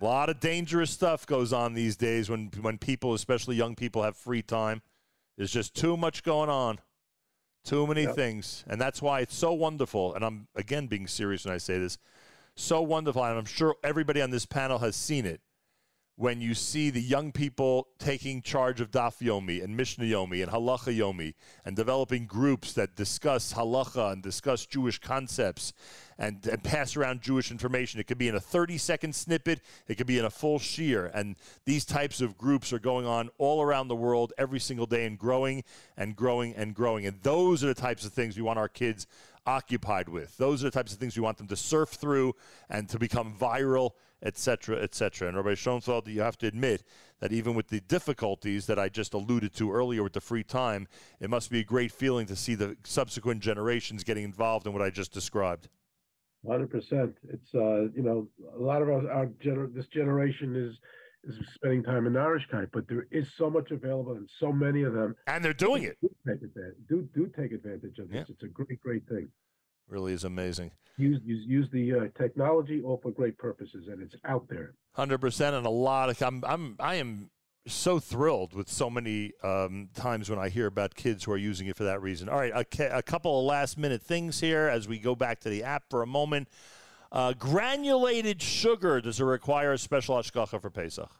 lot 0.00 0.28
of 0.30 0.38
dangerous 0.40 0.90
stuff 0.90 1.26
goes 1.26 1.52
on 1.52 1.74
these 1.74 1.96
days 1.96 2.30
when 2.30 2.50
when 2.60 2.78
people, 2.78 3.14
especially 3.14 3.56
young 3.56 3.74
people, 3.74 4.02
have 4.02 4.16
free 4.16 4.42
time. 4.42 4.82
There's 5.36 5.50
just 5.52 5.74
too 5.74 5.96
much 5.96 6.22
going 6.22 6.50
on, 6.50 6.78
too 7.64 7.86
many 7.86 8.02
Yep. 8.02 8.14
things, 8.14 8.64
and 8.68 8.80
that's 8.80 9.02
why 9.02 9.20
it's 9.20 9.34
so 9.34 9.52
wonderful. 9.52 10.14
And 10.14 10.24
I'm 10.24 10.46
again 10.54 10.86
being 10.86 11.06
serious 11.06 11.44
when 11.44 11.54
I 11.54 11.58
say 11.58 11.78
this. 11.78 11.98
So 12.54 12.80
wonderful, 12.82 13.24
and 13.24 13.38
I'm 13.38 13.44
sure 13.44 13.76
everybody 13.82 14.20
on 14.22 14.30
this 14.30 14.46
panel 14.46 14.78
has 14.78 14.94
seen 14.94 15.26
it. 15.26 15.40
When 16.22 16.40
you 16.40 16.54
see 16.54 16.90
the 16.90 17.02
young 17.02 17.32
people 17.32 17.88
taking 17.98 18.42
charge 18.42 18.80
of 18.80 18.92
Daf 18.92 19.18
Yomi 19.20 19.60
and 19.60 19.76
Mishnah 19.76 20.04
Yomi 20.04 20.40
and 20.40 20.52
Halacha 20.52 20.96
Yomi 20.96 21.34
and 21.64 21.74
developing 21.74 22.26
groups 22.26 22.74
that 22.74 22.94
discuss 22.94 23.52
halacha 23.54 24.12
and 24.12 24.22
discuss 24.22 24.64
Jewish 24.64 25.00
concepts 25.00 25.72
and, 26.18 26.46
and 26.46 26.62
pass 26.62 26.96
around 26.96 27.22
Jewish 27.22 27.50
information. 27.50 27.98
It 27.98 28.06
could 28.06 28.18
be 28.18 28.28
in 28.28 28.36
a 28.36 28.40
30 28.40 28.78
second 28.78 29.16
snippet, 29.16 29.62
it 29.88 29.96
could 29.96 30.06
be 30.06 30.20
in 30.20 30.24
a 30.24 30.30
full 30.30 30.60
shiur. 30.60 31.10
And 31.12 31.34
these 31.64 31.84
types 31.84 32.20
of 32.20 32.38
groups 32.38 32.72
are 32.72 32.78
going 32.78 33.04
on 33.04 33.28
all 33.38 33.60
around 33.60 33.88
the 33.88 33.96
world 33.96 34.32
every 34.38 34.60
single 34.60 34.86
day 34.86 35.06
and 35.06 35.18
growing 35.18 35.64
and 35.96 36.14
growing 36.14 36.54
and 36.54 36.72
growing. 36.72 37.04
And 37.04 37.20
those 37.24 37.64
are 37.64 37.66
the 37.66 37.74
types 37.74 38.06
of 38.06 38.12
things 38.12 38.36
we 38.36 38.44
want 38.44 38.60
our 38.60 38.68
kids 38.68 39.08
occupied 39.44 40.08
with. 40.08 40.36
Those 40.36 40.62
are 40.62 40.68
the 40.68 40.70
types 40.70 40.92
of 40.92 41.00
things 41.00 41.16
we 41.16 41.22
want 41.22 41.38
them 41.38 41.48
to 41.48 41.56
surf 41.56 41.88
through 41.88 42.36
and 42.70 42.88
to 42.90 42.98
become 43.00 43.34
viral, 43.36 43.94
etc., 44.22 44.76
etc. 44.76 45.28
And 45.28 45.36
Rabbi 45.36 45.54
Schoenfeld, 45.54 46.08
you 46.08 46.20
have 46.22 46.38
to 46.38 46.46
admit 46.46 46.82
that 47.20 47.32
even 47.32 47.54
with 47.54 47.68
the 47.68 47.80
difficulties 47.80 48.66
that 48.66 48.78
I 48.78 48.88
just 48.88 49.14
alluded 49.14 49.54
to 49.54 49.72
earlier 49.72 50.02
with 50.02 50.12
the 50.12 50.20
free 50.20 50.44
time, 50.44 50.86
it 51.20 51.28
must 51.30 51.50
be 51.50 51.60
a 51.60 51.64
great 51.64 51.92
feeling 51.92 52.26
to 52.26 52.36
see 52.36 52.54
the 52.54 52.76
subsequent 52.84 53.40
generations 53.42 54.04
getting 54.04 54.24
involved 54.24 54.66
in 54.66 54.72
what 54.72 54.82
I 54.82 54.90
just 54.90 55.12
described. 55.12 55.68
Hundred 56.48 56.70
percent. 56.70 57.14
It's 57.28 57.54
uh, 57.54 57.82
you 57.94 58.02
know, 58.02 58.26
a 58.56 58.58
lot 58.58 58.82
of 58.82 58.88
our, 58.88 59.08
our 59.10 59.26
gener- 59.44 59.72
this 59.72 59.86
generation 59.86 60.56
is 60.56 60.76
is 61.24 61.36
spending 61.54 61.84
time 61.84 62.08
in 62.08 62.16
Irish 62.16 62.42
Narishkeit, 62.52 62.70
but 62.72 62.88
there 62.88 63.06
is 63.12 63.28
so 63.38 63.48
much 63.48 63.70
available 63.70 64.14
and 64.14 64.28
so 64.40 64.50
many 64.52 64.82
of 64.82 64.92
them 64.92 65.14
And 65.28 65.44
they're 65.44 65.52
doing 65.54 65.84
it. 65.84 65.96
do 66.02 66.10
take 66.26 66.42
advantage. 66.42 66.74
Do 66.88 67.08
do 67.14 67.30
take 67.38 67.52
advantage 67.52 67.98
of 68.00 68.08
this. 68.08 68.16
Yeah. 68.16 68.24
It's 68.28 68.42
a 68.42 68.48
great, 68.48 68.80
great 68.80 69.06
thing. 69.08 69.28
Really 69.92 70.14
is 70.14 70.24
amazing. 70.24 70.70
Use 70.96 71.20
use 71.22 71.44
use 71.46 71.68
the 71.70 71.92
uh, 71.92 72.18
technology 72.18 72.80
all 72.82 72.98
for 73.02 73.10
great 73.10 73.36
purposes, 73.36 73.88
and 73.88 74.00
it's 74.00 74.14
out 74.24 74.46
there. 74.48 74.72
Hundred 74.94 75.18
percent, 75.18 75.54
and 75.54 75.66
a 75.66 75.70
lot 75.70 76.08
of 76.08 76.22
I'm 76.22 76.42
I'm 76.46 76.76
I 76.80 76.94
am 76.94 77.28
so 77.66 77.98
thrilled 78.00 78.54
with 78.54 78.70
so 78.70 78.88
many 78.88 79.32
um, 79.42 79.90
times 79.94 80.30
when 80.30 80.38
I 80.38 80.48
hear 80.48 80.66
about 80.66 80.94
kids 80.94 81.24
who 81.24 81.32
are 81.32 81.36
using 81.36 81.66
it 81.66 81.76
for 81.76 81.84
that 81.84 82.00
reason. 82.00 82.30
All 82.30 82.38
right, 82.38 82.52
a, 82.54 82.96
a 82.96 83.02
couple 83.02 83.38
of 83.38 83.44
last 83.44 83.76
minute 83.76 84.02
things 84.02 84.40
here 84.40 84.66
as 84.66 84.88
we 84.88 84.98
go 84.98 85.14
back 85.14 85.40
to 85.40 85.50
the 85.50 85.62
app 85.62 85.84
for 85.90 86.00
a 86.00 86.06
moment. 86.06 86.48
Uh, 87.12 87.34
granulated 87.34 88.40
sugar 88.40 89.02
does 89.02 89.20
it 89.20 89.24
require 89.24 89.72
a 89.72 89.78
special 89.78 90.16
hashgacha 90.16 90.58
for 90.58 90.70
Pesach? 90.70 91.10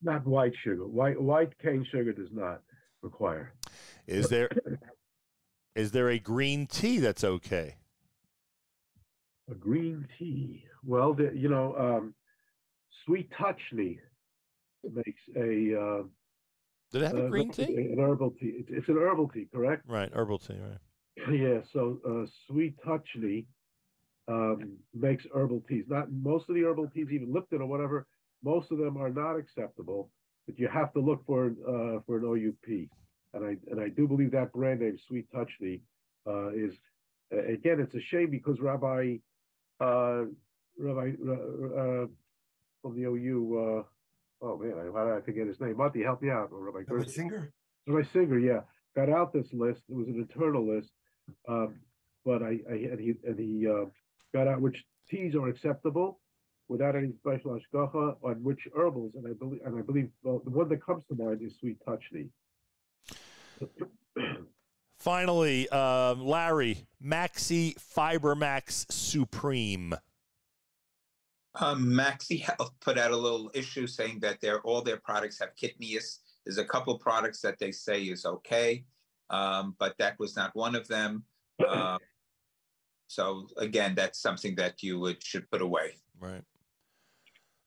Not 0.00 0.26
white 0.26 0.54
sugar. 0.64 0.86
White 0.86 1.20
white 1.20 1.58
cane 1.58 1.86
sugar 1.92 2.14
does 2.14 2.32
not 2.32 2.62
require. 3.02 3.52
Is 4.06 4.30
there 4.30 4.48
is 5.74 5.90
there 5.90 6.08
a 6.08 6.18
green 6.18 6.66
tea 6.66 7.00
that's 7.00 7.22
okay? 7.22 7.74
A 9.50 9.54
green 9.54 10.06
tea. 10.18 10.64
Well, 10.84 11.14
the, 11.14 11.30
you 11.34 11.48
know, 11.48 11.74
um, 11.78 12.14
sweet 13.04 13.30
touchny 13.32 13.98
makes 14.92 15.22
a 15.36 15.80
uh, 15.80 16.02
Did 16.92 17.02
it 17.02 17.06
have 17.06 17.16
a 17.16 17.26
uh, 17.26 17.28
green 17.28 17.50
tea? 17.50 17.64
An 17.64 17.98
herbal 17.98 18.32
tea. 18.32 18.56
It's, 18.58 18.68
it's 18.70 18.88
an 18.88 18.98
herbal 18.98 19.28
tea, 19.28 19.48
correct? 19.52 19.84
Right, 19.86 20.10
herbal 20.14 20.38
tea. 20.38 20.54
Right. 20.58 20.78
Yeah. 21.32 21.60
So 21.72 21.98
uh, 22.08 22.26
sweet 22.46 22.76
touchny 22.86 23.46
um, 24.28 24.76
makes 24.94 25.24
herbal 25.34 25.64
teas. 25.68 25.84
Not 25.88 26.12
most 26.12 26.48
of 26.48 26.54
the 26.54 26.62
herbal 26.62 26.90
teas, 26.94 27.08
even 27.10 27.32
Lipton 27.32 27.60
or 27.60 27.66
whatever. 27.66 28.06
Most 28.44 28.70
of 28.70 28.78
them 28.78 28.96
are 28.96 29.10
not 29.10 29.36
acceptable, 29.36 30.10
but 30.46 30.58
you 30.58 30.68
have 30.68 30.92
to 30.92 31.00
look 31.00 31.24
for 31.26 31.46
uh, 31.46 32.00
for 32.06 32.18
an 32.18 32.24
OUP. 32.24 32.88
and 33.34 33.44
I 33.44 33.56
and 33.70 33.80
I 33.80 33.88
do 33.88 34.06
believe 34.06 34.30
that 34.32 34.52
brand 34.52 34.80
name, 34.80 34.96
Sweet 35.08 35.26
Touchny, 35.32 35.80
uh, 36.26 36.50
is 36.50 36.74
again. 37.32 37.80
It's 37.80 37.94
a 37.94 38.00
shame 38.00 38.30
because 38.30 38.60
Rabbi 38.60 39.16
uh, 39.80 40.24
Rabbi 40.78 41.12
uh, 41.22 42.06
from 42.82 42.94
the 42.94 43.04
OU. 43.04 43.84
Uh, 44.42 44.46
oh 44.46 44.58
man, 44.58 44.92
how 44.94 45.04
did 45.04 45.14
I 45.14 45.20
forget 45.20 45.46
his 45.46 45.60
name? 45.60 45.76
Monty, 45.76 46.02
help 46.02 46.22
me 46.22 46.30
out. 46.30 46.50
Or 46.52 46.60
Rabbi 46.60 46.84
Rabbi 46.88 47.08
Singer. 47.08 47.52
Rabbi 47.86 48.08
Singer, 48.12 48.38
yeah, 48.38 48.60
got 48.94 49.10
out 49.10 49.32
this 49.32 49.52
list. 49.52 49.82
It 49.88 49.96
was 49.96 50.08
an 50.08 50.16
internal 50.16 50.66
list, 50.66 50.90
um, 51.48 51.76
but 52.24 52.42
I, 52.42 52.58
I 52.70 52.74
and 52.74 53.00
he 53.00 53.14
and 53.24 53.38
he 53.38 53.66
uh, 53.66 53.86
got 54.34 54.48
out 54.48 54.60
which 54.60 54.84
teas 55.08 55.34
are 55.34 55.48
acceptable 55.48 56.20
without 56.68 56.94
any 56.94 57.12
special 57.12 57.58
hashgacha 57.58 58.16
on 58.22 58.42
which 58.42 58.68
herbals, 58.76 59.14
and 59.14 59.26
I 59.26 59.32
believe 59.32 59.60
and 59.64 59.78
I 59.78 59.82
believe 59.82 60.10
well, 60.22 60.40
the 60.44 60.50
one 60.50 60.68
that 60.68 60.84
comes 60.84 61.04
to 61.06 61.14
mind 61.14 61.40
is 61.42 61.56
sweet 61.58 61.78
touchny. 61.86 62.28
Finally, 64.98 65.68
um, 65.68 66.26
Larry, 66.26 66.86
Maxi 67.02 67.74
Fibermax 67.78 68.90
Supreme. 68.90 69.94
Um, 71.60 71.86
Maxi 71.86 72.42
Health 72.42 72.72
put 72.80 72.98
out 72.98 73.10
a 73.10 73.16
little 73.16 73.50
issue 73.54 73.86
saying 73.86 74.20
that 74.20 74.40
their 74.40 74.60
all 74.62 74.82
their 74.82 74.96
products 74.96 75.38
have 75.40 75.50
kitnios. 75.56 76.18
There's 76.44 76.58
a 76.58 76.64
couple 76.64 76.98
products 76.98 77.40
that 77.42 77.58
they 77.58 77.72
say 77.72 78.02
is 78.02 78.24
okay, 78.24 78.84
um, 79.30 79.74
but 79.78 79.96
that 79.98 80.18
was 80.18 80.36
not 80.36 80.54
one 80.54 80.74
of 80.74 80.86
them. 80.88 81.24
Um, 81.68 81.98
so 83.08 83.48
again, 83.56 83.96
that's 83.96 84.20
something 84.20 84.54
that 84.56 84.82
you 84.82 85.00
would 85.00 85.24
should 85.24 85.50
put 85.50 85.60
away. 85.60 85.96
Right. 86.20 86.44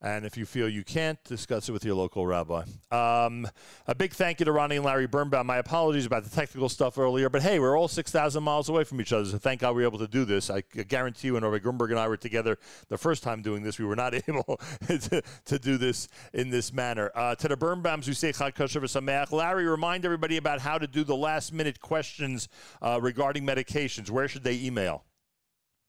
And 0.03 0.25
if 0.25 0.35
you 0.35 0.47
feel 0.47 0.67
you 0.67 0.83
can't, 0.83 1.23
discuss 1.25 1.69
it 1.69 1.73
with 1.73 1.85
your 1.85 1.93
local 1.93 2.25
rabbi. 2.25 2.63
Um, 2.91 3.47
a 3.85 3.93
big 3.93 4.13
thank 4.13 4.39
you 4.39 4.45
to 4.45 4.51
Ronnie 4.51 4.77
and 4.77 4.85
Larry 4.85 5.05
Birnbaum. 5.05 5.45
My 5.45 5.57
apologies 5.57 6.07
about 6.07 6.23
the 6.23 6.29
technical 6.31 6.69
stuff 6.69 6.97
earlier, 6.97 7.29
but 7.29 7.43
hey, 7.43 7.59
we're 7.59 7.77
all 7.77 7.87
6,000 7.87 8.41
miles 8.41 8.67
away 8.67 8.83
from 8.83 8.99
each 8.99 9.13
other, 9.13 9.25
so 9.25 9.37
thank 9.37 9.61
God 9.61 9.75
we 9.75 9.83
were 9.83 9.87
able 9.87 9.99
to 9.99 10.07
do 10.07 10.25
this. 10.25 10.49
I 10.49 10.61
guarantee 10.61 11.27
you, 11.27 11.33
when 11.35 11.45
Rabbi 11.45 11.63
Grunberg 11.63 11.91
and 11.91 11.99
I 11.99 12.07
were 12.07 12.17
together 12.17 12.57
the 12.89 12.97
first 12.97 13.21
time 13.21 13.43
doing 13.43 13.61
this, 13.61 13.77
we 13.77 13.85
were 13.85 13.95
not 13.95 14.15
able 14.27 14.59
to, 14.87 15.21
to 15.45 15.59
do 15.59 15.77
this 15.77 16.07
in 16.33 16.49
this 16.49 16.73
manner. 16.73 17.11
Uh, 17.13 17.35
to 17.35 17.47
the 17.47 17.57
Birnbaums 17.57 18.05
who 18.05 18.13
say 18.13 18.31
Chag 18.31 18.55
Kosher 18.55 18.81
V'Sameach, 18.81 19.31
Larry, 19.31 19.67
remind 19.67 20.03
everybody 20.03 20.37
about 20.37 20.61
how 20.61 20.79
to 20.79 20.87
do 20.87 21.03
the 21.03 21.15
last 21.15 21.53
minute 21.53 21.79
questions 21.79 22.49
uh, 22.81 22.99
regarding 22.99 23.45
medications. 23.45 24.09
Where 24.09 24.27
should 24.27 24.43
they 24.43 24.59
email? 24.59 25.03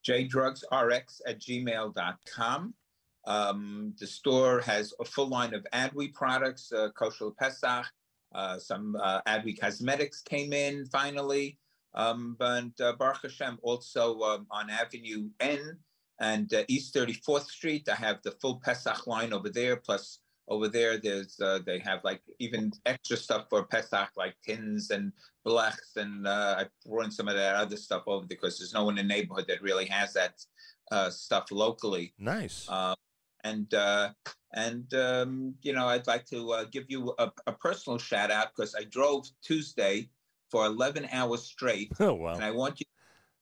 jdrugsrx 0.06 1.20
at 1.26 1.38
gmail.com. 1.40 2.74
Um, 3.26 3.94
the 3.98 4.06
store 4.06 4.60
has 4.60 4.92
a 5.00 5.04
full 5.04 5.28
line 5.28 5.54
of 5.54 5.66
Adwe 5.72 6.12
products, 6.12 6.72
uh, 6.72 6.88
kosher 6.96 7.30
Pesach. 7.30 7.86
Uh, 8.34 8.58
some 8.58 8.96
uh, 9.02 9.20
Adwe 9.26 9.58
cosmetics 9.58 10.22
came 10.22 10.52
in 10.52 10.86
finally. 10.86 11.58
Um, 11.94 12.36
but 12.38 12.80
uh, 12.80 12.94
Baruch 12.98 13.22
Hashem 13.22 13.58
also 13.62 14.18
um, 14.20 14.46
on 14.50 14.70
Avenue 14.70 15.28
N 15.40 15.76
and 16.20 16.52
uh, 16.54 16.62
East 16.68 16.94
34th 16.94 17.46
Street. 17.46 17.88
I 17.88 17.94
have 17.94 18.22
the 18.22 18.30
full 18.32 18.60
Pesach 18.64 19.06
line 19.06 19.32
over 19.32 19.50
there. 19.50 19.76
Plus 19.76 20.20
over 20.48 20.68
there, 20.68 20.98
there's 20.98 21.38
uh, 21.40 21.60
they 21.64 21.78
have 21.80 22.02
like 22.04 22.22
even 22.38 22.72
extra 22.86 23.16
stuff 23.16 23.46
for 23.50 23.64
Pesach, 23.64 24.10
like 24.16 24.34
tins 24.44 24.90
and 24.90 25.12
blechs, 25.44 25.96
and 25.96 26.26
uh, 26.26 26.56
I 26.58 26.88
brought 26.88 27.04
in 27.04 27.10
some 27.10 27.28
of 27.28 27.36
that 27.36 27.56
other 27.56 27.76
stuff 27.76 28.04
over 28.06 28.26
because 28.26 28.58
there's 28.58 28.74
no 28.74 28.84
one 28.84 28.98
in 28.98 29.06
the 29.06 29.14
neighborhood 29.14 29.46
that 29.48 29.62
really 29.62 29.86
has 29.86 30.12
that 30.14 30.44
uh, 30.90 31.10
stuff 31.10 31.50
locally. 31.50 32.14
Nice. 32.18 32.66
Uh, 32.68 32.94
and 33.44 33.72
uh, 33.74 34.10
and 34.54 34.92
um, 34.94 35.54
you 35.62 35.72
know, 35.72 35.86
I'd 35.86 36.06
like 36.06 36.26
to 36.26 36.52
uh, 36.52 36.64
give 36.70 36.84
you 36.88 37.14
a, 37.18 37.30
a 37.46 37.52
personal 37.52 37.98
shout 37.98 38.30
out 38.30 38.48
because 38.54 38.74
I 38.74 38.84
drove 38.84 39.26
Tuesday 39.42 40.08
for 40.50 40.66
11 40.66 41.08
hours 41.12 41.42
straight. 41.42 41.92
Oh 42.00 42.14
wow! 42.14 42.34
And 42.34 42.44
I 42.44 42.50
want 42.50 42.80
you. 42.80 42.86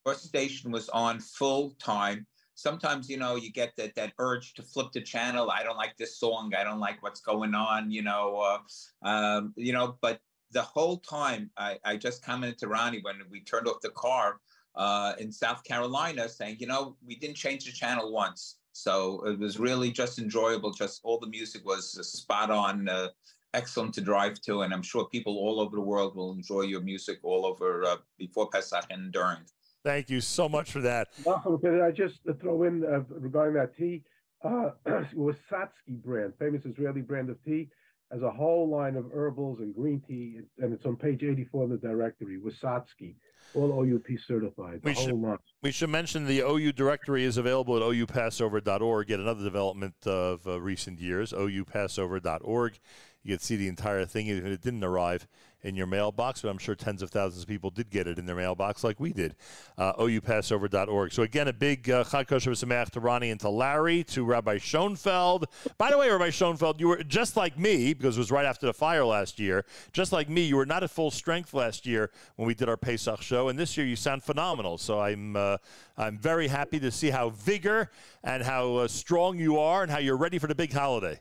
Your 0.06 0.14
station 0.14 0.70
was 0.70 0.89
on 0.89 1.20
full 1.20 1.77
time. 1.78 2.27
Sometimes 2.55 3.09
you 3.09 3.16
know 3.16 3.36
you 3.36 3.52
get 3.52 3.74
that 3.77 3.94
that 3.97 4.12
urge 4.18 4.55
to 4.55 4.62
flip 4.62 4.93
the 4.93 5.02
channel. 5.02 5.51
I 5.51 5.62
don't 5.62 5.77
like 5.77 5.97
this 5.97 6.18
song. 6.18 6.52
I 6.56 6.64
don't 6.64 6.81
like 6.81 7.02
what's 7.02 7.20
going 7.20 7.55
on. 7.55 7.90
You 7.90 8.02
know, 8.02 8.59
uh, 9.05 9.09
um, 9.09 9.52
you 9.56 9.72
know. 9.72 9.97
But 10.01 10.20
the 10.52 10.62
whole 10.62 10.98
time, 10.98 11.51
I, 11.56 11.78
I 11.85 11.97
just 11.97 12.24
commented 12.24 12.59
to 12.59 12.68
Ronnie 12.68 13.01
when 13.02 13.16
we 13.31 13.40
turned 13.40 13.68
off 13.68 13.81
the 13.81 13.90
car 13.90 14.40
uh, 14.74 15.14
in 15.18 15.32
South 15.32 15.62
Carolina, 15.64 16.28
saying, 16.28 16.56
you 16.60 16.66
know, 16.66 16.97
we 17.06 17.16
didn't 17.16 17.36
change 17.36 17.64
the 17.64 17.72
channel 17.72 18.12
once. 18.12 18.56
So 18.72 19.24
it 19.26 19.38
was 19.38 19.59
really 19.59 19.90
just 19.90 20.18
enjoyable. 20.18 20.72
Just 20.72 21.01
all 21.02 21.18
the 21.18 21.26
music 21.26 21.64
was 21.66 22.06
spot 22.06 22.51
on, 22.51 22.88
uh, 22.88 23.09
excellent 23.55 23.94
to 23.94 24.01
drive 24.01 24.40
to, 24.42 24.62
and 24.62 24.72
I'm 24.72 24.82
sure 24.82 25.06
people 25.06 25.36
all 25.38 25.60
over 25.60 25.76
the 25.76 25.82
world 25.82 26.14
will 26.14 26.32
enjoy 26.32 26.62
your 26.62 26.80
music 26.80 27.18
all 27.22 27.47
over 27.47 27.84
uh, 27.84 27.97
before 28.18 28.48
Pesach 28.48 28.84
and 28.90 29.12
during. 29.12 29.38
Thank 29.84 30.10
you 30.10 30.20
so 30.20 30.48
much 30.48 30.70
for 30.70 30.80
that. 30.82 31.09
Can 31.24 31.80
I 31.80 31.90
just 31.90 32.20
throw 32.40 32.64
in 32.64 32.84
uh, 32.84 33.01
regarding 33.09 33.55
that 33.55 33.76
tea? 33.76 34.02
Uh, 34.44 34.70
Wissotzky 35.14 36.02
brand, 36.02 36.34
famous 36.38 36.64
Israeli 36.64 37.01
brand 37.01 37.30
of 37.30 37.42
tea, 37.44 37.68
has 38.12 38.22
a 38.22 38.30
whole 38.30 38.68
line 38.68 38.97
of 38.97 39.06
herbals 39.12 39.60
and 39.60 39.74
green 39.74 40.02
tea, 40.06 40.40
and 40.59 40.72
it's 40.72 40.84
on 40.84 40.97
page 40.97 41.22
84 41.22 41.64
in 41.64 41.70
the 41.70 41.76
directory. 41.76 42.38
Wissotzky 42.38 43.14
all 43.54 43.72
OUP 43.72 44.06
certified. 44.26 44.80
We 44.82 44.94
should, 44.94 45.22
we 45.62 45.70
should 45.72 45.90
mention 45.90 46.26
the 46.26 46.40
OU 46.40 46.72
directory 46.72 47.24
is 47.24 47.36
available 47.36 47.76
at 47.76 47.82
oupassover.org. 47.82 49.10
Yet 49.10 49.20
another 49.20 49.44
development 49.44 49.94
of 50.06 50.46
uh, 50.46 50.60
recent 50.60 51.00
years, 51.00 51.32
oupassover.org. 51.32 52.78
You 53.22 53.34
can 53.34 53.40
see 53.40 53.56
the 53.56 53.68
entire 53.68 54.06
thing, 54.06 54.28
even 54.28 54.46
if 54.46 54.52
it 54.52 54.62
didn't 54.62 54.84
arrive 54.84 55.26
in 55.62 55.74
your 55.74 55.87
mailbox, 55.87 56.43
but 56.43 56.49
I'm 56.49 56.59
sure 56.59 56.74
tens 56.74 57.03
of 57.03 57.11
thousands 57.11 57.43
of 57.43 57.49
people 57.49 57.70
did 57.70 57.91
get 57.91 58.07
it 58.07 58.19
in 58.19 58.27
their 58.27 58.37
mailbox 58.37 58.82
like 58.82 58.99
we 58.99 59.12
did. 59.12 59.37
Uh, 59.77 59.93
oupassover.org. 59.95 61.12
So 61.12 61.23
again, 61.23 61.49
a 61.49 61.53
big 61.53 61.89
uh, 61.91 62.05
Chag 62.05 62.28
Kosher 62.28 62.53
Sameach 62.53 62.91
to 62.91 63.01
Ronnie 63.01 63.31
and 63.31 63.41
to 63.41 63.49
Larry, 63.51 64.05
to 64.05 64.24
Rabbi 64.24 64.59
Schoenfeld. 64.59 65.47
By 65.78 65.91
the 65.91 65.99
way, 65.99 66.11
Rabbi 66.11 66.31
Schoenfeld, 66.31 66.81
you 66.81 66.89
were 66.89 67.03
just 67.03 67.37
like 67.37 67.59
me, 67.59 67.95
because 67.95 68.16
it 68.16 68.20
was 68.20 68.31
right 68.31 68.47
after 68.47 68.66
the 68.66 68.73
fire 68.73 69.05
last 69.05 69.39
year, 69.39 69.65
just 69.93 70.12
like 70.12 70.28
me, 70.28 70.43
you 70.43 70.57
were 70.57 70.66
not 70.66 70.82
at 70.82 70.91
full 70.91 71.11
strength 71.11 71.53
last 71.53 71.87
year 71.87 72.11
when 72.37 72.47
we 72.47 72.55
did 72.55 72.69
our 72.69 72.77
Pesach 72.77 73.23
show, 73.23 73.49
and 73.49 73.59
this 73.59 73.77
year 73.77 73.87
you 73.87 73.97
sound 73.97 74.23
phenomenal. 74.23 74.78
So 74.78 75.01
I'm, 75.01 75.37
uh, 75.37 75.59
I'm 75.97 76.19
very 76.19 76.49
happy 76.49 76.81
to 76.81 76.91
see 76.91 77.11
how 77.11 77.31
vigor 77.31 77.91
and 78.24 78.43
how 78.43 78.77
uh, 78.77 78.89
strong 78.89 79.39
you 79.39 79.59
are 79.59 79.82
and 79.82 79.91
how 79.91 79.99
you're 79.99 80.16
ready 80.16 80.39
for 80.39 80.47
the 80.47 80.55
big 80.55 80.73
holiday. 80.73 81.20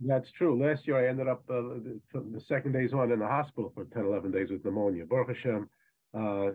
That's 0.00 0.30
true. 0.32 0.62
Last 0.62 0.86
year, 0.86 1.04
I 1.04 1.08
ended 1.08 1.28
up 1.28 1.42
uh, 1.50 1.54
the, 1.54 2.00
the, 2.14 2.40
second 2.48 2.72
days 2.72 2.92
on 2.92 3.12
in 3.12 3.18
the 3.18 3.26
hospital 3.26 3.70
for 3.74 3.84
10, 3.84 4.06
11 4.06 4.30
days 4.30 4.48
with 4.50 4.64
pneumonia. 4.64 5.04
Baruch 5.04 5.36
Hashem, 5.36 5.68
uh, 6.14 6.50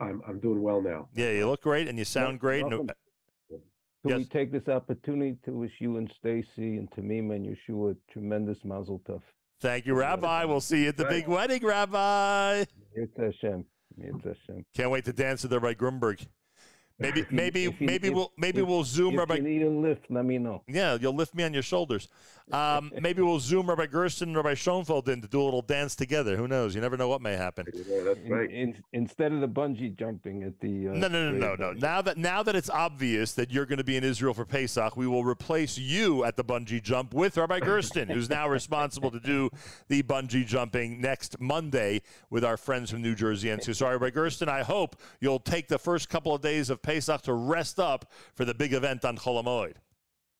I'm, 0.00 0.22
I'm 0.28 0.38
doing 0.40 0.62
well 0.62 0.80
now. 0.80 1.08
Yeah, 1.14 1.30
you 1.30 1.48
look 1.48 1.62
great 1.62 1.88
and 1.88 1.98
you 1.98 2.04
sound 2.04 2.38
great. 2.38 2.66
No, 2.66 2.86
can 4.04 4.10
yes. 4.10 4.18
we 4.18 4.24
take 4.26 4.52
this 4.52 4.68
opportunity 4.68 5.38
to 5.46 5.52
wish 5.52 5.72
you 5.78 5.96
and 5.96 6.12
Stacy 6.18 6.76
and 6.76 6.90
Tamima 6.90 7.36
and 7.36 7.46
Yeshua 7.46 7.96
tremendous 8.12 8.58
mazel 8.62 9.00
tov? 9.08 9.22
Thank 9.60 9.86
you, 9.86 9.94
Rabbi. 9.94 10.44
We'll 10.44 10.60
see 10.60 10.82
you 10.82 10.88
at 10.90 10.98
the 10.98 11.06
big 11.06 11.26
wedding, 11.26 11.64
Rabbi. 11.64 12.64
It's 12.94 13.16
Hashem. 13.16 13.64
It's 13.96 14.24
Hashem. 14.24 14.66
Can't 14.76 14.90
wait 14.90 15.06
to 15.06 15.12
dance 15.14 15.42
with 15.42 15.54
Rabbi 15.54 15.72
Grunberg. 15.72 16.26
Maybe, 16.96 17.26
maybe, 17.28 17.62
you, 17.62 17.74
maybe 17.80 18.08
we'll 18.08 18.30
maybe 18.36 18.60
if, 18.60 18.68
we'll 18.68 18.84
zoom. 18.84 19.14
If 19.14 19.18
Rabbi, 19.18 19.34
you 19.36 19.42
need 19.42 19.62
a 19.62 19.68
lift, 19.68 20.04
let 20.10 20.24
me 20.24 20.38
know. 20.38 20.62
Yeah, 20.68 20.96
you'll 21.00 21.16
lift 21.16 21.34
me 21.34 21.42
on 21.42 21.52
your 21.52 21.64
shoulders. 21.64 22.08
Um, 22.52 22.92
maybe 23.00 23.20
we'll 23.20 23.40
zoom 23.40 23.68
Rabbi 23.68 23.86
Gersten 23.86 24.28
and 24.28 24.36
Rabbi 24.36 24.54
Schoenfeld 24.54 25.08
in 25.08 25.20
to 25.20 25.26
do 25.26 25.42
a 25.42 25.42
little 25.42 25.62
dance 25.62 25.96
together. 25.96 26.36
Who 26.36 26.46
knows? 26.46 26.72
You 26.72 26.80
never 26.80 26.96
know 26.96 27.08
what 27.08 27.20
may 27.20 27.34
happen. 27.34 27.66
Yeah, 27.74 28.04
that's 28.04 28.20
right. 28.28 28.48
In, 28.48 28.74
in, 28.74 28.84
instead 28.92 29.32
of 29.32 29.40
the 29.40 29.48
bungee 29.48 29.96
jumping 29.96 30.44
at 30.44 30.60
the. 30.60 30.90
Uh, 30.90 30.92
no, 30.92 31.08
no, 31.08 31.32
no, 31.32 31.38
no, 31.38 31.54
no. 31.56 31.72
Now 31.72 32.00
that 32.00 32.16
now 32.16 32.44
that 32.44 32.54
it's 32.54 32.70
obvious 32.70 33.32
that 33.32 33.50
you're 33.50 33.66
going 33.66 33.78
to 33.78 33.84
be 33.84 33.96
in 33.96 34.04
Israel 34.04 34.32
for 34.32 34.44
Pesach, 34.44 34.96
we 34.96 35.08
will 35.08 35.24
replace 35.24 35.76
you 35.76 36.24
at 36.24 36.36
the 36.36 36.44
bungee 36.44 36.80
jump 36.80 37.12
with 37.12 37.36
Rabbi 37.36 37.58
Gersten, 37.58 38.08
who's 38.08 38.30
now 38.30 38.48
responsible 38.48 39.10
to 39.10 39.18
do 39.18 39.50
the 39.88 40.04
bungee 40.04 40.46
jumping 40.46 41.00
next 41.00 41.40
Monday 41.40 42.02
with 42.30 42.44
our 42.44 42.56
friends 42.56 42.92
from 42.92 43.02
New 43.02 43.16
Jersey. 43.16 43.50
And 43.50 43.60
so, 43.60 43.72
sorry, 43.72 43.96
Rabbi 43.96 44.14
Gersten, 44.14 44.48
I 44.48 44.62
hope 44.62 44.94
you'll 45.20 45.40
take 45.40 45.66
the 45.66 45.78
first 45.78 46.08
couple 46.08 46.32
of 46.32 46.40
days 46.40 46.70
of 46.70 46.83
Pesach 46.84 47.22
to 47.22 47.34
rest 47.34 47.80
up 47.80 48.10
for 48.34 48.44
the 48.44 48.54
big 48.54 48.72
event 48.72 49.04
on 49.04 49.18
Chol 49.18 49.42
Hamoed. 49.42 49.74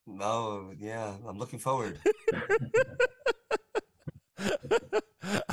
No, 0.07 0.71
yeah, 0.79 1.15
I'm 1.27 1.39
looking 1.39 1.59
forward. 1.59 1.99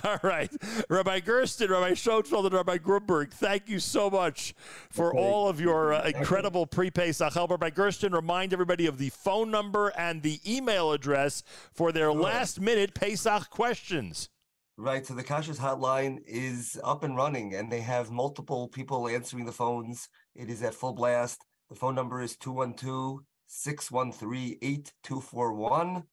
All 0.03 0.19
right. 0.23 0.51
Rabbi 0.89 1.21
Gersten, 1.21 1.69
Rabbi 1.71 1.93
Schoenfeld, 1.93 2.45
and 2.47 2.53
Rabbi 2.53 2.77
Grunberg, 2.77 3.31
thank 3.31 3.69
you 3.69 3.79
so 3.79 4.09
much 4.09 4.53
for 4.89 5.15
all 5.15 5.47
of 5.47 5.61
your 5.61 5.93
uh, 5.93 6.03
incredible 6.03 6.65
pre-Pesach 6.65 7.33
help. 7.33 7.51
Rabbi 7.51 7.69
Gersten, 7.69 8.11
remind 8.11 8.51
everybody 8.51 8.85
of 8.87 8.97
the 8.97 9.09
phone 9.09 9.49
number 9.49 9.93
and 9.97 10.21
the 10.21 10.41
email 10.45 10.91
address 10.91 11.43
for 11.71 11.91
their 11.93 12.11
last-minute 12.11 12.93
Pesach 12.93 13.49
questions. 13.49 14.29
Right. 14.77 15.05
So 15.05 15.13
the 15.13 15.23
Kashrus 15.23 15.57
hotline 15.57 16.19
is 16.25 16.79
up 16.83 17.03
and 17.03 17.15
running, 17.15 17.53
and 17.55 17.71
they 17.71 17.81
have 17.81 18.09
multiple 18.09 18.67
people 18.67 19.07
answering 19.07 19.45
the 19.45 19.51
phones. 19.51 20.09
It 20.33 20.49
is 20.49 20.63
at 20.63 20.73
full 20.73 20.93
blast. 20.93 21.43
The 21.69 21.75
phone 21.75 21.95
number 21.95 22.21
is 22.21 22.35
212 22.37 23.19
613 23.47 24.57
8241. 24.61 26.03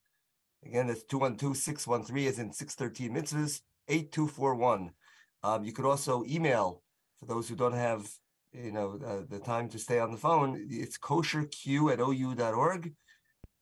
Again, 0.65 0.89
it's 0.89 1.03
212 1.03 1.57
613 1.57 2.27
as 2.27 2.39
in 2.39 2.51
613 2.51 3.13
mitzvahs, 3.13 3.61
8241. 3.87 4.91
Um, 5.43 5.63
you 5.63 5.71
could 5.71 5.85
also 5.85 6.23
email 6.27 6.83
for 7.19 7.25
those 7.25 7.47
who 7.47 7.55
don't 7.55 7.73
have 7.73 8.09
you 8.53 8.71
know 8.71 8.99
uh, 9.05 9.21
the 9.29 9.39
time 9.39 9.69
to 9.69 9.79
stay 9.79 9.99
on 9.99 10.11
the 10.11 10.17
phone. 10.17 10.67
It's 10.69 10.97
kosherq 10.97 11.53
at 11.91 11.99
ou.org. 11.99 12.93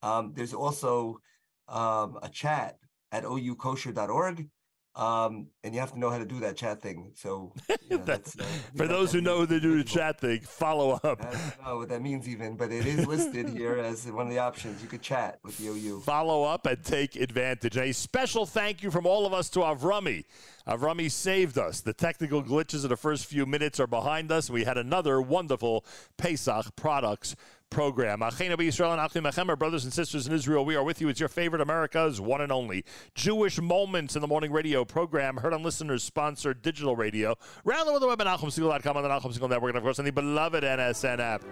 Um, 0.02 0.34
there's 0.36 0.54
also 0.54 1.20
um, 1.68 2.18
a 2.22 2.30
chat 2.30 2.78
at 3.12 3.24
oukosher.org. 3.24 4.50
Um, 4.98 5.50
and 5.64 5.76
you 5.76 5.80
have 5.80 5.92
to 5.92 6.00
know 6.00 6.10
how 6.10 6.18
to 6.18 6.26
do 6.26 6.40
that 6.40 6.58
chat 6.58 6.82
thing. 6.82 7.12
So, 7.14 7.54
you 7.88 7.98
know, 7.98 7.98
that's, 8.06 8.38
uh, 8.38 8.44
for 8.76 8.88
those 8.88 9.12
who 9.12 9.22
know 9.22 9.46
the 9.46 9.60
do 9.60 9.78
the 9.78 9.84
chat 9.84 10.20
thing, 10.20 10.40
follow 10.42 11.00
up. 11.04 11.24
I 11.24 11.32
don't 11.32 11.64
know 11.64 11.78
what 11.78 11.90
that 11.90 12.02
means 12.02 12.28
even, 12.28 12.58
but 12.58 12.72
it 12.72 12.88
is 12.88 13.06
listed 13.06 13.50
here 13.50 13.78
as 13.78 14.12
one 14.12 14.26
of 14.26 14.34
the 14.34 14.40
options. 14.40 14.82
You 14.82 14.88
could 14.88 15.04
chat 15.04 15.38
with 15.44 15.56
the 15.60 15.68
OU. 15.68 16.02
Follow 16.02 16.44
up 16.44 16.66
and 16.66 16.84
take 16.84 17.16
advantage. 17.16 17.78
A 17.78 17.92
special 17.92 18.48
thank 18.48 18.82
you 18.82 18.90
from 18.90 19.06
all 19.06 19.28
of 19.28 19.34
us 19.34 19.50
to 19.52 19.60
Avrami. 19.60 20.26
Avrami 20.68 21.12
saved 21.12 21.60
us. 21.60 21.80
The 21.80 21.94
technical 21.94 22.44
glitches 22.44 22.84
of 22.84 22.90
the 22.90 22.98
first 22.98 23.28
few 23.28 23.46
minutes 23.46 23.80
are 23.80 23.88
behind 23.88 24.32
us. 24.32 24.50
We 24.50 24.64
had 24.64 24.80
another 24.80 25.22
wonderful 25.22 25.86
Pesach 26.18 26.76
products 26.76 27.36
program. 27.70 28.24
Israel 28.24 28.92
and 28.92 29.02
Achim 29.02 29.24
Mechemer, 29.24 29.58
brothers 29.58 29.84
and 29.84 29.94
sisters 29.94 30.28
in 30.28 30.34
Israel, 30.34 30.66
we 30.66 30.76
are 30.76 30.84
with 30.84 31.02
you. 31.02 31.10
It's 31.10 31.20
your 31.20 31.30
favorite 31.30 31.62
America's 31.62 32.20
one 32.20 32.42
and 32.42 32.52
only 32.52 32.86
Jewish 33.16 33.60
Moments 33.60 34.16
in 34.16 34.22
the 34.22 34.28
Morning 34.28 34.52
radio 34.52 34.86
program, 34.86 35.38
heard 35.38 35.54
on 35.54 35.64
listeners 35.64 36.04
sponsored 36.04 36.62
digital 36.62 36.96
radio. 36.96 37.36
Around 37.66 38.00
the 38.00 38.08
web 38.08 38.22
at 38.22 38.28
NachumSegal.com 38.28 38.98
on 38.98 39.04
the 39.04 39.10
Nachum 39.10 39.38
Segal 39.38 39.50
Network, 39.50 39.70
and 39.70 39.78
of 39.78 39.84
course 39.84 40.00
on 40.00 40.06
the 40.06 40.12
beloved 40.12 40.64
NSN 40.64 41.20
app. 41.20 41.44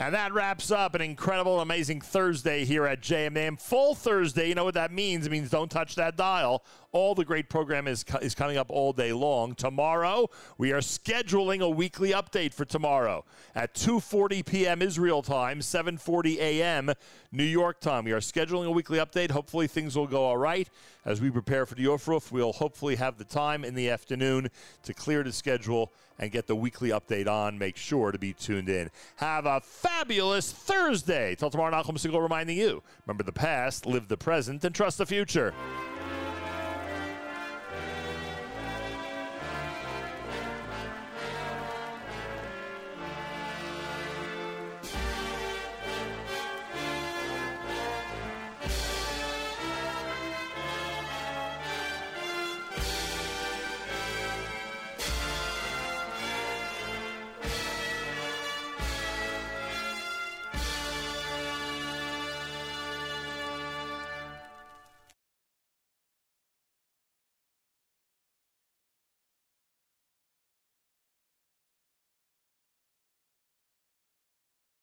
And 0.00 0.14
that 0.14 0.32
wraps 0.32 0.70
up 0.70 0.94
an 0.94 1.02
incredible, 1.02 1.60
amazing 1.60 2.00
Thursday 2.00 2.64
here 2.64 2.86
at 2.86 3.02
JMM. 3.02 3.60
Full 3.60 3.94
Thursday, 3.94 4.48
you 4.48 4.54
know 4.54 4.64
what 4.64 4.72
that 4.72 4.90
means? 4.90 5.26
It 5.26 5.30
means 5.30 5.50
don't 5.50 5.70
touch 5.70 5.94
that 5.96 6.16
dial. 6.16 6.64
All 6.92 7.14
the 7.14 7.22
great 7.22 7.50
program 7.50 7.86
is, 7.86 8.02
is 8.22 8.34
coming 8.34 8.56
up 8.56 8.70
all 8.70 8.94
day 8.94 9.12
long. 9.12 9.54
Tomorrow, 9.54 10.30
we 10.56 10.72
are 10.72 10.80
scheduling 10.80 11.60
a 11.60 11.68
weekly 11.68 12.12
update 12.12 12.54
for 12.54 12.64
tomorrow 12.64 13.26
at 13.54 13.74
2.40 13.74 14.46
p.m. 14.46 14.80
Israel 14.80 15.20
time, 15.20 15.60
7.40 15.60 16.38
a.m. 16.38 16.92
New 17.30 17.44
York 17.44 17.78
time. 17.80 18.06
We 18.06 18.12
are 18.12 18.20
scheduling 18.20 18.64
a 18.64 18.70
weekly 18.70 18.98
update. 18.98 19.30
Hopefully 19.30 19.66
things 19.66 19.96
will 19.96 20.06
go 20.06 20.24
all 20.24 20.38
right. 20.38 20.66
As 21.04 21.20
we 21.20 21.30
prepare 21.30 21.64
for 21.64 21.74
the 21.74 21.86
Ofruf, 21.86 22.30
we'll 22.30 22.52
hopefully 22.52 22.96
have 22.96 23.16
the 23.16 23.24
time 23.24 23.64
in 23.64 23.74
the 23.74 23.88
afternoon 23.88 24.48
to 24.82 24.92
clear 24.92 25.22
the 25.22 25.32
schedule 25.32 25.92
and 26.18 26.30
get 26.30 26.46
the 26.46 26.54
weekly 26.54 26.90
update 26.90 27.26
on. 27.26 27.58
Make 27.58 27.78
sure 27.78 28.12
to 28.12 28.18
be 28.18 28.34
tuned 28.34 28.68
in. 28.68 28.90
Have 29.16 29.46
a 29.46 29.60
fabulous 29.60 30.52
Thursday. 30.52 31.34
Till 31.34 31.48
tomorrow, 31.48 31.74
Nachum 31.74 31.96
Segal 31.96 32.20
reminding 32.20 32.58
you, 32.58 32.82
remember 33.06 33.22
the 33.22 33.32
past, 33.32 33.86
live 33.86 34.08
the 34.08 34.18
present, 34.18 34.62
and 34.64 34.74
trust 34.74 34.98
the 34.98 35.06
future. 35.06 35.54